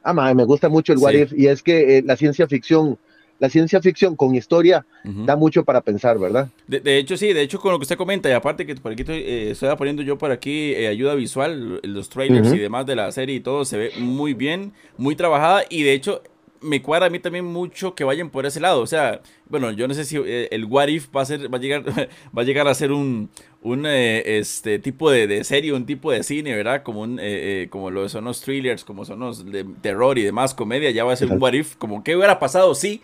Ah, 0.02 0.34
me 0.34 0.44
gusta 0.44 0.68
mucho 0.68 0.92
el 0.92 0.98
What 0.98 1.12
If, 1.12 1.32
y 1.32 1.46
es 1.48 1.62
que 1.62 1.98
eh, 1.98 2.02
la 2.04 2.16
ciencia 2.16 2.46
ficción 2.46 2.98
la 3.38 3.50
ciencia 3.50 3.80
ficción 3.80 4.16
con 4.16 4.34
historia 4.34 4.86
da 5.04 5.36
mucho 5.36 5.64
para 5.64 5.80
pensar, 5.80 6.18
¿verdad? 6.18 6.48
De, 6.66 6.98
hecho, 6.98 7.16
sí, 7.16 7.32
de 7.32 7.42
hecho, 7.42 7.60
con 7.60 7.70
lo 7.70 7.78
que 7.78 7.82
usted 7.82 7.96
comenta, 7.96 8.28
y 8.28 8.32
aparte 8.32 8.66
que 8.66 8.74
por 8.76 8.92
aquí 8.92 9.02
estoy, 9.02 9.22
eh, 9.24 9.74
poniendo 9.76 10.02
yo 10.02 10.18
por 10.18 10.30
aquí 10.30 10.72
eh, 10.72 10.88
ayuda 10.88 11.14
visual, 11.14 11.80
los 11.82 12.08
trailers 12.08 12.52
y 12.52 12.58
demás 12.58 12.86
de 12.86 12.96
la 12.96 13.12
serie 13.12 13.36
y 13.36 13.40
todo, 13.40 13.64
se 13.64 13.76
ve 13.76 13.90
muy 13.98 14.34
bien, 14.34 14.72
muy 14.96 15.14
trabajada, 15.14 15.64
y 15.68 15.82
de 15.82 15.92
hecho, 15.92 16.22
me 16.60 16.82
cuadra 16.82 17.06
a 17.06 17.10
mí 17.10 17.18
también 17.18 17.44
mucho 17.44 17.94
que 17.94 18.04
vayan 18.04 18.30
por 18.30 18.46
ese 18.46 18.60
lado. 18.60 18.80
O 18.80 18.86
sea, 18.86 19.20
bueno, 19.48 19.70
yo 19.72 19.88
no 19.88 19.94
sé 19.94 20.04
si 20.04 20.16
eh, 20.16 20.48
el 20.50 20.64
What 20.64 20.88
If 20.88 21.08
va 21.14 21.22
a 21.22 21.24
ser, 21.24 21.52
va 21.52 21.58
a 21.58 21.60
llegar, 21.60 21.84
va 22.36 22.42
a 22.42 22.44
llegar 22.44 22.68
a 22.68 22.74
ser 22.74 22.92
un, 22.92 23.30
un 23.62 23.86
este 23.86 24.78
tipo 24.78 25.10
de, 25.10 25.44
serie, 25.44 25.72
un 25.72 25.86
tipo 25.86 26.12
de 26.12 26.22
cine, 26.22 26.54
¿verdad? 26.54 26.82
Como 26.82 27.02
un, 27.02 27.20
como 27.70 27.90
lo 27.90 28.08
son 28.08 28.24
los 28.24 28.40
thrillers, 28.40 28.84
como 28.84 29.04
son 29.04 29.20
los 29.20 29.44
de 29.44 29.64
terror 29.80 30.18
y 30.18 30.22
demás, 30.22 30.54
comedia, 30.54 30.90
ya 30.90 31.04
va 31.04 31.12
a 31.12 31.16
ser 31.16 31.30
un 31.30 31.42
What 31.42 31.52
If, 31.52 31.76
como 31.76 32.04
qué 32.04 32.16
hubiera 32.16 32.38
pasado 32.38 32.74
sí 32.74 33.02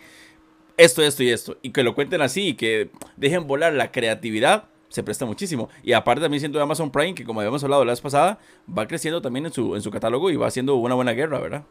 esto, 0.77 1.03
esto 1.03 1.23
y 1.23 1.31
esto. 1.31 1.59
Y 1.63 1.71
que 1.71 1.83
lo 1.83 1.95
cuenten 1.95 2.23
así 2.23 2.49
y 2.49 2.55
que 2.55 2.91
dejen 3.17 3.47
volar 3.47 3.73
la 3.73 3.93
creatividad, 3.93 4.65
se 4.89 5.03
presta 5.03 5.25
muchísimo. 5.25 5.69
Y 5.83 5.93
aparte 5.93 6.23
también 6.23 6.41
siento 6.41 6.61
Amazon 6.61 6.91
Prime, 6.91 7.15
que 7.15 7.25
como 7.25 7.41
habíamos 7.41 7.63
hablado 7.65 7.85
la 7.85 7.93
vez 7.93 8.01
pasada, 8.01 8.39
va 8.67 8.87
creciendo 8.87 9.23
también 9.23 9.47
en 9.47 9.53
su, 9.53 9.75
en 9.75 9.83
su 9.83 9.91
catálogo 9.91 10.31
y 10.31 10.37
va 10.37 10.47
haciendo 10.47 10.77
una 10.77 10.95
buena 10.95 11.13
guerra, 11.13 11.39
¿verdad? 11.41 11.65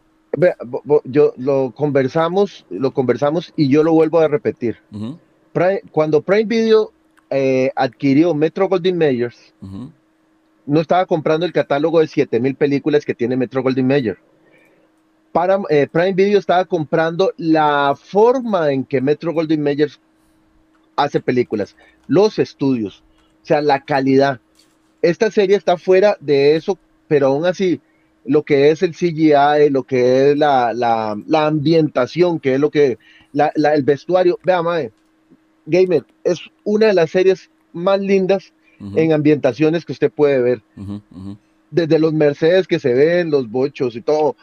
Yo 1.05 1.33
lo 1.37 1.71
conversamos, 1.71 2.65
lo 2.69 2.91
conversamos 2.93 3.53
y 3.55 3.67
yo 3.69 3.83
lo 3.83 3.93
vuelvo 3.93 4.19
a 4.19 4.27
repetir. 4.27 4.77
cuando 5.91 6.21
Prime 6.21 6.45
Video 6.45 6.91
eh, 7.29 7.71
adquirió 7.75 8.33
Metro 8.33 8.69
Golden 8.69 8.97
Mayors, 8.97 9.53
no 10.65 10.79
estaba 10.79 11.05
comprando 11.05 11.45
el 11.45 11.51
catálogo 11.51 11.99
de 11.99 12.07
7000 12.07 12.55
películas 12.55 13.05
que 13.05 13.15
tiene 13.15 13.35
Metro 13.35 13.61
Golden 13.61 13.87
Mayer 13.87 14.17
para, 15.31 15.59
eh, 15.69 15.87
Prime 15.91 16.13
Video 16.13 16.39
estaba 16.39 16.65
comprando 16.65 17.33
la 17.37 17.95
forma 17.95 18.71
en 18.71 18.83
que 18.83 19.01
Metro 19.01 19.33
Goldwyn 19.33 19.61
Mayer 19.61 19.91
hace 20.95 21.19
películas, 21.19 21.75
los 22.07 22.37
estudios, 22.37 23.03
o 23.41 23.45
sea, 23.45 23.61
la 23.61 23.81
calidad. 23.81 24.39
Esta 25.01 25.31
serie 25.31 25.55
está 25.55 25.77
fuera 25.77 26.17
de 26.19 26.55
eso, 26.55 26.77
pero 27.07 27.27
aún 27.27 27.45
así, 27.45 27.79
lo 28.25 28.43
que 28.43 28.69
es 28.69 28.83
el 28.83 28.93
CGI, 28.93 29.69
lo 29.69 29.83
que 29.83 30.31
es 30.31 30.37
la, 30.37 30.73
la, 30.73 31.45
ambientación, 31.45 32.39
que 32.39 32.55
es 32.55 32.59
lo 32.59 32.69
que, 32.69 32.97
el 33.33 33.83
vestuario, 33.83 34.39
vea, 34.43 34.61
mae, 34.61 34.91
Gamer, 35.65 36.05
es 36.23 36.39
una 36.63 36.87
de 36.87 36.93
las 36.93 37.11
series 37.11 37.49
más 37.73 37.99
lindas 37.99 38.53
en 38.95 39.13
ambientaciones 39.13 39.85
que 39.85 39.93
usted 39.93 40.11
puede 40.11 40.41
ver. 40.41 40.61
Desde 41.69 41.99
los 41.99 42.13
Mercedes 42.13 42.67
que 42.67 42.79
se 42.79 42.93
ven, 42.93 43.29
los 43.29 43.49
bochos 43.49 43.95
y 43.95 44.01
todo, 44.01 44.35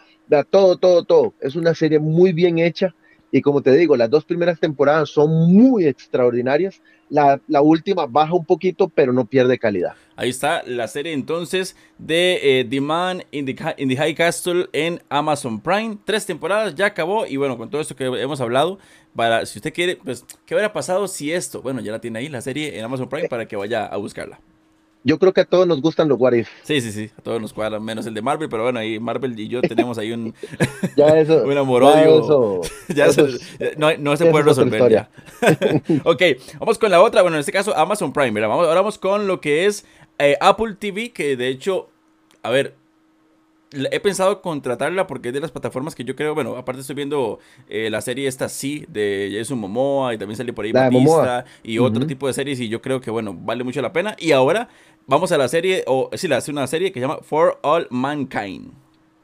todo, 0.51 0.77
todo, 0.77 1.05
todo. 1.05 1.35
Es 1.41 1.57
una 1.57 1.75
serie 1.75 1.99
muy 1.99 2.33
bien 2.33 2.59
hecha 2.59 2.95
y 3.31 3.43
como 3.43 3.63
te 3.63 3.73
digo, 3.73 3.97
las 3.97 4.11
dos 4.11 4.25
primeras 4.25 4.59
temporadas 4.59 5.11
son 5.11 5.53
muy 5.53 5.87
extraordinarias. 5.87 6.81
La, 7.11 7.63
última 7.63 8.07
baja 8.07 8.35
un 8.35 8.45
poquito, 8.45 8.89
pero 8.89 9.13
no 9.13 9.25
pierde 9.25 9.59
calidad. 9.59 9.95
Ahí 10.17 10.31
está 10.31 10.63
la 10.67 10.89
serie 10.89 11.13
entonces 11.13 11.77
de 11.99 12.61
eh, 12.61 12.65
The 12.65 12.81
Man 12.81 13.23
in 13.31 13.47
the, 13.47 13.97
High 13.97 14.15
Castle 14.15 14.69
en 14.73 15.01
Amazon 15.09 15.61
Prime. 15.61 15.99
Tres 16.05 16.27
temporadas, 16.27 16.75
ya 16.75 16.87
acabó. 16.87 17.27
Y 17.27 17.37
bueno, 17.37 17.57
con 17.57 17.71
todo 17.71 17.81
esto 17.81 17.97
que 17.97 18.05
hemos 18.05 18.41
hablado, 18.41 18.79
para 19.15 19.47
si 19.47 19.59
usted 19.59 19.73
quiere, 19.73 19.97
pues, 19.97 20.25
¿qué 20.45 20.55
hubiera 20.55 20.73
pasado 20.73 21.09
si 21.09 21.33
esto? 21.33 21.63
Bueno, 21.63 21.81
ya 21.81 21.93
la 21.93 22.01
tiene 22.01 22.19
ahí 22.19 22.29
la 22.29 22.41
serie 22.41 22.79
en 22.79 22.85
Amazon 22.85 23.09
Prime 23.09 23.29
para 23.29 23.47
que 23.47 23.57
vaya 23.57 23.87
a 23.87 23.97
buscarla. 23.97 24.41
Yo 25.05 25.19
creo 25.19 25.33
que 25.33 25.43
a 25.43 25.45
todos 25.45 25.67
nos 25.67 25.81
gustan 25.81 26.09
los 26.09 26.19
What 26.21 26.35
Sí, 26.63 26.81
sí, 26.81 26.93
sí, 26.93 27.11
a 27.17 27.23
todos 27.23 27.41
nos 27.41 27.53
cuadran, 27.53 27.83
menos 27.83 28.07
el 28.07 28.15
de 28.15 28.23
Marvel, 28.23 28.49
pero 28.49 28.65
bueno, 28.65 28.79
ahí 28.81 28.99
Marvel 28.99 29.39
y 29.39 29.49
yo 29.49 29.61
tenemos 29.63 29.97
ahí 29.99 30.13
un, 30.13 30.35
ya 30.97 31.19
eso, 31.19 31.43
un 31.45 31.57
amor 31.57 31.85
odio. 31.85 32.61
Ya 32.89 33.07
eso, 33.07 33.27
no, 33.77 33.97
no, 33.97 34.17
se 34.17 34.27
puede 34.27 34.45
resolver 34.45 34.91
ya. 34.91 35.11
ok, 36.05 36.23
vamos 36.59 36.79
con 36.79 36.91
la 36.91 37.01
otra, 37.01 37.23
bueno, 37.23 37.37
en 37.37 37.41
este 37.41 37.53
caso 37.53 37.77
Amazon 37.77 38.13
Prime, 38.13 38.41
Vamos, 38.41 38.67
ahora 38.67 38.81
vamos 38.81 38.99
con 38.99 39.27
lo 39.27 39.41
que 39.41 39.67
es 39.67 39.85
eh, 40.19 40.37
Apple 40.41 40.75
TV, 40.79 41.11
que 41.13 41.37
de 41.37 41.49
hecho, 41.49 41.89
a 42.43 42.51
ver, 42.51 42.75
he 43.73 44.01
pensado 44.01 44.41
contratarla 44.41 45.07
porque 45.07 45.29
es 45.29 45.35
de 45.35 45.41
las 45.41 45.51
plataformas 45.51 45.95
que 45.95 46.05
yo 46.05 46.17
creo, 46.17 46.35
bueno, 46.35 46.57
aparte 46.57 46.81
estoy 46.81 46.97
viendo 46.97 47.39
eh, 47.69 47.91
la 47.91 48.01
serie 48.01 48.27
esta 48.27 48.49
sí 48.49 48.85
de 48.89 49.31
Jason 49.37 49.59
Momoa 49.59 50.15
y 50.15 50.19
también 50.19 50.37
sale 50.37 50.53
por 50.53 50.65
ahí 50.65 50.73
Batista 50.73 51.45
y 51.63 51.79
otro 51.79 52.07
tipo 52.07 52.27
de 52.27 52.33
series 52.33 52.61
y 52.61 52.69
yo 52.69 52.81
creo 52.81 53.01
que 53.01 53.11
bueno, 53.11 53.35
vale 53.35 53.65
mucho 53.65 53.83
la 53.83 53.93
pena. 53.93 54.17
Y 54.19 54.33
ahora 54.33 54.69
vamos 55.07 55.33
a 55.33 55.39
la 55.39 55.49
serie, 55.49 55.85
o 55.87 56.11
sí, 56.15 56.29
la 56.29 56.39
hace 56.39 56.51
una 56.51 56.67
serie 56.67 56.93
que 56.93 57.01
se 57.01 57.07
llama 57.07 57.19
For 57.23 57.59
All 57.63 57.87
Mankind. 57.91 58.73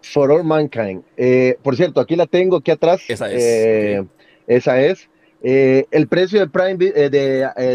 For 0.03 0.31
All 0.31 0.45
Mankind. 0.45 1.03
Eh, 1.17 1.57
por 1.63 1.77
cierto, 1.77 2.01
aquí 2.01 2.15
la 2.15 2.27
tengo 2.27 2.59
aquí 2.59 2.71
atrás. 2.71 3.03
Esa 3.09 3.33
es. 3.33 3.43
Eh, 3.43 4.05
esa 4.47 4.81
es. 4.83 5.09
el 5.43 6.09
precio 6.09 6.41
de 6.41 6.49
Prime 6.49 6.77
de, 6.77 7.09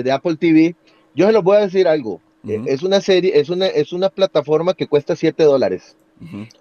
de, 0.04 0.12
Apple 0.12 0.36
TV, 0.36 0.76
yo 1.16 1.26
se 1.26 1.32
los 1.32 1.44
voy 1.44 1.58
a 1.58 1.62
decir 1.62 1.88
algo. 1.88 2.22
Es 2.44 2.84
una 2.84 3.02
serie, 3.02 3.38
es 3.38 3.50
una, 3.50 3.68
es 3.68 3.92
una 3.92 4.10
plataforma 4.10 4.74
que 4.74 4.88
cuesta 4.88 5.16
7 5.16 5.44
dólares. 5.44 5.98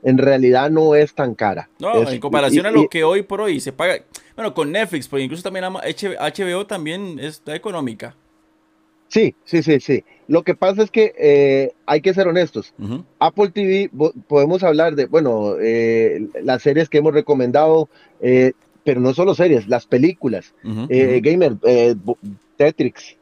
En 0.02 0.18
realidad 0.18 0.70
no 0.70 0.94
es 0.94 1.14
tan 1.14 1.34
cara. 1.34 1.68
No, 1.78 2.08
en 2.08 2.20
comparación 2.20 2.66
a 2.66 2.70
lo 2.70 2.88
que 2.88 3.04
hoy 3.04 3.22
por 3.22 3.40
hoy 3.40 3.60
se 3.60 3.72
paga. 3.72 4.02
Bueno, 4.36 4.54
con 4.54 4.70
Netflix, 4.70 5.08
pues 5.08 5.24
incluso 5.24 5.42
también 5.42 5.64
HBO 5.64 6.66
también 6.66 7.18
está 7.18 7.54
económica. 7.54 8.14
Sí, 9.08 9.34
sí, 9.44 9.62
sí, 9.62 9.80
sí. 9.80 10.04
Lo 10.28 10.42
que 10.42 10.54
pasa 10.54 10.82
es 10.82 10.90
que 10.90 11.14
eh, 11.18 11.72
hay 11.86 12.02
que 12.02 12.12
ser 12.12 12.28
honestos. 12.28 12.74
Apple 13.18 13.50
TV, 13.50 13.90
podemos 14.28 14.62
hablar 14.62 14.94
de, 14.94 15.06
bueno, 15.06 15.54
eh, 15.60 16.28
las 16.42 16.62
series 16.62 16.88
que 16.90 16.98
hemos 16.98 17.14
recomendado, 17.14 17.88
eh, 18.20 18.52
pero 18.84 19.00
no 19.00 19.14
solo 19.14 19.34
series, 19.34 19.66
las 19.66 19.86
películas. 19.86 20.54
Gamer, 20.62 21.56
Tetrix. 22.56 23.16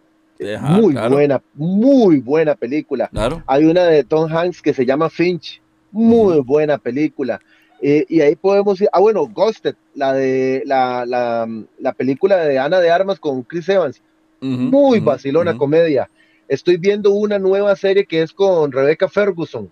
muy 0.61 0.95
buena, 0.95 1.41
muy 1.55 2.19
buena 2.19 2.57
película. 2.57 3.09
Hay 3.47 3.65
una 3.65 3.85
de 3.85 4.03
Tom 4.03 4.31
Hanks 4.31 4.61
que 4.61 4.75
se 4.75 4.85
llama 4.85 5.09
Finch, 5.09 5.63
muy 5.97 6.41
buena 6.41 6.79
película. 6.79 7.41
y 7.81 8.21
ahí 8.21 8.37
podemos 8.37 8.81
ir, 8.81 8.89
ah 8.93 9.01
bueno, 9.01 9.27
Ghosted, 9.27 9.75
la 9.95 10.13
de 10.13 10.63
la, 10.65 11.05
la, 11.07 11.49
la 11.79 11.93
película 11.93 12.37
de 12.37 12.59
Ana 12.59 12.81
de 12.81 12.91
Armas 12.91 13.19
con 13.21 13.43
Chris 13.43 13.69
Evans, 13.69 14.03
muy 14.41 15.01
vacilona 15.01 15.57
comedia. 15.57 16.09
Estoy 16.49 16.77
viendo 16.77 17.11
una 17.11 17.39
nueva 17.39 17.75
serie 17.75 18.07
que 18.07 18.23
es 18.23 18.33
con 18.33 18.71
Rebecca 18.71 19.09
Ferguson 19.09 19.71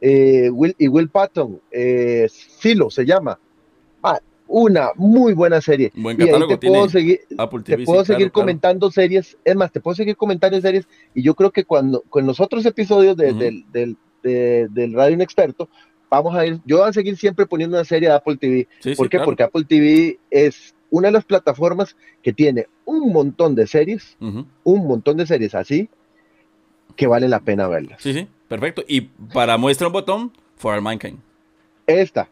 eh, 0.00 0.48
Will, 0.50 0.74
y 0.78 0.88
Will 0.88 1.08
Patton, 1.08 1.60
eh, 1.70 2.26
Filo 2.58 2.90
se 2.90 3.04
llama. 3.04 3.38
Ah, 4.02 4.18
una 4.48 4.90
muy 4.96 5.34
buena 5.34 5.60
serie. 5.60 5.92
y 5.94 6.08
ahí 6.08 6.48
te 6.48 6.56
puedo 6.56 6.88
seguir, 6.88 7.20
te 7.64 7.78
puedo 7.84 8.04
seguir 8.04 8.32
comentando 8.32 8.90
series. 8.90 9.36
Es 9.44 9.56
más, 9.56 9.70
te 9.70 9.80
puedo 9.80 9.94
seguir 9.94 10.16
comentando 10.16 10.60
series. 10.60 10.88
Y 11.14 11.22
yo 11.22 11.34
creo 11.34 11.50
que 11.50 11.64
cuando 11.64 12.02
con 12.08 12.26
los 12.26 12.40
otros 12.40 12.64
episodios 12.66 13.16
del, 13.16 13.64
del 13.70 13.96
Radio 14.22 15.14
Inexperto, 15.14 15.68
vamos 16.08 16.34
a 16.34 16.46
ir. 16.46 16.60
Yo 16.64 16.78
voy 16.78 16.88
a 16.88 16.92
seguir 16.92 17.16
siempre 17.16 17.46
poniendo 17.46 17.76
una 17.76 17.84
serie 17.84 18.08
de 18.08 18.14
Apple 18.14 18.36
TV. 18.36 18.68
¿Por 18.96 19.08
qué? 19.08 19.20
Porque 19.20 19.42
Apple 19.42 19.64
TV 19.64 20.18
es 20.30 20.74
una 20.90 21.08
de 21.08 21.12
las 21.12 21.24
plataformas 21.24 21.96
que 22.22 22.32
tiene 22.32 22.66
un 22.84 23.12
montón 23.12 23.54
de 23.54 23.66
series, 23.66 24.16
un 24.20 24.86
montón 24.86 25.16
de 25.16 25.26
series 25.26 25.54
así, 25.54 25.88
que 26.96 27.06
vale 27.06 27.28
la 27.28 27.40
pena 27.40 27.68
verlas. 27.68 28.02
Sí, 28.02 28.12
sí, 28.12 28.26
perfecto. 28.48 28.82
Y 28.86 29.02
para 29.02 29.56
muestra 29.56 29.86
un 29.86 29.92
botón, 29.92 30.32
For 30.56 30.74
All 30.74 30.82
Mankind. 30.82 31.18
Esta. 31.86 32.28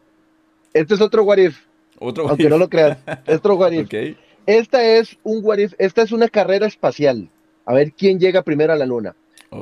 Este 0.73 0.93
es 0.93 1.01
otro 1.01 1.23
What 1.23 1.37
If. 1.37 1.57
Otro 1.97 2.29
Aunque 2.29 2.49
no 2.49 2.57
lo 2.57 2.69
creas. 2.69 2.97
otro 3.27 3.55
What 3.55 3.71
If. 3.73 4.17
Esta 4.45 4.83
es 4.83 5.17
un 5.23 5.43
What 5.43 5.57
If, 5.59 5.73
esta 5.77 6.01
es 6.01 6.11
una 6.11 6.27
carrera 6.27 6.67
espacial. 6.67 7.29
A 7.65 7.73
ver 7.73 7.93
quién 7.93 8.19
llega 8.19 8.41
primero 8.41 8.73
a 8.73 8.75
la 8.75 8.85
luna. 8.85 9.15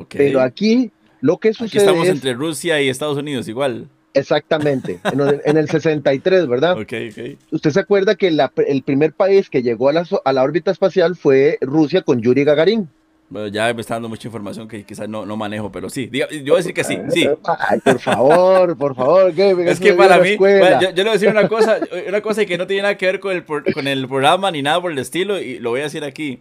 Pero 0.09 0.41
aquí 0.41 0.91
lo 1.21 1.37
que 1.37 1.53
sucede. 1.53 1.67
Aquí 1.67 1.77
estamos 1.77 2.07
entre 2.07 2.33
Rusia 2.33 2.81
y 2.81 2.89
Estados 2.89 3.17
Unidos, 3.17 3.47
igual. 3.47 3.87
Exactamente, 4.13 4.99
en 5.03 5.57
el, 5.57 5.69
63, 5.69 6.47
¿verdad? 6.47 6.71
Ok, 6.79 6.93
ok. 7.11 7.37
Usted 7.51 7.69
se 7.69 7.79
acuerda 7.79 8.15
que 8.15 8.27
el 8.29 8.81
primer 8.81 9.13
país 9.13 9.49
que 9.49 9.61
llegó 9.61 9.89
a 9.89 9.93
la, 9.93 10.07
a 10.25 10.33
la 10.33 10.43
órbita 10.43 10.71
espacial 10.71 11.15
fue 11.15 11.59
Rusia 11.61 12.01
con 12.01 12.21
Yuri 12.21 12.43
Gagarin. 12.43 12.89
Bueno, 13.29 13.49
ya 13.49 13.73
me 13.73 13.81
está 13.81 13.95
dando 13.95 14.07
mucha 14.07 14.27
información 14.27 14.69
que 14.69 14.83
quizás 14.85 15.09
no, 15.09 15.25
no 15.25 15.35
manejo, 15.35 15.69
pero 15.69 15.89
sí. 15.89 16.09
yo 16.11 16.27
voy 16.29 16.53
a 16.53 16.57
decir 16.57 16.73
que 16.73 16.85
sí, 16.85 16.97
sí. 17.09 17.27
Ay, 17.59 17.79
por 17.81 17.99
favor, 17.99 18.77
por 18.77 18.95
favor. 18.95 19.33
es 19.37 19.79
que 19.81 19.93
para 19.93 20.17
mí, 20.19 20.37
yo, 20.37 20.37
yo, 20.39 20.91
le 20.91 21.03
voy 21.03 21.09
a 21.09 21.13
decir 21.13 21.29
una 21.29 21.47
cosa, 21.47 21.79
una 22.07 22.21
cosa 22.21 22.45
que 22.45 22.57
no 22.57 22.65
tiene 22.65 22.83
nada 22.83 22.97
que 22.97 23.05
ver 23.05 23.19
con 23.19 23.35
el, 23.35 23.43
con 23.43 23.87
el 23.87 24.07
programa 24.07 24.49
ni 24.49 24.61
nada 24.61 24.81
por 24.81 24.93
el 24.93 24.97
estilo, 24.97 25.39
y 25.39 25.59
lo 25.59 25.71
voy 25.71 25.81
a 25.81 25.83
decir 25.83 26.05
aquí. 26.05 26.39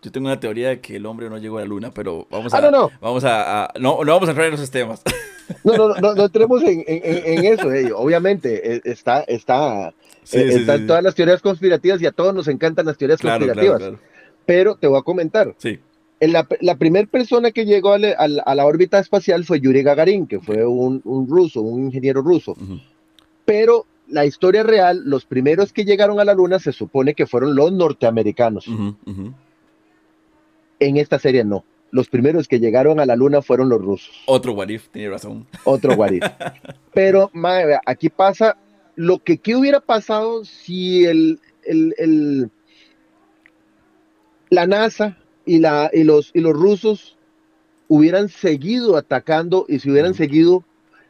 Yo 0.00 0.12
tengo 0.12 0.26
una 0.26 0.38
teoría 0.38 0.68
de 0.68 0.80
que 0.80 0.96
el 0.96 1.06
hombre 1.06 1.28
no 1.28 1.38
llegó 1.38 1.58
a 1.58 1.62
la 1.62 1.66
luna, 1.66 1.90
pero 1.90 2.26
vamos 2.30 2.54
ah, 2.54 2.58
a. 2.58 2.60
Ah, 2.60 2.62
no, 2.62 2.70
no. 2.70 2.90
Vamos 3.00 3.24
a, 3.24 3.72
no, 3.80 4.04
no 4.04 4.12
vamos 4.12 4.28
a 4.28 4.32
entrar 4.32 4.48
en 4.48 4.54
esos 4.54 4.70
temas. 4.70 5.02
No, 5.64 5.78
no, 5.78 5.94
no, 5.94 6.14
no 6.14 6.24
entremos 6.26 6.62
en, 6.62 6.84
en, 6.86 7.44
eso. 7.46 7.72
Eh. 7.72 7.90
Obviamente, 7.94 8.74
eh, 8.74 8.80
está, 8.84 9.22
está, 9.22 9.94
eh, 10.30 10.48
están 10.50 10.86
todas 10.86 11.02
las 11.02 11.14
teorías 11.14 11.40
conspirativas 11.40 12.02
y 12.02 12.06
a 12.06 12.12
todos 12.12 12.34
nos 12.34 12.48
encantan 12.48 12.84
las 12.84 12.98
teorías 12.98 13.18
conspirativas. 13.18 13.82
Pero 14.44 14.76
te 14.76 14.86
voy 14.86 14.98
a 14.98 15.02
comentar. 15.02 15.54
Sí. 15.56 15.78
la, 16.20 16.46
la 16.60 16.76
primera 16.76 17.06
persona 17.06 17.50
que 17.50 17.64
llegó 17.64 17.94
a, 17.94 17.98
la 17.98 18.66
órbita 18.66 18.98
espacial 18.98 19.46
fue 19.46 19.58
Yuri 19.58 19.82
Gagarin, 19.82 20.26
que 20.26 20.38
fue 20.38 20.66
un, 20.66 21.00
un 21.06 21.26
ruso, 21.26 21.62
un 21.62 21.84
ingeniero 21.84 22.20
ruso. 22.20 22.54
Pero 23.46 23.86
la 24.08 24.26
historia 24.26 24.62
real, 24.62 25.02
los 25.04 25.24
primeros 25.24 25.72
que 25.72 25.86
llegaron 25.86 26.20
a 26.20 26.24
la 26.24 26.34
luna 26.34 26.58
se 26.58 26.72
supone 26.72 27.14
que 27.14 27.26
fueron 27.26 27.54
los 27.54 27.72
norteamericanos. 27.72 28.66
En 30.80 30.96
esta 30.96 31.18
serie 31.18 31.44
no 31.44 31.64
los 31.90 32.08
primeros 32.08 32.48
que 32.48 32.60
llegaron 32.60 33.00
a 33.00 33.06
la 33.06 33.16
luna 33.16 33.42
fueron 33.42 33.68
los 33.68 33.80
rusos. 33.80 34.22
Otro 34.26 34.52
Warif, 34.52 34.88
tiene 34.88 35.10
razón. 35.10 35.46
Otro 35.64 35.94
Warif. 35.94 36.22
Pero, 36.94 37.30
madre, 37.32 37.78
aquí 37.86 38.08
pasa 38.08 38.56
lo 38.96 39.18
que 39.20 39.38
¿qué 39.38 39.56
hubiera 39.56 39.80
pasado 39.80 40.44
si 40.44 41.04
el, 41.04 41.40
el, 41.64 42.50
la 44.50 44.66
NASA 44.66 45.16
y, 45.44 45.58
la, 45.58 45.90
y, 45.92 46.04
los, 46.04 46.30
y 46.34 46.40
los 46.40 46.52
rusos 46.52 47.16
hubieran 47.86 48.28
seguido 48.28 48.96
atacando 48.96 49.64
y 49.68 49.78
se 49.78 49.90
hubieran 49.90 50.14
seguido 50.14 50.64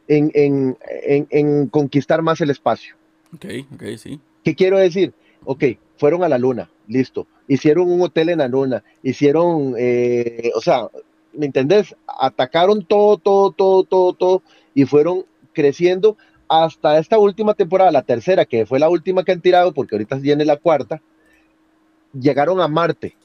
en, 0.07 0.31
en, 0.33 0.77
en, 1.29 1.67
conquistar 1.67 2.21
más 2.21 2.41
el 2.41 2.49
espacio. 2.49 2.95
Ok, 3.33 3.45
ok, 3.73 3.83
sí. 3.97 4.19
¿Qué 4.43 4.55
quiero 4.55 4.79
decir? 4.79 5.13
Ok, 5.43 5.65
fueron 5.97 6.23
a 6.23 6.29
la 6.29 6.37
luna, 6.37 6.69
listo 6.87 7.27
hicieron 7.49 7.91
un 7.91 8.01
hotel 8.01 8.29
en 8.29 8.37
la 8.37 8.47
luna, 8.47 8.83
hicieron, 9.03 9.73
eh, 9.77 10.51
o 10.55 10.61
sea, 10.61 10.87
¿me 11.33 11.47
entendés? 11.47 11.95
Atacaron 12.07 12.85
todo, 12.85 13.17
todo, 13.17 13.51
todo, 13.51 13.83
todo, 13.83 14.13
todo 14.13 14.43
y 14.73 14.85
fueron 14.85 15.25
creciendo 15.51 16.15
hasta 16.47 16.99
esta 16.99 17.17
última 17.17 17.55
temporada, 17.55 17.91
la 17.91 18.03
tercera, 18.03 18.45
que 18.45 18.65
fue 18.65 18.79
la 18.79 18.87
última 18.87 19.23
que 19.23 19.31
han 19.31 19.41
tirado, 19.41 19.73
porque 19.73 19.95
ahorita 19.95 20.15
viene 20.17 20.45
la 20.45 20.57
cuarta, 20.57 21.01
llegaron 22.13 22.61
a 22.61 22.67
Marte. 22.67 23.15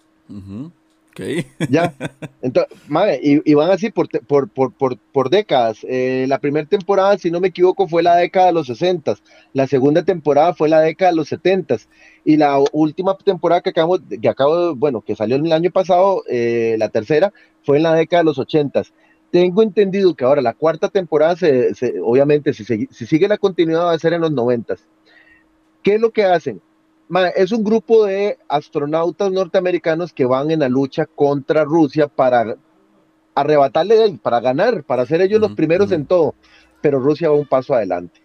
Ya. 1.70 1.94
Entonces, 2.42 2.76
madre, 2.88 3.20
y, 3.22 3.54
van 3.54 3.70
así 3.70 3.90
por, 3.90 4.08
por, 4.26 4.48
por, 4.50 4.98
por 4.98 5.30
décadas. 5.30 5.78
Eh, 5.88 6.26
la 6.28 6.38
primera 6.38 6.66
temporada, 6.68 7.16
si 7.18 7.30
no 7.30 7.40
me 7.40 7.48
equivoco, 7.48 7.88
fue 7.88 8.02
la 8.02 8.16
década 8.16 8.46
de 8.46 8.52
los 8.52 8.66
60. 8.66 9.16
La 9.52 9.66
segunda 9.66 10.02
temporada 10.02 10.54
fue 10.54 10.68
la 10.68 10.80
década 10.80 11.12
de 11.12 11.16
los 11.16 11.28
70. 11.28 11.76
Y 12.24 12.36
la 12.36 12.58
última 12.72 13.16
temporada 13.16 13.60
que 13.60 13.70
acabo, 13.70 13.98
que 13.98 14.28
acabo 14.28 14.74
bueno, 14.74 15.02
que 15.02 15.16
salió 15.16 15.36
el 15.36 15.52
año 15.52 15.70
pasado, 15.70 16.22
eh, 16.28 16.76
la 16.78 16.88
tercera, 16.88 17.32
fue 17.62 17.76
en 17.78 17.84
la 17.84 17.94
década 17.94 18.22
de 18.22 18.26
los 18.26 18.38
80. 18.38 18.82
Tengo 19.30 19.62
entendido 19.62 20.14
que 20.14 20.24
ahora 20.24 20.42
la 20.42 20.54
cuarta 20.54 20.88
temporada, 20.88 21.36
se, 21.36 21.72
obviamente, 22.02 22.52
si, 22.52 22.64
si 22.64 23.06
sigue 23.06 23.28
la 23.28 23.38
continuidad, 23.38 23.86
va 23.86 23.92
a 23.92 23.98
ser 23.98 24.12
en 24.12 24.20
los 24.20 24.32
90. 24.32 24.76
¿Qué 25.82 25.94
es 25.96 26.00
lo 26.00 26.12
que 26.12 26.24
hacen? 26.24 26.60
Es 27.36 27.52
un 27.52 27.64
grupo 27.64 28.06
de 28.06 28.38
astronautas 28.48 29.30
norteamericanos 29.30 30.12
que 30.12 30.24
van 30.24 30.50
en 30.50 30.60
la 30.60 30.68
lucha 30.68 31.06
contra 31.06 31.64
Rusia 31.64 32.08
para 32.08 32.56
arrebatarle 33.34 33.96
de 33.96 34.04
él, 34.04 34.18
para 34.22 34.40
ganar, 34.40 34.84
para 34.84 35.06
ser 35.06 35.20
ellos 35.20 35.40
los 35.40 35.52
primeros 35.52 35.92
en 35.92 36.06
todo. 36.06 36.34
Pero 36.80 37.00
Rusia 37.00 37.28
va 37.28 37.36
un 37.36 37.46
paso 37.46 37.74
adelante. 37.74 38.20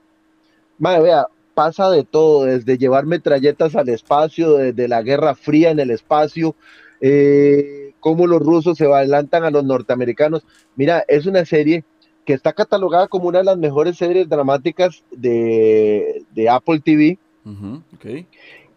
Madre, 0.78 1.02
vea, 1.02 1.28
pasa 1.54 1.90
de 1.90 2.04
todo, 2.04 2.46
desde 2.46 2.78
llevar 2.78 3.06
metralletas 3.06 3.76
al 3.76 3.90
espacio, 3.90 4.54
desde 4.54 4.88
la 4.88 5.02
Guerra 5.02 5.36
Fría 5.36 5.72
en 5.72 5.80
el 5.80 5.92
espacio, 5.92 6.56
eh, 7.02 7.94
cómo 8.00 8.28
los 8.28 8.42
rusos 8.42 8.78
se 8.78 8.86
adelantan 8.86 9.44
a 9.44 9.52
los 9.52 9.64
norteamericanos. 9.64 10.46
Mira, 10.76 11.04
es 11.08 11.26
una 11.26 11.44
serie 11.46 11.84
que 12.26 12.34
está 12.34 12.54
catalogada 12.54 13.08
como 13.08 13.28
una 13.28 13.40
de 13.40 13.46
las 13.46 13.58
mejores 13.58 13.98
series 13.98 14.30
dramáticas 14.30 15.04
de, 15.12 16.24
Apple 16.50 16.80
TV 16.80 17.18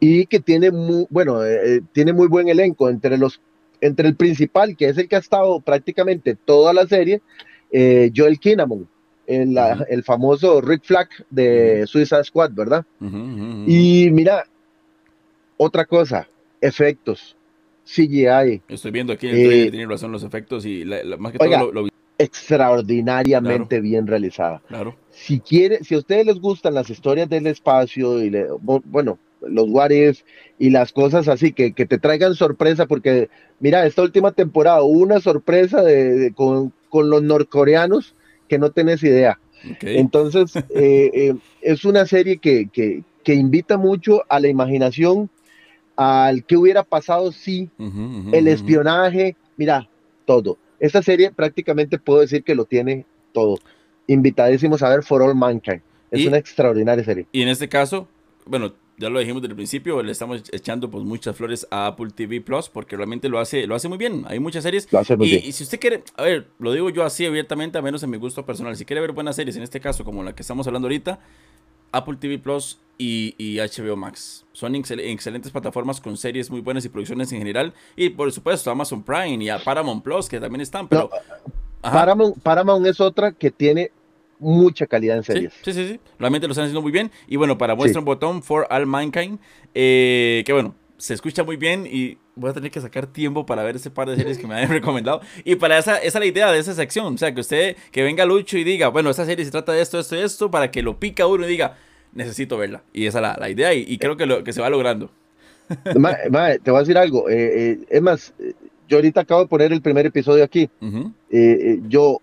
y 0.04 0.26
que 0.26 0.40
tiene 0.40 0.72
muy, 0.72 1.06
bueno, 1.10 1.44
eh, 1.44 1.76
eh, 1.76 1.80
tiene 1.92 2.12
muy 2.12 2.26
buen 2.26 2.48
elenco 2.48 2.90
entre 2.90 3.16
los 3.16 3.40
entre 3.80 4.08
el 4.08 4.16
principal, 4.16 4.76
que 4.76 4.88
es 4.88 4.98
el 4.98 5.08
que 5.08 5.14
ha 5.14 5.20
estado 5.20 5.60
prácticamente 5.60 6.34
toda 6.34 6.72
la 6.72 6.88
serie, 6.88 7.22
eh, 7.70 8.10
Joel 8.14 8.40
Kinnaman, 8.40 8.88
el, 9.28 9.56
el, 9.88 10.02
famoso 10.02 10.60
Rick 10.60 10.82
Flag 10.84 11.08
de 11.30 11.84
Suicide 11.86 12.24
Squad, 12.24 12.50
¿verdad? 12.52 12.84
Y 13.00 14.08
mira, 14.10 14.44
otra 15.56 15.84
cosa, 15.84 16.28
efectos, 16.60 17.36
CGI. 17.84 18.62
Estoy 18.68 18.90
viendo 18.90 19.12
aquí 19.12 19.28
trailer, 19.28 19.70
tiene 19.70 19.86
razón 19.86 20.10
los 20.10 20.24
efectos 20.24 20.66
y 20.66 20.84
más 21.18 21.32
que 21.32 21.38
todo 21.38 21.72
lo, 21.72 21.88
extraordinariamente 22.18 23.80
bien 23.80 24.08
realizada. 24.08 24.62
Claro. 24.66 24.96
Si 25.10 25.38
quiere, 25.38 25.84
si 25.84 25.94
a 25.94 25.98
ustedes 25.98 26.26
les 26.26 26.40
gustan 26.40 26.74
las 26.74 26.90
historias 26.90 27.28
del 27.28 27.46
espacio 27.46 28.20
y 28.20 28.30
le, 28.30 28.46
bueno, 28.60 29.18
los 29.48 29.66
what 29.68 29.90
y 30.58 30.70
las 30.70 30.92
cosas 30.92 31.28
así, 31.28 31.52
que, 31.52 31.72
que, 31.72 31.86
te 31.86 31.98
traigan 31.98 32.34
sorpresa, 32.34 32.86
porque 32.86 33.28
mira, 33.60 33.86
esta 33.86 34.02
última 34.02 34.32
temporada 34.32 34.82
hubo 34.82 35.00
una 35.00 35.20
sorpresa 35.20 35.82
de, 35.82 36.32
con, 36.34 36.72
con, 36.88 37.10
los 37.10 37.22
norcoreanos 37.22 38.14
que 38.48 38.58
no 38.58 38.70
tenés 38.70 39.02
idea. 39.02 39.38
Entonces, 39.80 40.56
eh, 40.74 41.10
eh, 41.14 41.34
es 41.60 41.84
una 41.84 42.06
serie 42.06 42.38
que, 42.38 42.68
que, 42.72 43.02
que, 43.24 43.34
invita 43.34 43.76
mucho 43.76 44.22
a 44.28 44.40
la 44.40 44.48
imaginación, 44.48 45.30
al 45.96 46.44
que 46.44 46.56
hubiera 46.56 46.82
pasado 46.82 47.32
si 47.32 47.70
el 48.32 48.48
espionaje, 48.48 49.36
mira, 49.56 49.88
todo. 50.24 50.58
esta 50.80 51.02
serie 51.02 51.30
prácticamente 51.30 51.98
puedo 51.98 52.20
decir 52.20 52.42
que 52.42 52.54
lo 52.54 52.64
tiene 52.64 53.04
todo. 53.32 53.58
Invitadísimos 54.06 54.82
a 54.82 54.88
ver 54.88 55.02
For 55.02 55.22
All 55.22 55.34
Mankind. 55.34 55.82
Es 56.10 56.26
una 56.26 56.36
extraordinaria 56.36 57.02
serie. 57.04 57.26
Y 57.32 57.42
en 57.42 57.48
este 57.48 57.68
caso, 57.68 58.06
bueno, 58.46 58.74
ya 59.02 59.10
lo 59.10 59.18
dijimos 59.18 59.42
desde 59.42 59.52
el 59.52 59.56
principio, 59.56 60.02
le 60.02 60.12
estamos 60.12 60.42
echando 60.52 60.90
pues 60.90 61.04
muchas 61.04 61.36
flores 61.36 61.66
a 61.70 61.88
Apple 61.88 62.10
TV 62.14 62.40
Plus 62.40 62.68
porque 62.68 62.96
realmente 62.96 63.28
lo 63.28 63.38
hace, 63.40 63.66
lo 63.66 63.74
hace 63.74 63.88
muy 63.88 63.98
bien. 63.98 64.24
Hay 64.28 64.38
muchas 64.38 64.62
series. 64.62 64.88
y, 65.20 65.34
y, 65.48 65.52
si 65.52 65.64
usted 65.64 65.80
quiere, 65.80 66.04
a 66.16 66.22
ver, 66.22 66.48
lo 66.58 66.72
digo 66.72 66.88
yo 66.90 67.04
así 67.04 67.26
abiertamente, 67.26 67.78
a 67.78 67.82
menos 67.82 68.02
en 68.02 68.10
mi 68.10 68.16
gusto 68.16 68.46
personal. 68.46 68.76
Si 68.76 68.84
quiere 68.84 69.00
ver 69.00 69.12
buenas 69.12 69.36
series, 69.36 69.56
en 69.56 69.62
este 69.62 69.80
caso, 69.80 70.04
como 70.04 70.22
la 70.22 70.34
que 70.34 70.42
estamos 70.42 70.66
hablando 70.66 70.86
ahorita, 70.86 71.18
Apple 71.90 72.16
TV 72.16 72.38
Plus 72.38 72.78
y, 72.96 73.34
y 73.38 73.58
HBO 73.58 73.96
Max. 73.96 74.44
Son 74.52 74.74
excelentes 74.74 75.50
plataformas 75.50 76.00
con 76.00 76.16
series 76.16 76.50
muy 76.50 76.60
buenas 76.60 76.84
y 76.84 76.88
producciones 76.88 77.32
en 77.32 77.38
general. 77.38 77.74
Y 77.96 78.10
por 78.10 78.30
supuesto, 78.30 78.70
Amazon 78.70 79.02
Prime 79.02 79.42
y 79.44 79.48
a 79.48 79.58
Paramount 79.58 80.02
Plus, 80.02 80.28
que 80.28 80.40
también 80.40 80.60
están. 80.60 80.88
Pero, 80.88 81.10
Paramount, 81.80 82.38
Paramount 82.40 82.86
es 82.86 83.00
otra 83.00 83.32
que 83.32 83.50
tiene 83.50 83.90
mucha 84.42 84.86
calidad 84.86 85.16
en 85.16 85.22
series. 85.22 85.52
Sí, 85.62 85.72
sí, 85.72 85.88
sí, 85.88 86.00
Realmente 86.18 86.46
lo 86.46 86.52
están 86.52 86.64
haciendo 86.64 86.82
muy 86.82 86.92
bien. 86.92 87.10
Y 87.26 87.36
bueno, 87.36 87.56
para 87.56 87.74
muestra 87.74 88.00
un 88.00 88.04
botón, 88.04 88.42
For 88.42 88.66
All 88.70 88.86
Mankind, 88.86 89.38
eh, 89.74 90.42
que 90.44 90.52
bueno, 90.52 90.74
se 90.98 91.14
escucha 91.14 91.44
muy 91.44 91.56
bien 91.56 91.86
y 91.90 92.18
voy 92.34 92.50
a 92.50 92.52
tener 92.52 92.70
que 92.70 92.80
sacar 92.80 93.06
tiempo 93.06 93.46
para 93.46 93.62
ver 93.62 93.76
ese 93.76 93.90
par 93.90 94.08
de 94.08 94.16
series 94.16 94.38
que 94.38 94.46
me 94.46 94.54
han 94.60 94.68
recomendado. 94.68 95.20
Y 95.44 95.56
para 95.56 95.78
esa, 95.78 95.96
esa 95.96 96.06
es 96.06 96.14
la 96.14 96.26
idea 96.26 96.52
de 96.52 96.58
esa 96.58 96.74
sección. 96.74 97.14
O 97.14 97.18
sea, 97.18 97.32
que 97.32 97.40
usted, 97.40 97.76
que 97.90 98.02
venga 98.02 98.24
Lucho 98.24 98.58
y 98.58 98.64
diga, 98.64 98.88
bueno, 98.88 99.10
esta 99.10 99.24
serie 99.24 99.44
se 99.44 99.50
trata 99.50 99.72
de 99.72 99.80
esto, 99.80 99.98
esto 99.98 100.16
y 100.16 100.20
esto, 100.20 100.50
para 100.50 100.70
que 100.70 100.82
lo 100.82 100.98
pica 100.98 101.26
uno 101.26 101.46
y 101.46 101.48
diga, 101.48 101.76
necesito 102.12 102.58
verla. 102.58 102.82
Y 102.92 103.06
esa 103.06 103.18
es 103.18 103.22
la, 103.22 103.36
la 103.38 103.48
idea 103.48 103.72
y, 103.74 103.96
creo 103.98 104.16
que, 104.16 104.26
lo, 104.26 104.44
que 104.44 104.52
se 104.52 104.60
va 104.60 104.70
logrando. 104.70 105.10
te 105.84 106.70
voy 106.70 106.76
a 106.76 106.80
decir 106.80 106.98
algo. 106.98 107.28
Eh, 107.30 107.70
eh, 107.72 107.78
es 107.88 108.02
más, 108.02 108.34
yo 108.88 108.98
ahorita 108.98 109.22
acabo 109.22 109.42
de 109.42 109.48
poner 109.48 109.72
el 109.72 109.82
primer 109.82 110.06
episodio 110.06 110.44
aquí. 110.44 110.68
yo 111.88 112.20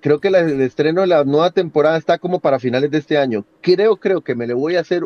creo 0.00 0.20
que 0.20 0.28
el 0.28 0.60
estreno 0.60 1.02
de 1.02 1.06
la 1.06 1.24
nueva 1.24 1.50
temporada 1.50 1.96
está 1.96 2.18
como 2.18 2.40
para 2.40 2.58
finales 2.58 2.90
de 2.90 2.98
este 2.98 3.18
año. 3.18 3.44
Creo, 3.60 3.96
creo 3.96 4.20
que 4.20 4.34
me 4.34 4.46
le 4.46 4.54
voy 4.54 4.76
a 4.76 4.80
hacer 4.80 5.04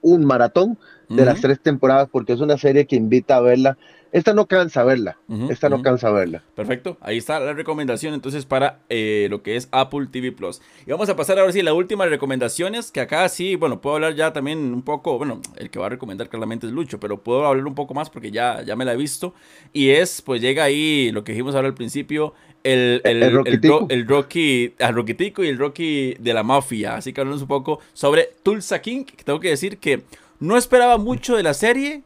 un 0.00 0.24
maratón 0.24 0.78
de 1.08 1.24
las 1.24 1.40
tres 1.40 1.58
temporadas 1.60 2.08
porque 2.10 2.34
es 2.34 2.40
una 2.40 2.58
serie 2.58 2.86
que 2.86 2.96
invita 2.96 3.36
a 3.36 3.40
verla 3.40 3.78
esta 4.10 4.32
no 4.32 4.46
cansa 4.46 4.84
verla. 4.84 5.18
esta 5.50 5.68
no 5.68 5.82
cansa 5.82 6.10
verla. 6.10 6.42
Perfecto. 6.54 6.96
Ahí 7.00 7.18
está 7.18 7.38
la 7.40 7.52
recomendación 7.52 8.14
entonces 8.14 8.46
para 8.46 8.80
eh, 8.88 9.26
lo 9.30 9.42
que 9.42 9.56
es 9.56 9.68
Apple 9.70 10.06
TV 10.10 10.32
Plus. 10.32 10.62
Y 10.86 10.90
vamos 10.90 11.08
a 11.08 11.16
pasar 11.16 11.38
ahora 11.38 11.52
sí 11.52 11.60
a 11.60 11.64
la 11.64 11.74
última 11.74 12.06
recomendaciones. 12.06 12.90
Que 12.90 13.00
acá 13.00 13.28
sí, 13.28 13.56
bueno, 13.56 13.80
puedo 13.80 13.96
hablar 13.96 14.14
ya 14.14 14.32
también 14.32 14.58
un 14.58 14.82
poco. 14.82 15.18
Bueno, 15.18 15.40
el 15.56 15.70
que 15.70 15.78
va 15.78 15.86
a 15.86 15.90
recomendar 15.90 16.28
claramente 16.28 16.66
es 16.66 16.72
Lucho, 16.72 16.98
pero 16.98 17.22
puedo 17.22 17.44
hablar 17.46 17.66
un 17.66 17.74
poco 17.74 17.92
más 17.92 18.08
porque 18.08 18.30
ya, 18.30 18.62
ya 18.62 18.76
me 18.76 18.84
la 18.84 18.94
he 18.94 18.96
visto. 18.96 19.34
Y 19.72 19.90
es, 19.90 20.22
pues 20.22 20.40
llega 20.40 20.64
ahí 20.64 21.10
lo 21.12 21.22
que 21.22 21.32
dijimos 21.32 21.54
ahora 21.54 21.68
al 21.68 21.74
principio. 21.74 22.32
El, 22.64 23.00
el, 23.04 23.22
el, 23.22 23.86
el, 23.88 24.06
Rocky, 24.06 24.74
el 24.78 24.94
Rockitico 24.94 25.44
y 25.44 25.48
el 25.48 25.58
Rocky 25.58 26.14
de 26.14 26.34
la 26.34 26.42
mafia. 26.42 26.96
Así 26.96 27.12
que 27.12 27.20
hablamos 27.20 27.42
un 27.42 27.48
poco 27.48 27.80
sobre 27.92 28.30
Tulsa 28.42 28.80
King. 28.80 29.04
Que 29.04 29.24
tengo 29.24 29.40
que 29.40 29.48
decir 29.50 29.78
que 29.78 30.02
no 30.40 30.56
esperaba 30.56 30.98
mucho 30.98 31.36
de 31.36 31.42
la 31.42 31.54
serie, 31.54 32.02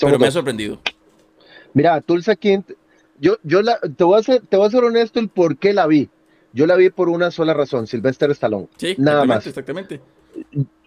pero 0.00 0.18
me 0.18 0.26
ha 0.26 0.30
sorprendido. 0.30 0.80
Mira, 1.74 2.00
Tulsa 2.00 2.36
King, 2.36 2.60
yo, 3.18 3.36
yo 3.42 3.62
la, 3.62 3.78
te, 3.78 4.04
voy 4.04 4.18
a 4.18 4.22
ser, 4.22 4.42
te 4.46 4.56
voy 4.56 4.66
a 4.66 4.70
ser 4.70 4.84
honesto 4.84 5.20
el 5.20 5.28
por 5.28 5.56
qué 5.56 5.72
la 5.72 5.86
vi. 5.86 6.08
Yo 6.52 6.66
la 6.66 6.76
vi 6.76 6.90
por 6.90 7.08
una 7.08 7.30
sola 7.30 7.52
razón, 7.52 7.86
Sylvester 7.86 8.30
Stallone. 8.30 8.68
Sí, 8.76 8.94
nada 8.96 9.24
más. 9.24 9.46
Exactamente. 9.46 10.00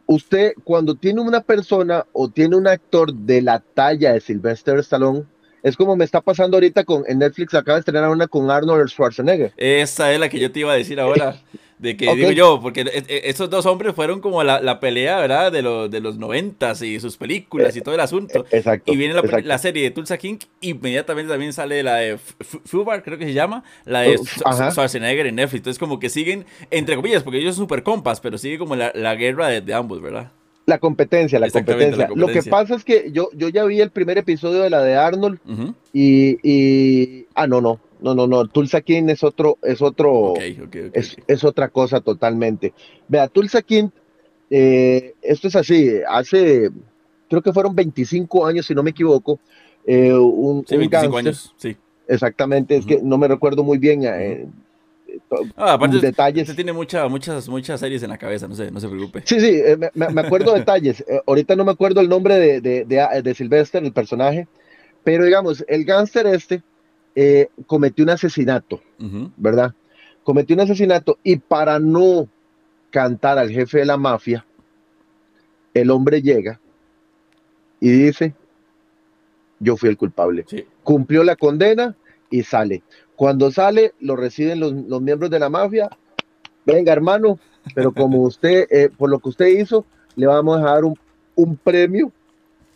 Usted, 0.06 0.54
cuando 0.64 0.96
tiene 0.96 1.20
una 1.20 1.42
persona 1.42 2.06
o 2.14 2.30
tiene 2.30 2.56
un 2.56 2.68
actor 2.68 3.14
de 3.14 3.42
la 3.42 3.60
talla 3.60 4.14
de 4.14 4.22
Sylvester 4.22 4.80
Stallone, 4.80 5.26
es 5.64 5.76
como 5.76 5.96
me 5.96 6.06
está 6.06 6.22
pasando 6.22 6.58
ahorita 6.58 6.84
con 6.84 7.04
en 7.08 7.20
Netflix, 7.20 7.54
acaba 7.54 7.76
de 7.76 7.80
estrenar 7.82 8.10
una 8.10 8.28
con 8.28 8.50
Arnold 8.50 8.90
Schwarzenegger. 8.90 9.54
Esa 9.58 10.14
es 10.14 10.20
la 10.20 10.30
que 10.30 10.40
yo 10.40 10.52
te 10.52 10.62
iba 10.62 10.74
a 10.74 10.76
decir 10.76 11.00
ahora. 11.00 11.36
De 11.80 11.96
que 11.96 12.12
digo 12.16 12.32
yo, 12.32 12.60
porque 12.62 12.82
e, 12.82 13.04
e, 13.08 13.30
esos 13.30 13.50
dos 13.50 13.66
hombres 13.66 13.94
fueron 13.94 14.20
como 14.20 14.44
la, 14.44 14.62
la 14.62 14.80
pelea, 14.80 15.20
¿verdad? 15.20 15.52
De, 15.52 15.62
los 15.62 15.90
de 15.90 16.00
los 16.00 16.18
noventas 16.18 16.82
y 16.82 17.00
sus 17.00 17.18
películas 17.18 17.76
y 17.76 17.82
todo 17.82 17.96
el 17.96 18.02
asunto. 18.02 18.46
E, 18.52 18.58
exacto. 18.58 18.92
Y 18.92 18.98
viene 18.98 19.14
la, 19.14 19.22
la 19.44 19.58
serie 19.58 19.84
de 19.84 19.92
Tulsa 19.92 20.18
King, 20.18 20.38
inmediatamente 20.62 21.32
también 21.32 21.54
sale 21.54 21.84
la 21.84 21.98
de 21.98 22.18
Fubar, 22.18 23.04
creo 23.04 23.18
que 23.18 23.26
se 23.26 23.34
llama, 23.34 23.64
la 23.86 24.02
de 24.02 24.18
Schwarzenegger 24.18 25.28
en 25.28 25.36
Netflix. 25.36 25.60
Entonces, 25.60 25.80
como 25.80 26.00
que 26.00 26.10
siguen, 26.10 26.46
entre 26.72 26.96
comillas, 26.96 27.24
porque 27.24 27.40
ellos 27.40 27.56
son 27.56 27.66
super 27.66 27.84
compas, 27.84 28.20
pero 28.22 28.38
sigue 28.38 28.58
como 28.58 28.76
la, 28.76 28.92
la 28.96 29.16
guerra 29.16 29.48
de, 29.48 29.62
de, 29.62 29.74
ambos, 29.74 30.02
¿verdad? 30.02 30.32
La 30.68 30.78
competencia, 30.78 31.40
la 31.40 31.50
competencia. 31.50 32.10
Lo 32.14 32.28
que 32.28 32.44
pasa 32.44 32.76
es 32.76 32.84
que 32.84 33.10
yo, 33.12 33.30
yo 33.34 33.50
ya 33.50 33.64
vi 33.64 33.82
el 33.82 33.90
primer 33.90 34.20
episodio 34.20 34.62
de 34.62 34.70
la 34.70 34.84
de 34.84 34.96
Arnold 34.96 35.40
y, 35.94 36.38
y. 36.44 37.26
Ah, 37.34 37.48
no, 37.48 37.62
no 37.62 37.80
no, 38.00 38.14
no, 38.14 38.28
no, 38.28 38.48
Tulsa 38.48 38.82
King 38.82 39.10
es 39.10 39.24
otro, 39.24 39.58
es 39.64 39.82
otro, 39.82 40.34
es, 40.38 41.44
otra 41.44 41.70
cosa 41.70 42.02
totalmente. 42.02 42.74
Vea, 43.08 43.28
Tulsa 43.28 43.62
King, 43.62 43.90
eh, 44.50 45.16
esto 45.22 45.48
es 45.48 45.56
así, 45.56 45.92
hace, 46.08 46.70
creo 47.30 47.42
que 47.42 47.54
fueron 47.54 47.76
25 47.76 48.46
años, 48.46 48.66
si 48.66 48.76
no 48.76 48.84
me 48.84 48.92
equivoco, 48.92 49.40
eh, 49.86 50.14
un, 50.14 50.66
sí, 50.68 50.78
25 50.78 51.18
años, 51.18 51.54
sí. 51.58 51.76
Exactamente, 52.08 52.78
es 52.78 52.86
que 52.86 53.02
no 53.02 53.18
me 53.18 53.28
recuerdo 53.28 53.64
muy 53.64 53.78
bien. 53.78 54.04
Eh, 54.06 54.48
ah, 55.56 55.74
aparte, 55.74 56.00
detalles. 56.00 56.44
Usted 56.44 56.56
tiene 56.56 56.74
mucha, 56.74 57.08
muchas, 57.08 57.48
muchas 57.48 57.80
series 57.80 58.04
en 58.04 58.10
la 58.10 58.18
cabeza, 58.18 58.48
no 58.48 58.56
se, 58.56 58.72
no 58.72 58.80
se 58.80 58.88
preocupe. 58.88 59.22
Sí, 59.26 59.40
sí, 59.40 59.62
me, 59.94 60.22
acuerdo 60.22 60.54
detalles. 60.54 61.04
ahorita 61.26 61.56
no 61.56 61.66
me 61.66 61.72
acuerdo 61.72 62.02
el 62.02 62.10
nombre 62.10 62.36
de, 62.36 62.62
de, 62.62 62.86
de, 62.86 63.22
de 63.22 63.34
Sylvester, 63.34 63.84
el 63.84 63.94
personaje, 63.94 64.48
pero 65.04 65.26
digamos, 65.26 65.64
el 65.68 65.86
gángster 65.86 66.28
este, 66.28 66.62
eh, 67.16 67.50
cometió 67.66 68.04
un 68.04 68.12
asesinato, 68.12 68.82
¿verdad? 69.38 69.74
Cometió 70.24 70.56
un 70.56 70.60
asesinato 70.60 71.18
y 71.24 71.38
para 71.38 71.80
no 71.80 72.28
cantar 72.92 73.40
al 73.40 73.50
jefe 73.50 73.80
de 73.80 73.86
la 73.86 73.98
mafia, 73.98 74.46
el 75.74 75.90
hombre 75.90 76.22
llega 76.22 76.60
y 77.80 77.90
dice, 77.90 78.36
yo 79.60 79.78
fui 79.78 79.90
el 79.90 79.98
culpable. 79.98 80.46
Cumplió 80.84 81.24
la 81.24 81.36
condena 81.36 81.96
y 82.30 82.44
sale. 82.44 82.84
Cuando 83.18 83.52
sale, 83.52 83.94
lo 84.00 84.16
reciben 84.16 84.62
los, 84.62 85.02
miembros 85.02 85.30
de 85.30 85.40
la 85.40 85.50
mafia. 85.50 85.90
Venga, 86.66 86.94
hermano, 86.94 87.40
pero 87.76 87.92
como 87.92 88.22
usted, 88.22 88.68
eh, 88.72 88.90
por 88.96 89.10
lo 89.10 89.20
que 89.20 89.30
usted 89.30 89.48
hizo, 89.48 89.86
le 90.16 90.28
vamos 90.28 90.60
a 90.60 90.72
dar 90.72 90.86
un, 90.86 90.98
un 91.36 91.58
premio 91.58 92.14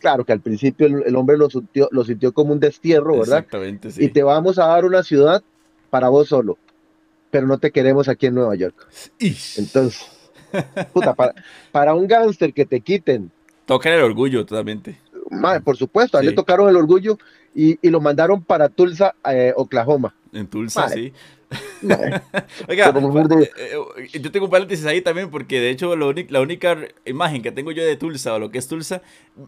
claro 0.02 0.24
que 0.24 0.32
al 0.32 0.40
principio 0.40 0.88
el, 0.88 1.16
hombre 1.16 1.38
lo 1.38 1.48
sintió, 1.48 1.88
lo 1.92 2.04
sintió 2.04 2.32
como 2.32 2.52
un 2.52 2.60
destierro, 2.60 3.20
¿verdad? 3.20 3.38
Exactamente, 3.38 3.92
sí. 3.92 4.04
Y 4.04 4.08
te 4.08 4.24
vamos 4.24 4.58
a 4.58 4.66
dar 4.66 4.84
una 4.84 5.04
ciudad 5.04 5.42
para 5.90 6.08
vos 6.08 6.28
solo, 6.28 6.58
pero 7.30 7.46
no 7.46 7.58
te 7.58 7.70
queremos 7.70 8.08
aquí 8.08 8.26
en 8.26 8.34
Nueva 8.34 8.56
York. 8.56 8.74
Entonces, 9.20 10.04
puta, 10.92 11.14
para, 11.70 11.94
un 11.94 12.08
gángster 12.08 12.52
que 12.52 12.66
te 12.66 12.80
quiten. 12.80 13.30
Tocan 13.64 13.92
el 13.92 14.02
orgullo 14.02 14.44
totalmente. 14.44 14.98
por 15.64 15.76
supuesto, 15.76 16.18
a 16.18 16.20
él 16.20 16.26
le 16.26 16.32
tocaron 16.32 16.68
el 16.68 16.76
orgullo 16.76 17.16
y, 17.54 17.78
lo 17.88 18.00
mandaron 18.00 18.42
para 18.42 18.68
Tulsa, 18.68 19.14
eh, 19.30 19.52
Oklahoma. 19.56 20.16
En 20.32 20.46
Tulsa, 20.46 20.88
sí. 20.88 21.12
Oiga, 22.68 22.88
eh, 22.88 23.50
eh, 23.58 24.18
yo 24.18 24.32
tengo 24.32 24.46
un 24.46 24.50
paréntesis 24.50 24.86
ahí 24.86 25.02
también 25.02 25.30
porque 25.30 25.60
de 25.60 25.68
hecho 25.68 25.94
la 25.96 26.40
única 26.40 26.78
imagen 27.04 27.42
que 27.42 27.52
tengo 27.52 27.72
yo 27.72 27.84
de 27.84 27.96
Tulsa 27.96 28.32
o 28.34 28.38
lo 28.38 28.50
que 28.50 28.56
es 28.56 28.68
Tulsa 28.68 29.02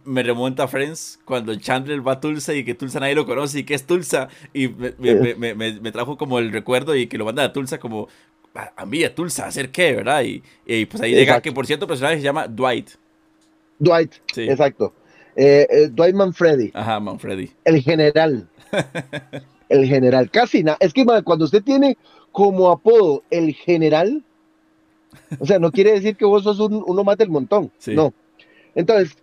me 0.05 0.23
remonta 0.23 0.65
a 0.65 0.69
Friends 0.69 1.21
cuando 1.25 1.55
Chandler 1.55 2.07
va 2.07 2.13
a 2.13 2.21
Tulsa 2.21 2.53
y 2.53 2.65
que 2.65 2.75
Tulsa 2.75 3.01
nadie 3.01 3.15
lo 3.15 3.25
conoce 3.25 3.61
y 3.61 3.65
que 3.65 3.73
es 3.73 3.85
Tulsa 3.85 4.29
y 4.53 4.69
me, 4.69 5.93
trajo 5.93 6.19
como 6.19 6.39
el 6.39 6.53
recuerdo 6.53 6.95
y 6.95 7.07
que 7.07 7.17
lo 7.17 7.25
manda 7.25 7.45
a 7.45 7.53
Tulsa 7.53 7.79
como 7.79 8.09
a 8.55 8.85
mí 8.85 9.03
a 9.03 9.15
Tulsa, 9.15 9.47
¿hacer 9.47 9.71
qué? 9.71 9.95
¿Verdad? 9.95 10.23
Y, 10.67 10.85
pues 10.87 11.03
ahí 11.03 11.15
llega 11.15 11.41
que 11.41 11.53
por 11.53 11.67
cierto 11.67 11.87
el 11.87 11.89
personaje 11.89 12.17
se 12.17 12.23
llama 12.23 12.47
Dwight. 12.47 12.91
Dwight, 13.79 14.13
sí. 14.35 14.43
exacto. 14.43 14.95
Eh, 15.35 15.89
Dwight 15.91 16.15
Manfredi. 16.15 16.71
Ajá, 16.75 17.01
Manfredi. 17.01 17.51
El 17.65 17.81
general. 17.81 18.49
el 19.75 19.87
general. 19.87 20.31
Casi 20.31 20.63
nada. 20.63 20.79
Es 20.81 20.93
que 20.93 21.05
cuando 21.25 21.45
usted 21.45 21.63
tiene 21.63 21.97
como 22.33 22.71
apodo 22.71 23.23
el 23.31 23.55
general, 23.55 24.23
o 25.39 25.47
sea, 25.47 25.59
no 25.59 25.71
quiere 25.71 25.93
decir 25.93 26.17
que 26.17 26.25
vos 26.25 26.45
sos 26.45 26.59
uno 26.61 27.05
más 27.05 27.17
del 27.17 27.31
montón. 27.31 27.71
No. 27.89 28.13
Entonces, 28.75 29.17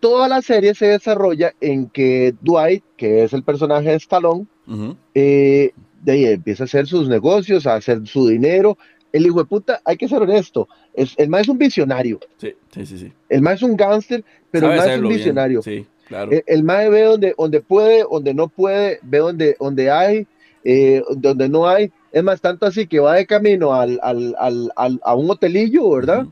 toda 0.00 0.28
la 0.28 0.42
serie 0.42 0.74
se 0.74 0.86
desarrolla 0.86 1.54
en 1.60 1.88
que 1.88 2.34
Dwight, 2.40 2.84
que 2.96 3.24
es 3.24 3.32
el 3.32 3.42
personaje 3.42 3.90
de 3.90 3.96
Stallone, 3.96 4.46
eh, 5.14 5.72
de 6.02 6.12
ahí 6.12 6.24
empieza 6.26 6.64
a 6.64 6.66
hacer 6.66 6.86
sus 6.86 7.08
negocios, 7.08 7.66
a 7.66 7.74
hacer 7.74 8.06
su 8.06 8.28
dinero. 8.28 8.78
El 9.12 9.26
hijo 9.26 9.38
de 9.38 9.46
puta, 9.46 9.80
hay 9.84 9.96
que 9.96 10.08
ser 10.08 10.20
honesto, 10.20 10.68
es, 10.92 11.14
el 11.16 11.28
más 11.30 11.42
es 11.42 11.48
un 11.48 11.58
visionario. 11.58 12.20
Sí, 12.36 12.52
sí, 12.70 12.86
sí. 12.86 13.12
El 13.30 13.40
más 13.40 13.54
es 13.54 13.62
un 13.62 13.76
gángster, 13.76 14.22
pero 14.50 14.70
el 14.70 14.78
más 14.78 14.88
es 14.88 14.98
un 14.98 15.08
visionario. 15.08 15.62
Sí. 15.62 15.86
El, 16.10 16.44
el 16.46 16.64
MAE 16.64 16.88
ve 16.90 17.02
donde, 17.02 17.34
donde 17.36 17.60
puede, 17.60 18.04
donde 18.10 18.34
no 18.34 18.48
puede, 18.48 18.98
ve 19.02 19.18
donde, 19.18 19.56
donde 19.58 19.90
hay, 19.90 20.26
eh, 20.64 21.02
donde 21.16 21.48
no 21.48 21.66
hay. 21.68 21.92
Es 22.12 22.22
más, 22.22 22.40
tanto 22.40 22.66
así 22.66 22.86
que 22.86 23.00
va 23.00 23.14
de 23.14 23.26
camino 23.26 23.74
al, 23.74 23.98
al, 24.02 24.34
al, 24.38 25.00
a 25.02 25.14
un 25.14 25.30
hotelillo, 25.30 25.90
¿verdad? 25.90 26.26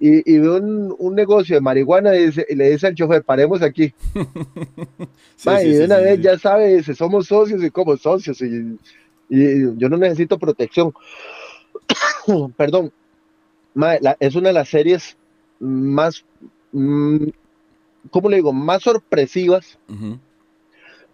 y, 0.00 0.32
y, 0.32 0.38
ve 0.38 0.50
un, 0.50 0.94
un, 0.98 1.14
negocio 1.14 1.56
de 1.56 1.60
marihuana 1.60 2.14
y, 2.16 2.26
dice, 2.26 2.46
y, 2.48 2.54
le 2.54 2.70
dice 2.70 2.86
al 2.86 2.94
chofer, 2.94 3.24
paremos 3.24 3.62
aquí. 3.62 3.92
y 5.64 5.68
de 5.72 5.84
una 5.84 5.98
vez 5.98 6.20
ya 6.20 6.38
sabe, 6.38 6.76
dice, 6.76 6.94
somos 6.94 7.26
socios 7.26 7.62
y 7.62 7.70
como 7.70 7.96
socios. 7.96 8.40
Y, 8.40 8.78
Y 9.28 9.76
yo 9.76 9.88
no 9.88 9.96
necesito 9.96 10.38
protección. 10.38 10.92
Perdón. 12.56 12.92
es 14.20 14.34
una 14.34 14.48
de 14.48 14.54
las 14.54 14.68
series 14.68 15.16
más, 15.58 16.24
mm, 16.72 17.26
¿cómo 18.10 18.28
le 18.28 18.36
digo? 18.36 18.52
Más 18.52 18.82
sorpresivas. 18.82 19.78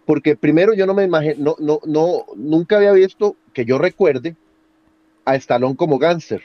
Porque 0.05 0.35
primero 0.35 0.73
yo 0.73 0.85
no 0.85 0.93
me 0.93 1.03
imagino, 1.03 1.35
no, 1.39 1.55
no, 1.59 1.79
no, 1.85 2.25
nunca 2.35 2.77
había 2.77 2.91
visto 2.91 3.35
que 3.53 3.65
yo 3.65 3.77
recuerde 3.77 4.35
a 5.25 5.35
Stallone 5.35 5.75
como 5.75 5.97
gánster. 5.97 6.43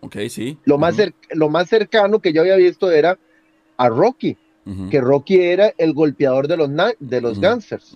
Ok, 0.00 0.16
sí. 0.28 0.58
Lo, 0.64 0.78
más 0.78 0.96
lo 1.30 1.48
más 1.48 1.68
cercano 1.68 2.18
que 2.20 2.32
yo 2.32 2.42
había 2.42 2.56
visto 2.56 2.90
era 2.90 3.18
a 3.76 3.88
Rocky, 3.88 4.36
que 4.90 5.00
Rocky 5.00 5.40
era 5.40 5.72
el 5.78 5.92
golpeador 5.92 6.46
de 6.46 6.56
los, 6.56 6.70
de 6.98 7.20
los 7.20 7.40
gangsters. 7.40 7.94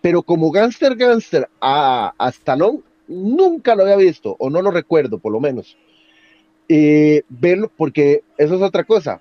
Pero 0.00 0.22
como 0.22 0.50
gangster, 0.50 0.96
gangster 0.96 1.48
a, 1.60 2.14
a 2.16 2.28
Stallone, 2.30 2.80
nunca 3.08 3.74
lo 3.74 3.82
había 3.82 3.96
visto, 3.96 4.36
o 4.38 4.50
no 4.50 4.62
lo 4.62 4.70
recuerdo, 4.70 5.18
por 5.18 5.32
lo 5.32 5.40
menos. 5.40 5.76
Eh, 6.68 7.22
verlo, 7.28 7.70
porque 7.76 8.22
eso 8.36 8.56
es 8.56 8.62
otra 8.62 8.84
cosa. 8.84 9.20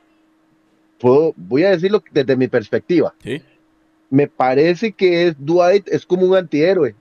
Puedo, 1.06 1.36
voy 1.38 1.64
a 1.64 1.70
decirlo 1.70 2.04
desde 2.10 2.36
mi 2.36 2.48
perspectiva. 2.48 3.14
Me 4.10 4.28
parece 4.28 4.92
que 4.92 5.28
es, 5.28 5.36
Dwight 5.38 5.88
es 5.88 6.04
como 6.04 6.26
un 6.26 6.36
antihéroe. 6.36 6.96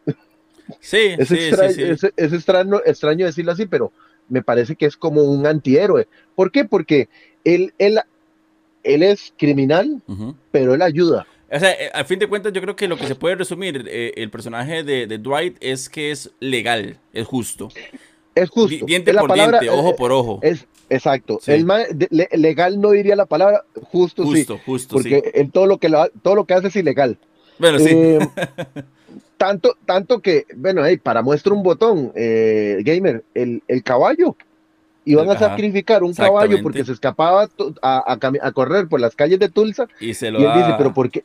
Sí, 0.79 0.99
es, 1.19 1.31
extraño, 1.31 1.97
Es, 2.15 2.33
extraño, 2.35 2.83
extraño, 2.85 3.25
decirlo 3.25 3.53
así, 3.53 3.65
pero 3.65 3.93
me 4.29 4.43
parece 4.43 4.77
que 4.77 4.85
es 4.85 4.95
como 4.95 5.23
un 5.23 5.47
antihéroe. 5.47 6.07
¿Por 6.35 6.53
qué? 6.53 6.67
Porque 6.67 7.09
él, 7.45 7.73
él, 7.79 7.99
él 8.83 9.03
es 9.03 9.33
criminal, 9.39 10.03
pero 10.51 10.75
él 10.75 10.83
ayuda. 10.83 11.27
O 11.51 11.59
sea, 11.59 11.73
eh, 11.73 11.91
a 11.95 12.05
fin 12.05 12.19
de 12.19 12.27
cuentas, 12.27 12.53
yo 12.53 12.61
creo 12.61 12.77
que 12.77 12.89
lo 12.89 12.99
que 12.99 13.07
se 13.07 13.15
puede 13.15 13.37
resumir 13.37 13.87
eh, 13.89 14.13
el 14.17 14.29
personaje 14.29 14.85
de, 14.85 15.07
Dwight 15.17 15.57
es 15.61 15.89
que 15.89 16.11
es 16.11 16.31
legal, 16.41 16.99
es 17.15 17.27
justo. 17.27 17.71
Es 18.35 18.51
justo. 18.51 18.87
Diente 18.87 19.15
por 19.15 19.33
diente, 19.33 19.71
ojo 19.71 19.91
eh, 19.91 19.95
por 19.97 20.13
ojo. 20.13 20.39
Es, 20.43 20.67
exacto. 20.91 21.41
El 21.47 21.67
legal 22.33 22.81
no 22.81 22.91
diría 22.91 23.17
la 23.17 23.27
palabra, 23.27 23.65
justo, 23.91 24.25
justo 24.25 24.57
sí. 24.57 24.63
Justo, 24.67 24.97
porque 24.97 25.49
todo, 25.53 25.67
lo 25.67 25.79
que 25.79 25.93
todo 26.23 26.35
lo 26.35 26.45
que 26.45 26.55
hace 26.55 26.69
es 26.69 26.77
ilegal. 26.77 27.19
Bueno, 27.59 27.79
sí. 27.79 28.19
tanto, 29.37 29.77
tanto 29.87 30.21
que, 30.21 30.47
bueno, 30.57 30.83
para 31.03 31.23
muestra 31.23 31.53
un 31.53 31.63
botón, 31.63 32.13
gamer, 32.15 33.25
el, 33.35 33.63
el 33.69 33.83
caballo 33.83 34.37
iban 35.05 35.31
a 35.31 35.39
sacrificar 35.39 36.03
un 36.03 36.15
caballo 36.15 36.63
porque 36.63 36.85
se 36.85 36.93
escapaba 36.93 37.49
a, 37.83 38.13
a, 38.13 38.53
correr 38.53 38.89
por 38.89 39.01
las 39.01 39.15
calles 39.15 39.39
de 39.39 39.49
Tulsa. 39.49 39.87
Y, 40.01 40.15
se 40.15 40.31
lo 40.31 40.39
él 40.39 40.59
dice, 40.59 40.75
pero 40.79 40.93
¿por 40.93 41.11
qué, 41.11 41.23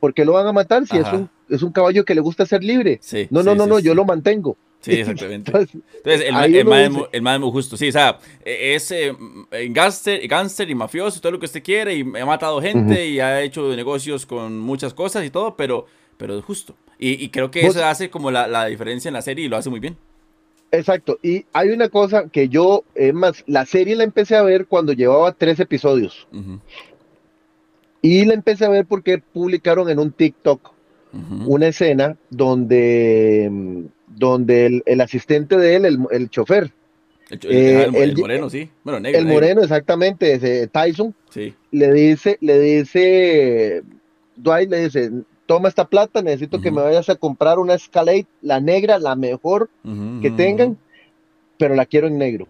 ¿por 0.00 0.14
qué, 0.14 0.24
lo 0.24 0.32
van 0.32 0.46
a 0.46 0.52
matar 0.52 0.86
si 0.86 0.96
es 0.96 1.12
un, 1.12 1.28
es 1.48 1.62
un 1.62 1.72
caballo 1.72 2.04
que 2.04 2.14
le 2.14 2.20
gusta 2.20 2.46
ser 2.46 2.64
libre? 2.64 3.00
no, 3.30 3.42
no, 3.42 3.54
no, 3.54 3.66
no, 3.66 3.78
yo 3.78 3.94
lo 3.94 4.04
mantengo. 4.04 4.56
Sí, 4.80 4.92
exactamente. 5.00 5.50
Entonces, 5.50 6.26
el, 6.26 6.32
más 6.64 6.90
es 7.12 7.40
muy 7.40 7.50
justo. 7.50 7.76
Sí, 7.76 7.88
o 7.88 7.92
sea, 7.92 8.18
e, 8.44 8.74
es 8.74 8.90
eh, 8.90 9.14
gánster, 9.70 10.70
y 10.70 10.74
mafioso, 10.74 11.20
todo 11.20 11.32
lo 11.32 11.38
que 11.38 11.46
usted 11.46 11.62
quiere, 11.62 11.94
y 11.94 12.00
ha 12.00 12.26
matado 12.26 12.60
gente 12.60 13.06
y 13.08 13.20
ha 13.20 13.42
hecho 13.42 13.74
negocios 13.74 14.26
con 14.26 14.58
muchas 14.58 14.94
cosas 14.94 15.24
y 15.24 15.30
todo, 15.30 15.56
pero, 15.56 15.86
pero 16.16 16.38
es 16.38 16.44
justo. 16.44 16.74
Y, 17.00 17.28
creo 17.28 17.50
que 17.50 17.64
eso 17.64 17.84
hace 17.84 18.10
como 18.10 18.32
la, 18.32 18.48
la 18.48 18.66
diferencia 18.66 19.08
en 19.08 19.14
la 19.14 19.22
serie 19.22 19.44
y 19.44 19.48
lo 19.48 19.56
hace 19.56 19.70
muy 19.70 19.78
bien. 19.78 19.96
Exacto, 20.70 21.18
y 21.22 21.46
hay 21.52 21.70
una 21.70 21.88
cosa 21.88 22.28
que 22.28 22.48
yo, 22.48 22.84
es 22.94 23.14
más, 23.14 23.42
la 23.46 23.64
serie 23.64 23.96
la 23.96 24.04
empecé 24.04 24.36
a 24.36 24.42
ver 24.42 24.66
cuando 24.66 24.92
llevaba 24.92 25.32
tres 25.32 25.60
episodios. 25.60 26.28
Y 28.02 28.24
la 28.26 28.34
empecé 28.34 28.66
a 28.66 28.68
ver 28.68 28.84
porque 28.84 29.18
publicaron 29.18 29.88
en 29.88 29.98
un 29.98 30.12
TikTok 30.12 30.72
una 31.46 31.68
escena 31.68 32.16
donde, 32.28 33.50
donde 34.16 34.82
el, 34.84 35.00
asistente 35.00 35.56
de 35.56 35.76
él, 35.76 35.98
el, 36.10 36.30
chofer, 36.30 36.72
el, 37.30 37.40
eh, 37.42 38.14
moreno, 38.16 38.48
sí. 38.48 38.70
Bueno, 38.84 39.00
negro, 39.00 39.20
el 39.20 39.26
moreno, 39.26 39.62
exactamente, 39.62 40.32
ese 40.32 40.66
Tyson. 40.66 41.14
Sí. 41.30 41.54
Le 41.70 41.92
dice, 41.92 42.38
le 42.40 42.58
dice, 42.58 43.82
Dwight 44.36 44.70
le 44.70 44.84
dice, 44.84 45.10
toma 45.46 45.68
esta 45.68 45.86
plata, 45.86 46.22
necesito 46.22 46.60
que 46.60 46.70
me 46.70 46.82
vayas 46.82 47.08
a 47.08 47.16
comprar 47.16 47.58
una 47.58 47.74
Escalade, 47.74 48.26
la 48.42 48.60
negra, 48.60 48.98
la 48.98 49.16
mejor 49.16 49.68
que 50.22 50.30
tengan, 50.30 50.78
pero 51.58 51.74
la 51.74 51.86
quiero 51.86 52.06
en 52.06 52.18
negro. 52.18 52.48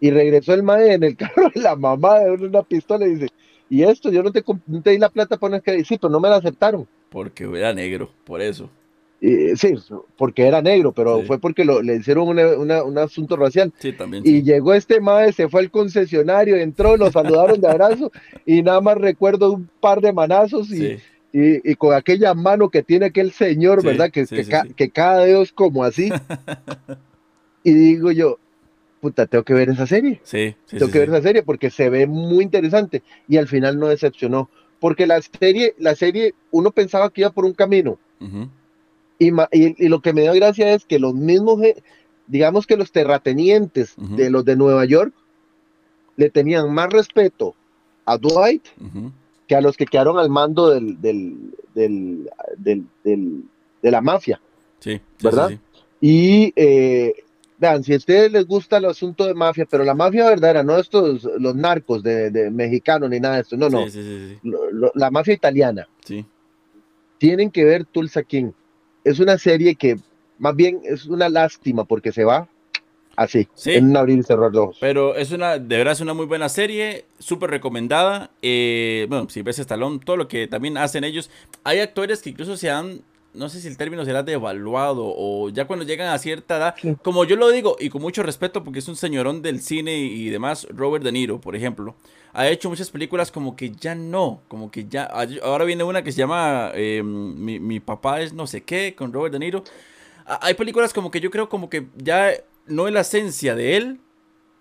Y 0.00 0.10
regresó 0.10 0.54
el 0.54 0.62
mae 0.62 0.94
en 0.94 1.04
el 1.04 1.16
carro 1.16 1.50
de 1.54 1.60
la 1.60 1.76
mamá 1.76 2.20
de 2.20 2.30
una 2.30 2.62
pistola 2.62 3.06
y 3.06 3.14
dice, 3.14 3.28
y 3.68 3.82
esto, 3.82 4.10
yo 4.10 4.22
no 4.22 4.32
te, 4.32 4.42
di 4.90 4.98
la 4.98 5.10
plata 5.10 5.36
para 5.36 5.50
una 5.50 5.56
Escalade, 5.58 5.84
sí, 5.84 5.98
pero 5.98 6.10
no 6.10 6.20
me 6.20 6.28
la 6.28 6.36
aceptaron. 6.36 6.86
Porque 7.08 7.44
era 7.44 7.72
negro, 7.72 8.10
por 8.24 8.40
eso. 8.40 8.70
Sí, 9.20 9.74
porque 10.16 10.46
era 10.46 10.62
negro, 10.62 10.92
pero 10.92 11.22
fue 11.22 11.38
porque 11.38 11.64
le 11.64 11.96
hicieron 11.96 12.28
un 12.28 12.98
asunto 12.98 13.36
racial. 13.36 13.72
Sí, 13.78 13.92
también. 13.92 14.22
Y 14.26 14.42
llegó 14.42 14.72
este 14.72 15.00
mae, 15.00 15.32
se 15.32 15.48
fue 15.48 15.60
al 15.60 15.70
concesionario, 15.70 16.56
entró, 16.56 16.96
lo 16.96 17.10
saludaron 17.10 17.60
de 17.60 17.68
abrazo 17.68 18.10
y 18.46 18.62
nada 18.62 18.80
más 18.80 18.96
recuerdo 18.96 19.52
un 19.52 19.68
par 19.80 20.00
de 20.00 20.12
manazos 20.12 20.70
y, 20.70 20.98
y, 21.32 21.74
con 21.76 21.94
aquella 21.94 22.34
mano 22.34 22.70
que 22.70 22.82
tiene 22.82 23.06
aquel 23.06 23.32
señor, 23.32 23.84
¿verdad? 23.84 24.10
Que, 24.10 24.26
que, 24.76 24.90
cada 24.90 25.24
Dios 25.26 25.52
como 25.52 25.84
así. 25.84 26.10
y 27.62 27.72
digo 27.72 28.10
yo, 28.10 28.38
puta, 29.00 29.26
tengo 29.26 29.44
que 29.44 29.54
ver 29.54 29.68
esa 29.68 29.86
serie. 29.86 30.20
Sí, 30.24 30.54
tengo 30.68 30.90
que 30.90 30.98
ver 30.98 31.10
esa 31.10 31.22
serie 31.22 31.42
porque 31.42 31.70
se 31.70 31.90
ve 31.90 32.06
muy 32.06 32.44
interesante 32.44 33.02
y 33.28 33.36
al 33.36 33.48
final 33.48 33.78
no 33.78 33.88
decepcionó. 33.88 34.48
Porque 34.80 35.06
la 35.06 35.20
serie, 35.20 35.74
la 35.78 35.94
serie, 35.94 36.34
uno 36.50 36.70
pensaba 36.70 37.10
que 37.10 37.20
iba 37.20 37.30
por 37.30 37.44
un 37.44 37.52
camino. 37.52 37.98
Y, 39.20 39.30
y, 39.52 39.88
lo 39.88 40.00
que 40.00 40.12
me 40.12 40.22
dio 40.22 40.32
gracia 40.32 40.72
es 40.74 40.84
que 40.86 40.98
los 40.98 41.14
mismos, 41.14 41.60
digamos 42.26 42.66
que 42.66 42.76
los 42.76 42.90
terratenientes 42.90 43.94
de 43.96 44.30
los 44.30 44.44
de 44.44 44.56
Nueva 44.56 44.86
York, 44.86 45.12
le 46.16 46.30
tenían 46.30 46.72
más 46.72 46.90
respeto 46.90 47.54
a 48.06 48.16
Dwight 48.16 48.66
que 49.46 49.54
a 49.54 49.60
los 49.60 49.76
que 49.76 49.86
quedaron 49.86 50.18
al 50.18 50.30
mando 50.30 50.70
del, 50.70 51.00
del, 51.00 51.54
del, 51.74 53.44
de 53.82 53.90
la 53.90 54.00
mafia. 54.00 54.40
Sí, 54.78 55.00
¿verdad? 55.22 55.50
Y 56.00 56.52
eh, 56.56 57.12
vean, 57.58 57.84
si 57.84 57.92
a 57.92 57.98
ustedes 57.98 58.32
les 58.32 58.46
gusta 58.46 58.78
el 58.78 58.86
asunto 58.86 59.26
de 59.26 59.34
mafia, 59.34 59.66
pero 59.70 59.84
la 59.84 59.94
mafia 59.94 60.28
verdadera, 60.28 60.62
no 60.62 60.78
estos, 60.78 61.24
los 61.38 61.54
narcos 61.54 62.02
de, 62.02 62.30
de 62.30 62.50
mexicanos 62.50 63.10
ni 63.10 63.20
nada 63.20 63.34
de 63.36 63.40
esto, 63.42 63.56
no, 63.56 63.68
no, 63.68 63.84
la 64.94 65.10
mafia 65.10 65.34
italiana. 65.34 65.86
Sí. 66.04 66.24
Tienen 67.18 67.50
que 67.50 67.64
ver 67.64 67.84
Tulsa 67.84 68.22
King. 68.22 68.52
Es 69.04 69.20
una 69.20 69.38
serie 69.38 69.74
que 69.74 69.98
más 70.38 70.56
bien 70.56 70.80
es 70.84 71.06
una 71.06 71.28
lástima 71.28 71.84
porque 71.84 72.12
se 72.12 72.24
va 72.24 72.48
Así, 73.20 73.48
¿Sí? 73.54 73.72
en 73.72 73.90
un 73.90 73.96
abrir 73.98 74.18
y 74.18 74.22
cerrar 74.22 74.50
los 74.50 74.78
Pero 74.78 75.14
es 75.14 75.30
una, 75.30 75.58
de 75.58 75.76
verdad 75.76 75.92
es 75.92 76.00
una 76.00 76.14
muy 76.14 76.24
buena 76.24 76.48
serie, 76.48 77.04
súper 77.18 77.50
recomendada. 77.50 78.30
Eh, 78.40 79.04
bueno, 79.10 79.28
si 79.28 79.42
ves 79.42 79.58
Stallone, 79.58 80.00
todo 80.02 80.16
lo 80.16 80.26
que 80.26 80.46
también 80.48 80.78
hacen 80.78 81.04
ellos. 81.04 81.28
Hay 81.62 81.80
actores 81.80 82.22
que 82.22 82.30
incluso 82.30 82.56
se 82.56 82.70
han, 82.70 83.02
no 83.32 83.48
sé 83.48 83.60
si 83.60 83.68
el 83.68 83.76
término 83.76 84.04
será 84.04 84.22
devaluado 84.22 85.04
o 85.04 85.50
ya 85.50 85.66
cuando 85.66 85.84
llegan 85.84 86.08
a 86.08 86.18
cierta 86.18 86.56
edad, 86.56 86.74
como 87.02 87.24
yo 87.24 87.36
lo 87.36 87.50
digo 87.50 87.76
y 87.78 87.88
con 87.88 88.02
mucho 88.02 88.22
respeto 88.22 88.64
porque 88.64 88.80
es 88.80 88.88
un 88.88 88.96
señorón 88.96 89.42
del 89.42 89.60
cine 89.60 89.98
y 89.98 90.28
demás, 90.30 90.66
Robert 90.70 91.04
De 91.04 91.12
Niro, 91.12 91.40
por 91.40 91.54
ejemplo. 91.54 91.94
Ha 92.32 92.48
hecho 92.48 92.68
muchas 92.68 92.90
películas 92.90 93.32
como 93.32 93.56
que 93.56 93.70
ya 93.70 93.94
no, 93.94 94.42
como 94.48 94.70
que 94.70 94.86
ya... 94.86 95.10
Ahora 95.42 95.64
viene 95.64 95.82
una 95.82 96.02
que 96.02 96.12
se 96.12 96.18
llama 96.18 96.70
eh, 96.74 97.02
mi, 97.02 97.58
mi 97.58 97.80
papá 97.80 98.20
es 98.20 98.32
no 98.32 98.46
sé 98.46 98.62
qué, 98.62 98.94
con 98.96 99.12
Robert 99.12 99.32
De 99.32 99.38
Niro. 99.40 99.64
Hay 100.40 100.54
películas 100.54 100.92
como 100.92 101.10
que 101.10 101.20
yo 101.20 101.30
creo 101.30 101.48
como 101.48 101.68
que 101.68 101.86
ya 101.96 102.32
no 102.66 102.86
es 102.86 102.94
la 102.94 103.00
esencia 103.00 103.54
de 103.54 103.76
él. 103.76 104.00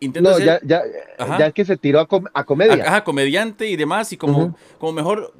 no, 0.02 0.40
ya, 0.40 0.60
ya, 0.64 0.82
ya, 1.38 1.48
es 1.48 1.54
que 1.54 1.66
se 1.66 1.78
tiró 1.78 2.00
a, 2.00 2.44
comedia. 2.44 2.84
Ajá, 2.86 3.04
comediante 3.04 3.68
y 3.68 3.76
demás, 3.76 4.12
y 4.14 4.18
como, 4.18 4.56
como 4.80 4.94
mejor 4.94 5.34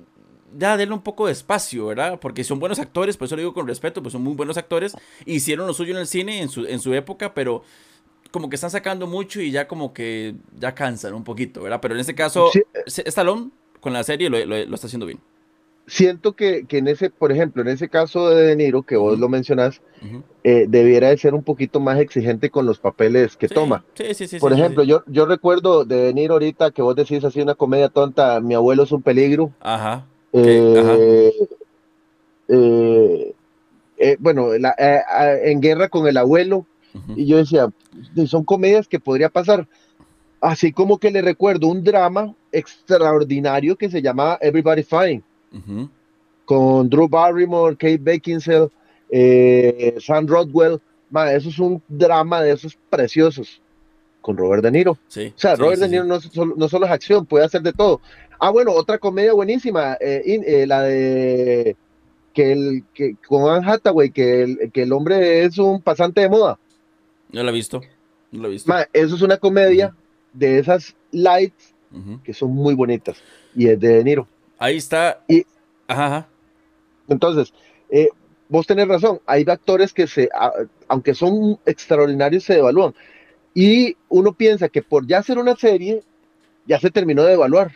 ya 0.58 0.78
denle 0.78 0.96
un 0.96 1.02
poco 1.02 1.28
de 1.28 1.34
espacio, 1.34 1.88
¿verdad? 1.88 2.20
Porque 2.20 2.44
son 2.44 2.60
buenos 2.60 2.80
actores, 2.80 3.18
por 3.18 3.26
eso 3.26 3.36
lo 3.36 3.42
digo 3.42 3.54
con 3.54 3.68
respeto, 3.68 4.02
pues 4.02 4.14
son 4.14 4.24
muy 4.24 4.34
buenos 4.34 4.58
actores. 4.58 4.96
Hicieron 5.26 5.68
lo 5.68 5.74
suyo 5.74 5.94
en 5.94 6.00
el 6.00 6.08
cine 6.08 6.42
en 6.42 6.50
su, 6.50 6.66
en 6.66 6.80
su 6.80 6.94
época, 6.94 7.34
pero 7.34 7.64
como 8.32 8.50
que 8.50 8.56
están 8.56 8.72
sacando 8.72 9.08
mucho 9.08 9.42
y 9.42 9.52
ya 9.52 9.68
como 9.68 9.94
que 9.94 10.36
ya 10.58 10.76
cansan 10.76 11.14
un 11.14 11.24
poquito, 11.24 11.64
¿verdad? 11.64 11.80
Pero 11.82 11.96
en 11.96 12.02
este 12.02 12.16
caso, 12.16 12.50
sí. 12.52 12.62
Stallone 12.86 13.52
con 13.80 13.94
la 13.94 14.04
serie 14.04 14.30
lo, 14.30 14.46
lo 14.46 14.76
está 14.76 14.88
haciendo 14.88 15.06
bien 15.06 15.20
siento 15.90 16.34
que, 16.34 16.66
que, 16.66 16.78
en 16.78 16.88
ese, 16.88 17.10
por 17.10 17.32
ejemplo, 17.32 17.62
en 17.62 17.68
ese 17.68 17.90
caso 17.90 18.30
de 18.30 18.48
De 18.48 18.56
Niro, 18.56 18.84
que 18.84 18.96
vos 18.96 19.20
lo 19.20 19.28
mencionás, 19.28 19.82
eh, 20.44 20.66
debiera 20.70 21.10
de 21.10 21.18
ser 21.18 21.34
un 21.34 21.44
poquito 21.44 21.80
más 21.80 22.00
exigente 22.00 22.50
con 22.50 22.66
los 22.66 22.80
papeles 22.80 23.36
que 23.36 23.50
toma. 23.50 23.84
Sí, 23.96 24.14
sí, 24.14 24.28
sí. 24.28 24.40
Por 24.40 24.54
ejemplo, 24.54 24.84
yo, 24.84 25.04
yo 25.08 25.26
recuerdo 25.26 25.84
de 25.84 26.04
De 26.04 26.14
Niro 26.14 26.34
ahorita 26.36 26.72
que 26.72 26.82
vos 26.82 26.96
decís 26.96 27.24
así 27.24 27.42
una 27.42 27.56
comedia 27.56 27.90
tonta, 27.90 28.40
Mi 28.40 28.54
abuelo 28.54 28.84
es 28.84 28.92
un 28.92 29.02
peligro. 29.02 29.52
Ajá. 29.60 30.06
Eh, 30.34 31.34
eh, 32.48 34.18
bueno, 34.20 34.50
en 34.54 35.62
guerra 35.62 35.90
con 35.90 36.08
el 36.08 36.18
abuelo. 36.18 36.66
Y 37.16 37.28
yo 37.28 37.38
decía, 37.38 37.70
son 38.28 38.44
comedias 38.44 38.88
que 38.88 39.00
podría 39.00 39.30
pasar. 39.30 39.68
Así 40.42 40.72
como 40.72 40.98
que 40.98 41.12
le 41.12 41.22
recuerdo 41.22 41.68
un 41.68 41.84
drama 41.84 42.34
extraordinario 42.52 43.76
que 43.76 43.90
se 43.90 44.02
llama 44.02 44.38
Everybody 44.42 44.84
Fine 44.84 45.24
con 46.50 46.90
Drew 46.90 47.08
Barrymore, 47.08 47.76
Kate 47.76 48.00
Beckinsale, 48.00 48.70
eh, 49.12 49.96
Sam 50.00 50.26
Rodwell, 50.26 50.82
eso 51.32 51.50
es 51.50 51.60
un 51.60 51.80
drama 51.88 52.42
de 52.42 52.54
esos 52.54 52.76
preciosos 52.90 53.62
con 54.20 54.36
Robert 54.36 54.64
De 54.64 54.72
Niro. 54.72 54.98
Sí, 55.10 55.32
o 55.36 55.40
sea, 55.40 55.56
sí, 55.56 55.62
Robert 55.62 55.76
sí, 55.76 55.82
De 55.84 55.90
Niro 55.90 56.06
no, 56.06 56.20
solo, 56.20 56.56
no 56.58 56.68
solo 56.68 56.88
es 56.88 56.92
acción, 56.92 57.28
puede 57.28 57.46
hacer 57.46 57.62
de 57.62 57.72
todo. 57.72 58.02
Ah, 58.40 58.49
bueno, 58.52 58.72
otra 58.72 58.98
comedia 58.98 59.34
buenísima, 59.34 59.98
eh, 59.99 60.22
in- 60.26 60.44
eh, 60.45 60.66
la 60.66 60.84
de 60.84 61.76
que 62.34 62.52
el 62.53 62.84
que 62.94 63.16
con 63.28 63.52
Anne 63.52 63.70
Hathaway, 63.70 64.11
que 64.11 64.44
el, 64.44 64.72
que 64.72 64.84
el 64.84 64.94
hombre 64.94 65.44
es 65.44 65.57
un 65.57 65.82
pasante 65.82 66.22
de 66.22 66.30
moda. 66.30 66.57
No 67.32 67.44
lo 67.44 67.49
he 67.49 67.53
visto. 67.53 67.82
No 68.32 68.44
lo 68.44 68.48
he 68.48 68.52
visto. 68.52 68.70
Ma, 68.72 68.86
eso 68.94 69.16
es 69.16 69.22
una 69.22 69.38
comedia 69.38 69.94
de 70.34 70.60
esas 70.60 70.95
lights 71.11 71.74
que 72.24 72.34
son 72.36 72.52
muy 72.52 72.76
bonitas 72.76 73.22
y 73.56 73.68
es 73.68 73.80
de 73.80 73.88
De 73.95 74.03
Niro. 74.03 74.28
Ahí 74.60 74.78
está. 74.78 75.24
Y- 75.28 75.44
Ajá, 75.88 76.06
ajá. 76.06 76.28
Entonces, 77.07 77.52
eh, 77.90 78.10
vos 78.48 78.68
tenés 78.68 78.88
razón, 78.88 79.20
hay 79.26 79.44
actores 79.48 79.91
que 79.91 80.06
se, 80.06 80.30
a- 80.34 80.53
aunque 80.88 81.16
son 81.16 81.60
extraordinarios, 81.66 82.44
se 82.44 82.53
devalúan. 82.53 82.94
Y 83.56 83.98
uno 84.07 84.34
piensa 84.34 84.70
que 84.70 84.84
por 84.84 85.07
ya 85.07 85.18
hacer 85.18 85.40
una 85.40 85.56
serie, 85.56 86.03
ya 86.68 86.80
se 86.80 86.91
terminó 86.91 87.24
de 87.24 87.34
evaluar. 87.34 87.72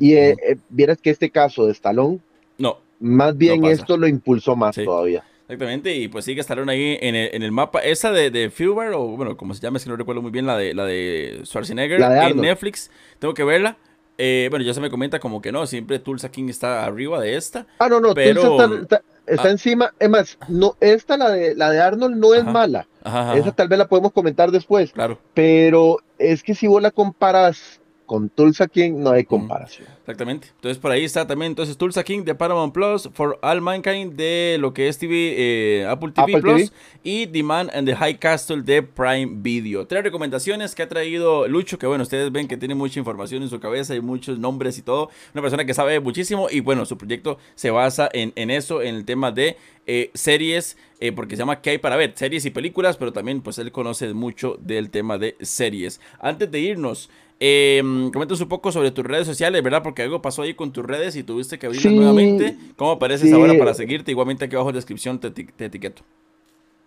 Y 0.00 0.14
eh, 0.14 0.36
eh, 0.46 0.56
vieras 0.68 0.98
que 1.00 1.10
este 1.10 1.30
caso 1.30 1.66
de 1.66 1.72
Stallone, 1.72 2.20
No, 2.58 2.78
más 3.00 3.36
bien 3.36 3.64
esto 3.64 3.96
lo 3.96 4.06
impulsó 4.06 4.56
más 4.56 4.74
Sí. 4.74 4.84
todavía. 4.84 5.24
exactamente. 5.42 5.94
Y 5.94 6.08
pues 6.08 6.24
sigue 6.24 6.40
Stallone 6.40 6.72
ahí 6.72 6.98
en 7.00 7.14
el, 7.14 7.30
en 7.34 7.42
el 7.42 7.52
mapa. 7.52 7.80
Esa 7.80 8.12
de, 8.12 8.30
de 8.30 8.50
Fuber, 8.50 8.92
o 8.94 9.08
bueno, 9.08 9.36
como 9.36 9.52
se 9.54 9.60
llama, 9.60 9.78
es 9.78 9.84
que 9.84 9.90
no 9.90 9.96
recuerdo 9.96 10.22
muy 10.22 10.30
bien, 10.30 10.46
la 10.46 10.56
de, 10.56 10.72
la 10.74 10.84
de 10.86 11.40
Schwarzenegger 11.44 12.00
La 12.00 12.08
de 12.10 12.26
en. 12.30 12.40
Netflix. 12.40 12.90
Tengo 13.18 13.34
que 13.34 13.44
verla. 13.44 13.76
Eh, 14.16 14.46
bueno, 14.48 14.64
ya 14.64 14.72
se 14.72 14.80
me 14.80 14.90
comenta 14.90 15.18
como 15.18 15.42
que 15.42 15.50
no, 15.50 15.66
siempre 15.66 15.98
Tulsa 15.98 16.30
King 16.30 16.48
está 16.48 16.84
arriba 16.84 17.20
de 17.20 17.36
esta. 17.36 17.66
Ah, 17.80 17.88
no, 17.88 17.98
no, 18.00 18.14
Pero- 18.14 18.42
Tulsa 18.42 18.64
está, 18.64 18.80
está- 18.82 19.02
está 19.26 19.48
Ah. 19.48 19.50
encima. 19.50 19.92
Es 19.98 20.08
más, 20.08 20.38
no, 20.48 20.76
esta, 20.80 21.16
la 21.16 21.30
de, 21.30 21.56
la 21.56 21.70
de 21.70 21.80
Arnold, 21.80 22.16
no 22.16 22.32
es 22.32 22.42
Ajá. 22.42 22.52
mala. 22.52 22.86
Ajá, 23.02 23.30
ajá, 23.32 23.36
Esa 23.38 23.50
tal 23.50 23.66
vez 23.66 23.76
la 23.78 23.88
podemos 23.88 24.12
comentar 24.12 24.52
después. 24.52 24.92
claro. 24.92 25.18
Pero 25.34 25.98
es 26.18 26.44
que 26.44 26.54
si 26.54 26.68
vos 26.68 26.80
la 26.80 26.92
comparas 26.92 27.80
con 28.06 28.28
Tulsa 28.28 28.68
King, 28.68 28.94
no 28.98 29.10
hay 29.10 29.24
comparación. 29.24 29.88
Exactamente. 30.00 30.48
Entonces 30.54 30.78
por 30.78 30.90
ahí 30.90 31.04
está 31.04 31.26
también 31.26 31.52
entonces 31.52 31.76
Tulsa 31.76 32.04
King 32.04 32.24
de 32.24 32.34
Paramount 32.34 32.72
Plus, 32.74 33.08
For 33.12 33.38
All 33.42 33.60
Mankind 33.60 34.14
de 34.14 34.56
lo 34.60 34.74
que 34.74 34.88
es 34.88 34.98
TV, 34.98 35.34
eh, 35.36 35.86
Apple 35.86 36.12
TV 36.12 36.36
Apple 36.36 36.40
Plus 36.40 36.70
TV. 36.70 36.76
y 37.02 37.26
The 37.26 37.42
Man 37.42 37.70
and 37.72 37.88
the 37.88 37.96
High 37.96 38.18
Castle 38.18 38.62
de 38.62 38.82
Prime 38.82 39.32
Video. 39.36 39.86
Tres 39.86 40.04
recomendaciones 40.04 40.74
que 40.74 40.82
ha 40.82 40.88
traído 40.88 41.48
Lucho, 41.48 41.78
que 41.78 41.86
bueno, 41.86 42.02
ustedes 42.02 42.30
ven 42.30 42.48
que 42.48 42.56
tiene 42.56 42.74
mucha 42.74 42.98
información 42.98 43.42
en 43.42 43.48
su 43.48 43.60
cabeza 43.60 43.94
y 43.94 44.00
muchos 44.00 44.38
nombres 44.38 44.78
y 44.78 44.82
todo. 44.82 45.10
Una 45.32 45.42
persona 45.42 45.64
que 45.64 45.74
sabe 45.74 46.00
muchísimo 46.00 46.48
y 46.50 46.60
bueno, 46.60 46.84
su 46.84 46.98
proyecto 46.98 47.38
se 47.54 47.70
basa 47.70 48.08
en, 48.12 48.32
en 48.36 48.50
eso, 48.50 48.82
en 48.82 48.94
el 48.94 49.04
tema 49.04 49.32
de 49.32 49.56
eh, 49.86 50.10
series, 50.14 50.78
eh, 51.00 51.12
porque 51.12 51.36
se 51.36 51.40
llama 51.40 51.60
¿Qué 51.60 51.70
hay 51.70 51.78
para 51.78 51.96
ver? 51.96 52.12
Series 52.16 52.46
y 52.46 52.50
películas, 52.50 52.96
pero 52.96 53.12
también 53.12 53.42
pues 53.42 53.58
él 53.58 53.70
conoce 53.70 54.14
mucho 54.14 54.56
del 54.60 54.90
tema 54.90 55.18
de 55.18 55.36
series. 55.40 56.00
Antes 56.20 56.50
de 56.50 56.60
irnos, 56.60 57.10
eh, 57.46 57.82
coméntanos 58.10 58.40
un 58.40 58.48
poco 58.48 58.72
sobre 58.72 58.90
tus 58.90 59.04
redes 59.04 59.26
sociales, 59.26 59.62
¿verdad? 59.62 59.82
Porque 59.82 60.00
algo 60.00 60.22
pasó 60.22 60.40
ahí 60.42 60.54
con 60.54 60.72
tus 60.72 60.82
redes 60.84 61.14
y 61.14 61.22
tuviste 61.22 61.58
que 61.58 61.66
abrirlas 61.66 61.92
Sí, 61.92 61.94
nuevamente. 61.96 62.56
¿Cómo 62.76 62.92
apareces 62.92 63.28
sí. 63.28 63.34
ahora 63.34 63.52
para 63.58 63.74
seguirte? 63.74 64.10
Igualmente 64.12 64.46
aquí 64.46 64.54
abajo 64.54 64.70
en 64.70 64.76
la 64.76 64.78
descripción 64.78 65.18
te, 65.20 65.30
te 65.30 65.64
etiqueto. 65.66 66.02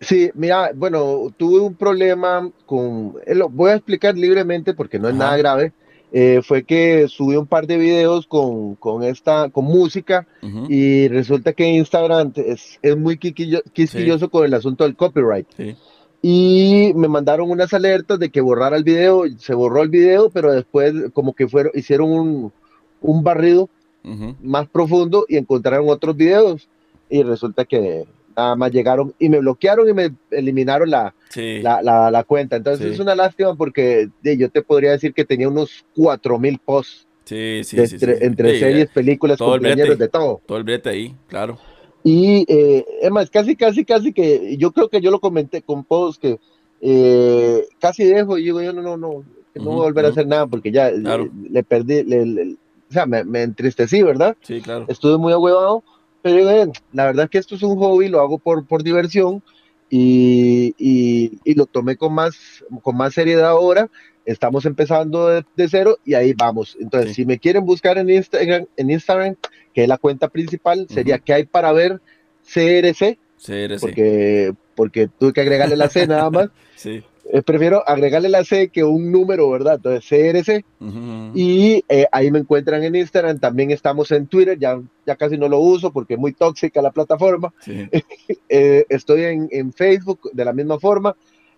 Sí, 0.00 0.30
mira, 0.34 0.70
bueno, 0.74 1.32
tuve 1.36 1.60
un 1.60 1.74
problema 1.74 2.50
con, 2.66 3.14
eh, 3.24 3.36
lo 3.36 3.48
voy 3.48 3.70
a 3.70 3.74
explicar 3.74 4.16
libremente 4.16 4.74
porque 4.74 4.98
no 4.98 5.08
es 5.08 5.14
Ajá. 5.14 5.24
nada 5.24 5.36
grave. 5.36 5.72
Eh, 6.10 6.40
fue 6.42 6.62
que 6.64 7.06
subí 7.06 7.36
un 7.36 7.46
par 7.46 7.66
de 7.66 7.76
videos 7.76 8.26
con, 8.26 8.76
con 8.76 9.02
esta, 9.04 9.50
con 9.50 9.66
música 9.66 10.26
Ujú. 10.42 10.64
y 10.68 11.06
resulta 11.08 11.52
que 11.52 11.68
Instagram 11.68 12.32
es, 12.36 12.78
es 12.80 12.96
muy 12.96 13.18
quisquilloso 13.18 14.30
con 14.30 14.44
el 14.46 14.54
asunto 14.54 14.84
del 14.84 14.96
copyright. 14.96 15.46
Sí. 15.56 15.76
Y 16.20 16.92
me 16.96 17.06
mandaron 17.08 17.50
unas 17.50 17.72
alertas 17.72 18.18
de 18.18 18.30
que 18.30 18.40
borrara 18.40 18.76
el 18.76 18.84
video, 18.84 19.24
se 19.38 19.54
borró 19.54 19.82
el 19.82 19.88
video, 19.88 20.30
pero 20.30 20.52
después 20.52 20.92
como 21.12 21.32
que 21.32 21.46
fueron, 21.46 21.72
hicieron 21.74 22.10
un, 22.10 22.52
un 23.00 23.22
barrido 23.22 23.68
Ujú. 24.04 24.34
más 24.42 24.68
profundo 24.68 25.24
y 25.28 25.36
encontraron 25.36 25.88
otros 25.88 26.16
videos 26.16 26.68
y 27.08 27.22
resulta 27.22 27.64
que 27.64 28.04
nada 28.36 28.56
más 28.56 28.70
llegaron 28.72 29.14
y 29.18 29.28
me 29.28 29.38
bloquearon 29.40 29.88
y 29.88 29.92
me 29.92 30.10
eliminaron 30.30 30.90
la, 30.90 31.14
Sí. 31.30 31.60
la, 31.60 31.82
la, 31.82 32.10
la 32.10 32.24
cuenta. 32.24 32.56
Entonces 32.56 32.86
Sí. 32.88 32.94
es 32.94 33.00
una 33.00 33.14
lástima 33.14 33.54
porque 33.54 34.08
yo 34.22 34.48
te 34.50 34.62
podría 34.62 34.92
decir 34.92 35.12
que 35.14 35.24
tenía 35.24 35.48
unos 35.48 35.84
4000 35.94 36.58
posts 36.64 37.06
Sí, 37.24 37.60
entre, 37.72 38.24
entre 38.24 38.58
series, 38.58 38.88
películas, 38.88 39.36
todo 39.36 39.54
el 39.54 39.60
cumpleaños, 39.60 39.86
brete. 39.88 40.02
de 40.04 40.08
todo. 40.08 40.40
Todo 40.46 40.56
el 40.58 40.64
brete 40.64 40.88
ahí, 40.88 41.14
claro. 41.26 41.58
Y 42.04 42.44
eh, 42.48 42.84
es 43.02 43.10
más, 43.10 43.28
casi, 43.30 43.56
casi, 43.56 43.84
casi 43.84 44.12
que 44.12 44.56
yo 44.56 44.72
creo 44.72 44.88
que 44.88 45.00
yo 45.00 45.10
lo 45.10 45.20
comenté 45.20 45.62
con 45.62 45.84
posts 45.84 46.18
que 46.18 46.38
eh, 46.80 47.66
casi 47.80 48.04
dejo 48.04 48.38
y 48.38 48.44
digo 48.44 48.62
yo 48.62 48.72
no, 48.72 48.82
no, 48.82 48.96
no, 48.96 49.24
que 49.52 49.58
no 49.58 49.64
Ujú, 49.66 49.74
voy 49.74 49.80
a 49.80 49.84
volver 49.86 50.04
a 50.04 50.08
ujú. 50.08 50.12
hacer 50.12 50.26
nada 50.28 50.46
porque 50.46 50.70
ya 50.70 50.90
Claro. 50.90 51.28
le, 51.50 51.64
perdí, 51.64 52.04
le- 52.04 52.24
le- 52.26 52.52
o 52.88 52.92
sea, 52.92 53.04
me, 53.06 53.24
me 53.24 53.42
entristecí, 53.42 54.02
¿verdad? 54.02 54.36
Sí, 54.42 54.60
claro. 54.62 54.86
estuve 54.88 55.18
muy 55.18 55.32
ahuevado, 55.32 55.84
pero 56.22 56.48
"Eh, 56.48 56.70
la 56.92 57.06
verdad 57.06 57.24
es 57.24 57.30
que 57.30 57.38
esto 57.38 57.56
es 57.56 57.62
un 57.62 57.76
hobby, 57.78 58.08
lo 58.08 58.20
hago 58.20 58.38
por, 58.38 58.66
por 58.66 58.82
diversión 58.82 59.42
y, 59.90 60.74
y- 60.78 61.38
y 61.44 61.54
lo 61.54 61.66
tomé 61.66 61.96
con 61.96 62.12
más, 62.14 62.64
con 62.82 62.96
más 62.96 63.14
seriedad 63.14 63.48
ahora. 63.48 63.88
Estamos 64.24 64.66
empezando 64.66 65.28
de, 65.28 65.44
de 65.56 65.68
cero 65.68 65.96
y 66.04 66.12
ahí 66.14 66.34
vamos. 66.34 66.76
Entonces, 66.80 67.10
Sí. 67.10 67.22
si 67.22 67.26
me 67.26 67.38
quieren 67.38 67.64
buscar 67.64 67.96
en 67.96 68.10
Instagram, 68.10 68.66
en 68.76 68.90
Instagram, 68.90 69.36
que 69.72 69.82
es 69.84 69.88
la 69.88 69.96
cuenta 69.96 70.28
principal, 70.28 70.86
sería 70.90 71.18
que 71.18 71.32
hay 71.32 71.46
para 71.46 71.72
ver 71.72 72.00
CRC, 72.44 73.18
CRC. 73.42 73.78
porque, 73.80 74.52
porque 74.78 75.08
tuve 75.18 75.32
que 75.32 75.40
agregarle 75.40 75.76
la 75.76 75.88
C 75.90 76.06
nada 76.06 76.30
más. 76.30 76.48
Sí. 76.76 77.02
Eh, 77.30 77.42
prefiero 77.42 77.82
agregarle 77.86 78.28
la 78.30 78.42
C 78.44 78.68
que 78.68 78.82
un 78.84 79.10
número, 79.12 79.50
¿verdad? 79.50 79.74
Entonces, 79.74 80.06
CRC. 80.08 80.64
Ujú, 80.80 80.88
ujú. 80.98 81.32
Y 81.34 81.84
eh, 81.88 82.06
ahí 82.10 82.30
me 82.30 82.38
encuentran 82.38 82.82
en 82.84 82.94
Instagram, 82.94 83.38
también 83.38 83.70
estamos 83.70 84.10
en 84.12 84.26
Twitter, 84.28 84.56
ya, 84.58 84.80
ya 85.04 85.16
casi 85.16 85.36
no 85.36 85.48
lo 85.48 85.58
uso 85.58 85.92
porque 85.92 86.14
es 86.14 86.20
muy 86.20 86.32
tóxica 86.32 86.80
la 86.80 86.90
plataforma. 86.92 87.52
Sí. 87.60 87.86
Eh, 88.50 88.86
estoy 88.88 89.24
en, 89.24 89.48
en 89.50 89.72
Facebook 89.74 90.30
de 90.32 90.42
la 90.44 90.54
misma 90.54 90.78
forma 90.78 91.14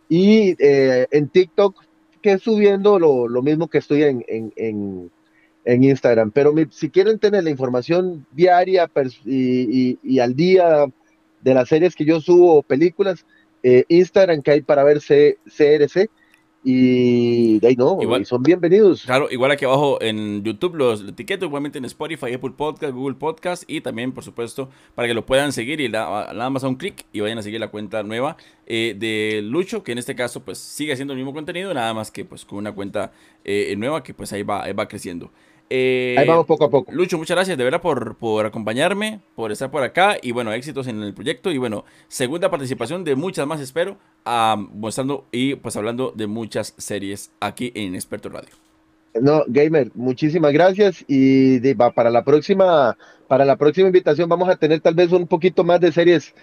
y 0.09 0.56
eh, 0.59 1.06
en 1.12 1.28
TikTok 1.28 1.76
que 2.20 2.38
subiendo 2.38 2.98
lo, 2.98 3.28
lo 3.28 3.42
mismo 3.42 3.68
que 3.68 3.78
estoy 3.78 4.02
en, 4.02 4.24
en, 4.26 4.52
en, 4.56 5.10
en 5.64 5.84
Instagram. 5.84 6.32
Pero 6.32 6.52
mi- 6.52 6.66
si 6.70 6.90
quieren 6.90 7.18
tener 7.20 7.44
la 7.44 7.51
información 7.51 8.26
diaria 8.32 8.90
y, 9.24 9.90
y- 9.92 9.98
y 10.02 10.18
al 10.18 10.34
día 10.34 10.86
de 11.42 11.54
las 11.54 11.68
series 11.68 11.94
que 11.94 12.04
yo 12.04 12.20
subo 12.20 12.62
películas, 12.62 13.24
eh, 13.62 13.84
Instagram 13.88 14.42
que 14.42 14.50
hay 14.52 14.60
para 14.62 14.84
ver 14.84 15.00
C- 15.00 15.38
CRC 15.46 16.08
y 16.62 17.58
de 17.60 17.68
ahí 17.68 17.76
no, 17.76 17.98
Igual. 18.02 18.26
son 18.26 18.42
bienvenidos. 18.42 19.04
Claro, 19.04 19.28
igual 19.30 19.50
aquí 19.50 19.64
abajo 19.64 19.96
en 20.02 20.42
YouTube 20.44 20.74
los 20.76 21.02
etiqueto, 21.08 21.46
igualmente 21.46 21.78
en 21.78 21.86
Spotify, 21.86 22.34
Apple 22.34 22.52
Podcast, 22.54 22.92
Google 22.92 23.16
Podcast 23.16 23.64
y 23.66 23.80
también, 23.80 24.12
por 24.12 24.24
supuesto, 24.24 24.68
para 24.94 25.08
que 25.08 25.14
lo 25.14 25.24
puedan 25.24 25.52
seguir 25.52 25.80
y 25.80 25.88
la- 25.88 26.30
nada 26.34 26.50
más 26.50 26.62
a 26.62 26.68
un 26.68 26.74
clic 26.76 27.06
y 27.12 27.20
vayan 27.20 27.38
a 27.38 27.42
seguir 27.42 27.60
la 27.60 27.68
cuenta 27.70 28.02
nueva 28.02 28.36
eh, 28.66 28.94
de 28.98 29.40
Lucho, 29.42 29.82
que 29.82 29.92
en 29.92 29.98
este 29.98 30.14
caso 30.14 30.44
pues 30.44 30.58
sigue 30.58 30.92
haciendo 30.92 31.12
el 31.14 31.18
mismo 31.18 31.32
contenido, 31.32 31.72
nada 31.72 31.94
más 31.94 32.10
que 32.10 32.24
pues 32.26 32.44
con 32.44 32.58
una 32.58 32.72
cuenta 32.72 33.12
eh, 33.44 33.74
nueva 33.78 34.02
que 34.02 34.12
pues 34.12 34.30
ahí 34.34 34.42
va, 34.42 34.62
ahí 34.64 34.74
va 34.74 34.86
creciendo. 34.86 35.32
Eh, 35.72 36.16
Ahí 36.18 36.26
vamos 36.26 36.47
poco 36.47 36.64
a 36.64 36.70
poco. 36.70 36.90
Lucho, 36.92 37.16
muchas 37.16 37.36
gracias 37.36 37.56
de 37.56 37.62
verdad 37.62 37.80
por, 37.80 38.16
por 38.16 38.44
acompañarme, 38.44 39.20
por 39.36 39.52
estar 39.52 39.70
por 39.70 39.84
acá 39.84 40.16
y 40.20 40.32
bueno, 40.32 40.52
éxitos 40.52 40.88
en 40.88 41.01
el 41.02 41.14
proyecto 41.14 41.52
y 41.52 41.59
bueno, 41.59 41.84
segunda 42.09 42.51
participación 42.51 43.05
de 43.05 43.14
muchas 43.14 43.47
más 43.47 43.60
espero, 43.60 43.97
ah, 44.24 44.56
mostrando 44.74 45.26
y 45.30 45.55
pues 45.55 45.76
hablando 45.76 46.12
de 46.14 46.26
muchas 46.26 46.74
series 46.76 47.30
aquí 47.40 47.70
en 47.76 47.94
Experto 47.94 48.28
Radio. 48.30 48.51
No, 49.20 49.44
Gamer, 49.47 49.90
muchísimas 49.94 50.52
gracias 50.52 51.05
y 51.06 51.59
de- 51.60 51.76
para 51.94 52.10
la 52.10 52.24
próxima, 52.24 52.97
para 53.28 53.44
la 53.44 53.55
próxima 53.56 53.86
invitación 53.88 54.28
vamos 54.28 54.48
a 54.48 54.56
tener 54.56 54.80
tal 54.80 54.94
vez 54.94 55.12
un 55.12 55.26
poquito 55.28 55.62
más 55.62 55.80
de 55.80 55.92
series, 55.92 56.34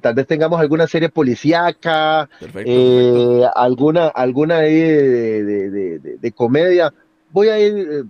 tal 0.00 0.14
vez 0.14 0.26
tengamos 0.26 0.60
alguna 0.60 0.86
serie 0.88 1.08
policíaca, 1.10 2.28
Perfecto, 2.40 2.70
perfecto. 2.72 3.44
eh, 3.44 3.48
alguna, 3.54 4.08
alguna 4.08 4.58
de, 4.60 5.44
de- 5.44 5.70
de- 5.70 5.98
de- 6.00 6.16
de 6.18 6.32
comedia. 6.32 6.92
Voy 7.30 7.48
a 7.48 7.58
ir 7.58 7.74
eh, 7.76 8.02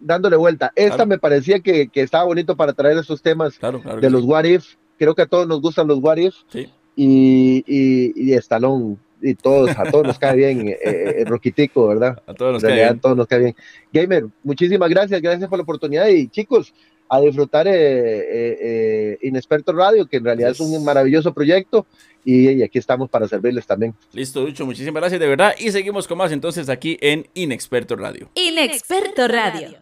dándole 0.00 0.36
vuelta. 0.36 0.72
Esta 0.76 0.96
Claro. 0.96 1.08
me 1.08 1.18
parecía 1.18 1.60
que, 1.60 1.88
que 1.88 2.02
estaba 2.02 2.24
bonito 2.24 2.56
para 2.56 2.72
traer 2.72 2.98
esos 2.98 3.22
temas 3.22 3.58
Claro, 3.58 3.80
claro. 3.82 4.00
de 4.00 4.10
los 4.10 4.22
sí. 4.22 4.26
what 4.28 4.44
if. 4.44 4.74
Creo 4.98 5.14
que 5.14 5.22
a 5.22 5.26
todos 5.26 5.46
nos 5.46 5.60
gustan 5.60 5.86
los 5.86 5.98
what 6.00 6.16
if 6.16 6.34
Sí, 6.52 6.68
y, 6.96 7.62
y, 7.66 8.12
y 8.16 8.32
Stallone 8.34 8.96
y 9.20 9.34
todos, 9.34 9.70
a 9.76 9.84
todos 9.90 10.06
nos 10.06 10.18
cae 10.18 10.36
bien 10.36 10.68
eh, 10.68 10.76
eh, 10.82 11.24
Roquitico, 11.26 11.88
¿verdad? 11.88 12.22
a 12.26 12.34
todos 12.34 12.54
nos 12.54 12.62
cae 12.62 12.74
bien. 12.74 13.00
todos 13.00 13.16
nos 13.16 13.26
cae 13.26 13.38
bien. 13.40 13.56
Gamer, 13.92 14.26
muchísimas 14.44 14.88
gracias, 14.90 15.20
gracias 15.20 15.48
por 15.48 15.58
la 15.58 15.62
oportunidad 15.64 16.06
y 16.08 16.28
chicos, 16.28 16.72
a 17.08 17.20
disfrutar 17.20 17.66
eh, 17.66 17.72
eh, 17.74 18.58
eh, 18.60 19.18
Inexperto 19.22 19.72
Radio, 19.72 20.06
que 20.06 20.18
en 20.18 20.24
realidad 20.24 20.50
es 20.50 20.60
un 20.60 20.84
maravilloso 20.84 21.32
proyecto 21.32 21.86
y, 22.28 22.50
y 22.50 22.62
aquí 22.62 22.78
estamos 22.78 23.08
para 23.08 23.26
servirles 23.26 23.66
también. 23.66 23.94
Listo, 24.12 24.42
Lucho, 24.42 24.66
muchísimas 24.66 25.00
gracias 25.00 25.18
de 25.18 25.26
verdad. 25.26 25.54
Y 25.58 25.70
seguimos 25.70 26.06
con 26.06 26.18
más 26.18 26.30
entonces 26.30 26.68
aquí 26.68 26.98
en 27.00 27.26
Inexperto 27.32 27.96
Radio. 27.96 28.28
Inexperto 28.34 29.26
Radio. 29.28 29.78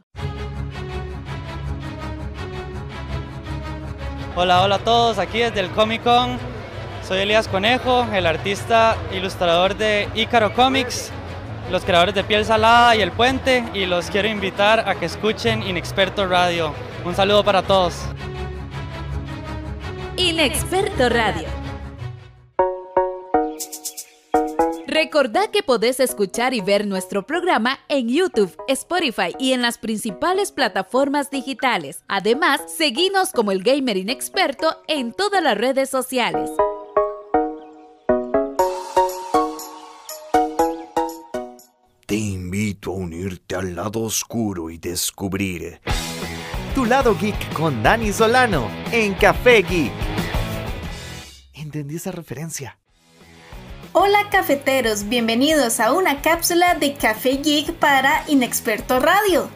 Hola, 4.37 4.63
hola 4.63 4.77
a 4.77 4.79
todos, 4.79 5.19
aquí 5.19 5.41
desde 5.41 5.59
el 5.59 5.71
Comic 5.71 6.05
Con 6.05 6.39
Soy 7.03 7.19
Elías 7.19 7.49
Conejo, 7.49 8.07
el 8.15 8.27
artista 8.27 8.97
ilustrador 9.13 9.77
de 9.77 10.09
Ícaro 10.15 10.55
Comics, 10.55 11.11
los 11.73 11.85
creadores 11.85 12.15
de 12.15 12.23
Piel 12.23 12.45
Salada 12.45 12.95
y 12.95 13.01
El 13.01 13.11
Puente, 13.11 13.65
y 13.75 13.87
los 13.87 14.09
quiero 14.09 14.29
invitar 14.29 14.89
a 14.89 14.95
que 14.95 15.07
escuchen 15.07 15.65
Inexperto 15.65 16.29
Radio. 16.29 16.73
Un 17.05 17.17
saludo 17.17 17.43
para 17.43 17.63
todos. 17.63 18.03
Inexperto 20.17 21.09
Radio. 21.09 21.56
Recordá 24.87 25.51
que 25.51 25.63
podés 25.63 26.01
escuchar 26.01 26.55
y 26.55 26.61
ver 26.61 26.87
nuestro 26.87 27.27
programa 27.27 27.79
en 27.89 28.09
YouTube, 28.09 28.57
Spotify 28.67 29.35
y 29.39 29.53
en 29.53 29.61
las 29.61 29.79
principales 29.79 30.53
plataformas 30.53 31.31
digitales. 31.31 32.03
Además, 32.09 32.63
seguinos 32.67 33.31
como 33.33 33.53
el 33.53 33.63
Gamer 33.63 33.97
Inexperto 33.97 34.83
en 34.89 35.13
todas 35.13 35.43
las 35.43 35.59
redes 35.59 35.91
sociales. 35.91 36.51
Te 42.07 42.15
invito 42.15 42.93
a 42.93 42.95
unirte 42.95 43.55
al 43.57 43.75
lado 43.75 44.03
oscuro 44.03 44.71
y 44.71 44.79
descubrir 44.79 45.81
tu 46.75 46.85
lado 46.85 47.17
geek 47.19 47.53
con 47.53 47.83
Dani 47.83 48.13
Solano 48.13 48.71
en 48.93 49.15
Café 49.15 49.63
Geek. 49.63 49.93
¿Entendí 51.55 51.97
esa 51.97 52.13
referencia? 52.13 52.79
Hola 53.99 54.29
cafeteros, 54.31 55.09
bienvenidos 55.09 55.81
a 55.81 55.95
una 55.95 56.21
cápsula 56.21 56.75
de 56.75 56.93
Café 56.93 57.39
Geek 57.39 57.73
para 57.77 58.25
Inexperto 58.29 59.01
Radio. 59.01 59.49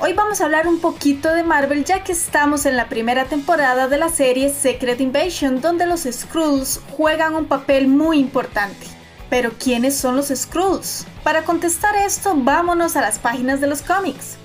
Hoy 0.00 0.12
vamos 0.12 0.38
a 0.38 0.44
hablar 0.44 0.68
un 0.68 0.80
poquito 0.80 1.32
de 1.32 1.42
Marvel 1.42 1.86
ya 1.86 2.04
que 2.04 2.12
estamos 2.12 2.66
en 2.66 2.76
la 2.76 2.90
primera 2.90 3.24
temporada 3.24 3.88
de 3.88 3.96
la 3.96 4.10
serie 4.10 4.50
Secret 4.50 5.00
Invasion 5.00 5.62
donde 5.62 5.86
los 5.86 6.02
Skrulls 6.02 6.82
juegan 6.94 7.34
un 7.34 7.46
papel 7.46 7.88
muy 7.88 8.18
importante. 8.18 8.86
Pero 9.30 9.52
¿quiénes 9.58 9.96
son 9.96 10.14
los 10.14 10.28
Skrulls? 10.28 11.06
Para 11.24 11.44
contestar 11.44 11.96
esto, 11.96 12.34
vámonos 12.36 12.96
a 12.96 13.00
las 13.00 13.18
páginas 13.18 13.62
de 13.62 13.68
los 13.68 13.80
cómics. 13.80 14.36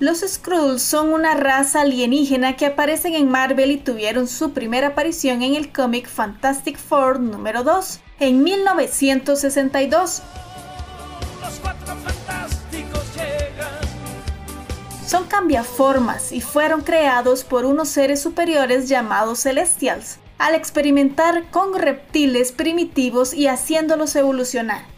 Los 0.00 0.20
Skrulls 0.20 0.80
son 0.80 1.12
una 1.12 1.34
raza 1.34 1.80
alienígena 1.80 2.54
que 2.54 2.66
aparecen 2.66 3.14
en 3.14 3.28
Marvel 3.28 3.72
y 3.72 3.78
tuvieron 3.78 4.28
su 4.28 4.52
primera 4.52 4.88
aparición 4.88 5.42
en 5.42 5.56
el 5.56 5.72
cómic 5.72 6.08
Fantastic 6.08 6.78
Four 6.78 7.18
número 7.18 7.64
2 7.64 7.98
en 8.20 8.44
1962. 8.44 10.22
Son 15.04 15.24
cambiaformas 15.24 16.30
y 16.30 16.42
fueron 16.42 16.82
creados 16.82 17.42
por 17.42 17.64
unos 17.64 17.88
seres 17.88 18.22
superiores 18.22 18.88
llamados 18.88 19.40
Celestials, 19.40 20.18
al 20.38 20.54
experimentar 20.54 21.50
con 21.50 21.74
reptiles 21.74 22.52
primitivos 22.52 23.34
y 23.34 23.48
haciéndolos 23.48 24.14
evolucionar. 24.14 24.97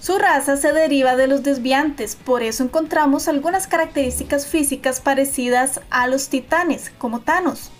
Su 0.00 0.16
raza 0.16 0.56
se 0.56 0.72
deriva 0.72 1.16
de 1.16 1.26
los 1.26 1.42
desviantes, 1.42 2.14
por 2.16 2.42
eso 2.42 2.62
encontramos 2.62 3.26
algunas 3.26 3.66
características 3.66 4.46
físicas 4.46 5.00
parecidas 5.00 5.80
a 5.90 6.06
los 6.06 6.28
titanes, 6.28 6.92
como 6.98 7.20
Thanos. 7.20 7.70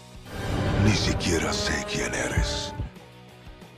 Ni 0.85 0.93
siquiera 0.93 1.53
sé 1.53 1.85
quién 1.91 2.13
eres. 2.15 2.73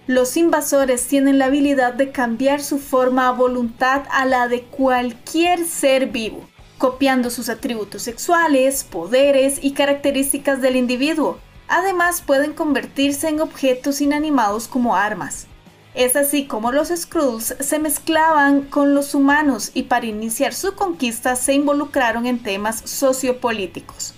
Los 0.06 0.36
invasores 0.36 1.06
tienen 1.06 1.38
la 1.38 1.44
habilidad 1.44 1.92
de 1.92 2.10
cambiar 2.10 2.62
su 2.62 2.78
forma 2.78 3.28
a 3.28 3.32
voluntad 3.32 4.02
a 4.10 4.24
la 4.24 4.48
de 4.48 4.62
cualquier 4.62 5.64
ser 5.64 6.06
vivo, 6.06 6.48
copiando 6.78 7.30
sus 7.30 7.48
atributos 7.48 8.02
sexuales, 8.02 8.84
poderes 8.84 9.58
y 9.62 9.72
características 9.72 10.60
del 10.62 10.76
individuo. 10.76 11.38
Además 11.68 12.22
pueden 12.22 12.54
convertirse 12.54 13.28
en 13.28 13.40
objetos 13.40 14.00
inanimados 14.00 14.66
como 14.66 14.96
armas. 14.96 15.46
Es 16.00 16.16
así 16.16 16.46
como 16.46 16.72
los 16.72 16.88
Skrulls 16.88 17.56
se 17.60 17.78
mezclaban 17.78 18.62
con 18.62 18.94
los 18.94 19.14
humanos 19.14 19.70
y 19.74 19.82
para 19.82 20.06
iniciar 20.06 20.54
su 20.54 20.74
conquista 20.74 21.36
se 21.36 21.52
involucraron 21.52 22.24
en 22.24 22.42
temas 22.42 22.80
sociopolíticos. 22.86 24.14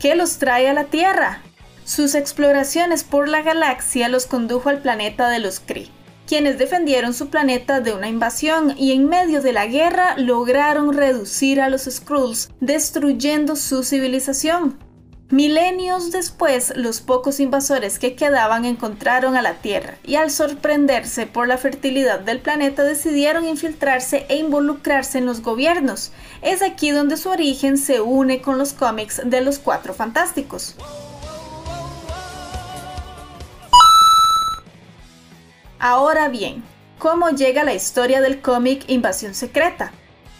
¿Qué 0.00 0.14
los 0.14 0.38
trae 0.38 0.70
a 0.70 0.72
la 0.72 0.84
Tierra? 0.84 1.42
Sus 1.84 2.14
exploraciones 2.14 3.04
por 3.04 3.28
la 3.28 3.42
galaxia 3.42 4.08
los 4.08 4.24
condujo 4.24 4.70
al 4.70 4.78
planeta 4.80 5.28
de 5.28 5.40
los 5.40 5.60
Kree, 5.60 5.90
quienes 6.26 6.56
defendieron 6.56 7.12
su 7.12 7.28
planeta 7.28 7.82
de 7.82 7.92
una 7.92 8.08
invasión 8.08 8.74
y 8.78 8.92
en 8.92 9.10
medio 9.10 9.42
de 9.42 9.52
la 9.52 9.66
guerra 9.66 10.16
lograron 10.16 10.94
reducir 10.94 11.60
a 11.60 11.68
los 11.68 11.82
Skrulls, 11.82 12.48
destruyendo 12.60 13.56
su 13.56 13.82
civilización. 13.82 14.78
Milenios 15.32 16.10
después, 16.10 16.74
los 16.76 17.00
pocos 17.00 17.40
invasores 17.40 17.98
que 17.98 18.14
quedaban 18.14 18.66
encontraron 18.66 19.34
a 19.34 19.40
la 19.40 19.54
Tierra 19.54 19.96
y 20.04 20.16
al 20.16 20.30
sorprenderse 20.30 21.26
por 21.26 21.48
la 21.48 21.56
fertilidad 21.56 22.20
del 22.20 22.38
planeta 22.38 22.82
decidieron 22.82 23.46
infiltrarse 23.46 24.26
e 24.28 24.36
involucrarse 24.36 25.16
en 25.16 25.24
los 25.24 25.40
gobiernos. 25.40 26.12
Es 26.42 26.60
aquí 26.60 26.90
donde 26.90 27.16
su 27.16 27.30
origen 27.30 27.78
se 27.78 28.02
une 28.02 28.42
con 28.42 28.58
los 28.58 28.74
cómics 28.74 29.22
de 29.24 29.40
los 29.40 29.58
Cuatro 29.58 29.94
Fantásticos. 29.94 30.76
Ahora 35.78 36.28
bien, 36.28 36.62
¿cómo 36.98 37.30
llega 37.30 37.64
la 37.64 37.72
historia 37.72 38.20
del 38.20 38.42
cómic 38.42 38.84
Invasión 38.86 39.34
Secreta? 39.34 39.94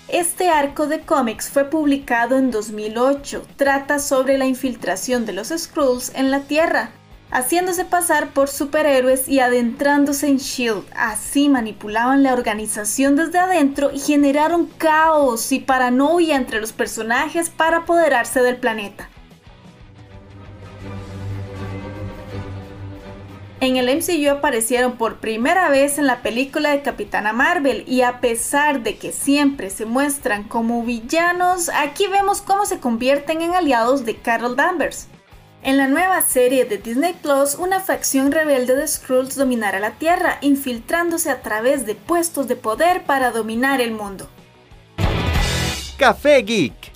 Este 0.08 0.50
arco 0.50 0.88
de 0.88 1.00
cómics 1.00 1.48
fue 1.48 1.64
publicado 1.64 2.36
en 2.36 2.50
2008. 2.50 3.46
Trata 3.56 4.00
sobre 4.00 4.36
la 4.36 4.46
infiltración 4.46 5.24
de 5.26 5.32
los 5.32 5.48
Skrulls 5.56 6.12
en 6.16 6.32
la 6.32 6.40
Tierra, 6.40 6.90
haciéndose 7.30 7.84
pasar 7.84 8.30
por 8.30 8.48
superhéroes 8.48 9.28
y 9.28 9.38
adentrándose 9.38 10.26
en 10.26 10.38
Shield. 10.38 10.84
Así 10.96 11.48
manipulaban 11.48 12.24
la 12.24 12.32
organización 12.34 13.14
desde 13.14 13.38
adentro 13.38 13.92
y 13.92 14.00
generaron 14.00 14.66
caos 14.66 15.52
y 15.52 15.60
paranoia 15.60 16.36
entre 16.36 16.60
los 16.60 16.72
personajes 16.72 17.48
para 17.48 17.78
apoderarse 17.78 18.42
del 18.42 18.56
planeta. 18.56 19.08
En 23.62 23.76
el 23.76 23.86
MCU 23.96 24.28
aparecieron 24.28 24.96
por 24.96 25.20
primera 25.20 25.68
vez 25.68 25.96
en 25.96 26.08
la 26.08 26.20
película 26.20 26.72
de 26.72 26.82
Capitana 26.82 27.32
Marvel 27.32 27.84
y 27.86 28.02
a 28.02 28.20
pesar 28.20 28.82
de 28.82 28.96
que 28.96 29.12
siempre 29.12 29.70
se 29.70 29.86
muestran 29.86 30.42
como 30.42 30.82
villanos, 30.82 31.68
aquí 31.68 32.08
vemos 32.08 32.42
cómo 32.42 32.66
se 32.66 32.80
convierten 32.80 33.40
en 33.40 33.54
aliados 33.54 34.04
de 34.04 34.16
Carol 34.16 34.56
Danvers. 34.56 35.06
En 35.62 35.76
la 35.76 35.86
nueva 35.86 36.22
serie 36.22 36.64
de 36.64 36.78
Disney 36.78 37.12
Plus, 37.12 37.54
una 37.54 37.78
facción 37.78 38.32
rebelde 38.32 38.74
de 38.74 38.88
Skrulls 38.88 39.36
dominará 39.36 39.78
la 39.78 39.92
Tierra, 39.92 40.38
infiltrándose 40.40 41.30
a 41.30 41.40
través 41.40 41.86
de 41.86 41.94
puestos 41.94 42.48
de 42.48 42.56
poder 42.56 43.04
para 43.04 43.30
dominar 43.30 43.80
el 43.80 43.92
mundo. 43.92 44.28
Café 45.98 46.42
Geek 46.42 46.91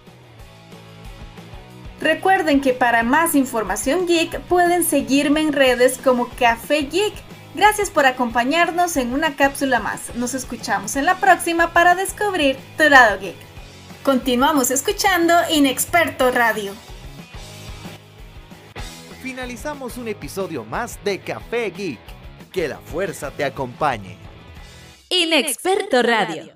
Recuerden 2.01 2.61
que 2.61 2.75
para 2.75 3.03
más 3.03 3.35
información 3.35 4.07
geek 4.07 4.41
pueden 4.43 4.85
seguirme 4.85 5.41
en 5.41 5.53
redes 5.53 5.99
como 5.99 6.29
Café 6.39 6.83
Geek. 6.83 7.15
Gracias 7.55 7.89
por 7.89 8.05
acompañarnos 8.05 8.97
en 8.99 9.15
una 9.15 9.35
cápsula 9.35 9.81
más. 9.81 10.15
Nos 10.15 10.35
escuchamos 10.35 10.97
en 10.97 11.07
la 11.07 11.17
próxima 11.17 11.73
para 11.73 11.95
descubrir 11.95 12.59
tu 12.77 12.89
lado 12.91 13.19
geek. 13.19 13.37
Continuamos 14.03 14.71
escuchando 14.71 15.35
Inexperto 15.51 16.31
Radio. 16.31 16.75
Finalizamos 19.23 19.97
un 19.97 20.07
episodio 20.07 20.65
más 20.65 21.03
de 21.03 21.19
Café 21.19 21.71
Geek. 21.71 21.99
Que 22.53 22.69
la 22.69 22.79
fuerza 22.79 23.31
te 23.31 23.45
acompañe. 23.45 24.17
Inexperto 25.09 26.03
Radio. 26.03 26.53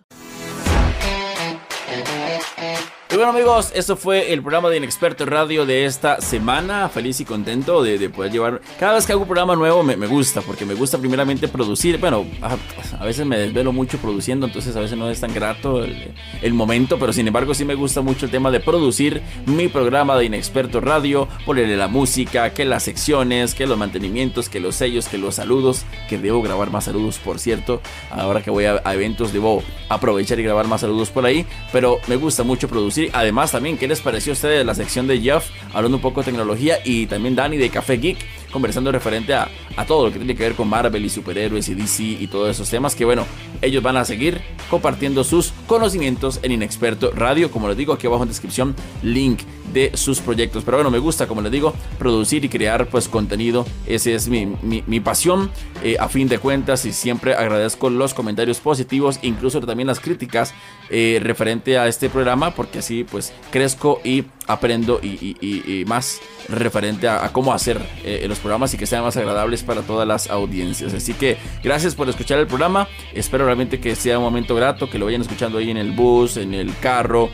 Y 3.12 3.16
bueno 3.16 3.32
amigos, 3.32 3.72
eso 3.74 3.96
fue 3.96 4.32
el 4.32 4.40
programa 4.40 4.70
de 4.70 4.76
Inexperto 4.76 5.26
Radio 5.26 5.66
de 5.66 5.84
esta 5.84 6.20
semana. 6.20 6.88
Feliz 6.88 7.18
y 7.20 7.24
contento 7.24 7.82
de, 7.82 8.08
poder 8.08 8.30
llevar... 8.30 8.60
Cada 8.78 8.94
vez 8.94 9.04
que 9.04 9.10
hago 9.10 9.22
un 9.22 9.26
programa 9.26 9.56
nuevo 9.56 9.82
me, 9.82 9.96
gusta, 10.06 10.42
porque 10.42 10.64
me 10.64 10.74
gusta 10.74 10.96
primeramente 10.96 11.48
producir. 11.48 11.98
Bueno, 11.98 12.24
a, 12.40 13.04
veces 13.04 13.26
me 13.26 13.36
desvelo 13.36 13.72
mucho 13.72 13.98
produciendo, 13.98 14.46
entonces 14.46 14.76
a 14.76 14.80
veces 14.80 14.96
no 14.96 15.10
es 15.10 15.18
tan 15.18 15.34
grato 15.34 15.82
el, 15.82 16.54
momento, 16.54 17.00
pero 17.00 17.12
sin 17.12 17.26
embargo 17.26 17.52
sí 17.52 17.64
me 17.64 17.74
gusta 17.74 18.00
mucho 18.00 18.26
el 18.26 18.30
tema 18.30 18.52
de 18.52 18.60
producir 18.60 19.22
mi 19.44 19.66
programa 19.66 20.16
de 20.16 20.26
Inexperto 20.26 20.80
Radio, 20.80 21.26
ponerle 21.44 21.76
la 21.76 21.88
música, 21.88 22.50
que 22.54 22.64
las 22.64 22.84
secciones, 22.84 23.56
que 23.56 23.66
los 23.66 23.76
mantenimientos, 23.76 24.48
que 24.48 24.60
los 24.60 24.76
sellos, 24.76 25.08
que 25.08 25.18
los 25.18 25.34
saludos, 25.34 25.84
que 26.08 26.16
debo 26.16 26.42
grabar 26.42 26.70
más 26.70 26.84
saludos, 26.84 27.18
por 27.18 27.40
cierto. 27.40 27.82
Ahora 28.12 28.40
que 28.40 28.52
voy 28.52 28.66
a, 28.66 28.80
a 28.84 28.94
eventos 28.94 29.32
debo 29.32 29.64
aprovechar 29.88 30.38
y 30.38 30.44
grabar 30.44 30.68
más 30.68 30.82
saludos 30.82 31.10
por 31.10 31.26
ahí, 31.26 31.44
pero 31.72 31.98
me 32.06 32.14
gusta 32.14 32.44
mucho 32.44 32.68
producir 32.68 32.99
Además 33.12 33.52
también, 33.52 33.78
¿qué 33.78 33.88
les 33.88 34.00
pareció 34.00 34.32
a 34.32 34.34
ustedes 34.34 34.66
la 34.66 34.74
sección 34.74 35.06
de 35.06 35.20
Jeff 35.20 35.46
hablando 35.72 35.96
un 35.96 36.02
poco 36.02 36.20
de 36.20 36.26
tecnología 36.26 36.78
y 36.84 37.06
también 37.06 37.34
Dani 37.34 37.56
de 37.56 37.70
Café 37.70 37.96
Geek? 37.96 38.18
Conversando 38.50 38.92
referente 38.92 39.34
a, 39.34 39.48
a 39.76 39.86
todo 39.86 40.06
lo 40.06 40.12
que 40.12 40.18
tiene 40.18 40.34
que 40.34 40.42
ver 40.42 40.54
con 40.54 40.68
Marvel 40.68 41.04
y 41.04 41.08
superhéroes 41.08 41.68
y 41.68 41.74
DC 41.74 42.02
y 42.02 42.26
todos 42.26 42.50
esos 42.50 42.68
temas 42.68 42.94
que 42.94 43.04
bueno, 43.04 43.26
ellos 43.62 43.82
van 43.82 43.96
a 43.96 44.04
seguir 44.04 44.40
compartiendo 44.70 45.24
sus 45.24 45.52
conocimientos 45.66 46.40
en 46.42 46.52
Inexperto 46.52 47.10
Radio, 47.12 47.50
como 47.50 47.68
les 47.68 47.76
digo 47.76 47.92
aquí 47.92 48.06
abajo 48.06 48.22
en 48.22 48.28
descripción, 48.28 48.74
link 49.02 49.40
de 49.72 49.92
sus 49.94 50.20
proyectos. 50.20 50.64
Pero 50.64 50.78
bueno, 50.78 50.90
me 50.90 50.98
gusta, 50.98 51.26
como 51.26 51.42
les 51.42 51.52
digo, 51.52 51.74
producir 51.98 52.44
y 52.44 52.48
crear 52.48 52.88
pues 52.88 53.08
contenido. 53.08 53.66
Ese 53.86 54.14
es 54.14 54.28
mi, 54.28 54.46
mi, 54.46 55.00
pasión. 55.00 55.50
Eh, 55.82 55.96
a 55.98 56.08
fin 56.08 56.28
de 56.28 56.38
cuentas, 56.38 56.84
y 56.84 56.92
siempre 56.92 57.34
agradezco 57.34 57.90
los 57.90 58.14
comentarios 58.14 58.60
positivos, 58.60 59.18
incluso 59.22 59.60
también 59.60 59.86
las 59.86 60.00
críticas 60.00 60.54
eh, 60.90 61.20
referente 61.22 61.78
a 61.78 61.88
este 61.88 62.10
programa, 62.10 62.54
porque 62.54 62.80
así 62.80 63.04
pues 63.04 63.32
crezco 63.50 64.00
y 64.04 64.24
aprendo 64.52 65.00
y, 65.02 65.84
más 65.86 66.20
referente 66.48 67.08
a, 67.08 67.32
cómo 67.32 67.52
hacer 67.52 67.80
eh, 68.04 68.24
los 68.28 68.38
programas 68.38 68.72
y 68.74 68.78
que 68.78 68.86
sean 68.86 69.02
más 69.02 69.16
agradables 69.16 69.62
para 69.62 69.82
todas 69.82 70.06
las 70.06 70.30
audiencias. 70.30 70.94
Así 70.94 71.14
que 71.14 71.38
gracias 71.62 71.94
por 71.94 72.08
escuchar 72.08 72.38
el 72.38 72.46
programa. 72.46 72.88
Espero 73.14 73.44
realmente 73.44 73.80
que 73.80 73.96
sea 73.96 74.18
un 74.18 74.24
momento 74.24 74.54
grato, 74.54 74.88
que 74.88 74.98
lo 74.98 75.06
vayan 75.06 75.22
escuchando 75.22 75.58
ahí 75.58 75.70
en 75.70 75.76
el 75.76 75.92
bus, 75.92 76.36
en 76.36 76.54
el 76.54 76.76
carro 76.78 77.30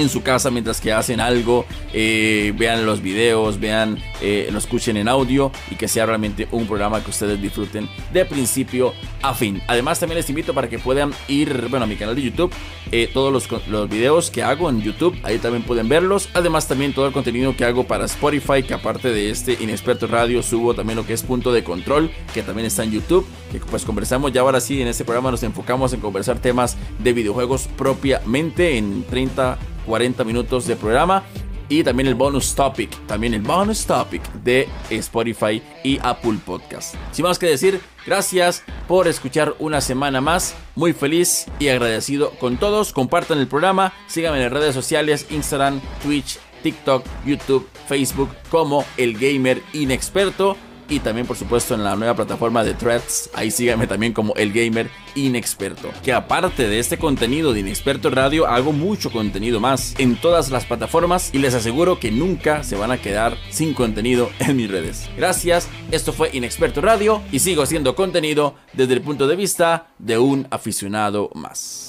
en 0.00 0.08
su 0.08 0.22
casa 0.22 0.50
mientras 0.50 0.80
que 0.80 0.92
hacen 0.92 1.20
algo, 1.20 1.66
eh, 1.92 2.52
vean 2.56 2.86
los 2.86 3.02
videos, 3.02 3.60
vean, 3.60 3.98
eh, 4.20 4.48
lo 4.50 4.58
escuchen 4.58 4.96
en 4.96 5.08
audio 5.08 5.52
y 5.70 5.76
que 5.76 5.88
sea 5.88 6.06
realmente 6.06 6.48
un 6.50 6.66
programa 6.66 7.02
que 7.02 7.10
ustedes 7.10 7.40
disfruten 7.40 7.88
de 8.12 8.24
principio 8.24 8.94
a 9.22 9.34
fin. 9.34 9.60
Además 9.66 10.00
también 10.00 10.16
les 10.16 10.28
invito 10.28 10.54
para 10.54 10.68
que 10.68 10.78
puedan 10.78 11.12
ir, 11.28 11.68
bueno, 11.68 11.84
a 11.84 11.86
mi 11.86 11.96
canal 11.96 12.14
de 12.14 12.22
YouTube, 12.22 12.52
eh, 12.92 13.10
todos 13.12 13.32
los, 13.32 13.68
los 13.68 13.88
videos 13.88 14.30
que 14.30 14.42
hago 14.42 14.70
en 14.70 14.80
YouTube, 14.80 15.16
ahí 15.22 15.38
también 15.38 15.62
pueden 15.62 15.88
verlos. 15.88 16.28
Además 16.34 16.68
también 16.68 16.92
todo 16.92 17.06
el 17.06 17.12
contenido 17.12 17.56
que 17.56 17.64
hago 17.64 17.84
para 17.84 18.04
Spotify, 18.04 18.62
que 18.62 18.74
aparte 18.74 19.10
de 19.10 19.30
este 19.30 19.56
Inexperto 19.60 20.06
Radio, 20.06 20.42
subo 20.42 20.74
también 20.74 20.96
lo 20.96 21.06
que 21.06 21.12
es 21.12 21.22
Punto 21.22 21.52
de 21.52 21.64
Control, 21.64 22.10
que 22.32 22.42
también 22.42 22.66
está 22.66 22.84
en 22.84 22.92
YouTube, 22.92 23.26
que 23.52 23.58
pues 23.60 23.84
conversamos 23.84 24.32
ya 24.32 24.40
ahora 24.40 24.60
sí 24.60 24.80
en 24.80 24.88
este 24.88 25.04
programa 25.04 25.30
nos 25.30 25.42
enfocamos 25.42 25.92
en 25.92 26.00
conversar 26.00 26.38
temas 26.38 26.76
de 26.98 27.12
videojuegos 27.12 27.68
propiamente 27.76 28.78
en 28.78 29.04
30 29.04 29.58
40 29.88 30.22
minutos 30.22 30.66
de 30.66 30.76
programa. 30.76 31.24
Y 31.70 31.82
también 31.82 32.06
el 32.06 32.14
bonus 32.14 32.54
topic, 32.54 32.90
también 33.06 33.34
el 33.34 33.42
bonus 33.42 33.84
topic 33.84 34.22
de 34.42 34.68
Spotify 34.88 35.62
y 35.84 35.98
Apple 36.02 36.38
Podcast. 36.44 36.94
Sin 37.12 37.24
más 37.24 37.38
que 37.38 37.46
decir, 37.46 37.80
gracias 38.06 38.62
por 38.86 39.06
escuchar 39.06 39.54
una 39.58 39.82
semana 39.82 40.22
más. 40.22 40.54
Muy 40.76 40.94
feliz 40.94 41.46
y 41.58 41.68
agradecido 41.68 42.30
con 42.38 42.56
todos. 42.56 42.94
Compartan 42.94 43.38
el 43.38 43.48
programa, 43.48 43.92
síganme 44.06 44.42
en 44.42 44.50
redes 44.50 44.74
sociales, 44.74 45.26
Instagram, 45.28 45.80
Twitch, 46.02 46.38
TikTok, 46.62 47.04
YouTube, 47.26 47.68
Facebook 47.86 48.30
como 48.50 48.84
el 48.96 49.18
gamer 49.18 49.62
inexperto 49.74 50.56
y 50.88 51.00
también 51.00 51.26
por 51.26 51.36
supuesto 51.36 51.74
en 51.74 51.84
la 51.84 51.96
nueva 51.96 52.14
plataforma 52.14 52.64
de 52.64 52.74
Threads. 52.74 53.30
Ahí 53.34 53.50
síganme 53.50 53.86
también 53.86 54.12
como 54.12 54.34
el 54.34 54.52
gamer 54.52 54.90
inexperto. 55.14 55.90
Que 56.02 56.12
aparte 56.12 56.68
de 56.68 56.78
este 56.78 56.98
contenido 56.98 57.52
de 57.52 57.60
Inexperto 57.60 58.10
Radio, 58.10 58.46
hago 58.46 58.72
mucho 58.72 59.10
contenido 59.10 59.60
más 59.60 59.94
en 59.98 60.16
todas 60.16 60.50
las 60.50 60.64
plataformas 60.64 61.30
y 61.32 61.38
les 61.38 61.54
aseguro 61.54 61.98
que 61.98 62.10
nunca 62.10 62.62
se 62.62 62.76
van 62.76 62.90
a 62.90 62.98
quedar 62.98 63.36
sin 63.50 63.74
contenido 63.74 64.30
en 64.38 64.56
mis 64.56 64.70
redes. 64.70 65.08
Gracias, 65.16 65.68
esto 65.90 66.12
fue 66.12 66.30
Inexperto 66.32 66.80
Radio 66.80 67.22
y 67.32 67.40
sigo 67.40 67.62
haciendo 67.62 67.94
contenido 67.94 68.54
desde 68.72 68.94
el 68.94 69.02
punto 69.02 69.26
de 69.26 69.36
vista 69.36 69.88
de 69.98 70.18
un 70.18 70.46
aficionado 70.50 71.30
más. 71.34 71.87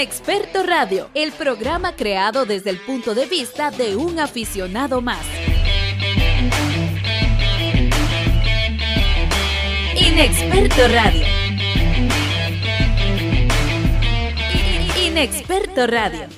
Experto 0.00 0.62
Radio, 0.62 1.10
el 1.12 1.32
programa 1.32 1.96
creado 1.96 2.46
desde 2.46 2.70
el 2.70 2.78
punto 2.78 3.16
de 3.16 3.26
vista 3.26 3.72
de 3.72 3.96
un 3.96 4.20
aficionado 4.20 5.00
más. 5.00 5.26
Inexperto 9.96 10.86
Radio. 10.86 11.26
Inexperto 15.04 15.88
Radio. 15.88 16.37